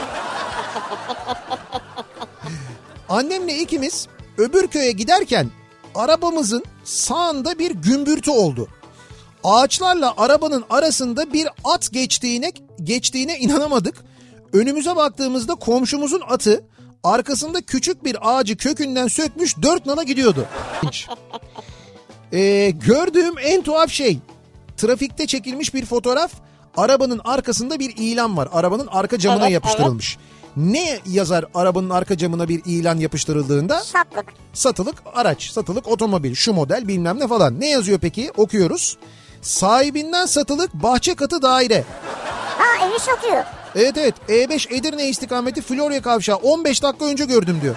Annemle 3.08 3.58
ikimiz 3.58 4.08
öbür 4.38 4.66
köye 4.66 4.92
giderken 4.92 5.50
arabamızın 5.94 6.64
sağında 6.84 7.58
bir 7.58 7.70
gümbürtü 7.70 8.30
oldu. 8.30 8.68
Ağaçlarla 9.44 10.14
arabanın 10.16 10.64
arasında 10.70 11.32
bir 11.32 11.48
at 11.64 11.92
geçtiğine 11.92 12.52
geçtiğine 12.84 13.38
inanamadık. 13.38 14.04
Önümüze 14.52 14.96
baktığımızda 14.96 15.54
komşumuzun 15.54 16.22
atı 16.28 16.64
arkasında 17.04 17.60
küçük 17.60 18.04
bir 18.04 18.16
ağacı 18.22 18.56
kökünden 18.56 19.06
sökmüş 19.06 19.62
dört 19.62 19.86
nala 19.86 20.02
gidiyordu. 20.02 20.46
Ee, 22.32 22.70
gördüğüm 22.70 23.34
en 23.38 23.62
tuhaf 23.62 23.90
şey 23.90 24.18
trafikte 24.76 25.26
çekilmiş 25.26 25.74
bir 25.74 25.86
fotoğraf. 25.86 26.32
Arabanın 26.80 27.20
arkasında 27.24 27.78
bir 27.78 27.94
ilan 27.96 28.36
var. 28.36 28.48
Arabanın 28.52 28.86
arka 28.86 29.18
camına 29.18 29.42
Evet, 29.42 29.52
yapıştırılmış. 29.52 30.18
Ne 30.56 30.98
yazar 31.06 31.44
arabanın 31.54 31.90
arka 31.90 32.16
camına 32.16 32.48
bir 32.48 32.62
ilan 32.64 32.98
yapıştırıldığında? 32.98 33.80
Satlık. 33.80 34.24
Satılık 34.52 34.94
araç, 35.14 35.50
satılık 35.50 35.88
otomobil, 35.88 36.34
şu 36.34 36.52
model 36.52 36.88
bilmem 36.88 37.18
ne 37.18 37.28
falan. 37.28 37.60
Ne 37.60 37.68
yazıyor 37.68 37.98
peki? 37.98 38.32
Okuyoruz. 38.36 38.96
Sahibinden 39.42 40.26
satılık 40.26 40.74
bahçe 40.74 41.14
katı 41.14 41.42
daire. 41.42 41.84
Ha 42.58 42.86
evi 42.86 42.98
satıyor. 42.98 43.44
Evet 43.76 43.96
evet 43.98 44.14
E5 44.28 44.74
Edirne 44.74 45.08
istikameti 45.08 45.62
Florya 45.62 46.02
kavşağı 46.02 46.36
15 46.36 46.82
dakika 46.82 47.04
önce 47.04 47.24
gördüm 47.24 47.58
diyor. 47.62 47.74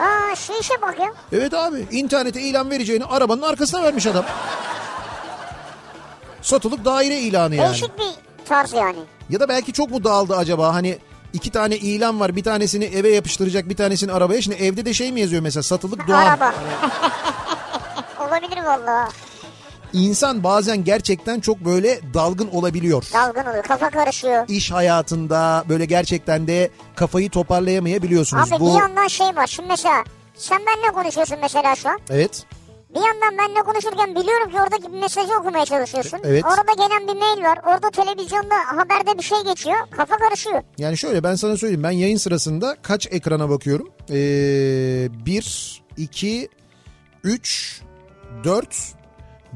Aa 0.00 0.36
şu 0.36 0.52
işe 0.60 0.82
bak 0.82 0.98
ya. 1.00 1.12
Evet 1.32 1.54
abi 1.54 1.86
internete 1.90 2.40
ilan 2.40 2.70
vereceğini 2.70 3.04
arabanın 3.04 3.42
arkasına 3.42 3.82
vermiş 3.82 4.06
adam. 4.06 4.24
Satılık 6.44 6.84
daire 6.84 7.18
ilanı 7.18 7.54
yani. 7.54 7.68
Değişik 7.68 7.98
bir 7.98 8.44
tarz 8.48 8.72
yani. 8.72 8.98
Ya 9.30 9.40
da 9.40 9.48
belki 9.48 9.72
çok 9.72 9.90
mu 9.90 10.04
dağıldı 10.04 10.36
acaba 10.36 10.74
hani 10.74 10.98
iki 11.32 11.50
tane 11.50 11.76
ilan 11.76 12.20
var 12.20 12.36
bir 12.36 12.42
tanesini 12.42 12.84
eve 12.84 13.08
yapıştıracak 13.14 13.68
bir 13.68 13.76
tanesini 13.76 14.12
arabaya. 14.12 14.42
Şimdi 14.42 14.56
evde 14.56 14.84
de 14.84 14.94
şey 14.94 15.12
mi 15.12 15.20
yazıyor 15.20 15.42
mesela 15.42 15.62
satılık 15.62 16.08
doğan. 16.08 16.22
Araba. 16.26 16.54
Olabilir 18.28 18.62
valla. 18.64 19.08
İnsan 19.92 20.44
bazen 20.44 20.84
gerçekten 20.84 21.40
çok 21.40 21.60
böyle 21.60 22.00
dalgın 22.14 22.48
olabiliyor. 22.52 23.04
Dalgın 23.12 23.44
oluyor. 23.50 23.64
Kafa 23.64 23.90
karışıyor. 23.90 24.44
İş 24.48 24.70
hayatında 24.70 25.64
böyle 25.68 25.84
gerçekten 25.84 26.46
de 26.46 26.70
kafayı 26.96 27.30
toparlayamayabiliyorsunuz. 27.30 28.52
Abi 28.52 28.60
Bu 28.60 28.74
bir 28.74 28.80
yandan 28.80 29.06
şey 29.08 29.26
var. 29.26 29.46
Şimdi 29.46 29.68
mesela 29.68 30.04
sen 30.34 30.58
benimle 30.66 30.92
konuşuyorsun 30.92 31.36
mesela 31.42 31.74
şu 31.76 31.88
an. 31.88 31.98
Evet. 32.10 32.44
Bir 32.94 33.00
yandan 33.00 33.38
benimle 33.38 33.62
konuşurken 33.62 34.14
biliyorum 34.14 34.50
ki 34.50 34.56
oradaki 34.62 34.92
bir 34.92 35.00
mesajı 35.00 35.34
okumaya 35.40 35.64
çalışıyorsun. 35.64 36.18
Evet. 36.24 36.44
Orada 36.44 36.72
gelen 36.86 37.08
bir 37.08 37.20
mail 37.20 37.42
var. 37.42 37.58
Orada 37.66 37.90
televizyonda 37.90 38.54
haberde 38.66 39.18
bir 39.18 39.22
şey 39.22 39.38
geçiyor. 39.44 39.76
Kafa 39.90 40.16
karışıyor. 40.16 40.62
Yani 40.78 40.96
şöyle 40.96 41.22
ben 41.22 41.34
sana 41.34 41.56
söyleyeyim 41.56 41.82
ben 41.82 41.90
yayın 41.90 42.16
sırasında 42.16 42.76
kaç 42.82 43.06
ekrana 43.12 43.48
bakıyorum? 43.50 43.88
Ee, 44.10 45.08
1, 45.26 45.82
2, 45.96 46.48
3, 47.24 47.82
4, 48.44 48.76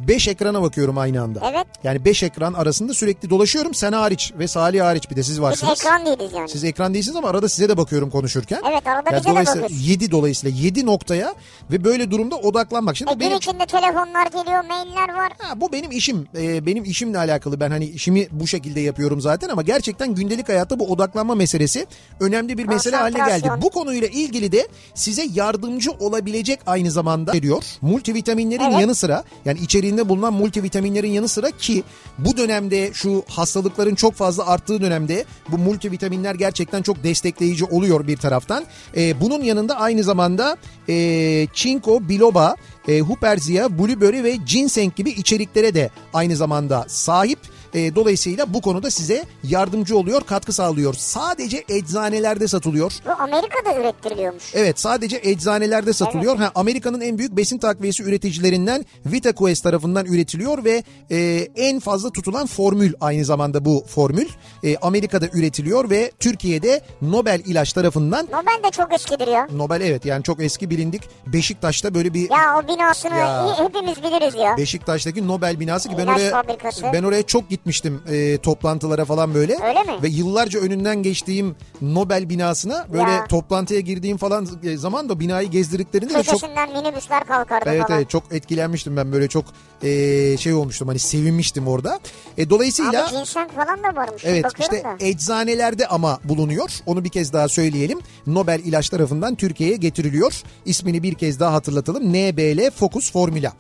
5 0.09 0.29
ekrana 0.29 0.63
bakıyorum 0.63 0.99
aynı 0.99 1.23
anda. 1.23 1.41
Evet. 1.53 1.67
Yani 1.85 2.05
5 2.05 2.23
ekran 2.23 2.53
arasında 2.55 2.95
sürekli 2.95 3.31
dolaşıyorum 3.31 3.75
sen 3.75 3.93
hariç 3.93 4.33
ve 4.39 4.49
Salih 4.49 4.83
hariç 4.83 5.11
bir 5.11 5.17
de 5.17 5.23
siz 5.23 5.35
Biz 5.35 5.41
varsınız. 5.43 5.81
ekran 5.81 6.07
değiliz 6.07 6.33
yani. 6.37 6.49
Siz 6.49 6.65
ekran 6.65 6.95
değilsiniz 6.95 7.17
ama 7.17 7.29
arada 7.29 7.49
size 7.49 7.69
de 7.69 7.77
bakıyorum 7.77 8.11
konuşurken. 8.11 8.61
Evet 8.71 8.87
arada 8.87 9.11
Yani 9.11 9.21
bize 9.21 9.25
de 9.25 9.31
dolayısıyla 9.33 9.63
bakıyorsun. 9.63 9.87
7 9.87 10.11
dolayısıyla 10.11 10.59
7 10.63 10.87
noktaya 10.87 11.35
ve 11.71 11.85
böyle 11.85 12.11
durumda 12.11 12.37
odaklanmak. 12.37 12.97
Şimdi 12.97 13.11
E, 13.11 13.15
gün 13.15 13.21
benim 13.21 13.37
içinde 13.37 13.67
telefonlar 13.67 14.27
geliyor, 14.27 14.65
mailler 14.65 15.15
var. 15.17 15.33
Ha, 15.39 15.61
bu 15.61 15.73
benim 15.73 15.91
işim. 15.91 16.29
Ee, 16.37 16.67
benim 16.67 16.85
işimle 16.85 17.19
alakalı. 17.19 17.61
Ben 17.61 17.71
hani 17.71 17.85
işimi 17.85 18.27
bu 18.31 18.47
şekilde 18.47 18.81
yapıyorum 18.81 19.21
zaten 19.21 19.49
ama 19.49 19.63
gerçekten 19.63 20.15
gündelik 20.15 20.49
hayatta 20.49 20.79
bu 20.79 20.87
odaklanma 20.93 21.35
meselesi 21.35 21.87
önemli 22.21 22.59
bir 22.59 22.65
mesele 22.67 22.97
haline 22.97 23.19
geldi. 23.19 23.49
Bu 23.63 23.71
konuyla 23.71 24.09
ilgili 24.09 24.53
de 24.53 24.69
size 24.95 25.27
yardımcı 25.35 25.91
olabilecek 25.91 26.61
aynı 26.67 26.91
zamanda 26.91 27.33
veriyor. 27.33 27.63
Multivitaminlerin 27.83 28.65
Evet. 28.65 28.81
yanı 28.81 28.95
sıra 28.95 29.25
yani 29.45 29.59
içeriğinde 29.89 30.09
bulunan 30.09 30.33
multivitaminlerin 30.33 31.11
yanı 31.11 31.29
sıra 31.29 31.51
ki 31.51 31.85
bu 32.19 32.37
dönemde 32.37 32.91
şu 32.95 33.25
hastalıkların 33.29 33.95
çok 33.95 34.15
fazla 34.15 34.47
arttığı 34.47 34.81
dönemde 34.81 35.25
bu 35.49 35.59
multivitaminler 35.59 36.35
gerçekten 36.35 36.83
çok 36.83 37.05
destekleyici 37.05 37.65
oluyor 37.65 38.07
bir 38.07 38.17
taraftan. 38.17 38.65
Ee, 38.97 39.21
bunun 39.21 39.43
yanında 39.43 39.77
aynı 39.77 40.03
zamanda 40.03 40.57
e, 40.89 41.47
çinko, 41.55 42.09
biloba, 42.09 42.57
e, 42.89 43.01
huperzia, 43.01 43.79
blueberry 43.79 44.25
ve 44.25 44.37
ginseng 44.37 44.95
gibi 44.97 45.11
içeriklere 45.11 45.75
de 45.75 45.91
aynı 46.13 46.37
zamanda 46.37 46.85
sahip. 46.89 47.39
E, 47.75 47.95
dolayısıyla 47.95 48.55
bu 48.55 48.61
konuda 48.61 48.91
size 48.91 49.25
yardımcı 49.45 49.97
oluyor, 49.99 50.21
katkı 50.23 50.53
sağlıyor. 50.53 50.95
Sadece 50.95 51.65
eczanelerde 51.69 52.49
satılıyor. 52.49 52.93
Bu 53.07 53.11
Amerika'da 53.23 53.81
ürettiriliyormuş. 53.81 54.55
Evet 54.55 54.81
sadece 54.81 55.21
eczanelerde 55.23 55.93
satılıyor. 55.93 56.37
Ha, 56.37 56.53
Amerika'nın 56.55 57.01
en 57.01 57.19
büyük 57.19 57.37
besin 57.37 57.59
takviyesi 57.59 58.03
üreticilerinden 58.03 58.85
VitaQuest 59.07 59.63
tarafından 59.63 60.07
üretiliyor 60.07 60.65
ve 60.65 60.83
e, 61.11 61.49
en 61.57 61.81
fazla 61.81 62.11
tutulan 62.11 62.47
formül 62.47 62.93
aynı 63.01 63.25
zamanda 63.25 63.65
bu 63.65 63.85
formül. 63.89 64.27
E, 64.65 64.77
Amerika'da 64.77 65.27
üretiliyor 65.33 65.91
ve 65.91 66.13
Türkiye'de 66.21 66.81
Nobel 67.03 67.43
İlaç 67.47 67.73
tarafından 67.73 68.27
Nobel 68.27 68.69
de 68.69 68.71
çok 68.71 68.93
eskidir 68.95 69.27
ya. 69.29 69.49
Nobel 69.53 69.81
evet 69.81 70.05
yani 70.05 70.23
çok 70.23 70.43
eski 70.43 70.71
bilindik 70.71 71.03
Beşiktaş'ta 71.27 71.95
böyle 71.95 72.15
bir 72.15 72.31
Ya 72.31 72.59
o 72.65 72.69
binasını 72.69 73.17
Ya. 73.17 73.59
hepimiz 73.59 74.03
biliriz 74.03 74.35
ya. 74.35 74.57
Beşiktaş'taki 74.57 75.27
Nobel 75.29 75.61
binası 75.61 75.89
ki 75.89 75.95
ben 75.99 76.03
İlaç 76.03 76.17
oraya 76.17 76.31
fabrikası. 76.31 76.87
ben 76.93 77.03
oraya 77.03 77.23
çok 77.23 77.53
gitmiştim 77.63 78.03
e, 78.11 78.39
toplantılara 78.39 79.05
falan 79.05 79.35
böyle. 79.35 79.53
Öyle 79.53 79.83
mi? 79.83 80.03
Ve 80.03 80.09
yıllarca 80.09 80.61
önünden 80.61 81.03
geçtiğim 81.03 81.57
Nobel 81.83 82.29
binasına 82.29 82.87
böyle 82.93 83.11
Ya. 83.11 83.27
toplantıya 83.27 83.81
girdiğim 83.81 84.17
falan 84.17 84.47
e, 84.63 84.77
zaman 84.77 85.09
da 85.09 85.21
binayı 85.21 85.49
gezdirdiklerinde 85.49 86.15
de 86.15 86.23
çok 86.23 86.43
minibüsler 86.75 87.25
kalkardı 87.25 87.71
Evet 87.73 87.83
falan. 87.83 87.99
evet 87.99 88.11
çok 88.11 88.33
etkilenmiştim 88.33 88.97
ben 88.97 89.13
böyle 89.13 89.29
çok 89.29 89.45
e, 89.83 90.37
şey 90.37 90.55
olmuştum 90.55 90.89
hani 90.89 90.99
sevinmiştim 90.99 91.69
orada. 91.69 91.99
E, 92.39 92.51
dolayısıyla 92.51 93.07
Abi 93.07 93.17
ginseng 93.19 93.51
falan 93.51 93.79
da 93.83 93.97
varmış. 94.01 94.23
Evet 94.27 94.47
işte 94.61 94.85
da. 94.85 94.97
eczanelerde 95.01 95.87
ama 95.87 96.19
bulunuyor. 96.25 96.71
Onu 96.87 97.05
bir 97.05 97.09
kez 97.11 97.33
daha 97.33 97.49
söyleyelim. 97.49 97.99
Nobel 98.27 98.61
ilaç 98.65 98.89
tarafından 98.89 99.35
Türkiye'ye 99.35 99.77
getiriliyor. 99.77 100.43
İsmini 100.65 101.03
bir 101.03 101.15
kez 101.15 101.41
daha 101.41 101.53
hatırlatalım. 101.53 102.03
NBL 102.13 102.71
Focus 102.71 103.13
Formula. 103.13 103.53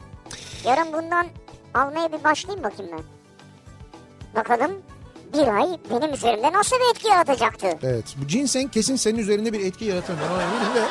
Yarın 0.65 0.93
bundan 0.93 1.27
almaya 1.75 2.13
bir 2.13 2.25
başlayayım 2.25 2.65
bakayım 2.65 2.93
ben. 2.93 3.18
Bakalım 4.37 4.73
bir 5.35 5.49
ay 5.49 5.67
benim 5.91 6.15
üzerimde 6.15 6.53
nasıl 6.53 6.77
bir 6.77 6.91
etki 6.97 7.09
yaratacaktı. 7.09 7.67
Evet 7.83 8.05
bu 8.23 8.27
ginseng 8.27 8.73
kesin 8.73 8.97
senin 8.97 9.19
üzerinde 9.19 9.53
bir 9.53 9.61
etki 9.61 9.85
yaratır. 9.85 10.15
Ona 10.15 10.43
eminim 10.43 10.75
de 10.75 10.83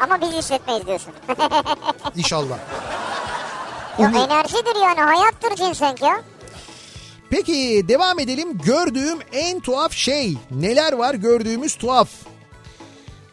Ama 0.00 0.20
biz 0.20 0.32
hissetmeyiz 0.32 0.86
diyorsun. 0.86 1.12
inşallah. 2.16 2.58
ya 3.98 4.08
Umu- 4.08 4.24
enerjidir 4.26 4.82
yani 4.82 5.00
hayattır 5.00 5.50
ginseng 5.66 6.02
ya. 6.02 6.22
Peki 7.30 7.84
devam 7.88 8.18
edelim. 8.18 8.58
Gördüğüm 8.64 9.18
en 9.32 9.60
tuhaf 9.60 9.92
şey. 9.92 10.36
Neler 10.50 10.92
var 10.92 11.14
gördüğümüz 11.14 11.74
tuhaf? 11.74 12.08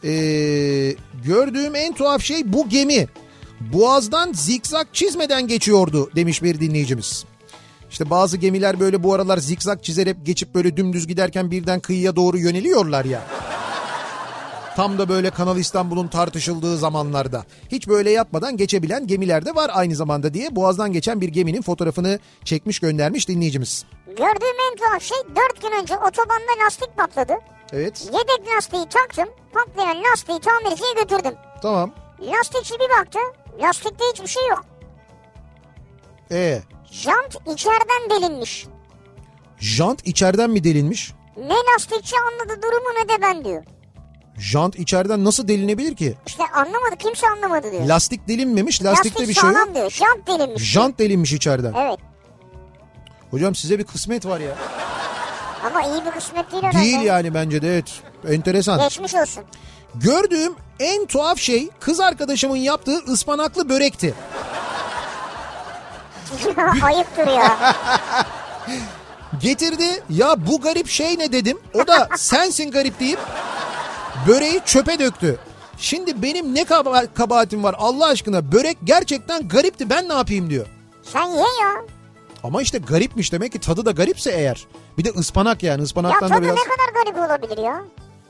Ee, 0.04 0.10
gördüğüm 1.26 1.76
en 1.76 1.94
tuhaf 1.94 2.22
şey 2.22 2.54
bu 2.54 2.70
gemi. 2.70 3.08
Boğazdan 3.60 4.34
zikzak 4.34 4.88
çizmeden 4.94 5.48
geçiyordu 5.48 6.10
demiş 6.16 6.44
bir 6.44 6.60
dinleyicimiz. 6.60 7.26
İşte 7.96 8.10
bazı 8.10 8.38
gemiler 8.38 8.80
böyle 8.80 9.04
bu 9.04 9.14
aralar 9.14 9.38
zikzak 9.38 9.84
çizerek 9.84 10.26
geçip 10.26 10.56
böyle 10.56 10.78
dümdüz 10.78 11.08
giderken 11.08 11.52
birden 11.52 11.80
kıyıya 11.80 12.16
doğru 12.16 12.38
yöneliyorlar 12.38 13.06
ya. 13.06 13.22
Tam 14.76 14.98
da 14.98 15.10
böyle 15.10 15.30
Kanal 15.30 15.58
İstanbul'un 15.58 16.08
tartışıldığı 16.08 16.78
zamanlarda. 16.78 17.46
Hiç 17.72 17.88
böyle 17.88 18.12
yapmadan 18.12 18.58
geçebilen 18.58 19.08
gemiler 19.08 19.46
de 19.46 19.56
var 19.56 19.72
aynı 19.74 19.96
zamanda 19.96 20.34
diye 20.34 20.56
Boğaz'dan 20.56 20.92
geçen 20.92 21.22
bir 21.22 21.30
geminin 21.30 21.62
fotoğrafını 21.62 22.20
çekmiş 22.44 22.80
göndermiş 22.80 23.30
dinleyicimiz. 23.30 23.86
Gördüğüm 24.08 24.60
en 24.72 24.78
tuhaf 24.78 25.02
şey 25.02 25.18
4 25.36 25.62
gün 25.62 25.82
önce 25.82 25.94
otobanda 25.98 26.66
lastik 26.66 26.98
patladı. 26.98 27.34
Evet 27.74 28.06
Yedek 28.06 28.56
lastiği 28.56 28.86
taktım. 28.90 29.30
Patlayan 29.54 30.04
lastiği 30.04 30.40
tamirciye 30.40 30.94
götürdüm. 30.94 31.34
tamam. 31.62 31.92
Lastikçi 32.22 32.74
bir 32.74 33.00
baktı. 33.00 33.20
Lastikte 33.62 34.06
hiçbir 34.14 34.28
şey 34.28 34.48
yok. 34.48 34.66
E 36.32 36.62
Jant 37.04 37.36
içeriden 37.54 38.10
delinmiş. 38.10 38.66
jant 39.60 40.08
içeriden 40.08 40.50
mi 40.50 40.64
delinmiş? 40.64 41.14
Ne 41.38 41.54
lastikçi 41.74 42.16
anladı 42.20 42.62
durumu 42.62 42.90
ne 43.04 43.10
de 43.10 43.22
ben 43.22 43.46
diyor. 43.46 43.64
Jant 44.38 44.76
içeriden 44.80 45.26
nasıl 45.26 45.48
delinebilir 45.48 45.96
ki? 45.96 46.16
İşte 46.28 46.44
anlamadı 46.54 46.96
kimse 47.00 47.28
anlamadı 47.28 47.72
diyor. 47.72 47.86
Lastik 47.86 48.28
delinmemiş. 48.28 48.84
Lastikte 48.84 49.20
Lastik 49.20 49.30
bir 49.30 49.34
şey 49.42 49.50
yok. 49.50 49.58
sağlam 49.58 49.76
diyor. 49.76 49.90
Jant 49.92 50.28
delinmiş. 50.28 50.64
Jant 50.72 51.00
delinmiş 51.00 51.34
içeriden. 51.34 51.74
Evet. 51.74 52.00
Hocam 53.32 53.56
size 53.56 53.80
bir 53.80 53.84
kısmet 53.84 54.26
var 54.26 54.40
ya. 54.40 54.56
Ama 55.66 55.82
iyi 55.82 56.06
bir 56.06 56.12
kısmet 56.12 56.52
değil 56.52 56.64
herhalde. 56.64 56.84
Değil 56.84 57.02
yani 57.02 57.34
bence 57.34 57.62
de 57.62 57.74
evet. 57.74 58.02
Enteresan. 58.30 58.80
Geçmiş 58.80 59.16
olsun. 59.16 59.44
Gördüğüm 59.96 60.54
en 60.80 61.06
tuhaf 61.06 61.38
şey 61.40 61.70
kız 61.80 62.00
arkadaşımın 62.00 62.58
yaptığı 62.58 62.98
ıspanaklı 62.98 63.70
börekti. 63.70 64.14
Ayıptır 66.84 67.28
ya. 67.28 67.58
Getirdi 69.42 70.04
ya 70.10 70.48
bu 70.48 70.62
garip 70.62 70.88
şey 70.88 71.20
ne 71.20 71.32
dedim. 71.32 71.60
O 71.74 71.88
da 71.88 72.10
sensin 72.18 72.72
garip 72.72 73.00
deyip 73.00 73.20
böreği 74.28 74.62
çöpe 74.66 75.00
döktü. 75.00 75.40
Şimdi 75.78 76.22
benim 76.22 76.56
ne 76.56 76.64
kaba- 76.66 77.06
kabahatim 77.14 77.64
var 77.64 77.76
Allah 77.78 78.08
aşkına 78.08 78.52
börek 78.52 78.78
gerçekten 78.84 79.48
garipti 79.48 79.90
ben 79.90 80.10
ne 80.10 80.14
yapayım 80.14 80.50
diyor. 80.50 80.66
Sen 81.04 81.28
ye 81.28 81.38
ya. 81.40 81.72
Ama 82.44 82.62
işte 82.62 82.78
garipmiş 82.78 83.32
demek 83.32 83.52
ki 83.52 83.60
tadı 83.60 83.86
da 83.86 83.92
garipse 83.92 84.32
eğer. 84.32 84.68
Bir 84.98 85.04
de 85.04 85.10
ıspanak 85.10 85.64
yani 85.64 85.80
Ya 85.80 85.84
ıspanaktan 85.84 86.30
tadı 86.30 86.40
da 86.40 86.44
biraz 86.44 86.56
ne 86.56 86.64
kadar 86.64 87.04
garip 87.04 87.30
olabilir 87.30 87.64
ya. 87.64 87.82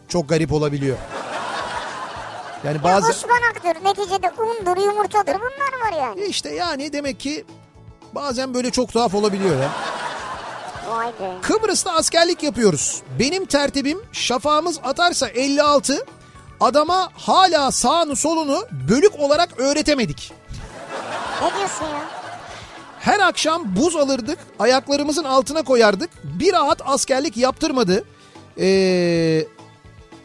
çok 0.08 0.30
garip 0.30 0.54
olabiliyor. 0.54 0.98
Yani 2.64 2.78
Ya 2.78 2.84
bazı 2.84 3.10
ıspanaktır. 3.12 3.84
Neticede 3.84 4.30
undur, 4.30 4.86
yumurtadır 4.86 5.34
bunlar 5.36 5.86
var 5.92 6.02
yani. 6.02 6.22
işte 6.26 6.50
yani 6.56 6.94
demek 6.94 7.20
ki 7.20 7.46
Bazen 8.16 8.54
böyle 8.54 8.72
çok 8.72 8.94
tuhaf 8.94 9.16
olabiliyor 9.16 9.62
ya. 9.62 9.72
Kıbrıs'ta 11.42 11.92
askerlik 11.92 12.44
yapıyoruz. 12.44 13.02
Benim 13.20 13.46
tertibim 13.46 14.00
şafağımız 14.12 14.80
atarsa 14.84 15.28
56 15.28 16.06
adama 16.60 17.10
hala 17.14 17.72
sağını 17.72 18.16
solunu 18.16 18.66
bölük 18.90 19.20
olarak 19.20 19.60
öğretemedik. 19.60 20.34
Ne 21.42 21.58
diyorsun 21.58 21.86
ya? 21.86 22.02
Her 23.00 23.20
akşam 23.20 23.76
buz 23.76 23.96
alırdık 23.96 24.40
ayaklarımızın 24.60 25.24
altına 25.24 25.62
koyardık. 25.62 26.10
Bir 26.24 26.54
rahat 26.54 26.82
askerlik 26.86 27.38
yaptırmadı. 27.38 28.04
Ee, 28.60 29.46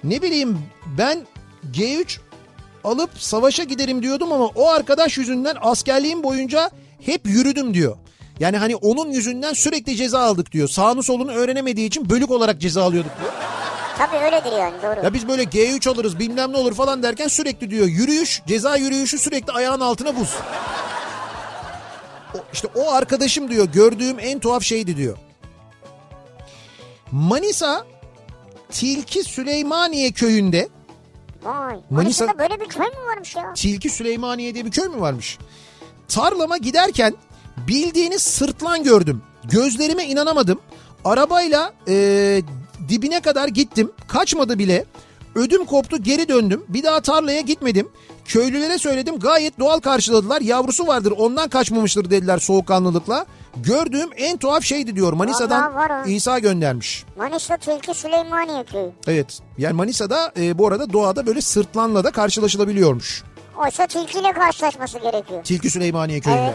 ne 0.04 0.22
bileyim 0.22 0.58
ben 0.98 1.26
G3 1.72 2.18
alıp 2.84 3.10
savaşa 3.18 3.64
giderim 3.64 4.02
diyordum 4.02 4.32
ama 4.32 4.46
o 4.46 4.68
arkadaş 4.68 5.18
yüzünden 5.18 5.56
askerliğim 5.60 6.22
boyunca 6.22 6.70
hep 7.06 7.26
yürüdüm 7.26 7.74
diyor. 7.74 7.96
Yani 8.40 8.56
hani 8.56 8.76
onun 8.76 9.10
yüzünden 9.10 9.52
sürekli 9.52 9.96
ceza 9.96 10.20
aldık 10.20 10.52
diyor. 10.52 10.68
Sağını 10.68 11.02
solunu 11.02 11.32
öğrenemediği 11.32 11.86
için 11.86 12.10
bölük 12.10 12.30
olarak 12.30 12.60
ceza 12.60 12.82
alıyorduk 12.84 13.10
diyor. 13.20 13.32
Tabii 13.98 14.16
öyledir 14.16 14.52
yani 14.52 14.74
doğru. 14.82 15.04
Ya 15.04 15.14
biz 15.14 15.28
böyle 15.28 15.42
G3 15.42 15.90
alırız 15.90 16.18
bilmem 16.18 16.52
ne 16.52 16.56
olur 16.56 16.74
falan 16.74 17.02
derken 17.02 17.28
sürekli 17.28 17.70
diyor 17.70 17.86
yürüyüş 17.86 18.42
ceza 18.46 18.76
yürüyüşü 18.76 19.18
sürekli 19.18 19.52
ayağın 19.52 19.80
altına 19.80 20.16
buz. 20.16 20.34
İşte 22.52 22.68
o 22.74 22.90
arkadaşım 22.92 23.50
diyor 23.50 23.64
gördüğüm 23.72 24.16
en 24.20 24.38
tuhaf 24.38 24.62
şeydi 24.62 24.96
diyor. 24.96 25.16
Manisa 27.12 27.86
Tilki 28.70 29.24
Süleymaniye 29.24 30.12
köyünde 30.12 30.68
Vay. 31.42 31.52
Manisa- 31.74 31.80
Manisa'da 31.90 32.38
böyle 32.38 32.60
bir 32.60 32.66
köy 32.68 32.86
mü 32.86 33.06
varmış 33.10 33.36
ya? 33.36 33.52
Tilki 33.54 33.90
Süleymaniye 33.90 34.54
diye 34.54 34.64
bir 34.64 34.70
köy 34.70 34.88
mü 34.88 35.00
varmış? 35.00 35.38
Tarlama 36.10 36.56
giderken 36.56 37.14
bildiğiniz 37.68 38.22
sırtlan 38.22 38.82
gördüm. 38.82 39.22
Gözlerime 39.44 40.04
inanamadım. 40.04 40.60
Arabayla 41.04 41.72
e, 41.88 42.42
dibine 42.88 43.20
kadar 43.20 43.48
gittim. 43.48 43.92
Kaçmadı 44.08 44.58
bile. 44.58 44.84
Ödüm 45.34 45.64
koptu 45.64 46.02
geri 46.02 46.28
döndüm. 46.28 46.64
Bir 46.68 46.82
daha 46.82 47.00
tarlaya 47.00 47.40
gitmedim. 47.40 47.88
Köylülere 48.24 48.78
söyledim 48.78 49.18
gayet 49.18 49.58
doğal 49.58 49.80
karşıladılar. 49.80 50.40
Yavrusu 50.40 50.86
vardır 50.86 51.12
ondan 51.18 51.48
kaçmamıştır 51.48 52.10
dediler 52.10 52.38
soğukkanlılıkla. 52.38 53.26
Gördüğüm 53.56 54.10
en 54.16 54.36
tuhaf 54.36 54.62
şeydi 54.64 54.96
diyor. 54.96 55.12
Manisa'dan. 55.12 56.08
İsa 56.08 56.38
göndermiş. 56.38 57.04
Manisa 57.16 57.56
Tilki 57.56 57.94
Süleymaniye 57.94 58.64
köyü. 58.64 58.90
Evet 59.06 59.38
yani 59.58 59.72
Manisa'da 59.72 60.32
e, 60.36 60.58
bu 60.58 60.66
arada 60.66 60.92
doğada 60.92 61.26
böyle 61.26 61.40
sırtlanla 61.40 62.04
da 62.04 62.10
karşılaşılabiliyormuş. 62.10 63.22
Oysa 63.60 63.86
tilkiyle 63.86 64.32
karşılaşması 64.32 64.98
gerekiyor. 64.98 65.44
Tilki 65.44 65.70
Süleymaniye 65.70 66.20
köyünde. 66.20 66.42
Evet. 66.42 66.54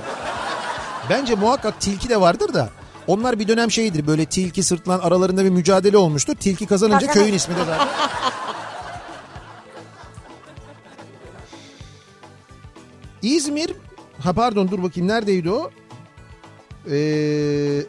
Bence 1.09 1.35
muhakkak 1.35 1.81
tilki 1.81 2.09
de 2.09 2.21
vardır 2.21 2.53
da 2.53 2.69
onlar 3.07 3.39
bir 3.39 3.47
dönem 3.47 3.71
şeydir 3.71 4.07
böyle 4.07 4.25
tilki 4.25 4.63
sırtlan 4.63 4.99
aralarında 4.99 5.45
bir 5.45 5.49
mücadele 5.49 5.97
olmuştur. 5.97 6.35
Tilki 6.35 6.65
kazanınca 6.65 6.99
Kazanır. 7.07 7.13
köyün 7.13 7.33
ismi 7.33 7.55
de 7.55 7.59
zaten. 7.65 7.87
İzmir 13.21 13.73
ha 14.19 14.33
pardon 14.33 14.71
dur 14.71 14.83
bakayım 14.83 15.07
neredeydi 15.07 15.51
o? 15.51 15.71
Ee, 16.91 17.81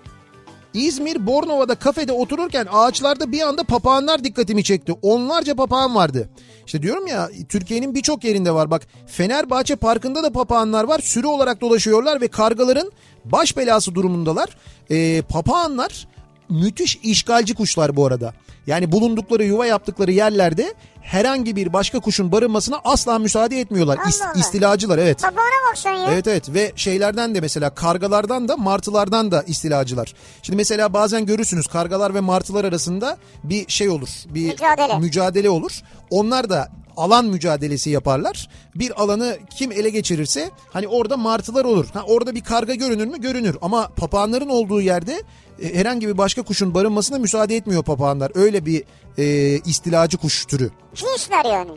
İzmir 0.74 1.26
Bornova'da 1.26 1.74
kafede 1.74 2.12
otururken 2.12 2.66
ağaçlarda 2.72 3.32
bir 3.32 3.40
anda 3.40 3.64
papağanlar 3.64 4.24
dikkatimi 4.24 4.64
çekti. 4.64 4.93
Onlarca 5.02 5.55
papağan 5.55 5.94
vardı. 5.94 6.28
İşte 6.66 6.82
diyorum 6.82 7.06
ya 7.06 7.30
Türkiye'nin 7.48 7.94
birçok 7.94 8.24
yerinde 8.24 8.55
var. 8.55 8.70
Bak 8.70 8.86
Fenerbahçe 9.06 9.76
Parkı'nda 9.76 10.22
da 10.22 10.32
papağanlar 10.32 10.84
var. 10.84 10.98
Sürü 10.98 11.26
olarak 11.26 11.60
dolaşıyorlar 11.60 12.20
ve 12.20 12.28
kargaların 12.28 12.93
baş 13.24 13.56
belası 13.56 13.94
durumundalar. 13.94 14.48
Ee, 14.90 15.22
papağanlar 15.22 16.09
müthiş 16.48 16.97
işgalci 16.97 17.55
kuşlar 17.55 17.97
bu 17.97 18.06
arada. 18.06 18.34
Yani 18.66 18.93
bulundukları 18.93 19.44
yuva 19.44 19.66
yaptıkları 19.66 20.12
yerlerde 20.12 20.74
herhangi 21.06 21.56
bir 21.56 21.72
başka 21.72 22.00
kuşun 22.00 22.32
barınmasına 22.32 22.80
asla 22.84 23.18
müsaade 23.18 23.60
etmiyorlar. 23.60 23.98
İst- 24.08 24.22
Allah 24.22 24.30
Allah. 24.30 24.40
istilacılar 24.40 24.98
evet. 24.98 25.22
Babana 25.22 25.36
bak 25.70 25.78
sen 25.78 25.92
ya. 25.92 26.08
Evet 26.12 26.26
evet 26.26 26.54
ve 26.54 26.72
şeylerden 26.76 27.34
de 27.34 27.40
mesela 27.40 27.70
kargalardan 27.74 28.48
da 28.48 28.56
martılardan 28.56 29.30
da 29.30 29.42
istilacılar. 29.42 30.14
Şimdi 30.42 30.56
mesela 30.56 30.92
bazen 30.92 31.26
görürsünüz 31.26 31.66
kargalar 31.66 32.14
ve 32.14 32.20
martılar 32.20 32.64
arasında 32.64 33.16
bir 33.44 33.68
şey 33.68 33.88
olur. 33.88 34.08
Bir 34.26 34.48
Mücadele. 34.50 34.98
mücadele 34.98 35.50
olur. 35.50 35.80
Onlar 36.10 36.50
da 36.50 36.68
alan 36.97 37.24
mücadelesi 37.24 37.90
yaparlar. 37.90 38.48
Bir 38.74 39.02
alanı 39.02 39.39
kim 39.56 39.73
ele 39.73 39.90
geçirirse 39.90 40.51
hani 40.73 40.89
orada 40.89 41.16
martılar 41.16 41.64
olur. 41.64 41.86
Ha, 41.93 42.02
orada 42.06 42.35
bir 42.35 42.44
karga 42.44 42.74
görünür 42.74 43.06
mü? 43.06 43.20
Görünür. 43.20 43.56
Ama 43.62 43.89
papağanların 43.89 44.48
olduğu 44.48 44.81
yerde 44.81 45.23
e, 45.62 45.74
herhangi 45.74 46.09
bir 46.09 46.18
başka 46.18 46.43
kuşun 46.43 46.74
barınmasına 46.74 47.18
müsaade 47.18 47.56
etmiyor 47.56 47.82
papağanlar. 47.82 48.32
Öyle 48.35 48.66
bir 48.66 48.85
e, 49.18 49.24
istilacı 49.59 50.16
kuş 50.16 50.44
türü. 50.44 50.70
Cinsler 50.94 51.44
yani. 51.44 51.70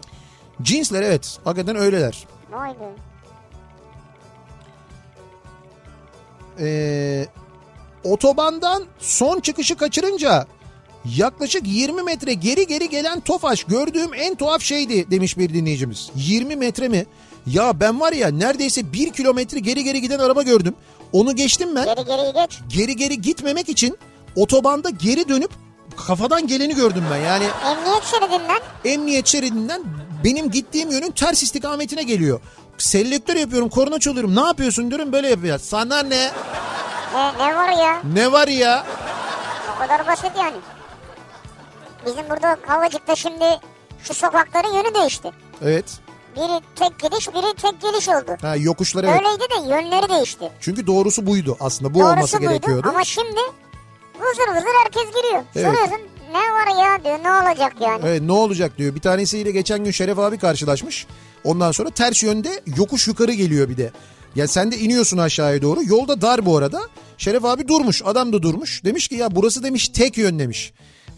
Cinsler 0.61 1.01
evet 1.01 1.37
hakikaten 1.43 1.75
öyleler. 1.75 2.27
Vay 2.51 2.69
be. 2.69 3.09
Ee, 6.61 7.27
otobandan 8.03 8.83
son 8.99 9.39
çıkışı 9.39 9.77
kaçırınca 9.77 10.45
yaklaşık 11.05 11.61
20 11.67 12.03
metre 12.03 12.33
geri 12.33 12.67
geri 12.67 12.89
gelen 12.89 13.19
Tofaş 13.19 13.63
gördüğüm 13.63 14.13
en 14.13 14.35
tuhaf 14.35 14.61
şeydi 14.61 15.11
demiş 15.11 15.37
bir 15.37 15.53
dinleyicimiz. 15.53 16.09
20 16.15 16.55
metre 16.55 16.87
mi? 16.87 17.05
Ya 17.47 17.79
ben 17.79 17.99
var 17.99 18.13
ya 18.13 18.27
neredeyse 18.27 18.93
1 18.93 19.13
kilometre 19.13 19.59
geri 19.59 19.83
geri 19.83 20.01
giden 20.01 20.19
araba 20.19 20.41
gördüm. 20.43 20.75
Onu 21.13 21.35
geçtim 21.35 21.75
ben. 21.75 21.85
Geri 21.85 22.05
geri 22.05 22.33
geç. 22.33 22.59
Geri 22.69 22.95
geri 22.95 23.21
gitmemek 23.21 23.69
için 23.69 23.97
otobanda 24.35 24.89
geri 24.89 25.29
dönüp 25.29 25.51
kafadan 26.07 26.47
geleni 26.47 26.75
gördüm 26.75 27.03
ben. 27.11 27.17
Yani 27.17 27.45
Emniyet 27.65 28.03
şeridinden 28.03 28.59
emniyet 28.85 29.27
şeridinden 29.27 29.83
benim 30.23 30.51
gittiğim 30.51 30.91
yönün 30.91 31.11
ters 31.11 31.43
istikametine 31.43 32.03
geliyor. 32.03 32.41
Selektör 32.77 33.35
yapıyorum, 33.35 33.69
korna 33.69 33.99
çalıyorum. 33.99 34.35
Ne 34.35 34.41
yapıyorsun 34.41 34.89
diyorum 34.91 35.11
böyle 35.11 35.29
yapıyor. 35.29 35.59
Sana 35.59 36.03
ne? 36.03 36.15
e, 37.15 37.33
ne 37.39 37.55
var 37.55 37.69
ya? 37.69 38.01
Ne 38.13 38.31
var 38.31 38.47
ya? 38.47 38.85
O 39.75 39.79
kadar 39.79 40.07
basit 40.07 40.31
yani. 40.37 40.55
Bizim 42.09 42.29
burada 42.29 42.57
Kavacık'ta 42.67 43.15
şimdi 43.15 43.45
şu 44.03 44.13
sokakların 44.13 44.73
yönü 44.73 44.95
değişti. 44.95 45.31
Evet. 45.61 45.85
Biri 46.35 46.61
tek 46.75 46.99
gidiş 46.99 47.27
biri 47.27 47.53
tek 47.61 47.81
geliş 47.81 48.09
oldu. 48.09 48.37
Ha, 48.41 48.55
yokuşlar 48.55 49.03
evet. 49.03 49.19
Öyleydi 49.19 49.41
de 49.41 49.75
yönleri 49.75 50.09
değişti. 50.09 50.49
Çünkü 50.59 50.87
doğrusu 50.87 51.25
buydu 51.27 51.57
aslında. 51.59 51.93
Bu 51.93 51.99
Doğrusu 51.99 52.13
olması 52.13 52.37
buydu 52.39 52.49
gerekiyordu. 52.49 52.87
ama 52.89 53.03
şimdi 53.03 53.39
vızır 54.19 54.55
vızır 54.55 54.69
herkes 54.83 55.15
giriyor. 55.15 55.43
Evet. 55.55 55.65
Soruyorsun 55.67 55.99
ne 56.31 56.39
var 56.39 56.83
ya 56.83 57.03
diyor 57.03 57.19
ne 57.23 57.31
olacak 57.31 57.73
yani. 57.81 58.01
Evet 58.05 58.21
ne 58.21 58.31
olacak 58.31 58.77
diyor. 58.77 58.95
Bir 58.95 59.01
tanesiyle 59.01 59.51
geçen 59.51 59.83
gün 59.83 59.91
Şeref 59.91 60.19
abi 60.19 60.37
karşılaşmış. 60.37 61.07
Ondan 61.43 61.71
sonra 61.71 61.89
ters 61.89 62.23
yönde 62.23 62.61
yokuş 62.77 63.07
yukarı 63.07 63.33
geliyor 63.33 63.69
bir 63.69 63.77
de. 63.77 63.91
Ya 64.35 64.47
sen 64.47 64.71
de 64.71 64.77
iniyorsun 64.77 65.17
aşağıya 65.17 65.61
doğru. 65.61 65.79
Yolda 65.83 66.21
dar 66.21 66.45
bu 66.45 66.57
arada. 66.57 66.81
Şeref 67.17 67.45
abi 67.45 67.67
durmuş. 67.67 68.01
Adam 68.05 68.33
da 68.33 68.41
durmuş. 68.41 68.83
Demiş 68.85 69.07
ki 69.07 69.15
ya 69.15 69.35
burası 69.35 69.63
demiş 69.63 69.89
tek 69.89 70.17
yön 70.17 70.39
demiş. 70.39 70.73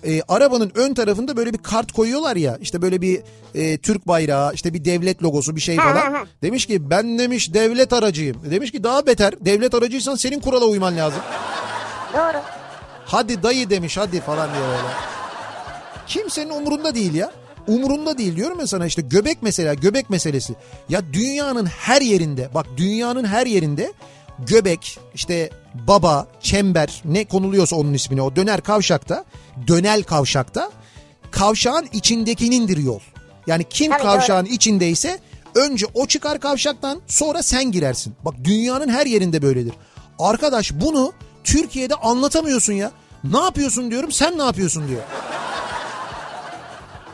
Ee, 0.05 0.21
arabanın 0.27 0.71
ön 0.75 0.93
tarafında 0.93 1.37
böyle 1.37 1.53
bir 1.53 1.57
kart 1.57 1.91
koyuyorlar 1.91 2.35
ya 2.35 2.57
işte 2.61 2.81
böyle 2.81 3.01
bir 3.01 3.21
e, 3.55 3.77
Türk 3.77 4.07
bayrağı 4.07 4.53
işte 4.53 4.73
bir 4.73 4.85
devlet 4.85 5.23
logosu 5.23 5.55
bir 5.55 5.61
şey 5.61 5.75
falan. 5.75 6.27
Demiş 6.43 6.65
ki 6.65 6.89
ben 6.89 7.19
demiş 7.19 7.53
devlet 7.53 7.93
aracıyım. 7.93 8.51
Demiş 8.51 8.71
ki 8.71 8.83
daha 8.83 9.05
beter 9.05 9.33
devlet 9.45 9.73
aracıysan 9.73 10.15
senin 10.15 10.39
kurala 10.39 10.65
uyman 10.65 10.97
lazım. 10.97 11.21
Doğru. 12.13 12.41
Hadi 13.05 13.43
dayı 13.43 13.69
demiş 13.69 13.97
hadi 13.97 14.21
falan 14.21 14.49
diye 14.53 14.63
böyle. 14.63 14.87
Kimsenin 16.07 16.49
umurunda 16.49 16.95
değil 16.95 17.13
ya. 17.13 17.31
Umurunda 17.67 18.17
değil 18.17 18.35
diyorum 18.35 18.59
ya 18.59 18.67
sana 18.67 18.85
işte 18.85 19.01
göbek 19.01 19.37
mesela 19.41 19.73
göbek 19.73 20.09
meselesi. 20.09 20.53
Ya 20.89 21.01
dünyanın 21.13 21.65
her 21.65 22.01
yerinde 22.01 22.49
bak 22.53 22.65
dünyanın 22.77 23.23
her 23.23 23.45
yerinde 23.45 23.93
göbek 24.47 24.99
işte 25.13 25.49
baba 25.73 26.27
çember 26.41 27.01
ne 27.05 27.25
konuluyorsa 27.25 27.75
onun 27.75 27.93
ismini 27.93 28.21
o 28.21 28.35
döner 28.35 28.61
kavşakta 28.61 29.25
dönel 29.67 30.03
kavşakta 30.03 30.71
kavşağın 31.31 31.87
içindekinindir 31.93 32.77
yol. 32.77 32.99
Yani 33.47 33.63
kim 33.69 33.91
Tabii, 33.91 34.01
kavşağın 34.01 34.45
içindeyse 34.45 35.19
önce 35.55 35.85
o 35.93 36.05
çıkar 36.05 36.39
kavşaktan 36.39 37.01
sonra 37.07 37.43
sen 37.43 37.71
girersin. 37.71 38.15
Bak 38.25 38.33
dünyanın 38.43 38.89
her 38.89 39.05
yerinde 39.05 39.41
böyledir. 39.41 39.73
Arkadaş 40.19 40.71
bunu 40.73 41.13
Türkiye'de 41.43 41.95
anlatamıyorsun 41.95 42.73
ya. 42.73 42.91
Ne 43.23 43.39
yapıyorsun 43.39 43.91
diyorum 43.91 44.11
sen 44.11 44.37
ne 44.37 44.43
yapıyorsun 44.43 44.87
diyor. 44.87 45.01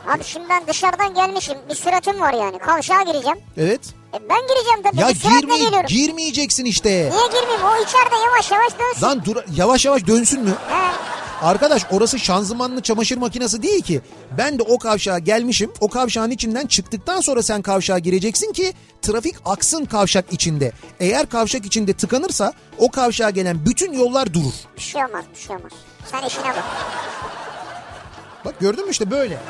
Abi 0.08 0.24
şimdi 0.24 0.46
ben 0.48 0.66
dışarıdan 0.66 1.14
gelmişim. 1.14 1.58
Bir 1.70 1.74
süratim 1.74 2.20
var 2.20 2.32
yani. 2.32 2.58
Kavşağa 2.58 3.02
gireceğim. 3.02 3.38
Evet. 3.56 3.80
E 4.14 4.18
ben 4.28 4.40
gireceğim 4.48 4.82
tabii. 4.82 5.00
Ya 5.00 5.10
girme, 5.10 5.82
girmeyeceksin 5.88 6.64
işte. 6.64 6.90
Niye 6.90 7.26
girmeyeyim? 7.26 7.64
O 7.64 7.82
içeride 7.82 8.14
yavaş 8.26 8.50
yavaş 8.50 8.72
dönsün. 8.78 9.06
Lan 9.06 9.22
dur 9.24 9.36
yavaş 9.56 9.84
yavaş 9.84 10.06
dönsün 10.06 10.42
mü? 10.42 10.50
He. 10.68 10.88
Arkadaş 11.42 11.82
orası 11.90 12.18
şanzımanlı 12.18 12.82
çamaşır 12.82 13.16
makinesi 13.16 13.62
değil 13.62 13.82
ki. 13.82 14.00
Ben 14.38 14.58
de 14.58 14.62
o 14.62 14.78
kavşağa 14.78 15.18
gelmişim. 15.18 15.72
O 15.80 15.88
kavşağın 15.88 16.30
içinden 16.30 16.66
çıktıktan 16.66 17.20
sonra 17.20 17.42
sen 17.42 17.62
kavşağa 17.62 17.98
gireceksin 17.98 18.52
ki 18.52 18.72
trafik 19.02 19.36
aksın 19.44 19.84
kavşak 19.84 20.32
içinde. 20.32 20.72
Eğer 21.00 21.28
kavşak 21.28 21.66
içinde 21.66 21.92
tıkanırsa 21.92 22.52
o 22.78 22.90
kavşağa 22.90 23.30
gelen 23.30 23.66
bütün 23.66 23.92
yollar 23.92 24.34
durur. 24.34 24.52
Bir 24.76 24.82
şey 24.82 25.04
olmaz 25.04 25.24
bir 25.34 25.40
şey 25.40 25.56
olmaz. 25.56 25.72
Sen 26.10 26.22
işine 26.26 26.44
bak. 26.44 26.64
Bak 28.44 28.60
gördün 28.60 28.84
mü 28.84 28.90
işte 28.90 29.10
böyle. 29.10 29.38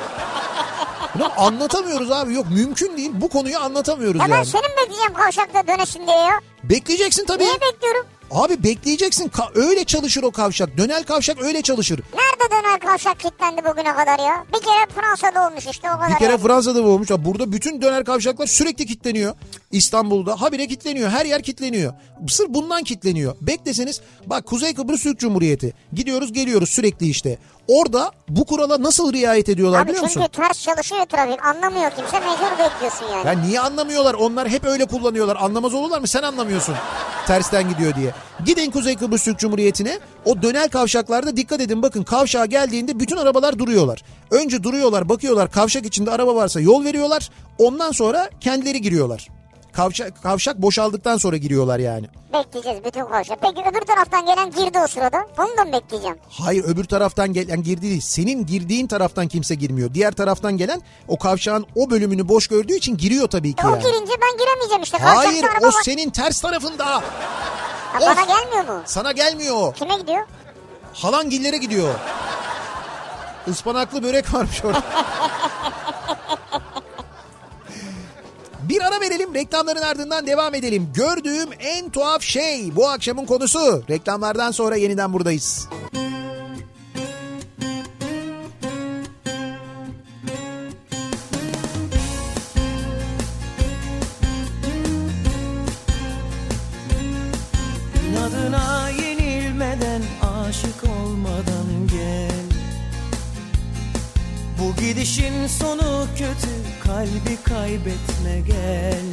Bunu 1.15 1.31
anlatamıyoruz 1.37 2.11
abi 2.11 2.35
yok 2.35 2.47
mümkün 2.51 2.97
değil 2.97 3.11
bu 3.15 3.29
konuyu 3.29 3.59
anlatamıyoruz 3.59 4.21
Ya 4.21 4.27
ben 4.29 4.35
yani. 4.35 4.47
senin 4.47 4.71
bekleyeceğim 4.83 5.13
kavşakta 5.15 5.67
dönesin 5.67 6.07
diye 6.07 6.17
ya. 6.17 6.41
Bekleyeceksin 6.65 7.27
tabii. 7.27 7.45
Niye 7.45 7.55
bekliyorum? 7.55 8.07
Abi 8.31 8.63
bekleyeceksin 8.65 9.29
Ka- 9.29 9.59
öyle 9.69 9.85
çalışır 9.85 10.23
o 10.23 10.31
kavşak 10.31 10.77
dönel 10.79 11.05
kavşak 11.05 11.43
öyle 11.43 11.63
çalışır. 11.63 12.01
Nerede 12.15 12.51
döner 12.55 12.81
kavşak 12.81 13.21
kilitlendi 13.21 13.65
bugüne 13.65 13.95
kadar 13.95 14.19
ya? 14.19 14.45
Bir 14.55 14.61
kere 14.61 14.87
Fransa'da 14.95 15.49
olmuş 15.49 15.67
işte 15.67 15.89
o 15.91 15.95
kadar. 15.99 16.11
Bir 16.11 16.17
kere 16.19 16.31
yani. 16.31 16.43
Fransa'da 16.43 16.83
olmuş. 16.83 17.09
Burada 17.11 17.53
bütün 17.53 17.83
döner 17.83 18.05
kavşaklar 18.05 18.47
sürekli 18.47 18.87
kilitleniyor. 18.87 19.35
İstanbul'da 19.73 20.41
habire 20.41 20.67
kilitleniyor. 20.67 21.11
Her 21.11 21.27
yer 21.27 21.43
kilitleniyor. 21.43 21.93
Sırf 22.29 22.49
bundan 22.49 22.83
kilitleniyor. 22.83 23.37
Bekleseniz 23.41 24.01
bak 24.27 24.47
Kuzey 24.47 24.75
Kıbrıs 24.75 25.03
Türk 25.03 25.19
Cumhuriyeti. 25.19 25.73
Gidiyoruz 25.93 26.33
geliyoruz 26.33 26.69
sürekli 26.69 27.09
işte. 27.09 27.39
Orada 27.69 28.13
bu 28.29 28.45
kurala 28.45 28.83
nasıl 28.83 29.13
riayet 29.13 29.49
ediyorlar 29.49 29.81
Abi 29.81 29.89
biliyor 29.89 30.05
çünkü 30.09 30.19
musun? 30.19 30.33
ters 30.33 30.63
çalışıyor 30.63 31.05
trafik. 31.07 31.45
Anlamıyor 31.47 31.91
kimse 31.91 32.21
mecbur 32.21 32.59
bekliyorsun 32.65 33.07
yani. 33.13 33.27
Ya 33.27 33.33
niye 33.33 33.61
anlamıyorlar? 33.61 34.15
Onlar 34.15 34.49
hep 34.49 34.65
öyle 34.65 34.85
kullanıyorlar. 34.87 35.37
Anlamaz 35.41 35.75
olurlar 35.75 36.01
mı? 36.01 36.07
Sen 36.09 36.23
anlamıyorsun. 36.23 36.75
Tersten 37.27 37.69
gidiyor 37.69 37.95
diye. 37.95 38.11
Gidin 38.47 38.71
Kuzey 38.71 38.97
Kıbrıs 38.97 39.25
Türk 39.25 39.39
Cumhuriyeti'ne. 39.39 39.99
O 40.25 40.43
dönel 40.43 40.69
kavşaklarda 40.69 41.37
dikkat 41.37 41.61
edin. 41.61 41.83
Bakın 41.83 42.03
kavşağa 42.03 42.47
geldiğinde 42.47 43.01
bütün 43.01 43.17
arabalar 43.17 43.59
duruyorlar. 43.59 44.03
Önce 44.31 44.63
duruyorlar, 44.63 45.09
bakıyorlar. 45.09 45.51
Kavşak 45.53 45.87
içinde 45.87 46.11
araba 46.11 46.35
varsa 46.35 46.61
yol 46.61 46.85
veriyorlar. 46.85 47.31
Ondan 47.59 47.93
sonra 47.93 48.31
kendileri 48.41 48.81
giriyorlar. 48.81 49.29
Kavşak, 49.83 50.23
kavşak 50.23 50.63
boşaldıktan 50.63 51.17
sonra 51.17 51.37
giriyorlar 51.37 51.79
yani. 51.79 52.07
Bekleyeceğiz 52.33 52.85
bütün 52.85 53.05
kavşak. 53.05 53.39
Peki 53.43 53.61
öbür 53.71 53.81
taraftan 53.87 54.27
gelen 54.27 54.51
girdi 54.51 54.79
o 54.85 54.87
sırada. 54.87 55.27
Bunu 55.39 55.57
da 55.59 55.65
mı 55.65 55.73
bekleyeceğim? 55.73 56.17
Hayır 56.31 56.65
öbür 56.65 56.85
taraftan 56.85 57.33
gelen 57.33 57.63
girdi 57.63 57.83
değil. 57.83 58.01
Senin 58.01 58.47
girdiğin 58.47 58.87
taraftan 58.87 59.29
kimse 59.29 59.55
girmiyor. 59.55 59.95
Diğer 59.95 60.13
taraftan 60.13 60.57
gelen 60.57 60.83
o 61.09 61.19
kavşağın 61.19 61.67
o 61.77 61.91
bölümünü 61.91 62.29
boş 62.29 62.47
gördüğü 62.47 62.75
için 62.75 62.97
giriyor 62.97 63.29
tabii 63.29 63.53
ki 63.53 63.63
E, 63.65 63.67
o 63.67 63.71
yani. 63.71 63.83
girince 63.83 64.13
ben 64.23 64.39
giremeyeceğim 64.39 64.83
işte. 64.83 64.99
Kavşakta 64.99 65.29
Hayır 65.29 65.45
o 65.63 65.67
var. 65.67 65.75
senin 65.85 66.11
ters 66.11 66.41
tarafında. 66.41 66.87
Ha, 66.87 67.03
bana 68.01 68.11
Of! 68.13 68.29
gelmiyor 68.29 68.75
mu? 68.77 68.83
Sana 68.87 69.13
gelmiyor. 69.13 69.75
Kime 69.75 69.97
gidiyor? 69.97 70.27
Halangillere 70.93 71.57
gidiyor. 71.57 71.95
Ispanaklı 73.47 74.03
börek 74.03 74.35
varmış 74.35 74.65
orada. 74.65 74.83
Bir 78.69 78.81
ara 78.81 79.01
verelim 79.01 79.35
reklamların 79.35 79.83
ardından 79.83 80.27
devam 80.27 80.55
edelim. 80.55 80.89
Gördüğüm 80.95 81.49
en 81.59 81.91
tuhaf 81.91 82.23
şey 82.23 82.77
bu 82.77 82.89
akşamın 82.89 83.27
konusu. 83.27 83.83
Reklamlardan 83.91 84.51
sonra 84.51 84.77
yeniden 84.77 85.13
buradayız. 85.13 85.69
Gidişin 104.81 105.47
sonu 105.47 106.07
kötü 106.19 106.68
kalbi 106.89 107.37
kaybetme 107.45 108.41
gel 108.47 109.05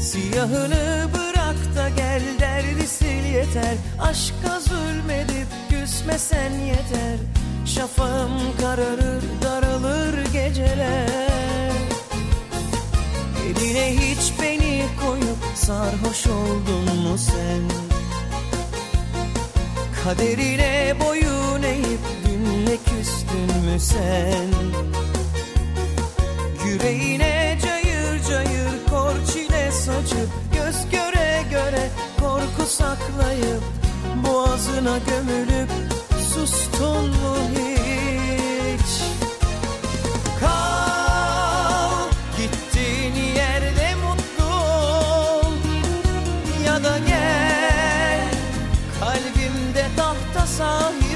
Siyahını 0.00 1.08
bırak 1.14 1.76
da 1.76 1.88
gel 1.88 2.22
derdi 2.40 2.86
sil 2.96 3.24
yeter 3.34 3.76
Aşka 4.00 4.60
zulmedip 4.60 5.46
küsmesen 5.70 6.52
yeter 6.52 7.18
Şafağım 7.66 8.32
kararır 8.60 9.22
daralır 9.42 10.32
geceler 10.32 11.72
Eline 13.46 13.96
hiç 13.96 14.32
beni 14.42 14.86
koyup 15.04 15.42
sarhoş 15.54 16.26
oldun 16.26 16.98
mu 17.02 17.18
sen? 17.18 17.62
Kaderine 20.04 20.94
boyun 21.04 21.62
eğip 21.62 22.00
dünle 22.24 22.76
küstün 22.76 23.64
mü 23.64 23.80
sen? 23.80 24.80
Yüreğine 26.70 27.58
cayır 27.62 28.24
cayır 28.28 28.86
kor 28.90 29.14
çile 29.32 29.70
saçıp 29.72 30.30
Göz 30.54 30.90
göre 30.90 31.42
göre 31.50 31.90
korku 32.20 32.66
saklayıp 32.68 33.62
Boğazına 34.26 34.98
gömülüp 34.98 35.70
sustun 36.34 37.06
mu 37.06 37.36
hiç? 37.52 39.02
Kal 40.40 42.08
gittiğin 42.36 43.34
yerde 43.34 43.94
mutlu 43.94 44.54
ol 44.54 45.52
Ya 46.66 46.84
da 46.84 46.98
gel 46.98 48.28
kalbimde 49.00 49.86
tahta 49.96 50.46
sahip 50.46 51.09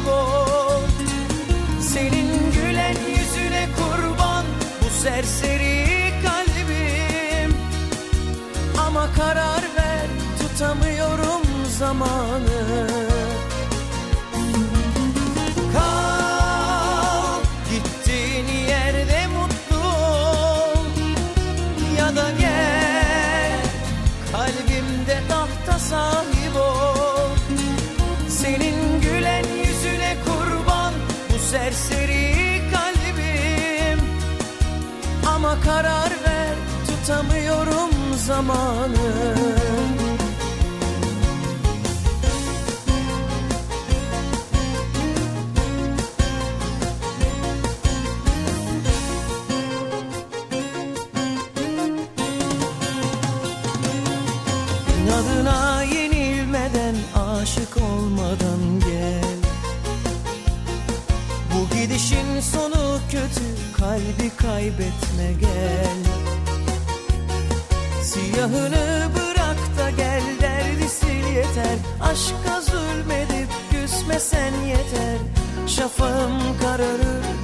karar 9.16 9.62
ver 9.76 10.06
tutamıyorum 10.38 11.42
zamanı. 11.78 12.88
Kal 15.72 17.40
gittiğin 17.70 18.66
yerde 18.68 19.26
mutlu 19.26 19.88
ol. 19.88 20.86
Ya 21.98 22.16
da 22.16 22.30
gel 22.40 23.60
kalbimde 24.32 25.18
tahta 25.28 25.78
sahip 25.78 26.56
ol. 26.56 27.30
Senin 28.28 29.00
gülen 29.00 29.44
yüzüne 29.66 30.16
kurban 30.24 30.94
bu 31.34 31.38
serseri 31.38 32.62
kalbim. 32.72 34.00
Ama 35.34 35.60
karar 35.60 36.10
ver 36.10 36.54
tutamıyorum 36.86 37.43
zamanı. 38.26 39.34
İnadına 55.02 55.82
yenilmeden 55.82 56.94
aşık 57.16 57.76
olmadan 57.76 58.80
gel. 58.80 59.24
Bu 61.54 61.76
gidişin 61.76 62.40
sonu 62.40 62.98
kötü 63.10 63.76
kalbi 63.76 64.30
kaybetme 64.36 65.03
Siyahını 68.54 69.10
bırak 69.14 69.78
da 69.78 69.90
gel 69.90 70.22
derdi 70.40 70.88
sil 70.98 71.26
yeter. 71.36 71.76
Aşka 72.02 72.60
zulmedip 72.60 73.48
küsmesen 73.70 74.52
yeter. 74.66 75.18
Şafağım 75.66 76.58
kararır 76.62 77.43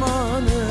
zamanı 0.00 0.65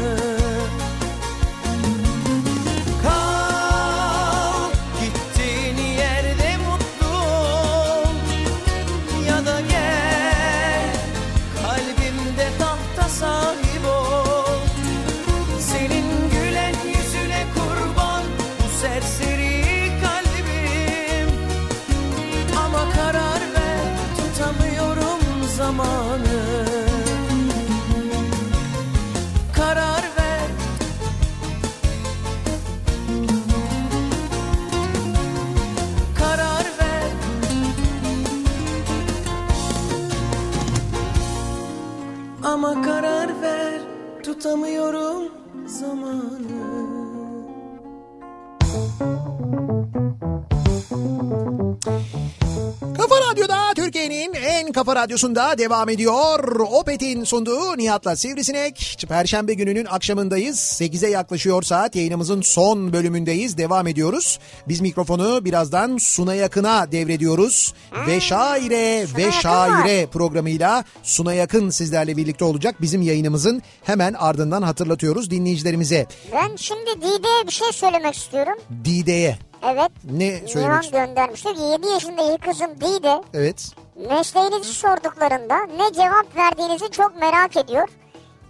Kafa 54.96 55.04
Radyosu'nda 55.04 55.58
devam 55.58 55.90
ediyor. 55.90 56.60
Opet'in 56.60 57.24
sunduğu 57.24 57.78
Nihat'la 57.78 58.16
Sivrisinek. 58.16 58.98
Perşembe 59.08 59.54
gününün 59.54 59.86
akşamındayız. 59.86 60.58
8'e 60.58 61.10
yaklaşıyor 61.10 61.64
saat. 61.64 61.96
Yayınımızın 61.96 62.42
son 62.42 62.94
bölümündeyiz. 62.94 63.58
Devam 63.58 63.88
ediyoruz. 63.88 64.40
Biz 64.68 64.82
mikrofonu 64.82 65.46
birazdan 65.46 65.98
Suna 65.98 66.36
Yakın'a 66.36 66.92
devrediyoruz. 66.92 67.74
Ve 68.08 68.20
şaire 68.20 69.08
Suna 69.08 69.18
ve 69.18 69.32
şaire 69.32 70.06
programıyla 70.06 70.84
Suna 71.04 71.34
Yakın 71.34 71.70
sizlerle 71.70 72.18
birlikte 72.18 72.46
olacak. 72.46 72.82
Bizim 72.82 73.02
yayınımızın 73.02 73.62
hemen 73.84 74.14
ardından 74.14 74.62
hatırlatıyoruz 74.62 75.32
dinleyicilerimize. 75.32 76.08
Ben 76.34 76.56
şimdi 76.56 76.90
Dide'ye 76.98 77.48
bir 77.48 77.52
şey 77.52 77.72
söylemek 77.72 78.16
istiyorum. 78.16 78.56
Dide'ye. 78.86 79.38
Evet. 79.64 79.92
Ne 80.12 80.48
söylemek 80.48 80.92
göndermişti. 80.92 81.48
7 81.50 81.88
yaşındaki 81.88 82.38
kızım 82.42 82.70
Dide 82.82 83.22
Evet. 83.34 83.72
mesleğinizi 84.10 84.74
sorduklarında 84.74 85.58
ne 85.66 85.94
cevap 85.94 86.36
verdiğinizi 86.38 86.92
çok 86.92 87.20
merak 87.20 87.58
ediyor. 87.58 87.88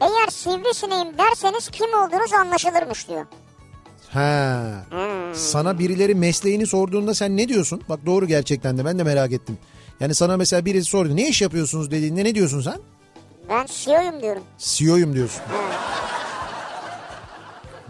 Eğer 0.02 0.28
sivrisineğim 0.30 1.18
derseniz 1.18 1.70
kim 1.70 1.88
olduğunuz 1.94 2.34
anlaşılırmış 2.34 3.08
diyor. 3.10 3.26
Ha. 4.14 4.62
Sana 5.34 5.80
birileri 5.80 6.16
mesleğini 6.16 6.68
sorduğunda 6.68 7.14
sen 7.14 7.38
ne 7.38 7.48
diyorsun? 7.48 7.82
Bak 7.90 8.00
doğru 8.06 8.26
gerçekten 8.28 8.78
de 8.78 8.86
ben 8.86 9.00
de 9.00 9.04
merak 9.04 9.32
ettim. 9.32 9.58
Yani 10.00 10.16
sana 10.16 10.38
mesela 10.38 10.66
birisi 10.66 10.90
sordu 10.90 11.16
ne 11.16 11.28
iş 11.28 11.42
yapıyorsunuz 11.42 11.92
dediğinde 11.92 12.24
ne 12.24 12.36
diyorsun 12.36 12.62
sen? 12.62 12.80
Ben 13.50 13.66
CEO'yum 13.66 14.22
diyorum. 14.22 14.44
CEO'yum 14.58 15.14
diyorsun. 15.14 15.42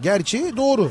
Gerçi 0.00 0.56
doğru. 0.56 0.90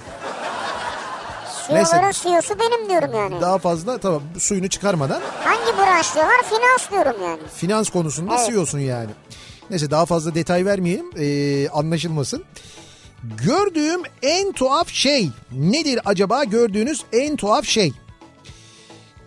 CEO'ların 1.68 2.12
CEO'su 2.12 2.60
benim 2.60 2.90
diyorum 2.90 3.12
yani. 3.16 3.42
Daha 3.42 3.58
fazla 3.58 3.98
tamam 3.98 4.22
suyunu 4.40 4.70
çıkarmadan 4.70 5.22
Hangi 5.44 5.78
branş 5.78 6.16
diyorlar? 6.16 6.42
Finans 6.50 6.92
diyorum 6.92 7.24
yani. 7.24 7.40
finans 7.56 7.90
konusunda 7.90 8.36
Evet. 8.36 8.48
CEO'sun 8.48 8.80
yani. 8.80 9.10
Neyse 9.70 9.92
daha 9.92 10.06
fazla 10.06 10.36
detay 10.36 10.66
vermeyelim 10.66 11.06
ee, 11.18 11.70
anlaşılmasın. 11.70 12.44
Gördüğüm 13.46 14.02
en 14.22 14.52
tuhaf 14.52 14.90
şey 14.90 15.30
nedir 15.52 16.00
acaba 16.06 16.44
gördüğünüz 16.44 17.06
en 17.14 17.36
tuhaf 17.36 17.66
şey? 17.66 17.94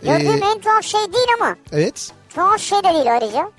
Gördüğüm 0.02 0.43
Ee, 0.43 0.47
en 0.47 0.60
tuhaf 0.60 0.85
şey 0.85 1.01
değil 1.01 1.27
ama. 1.40 1.56
Evet 1.73 2.10
Tuhaf 2.35 2.60
şey 2.60 2.78
de 2.78 2.94
değil 2.94 3.12
ayrıca. 3.15 3.51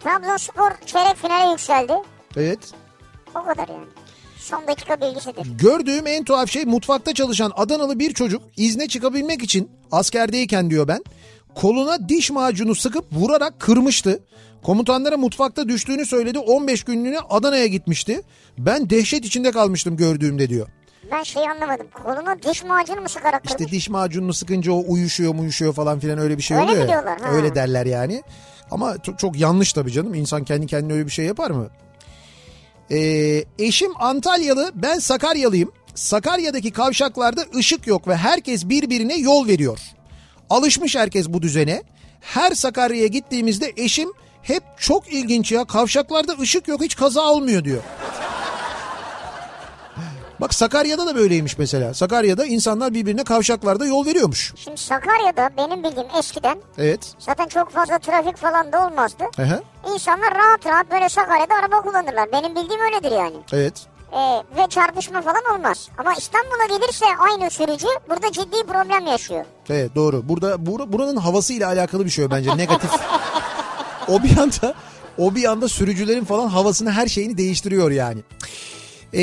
Trabzonspor 0.00 0.70
çeyrek 0.86 1.16
finale 1.16 1.50
yükseldi. 1.50 1.92
evet 2.36 2.58
O 3.34 3.44
kadar 3.44 3.68
yani. 3.68 3.86
Son 4.42 4.66
dakika 4.66 5.00
bilgisidir. 5.00 5.58
Gördüğüm 5.58 6.06
en 6.06 6.24
tuhaf 6.24 6.50
şey 6.50 6.64
mutfakta 6.64 7.14
çalışan 7.14 7.52
Adanalı 7.56 7.98
bir 7.98 8.12
çocuk 8.14 8.42
izne 8.56 8.88
çıkabilmek 8.88 9.42
için 9.42 9.70
askerdeyken 9.92 10.70
diyor 10.70 10.88
ben 10.88 11.04
koluna 11.54 12.08
diş 12.08 12.30
macunu 12.30 12.74
sıkıp 12.74 13.04
vurarak 13.12 13.60
kırmıştı. 13.60 14.20
Komutanlara 14.62 15.16
mutfakta 15.16 15.68
düştüğünü 15.68 16.06
söyledi 16.06 16.38
15 16.38 16.84
günlüğüne 16.84 17.18
Adana'ya 17.30 17.66
gitmişti. 17.66 18.22
Ben 18.58 18.90
dehşet 18.90 19.24
içinde 19.24 19.50
kalmıştım 19.50 19.96
gördüğümde 19.96 20.48
diyor. 20.48 20.68
Ben 21.12 21.22
şeyi 21.22 21.50
anlamadım. 21.50 21.86
Koluna 22.04 22.42
diş 22.42 22.64
macunu 22.64 23.00
mu 23.00 23.08
sıkarak 23.08 23.44
İşte 23.44 23.56
kırmış? 23.56 23.72
diş 23.72 23.88
macununu 23.88 24.34
sıkınca 24.34 24.72
o 24.72 24.84
uyuşuyor 24.88 25.34
uyuşuyor 25.34 25.72
falan 25.72 25.98
filan 25.98 26.18
öyle 26.18 26.38
bir 26.38 26.42
şey 26.42 26.56
Öyle 26.56 26.66
oluyor 26.66 26.82
ya. 26.82 26.88
diyorlar? 26.88 27.20
Ha. 27.20 27.28
Öyle 27.32 27.54
derler 27.54 27.86
yani. 27.86 28.22
Ama 28.70 28.92
to- 28.92 29.16
çok 29.16 29.40
yanlış 29.40 29.72
tabii 29.72 29.92
canım. 29.92 30.14
İnsan 30.14 30.44
kendi 30.44 30.66
kendine 30.66 30.92
öyle 30.92 31.06
bir 31.06 31.10
şey 31.10 31.24
yapar 31.26 31.50
mı? 31.50 31.68
Ee, 32.90 33.44
eşim 33.58 33.90
Antalyalı 34.00 34.72
ben 34.74 34.98
Sakaryalıyım. 34.98 35.72
Sakarya'daki 35.94 36.70
kavşaklarda 36.70 37.44
ışık 37.56 37.86
yok 37.86 38.08
ve 38.08 38.16
herkes 38.16 38.68
birbirine 38.68 39.16
yol 39.16 39.48
veriyor. 39.48 39.78
Alışmış 40.50 40.96
herkes 40.96 41.28
bu 41.28 41.42
düzene. 41.42 41.82
Her 42.20 42.50
Sakarya'ya 42.50 43.06
gittiğimizde 43.06 43.72
eşim 43.76 44.08
hep 44.42 44.62
çok 44.78 45.12
ilginç 45.12 45.52
ya 45.52 45.64
kavşaklarda 45.64 46.32
ışık 46.40 46.68
yok 46.68 46.82
hiç 46.82 46.96
kaza 46.96 47.20
olmuyor 47.20 47.64
diyor. 47.64 47.82
Bak 50.42 50.54
Sakarya'da 50.54 51.06
da 51.06 51.14
böyleymiş 51.16 51.58
mesela. 51.58 51.94
Sakarya'da 51.94 52.44
insanlar 52.46 52.94
birbirine 52.94 53.24
kavşaklarda 53.24 53.86
yol 53.86 54.06
veriyormuş. 54.06 54.52
Şimdi 54.56 54.76
Sakarya'da 54.76 55.50
benim 55.56 55.84
bildiğim 55.84 56.08
eskiden 56.18 56.58
Evet. 56.78 57.14
zaten 57.18 57.48
çok 57.48 57.70
fazla 57.70 57.98
trafik 57.98 58.36
falan 58.36 58.72
da 58.72 58.86
olmazdı. 58.86 59.24
Hı. 59.36 59.62
İnsanlar 59.94 60.34
rahat 60.34 60.66
rahat 60.66 60.90
böyle 60.90 61.08
Sakarya'da 61.08 61.54
araba 61.54 61.80
kullanırlar. 61.82 62.32
Benim 62.32 62.54
bildiğim 62.56 62.80
öyledir 62.80 63.10
yani. 63.10 63.36
Evet. 63.52 63.74
Ee, 64.12 64.42
ve 64.56 64.66
çarpışma 64.68 65.22
falan 65.22 65.42
olmaz. 65.54 65.88
Ama 65.98 66.14
İstanbul'a 66.14 66.78
gelirse 66.78 67.04
aynı 67.18 67.50
sürücü 67.50 67.86
burada 68.08 68.32
ciddi 68.32 68.66
problem 68.66 69.06
yaşıyor. 69.06 69.44
Evet 69.70 69.94
doğru. 69.94 70.28
Burada 70.28 70.54
bur- 70.54 70.92
buranın 70.92 71.16
havasıyla 71.16 71.68
alakalı 71.68 72.04
bir 72.04 72.10
şey 72.10 72.30
bence. 72.30 72.56
Negatif. 72.56 72.90
o 74.08 74.22
bir 74.22 74.38
anda 74.38 74.74
o 75.18 75.34
bir 75.34 75.44
anda 75.44 75.68
sürücülerin 75.68 76.24
falan 76.24 76.48
havasını 76.48 76.90
her 76.92 77.06
şeyini 77.06 77.38
değiştiriyor 77.38 77.90
yani. 77.90 78.20
Ee, 79.12 79.22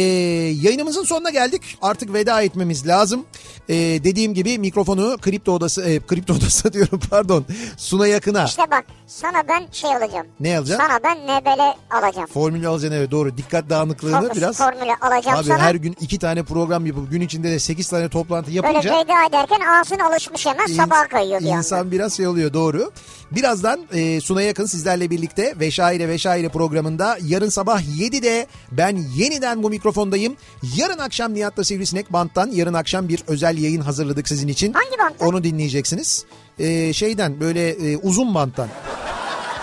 yayınımızın 0.62 1.04
sonuna 1.04 1.30
geldik. 1.30 1.78
Artık 1.82 2.14
veda 2.14 2.42
etmemiz 2.42 2.88
lazım. 2.88 3.26
Ee, 3.70 3.76
dediğim 3.76 4.34
gibi 4.34 4.58
mikrofonu 4.60 5.18
kripto 5.22 5.52
odası, 5.52 5.82
e, 5.82 6.00
kripto 6.00 6.34
odası 6.38 6.74
diyorum 6.74 7.00
pardon. 7.10 7.46
Suna 7.78 8.08
yakına. 8.08 8.46
İşte 8.46 8.64
bak 8.72 8.86
sana 9.08 9.44
ben 9.48 9.64
şey 9.72 9.96
alacağım. 9.96 10.28
Ne 10.40 10.58
alacaksın? 10.58 10.86
Sana 10.88 11.00
ben 11.04 11.18
nebele 11.28 11.74
alacağım. 11.92 12.28
Formülü 12.34 12.68
alacaksın 12.68 12.98
evet 12.98 13.12
doğru. 13.12 13.38
Dikkat 13.38 13.70
dağınıklığını 13.70 14.22
Fokus 14.22 14.38
biraz. 14.38 14.58
formülü 14.58 14.94
alacağım 15.02 15.38
Abi 15.38 15.48
sana. 15.48 15.60
her 15.60 15.76
gün 15.76 15.96
iki 16.02 16.20
tane 16.20 16.44
program 16.44 16.86
yapıp 16.86 17.12
gün 17.12 17.22
içinde 17.22 17.52
de 17.52 17.60
sekiz 17.60 17.90
tane 17.90 18.10
toplantı 18.10 18.48
Böyle 18.48 18.58
yapınca. 18.68 18.92
veda 18.92 19.26
ederken 19.30 19.60
ağzın 19.68 20.00
alışmış 20.00 20.46
hemen 20.46 20.66
sabaha 20.66 21.08
kayıyor 21.08 21.40
bir 21.40 21.46
anda. 21.46 21.58
İnsan 21.58 21.92
biraz 21.92 22.18
şey 22.18 22.28
oluyor 22.28 22.54
doğru. 22.54 22.92
Birazdan 23.32 23.80
e, 23.94 24.22
Suna 24.22 24.42
Yakın 24.42 24.66
sizlerle 24.66 25.10
birlikte 25.10 25.54
Veşaire 25.60 26.08
Veşaire 26.08 26.50
programında 26.50 27.18
yarın 27.26 27.50
sabah 27.50 27.82
7'de 27.82 28.48
ben 28.72 28.98
yeniden 29.16 29.64
bu 29.64 29.72
mikrofondayım. 29.80 30.36
Yarın 30.76 30.98
akşam 31.00 31.34
Nihat'la 31.34 31.64
Sivrisinek 31.64 32.14
Bant'tan 32.14 32.52
yarın 32.52 32.74
akşam 32.74 33.10
bir 33.10 33.24
özel 33.28 33.58
yayın 33.58 33.82
hazırladık 33.82 34.28
sizin 34.28 34.48
için. 34.48 34.74
Hangi 34.74 34.98
banttan? 35.00 35.28
Onu 35.28 35.44
dinleyeceksiniz. 35.44 36.26
E, 36.60 36.94
şeyden 36.94 37.40
böyle 37.40 37.70
e, 37.70 37.98
uzun 37.98 38.36
banttan. 38.36 38.68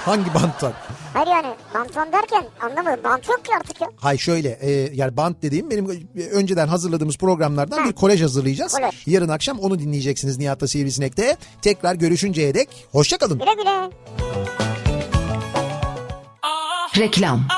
Hangi 0.04 0.34
banttan? 0.34 0.72
Hayır 1.12 1.26
yani 1.26 1.54
banton 1.74 2.12
derken 2.12 2.44
anlamadım. 2.60 3.04
Bant 3.04 3.28
yok 3.28 3.44
ki 3.44 3.50
artık 3.60 3.80
ya. 3.80 3.88
Hay 3.96 4.18
şöyle 4.18 4.58
e, 4.60 4.70
yani 4.94 5.16
bant 5.16 5.42
dediğim 5.42 5.70
benim 5.70 6.08
önceden 6.32 6.68
hazırladığımız 6.68 7.16
programlardan 7.16 7.88
bir 7.88 7.92
kolaj 7.92 8.22
hazırlayacağız. 8.22 8.72
Kolaj. 8.72 9.06
Yarın 9.06 9.28
akşam 9.28 9.58
onu 9.58 9.78
dinleyeceksiniz 9.78 10.38
Nihat'la 10.38 10.68
Sivrisinek'te. 10.68 11.36
Tekrar 11.62 11.94
görüşünceye 11.94 12.54
dek 12.54 12.86
hoşçakalın. 12.92 13.38
Güle 13.38 13.54
güle. 13.54 13.90
Reklam 16.98 17.48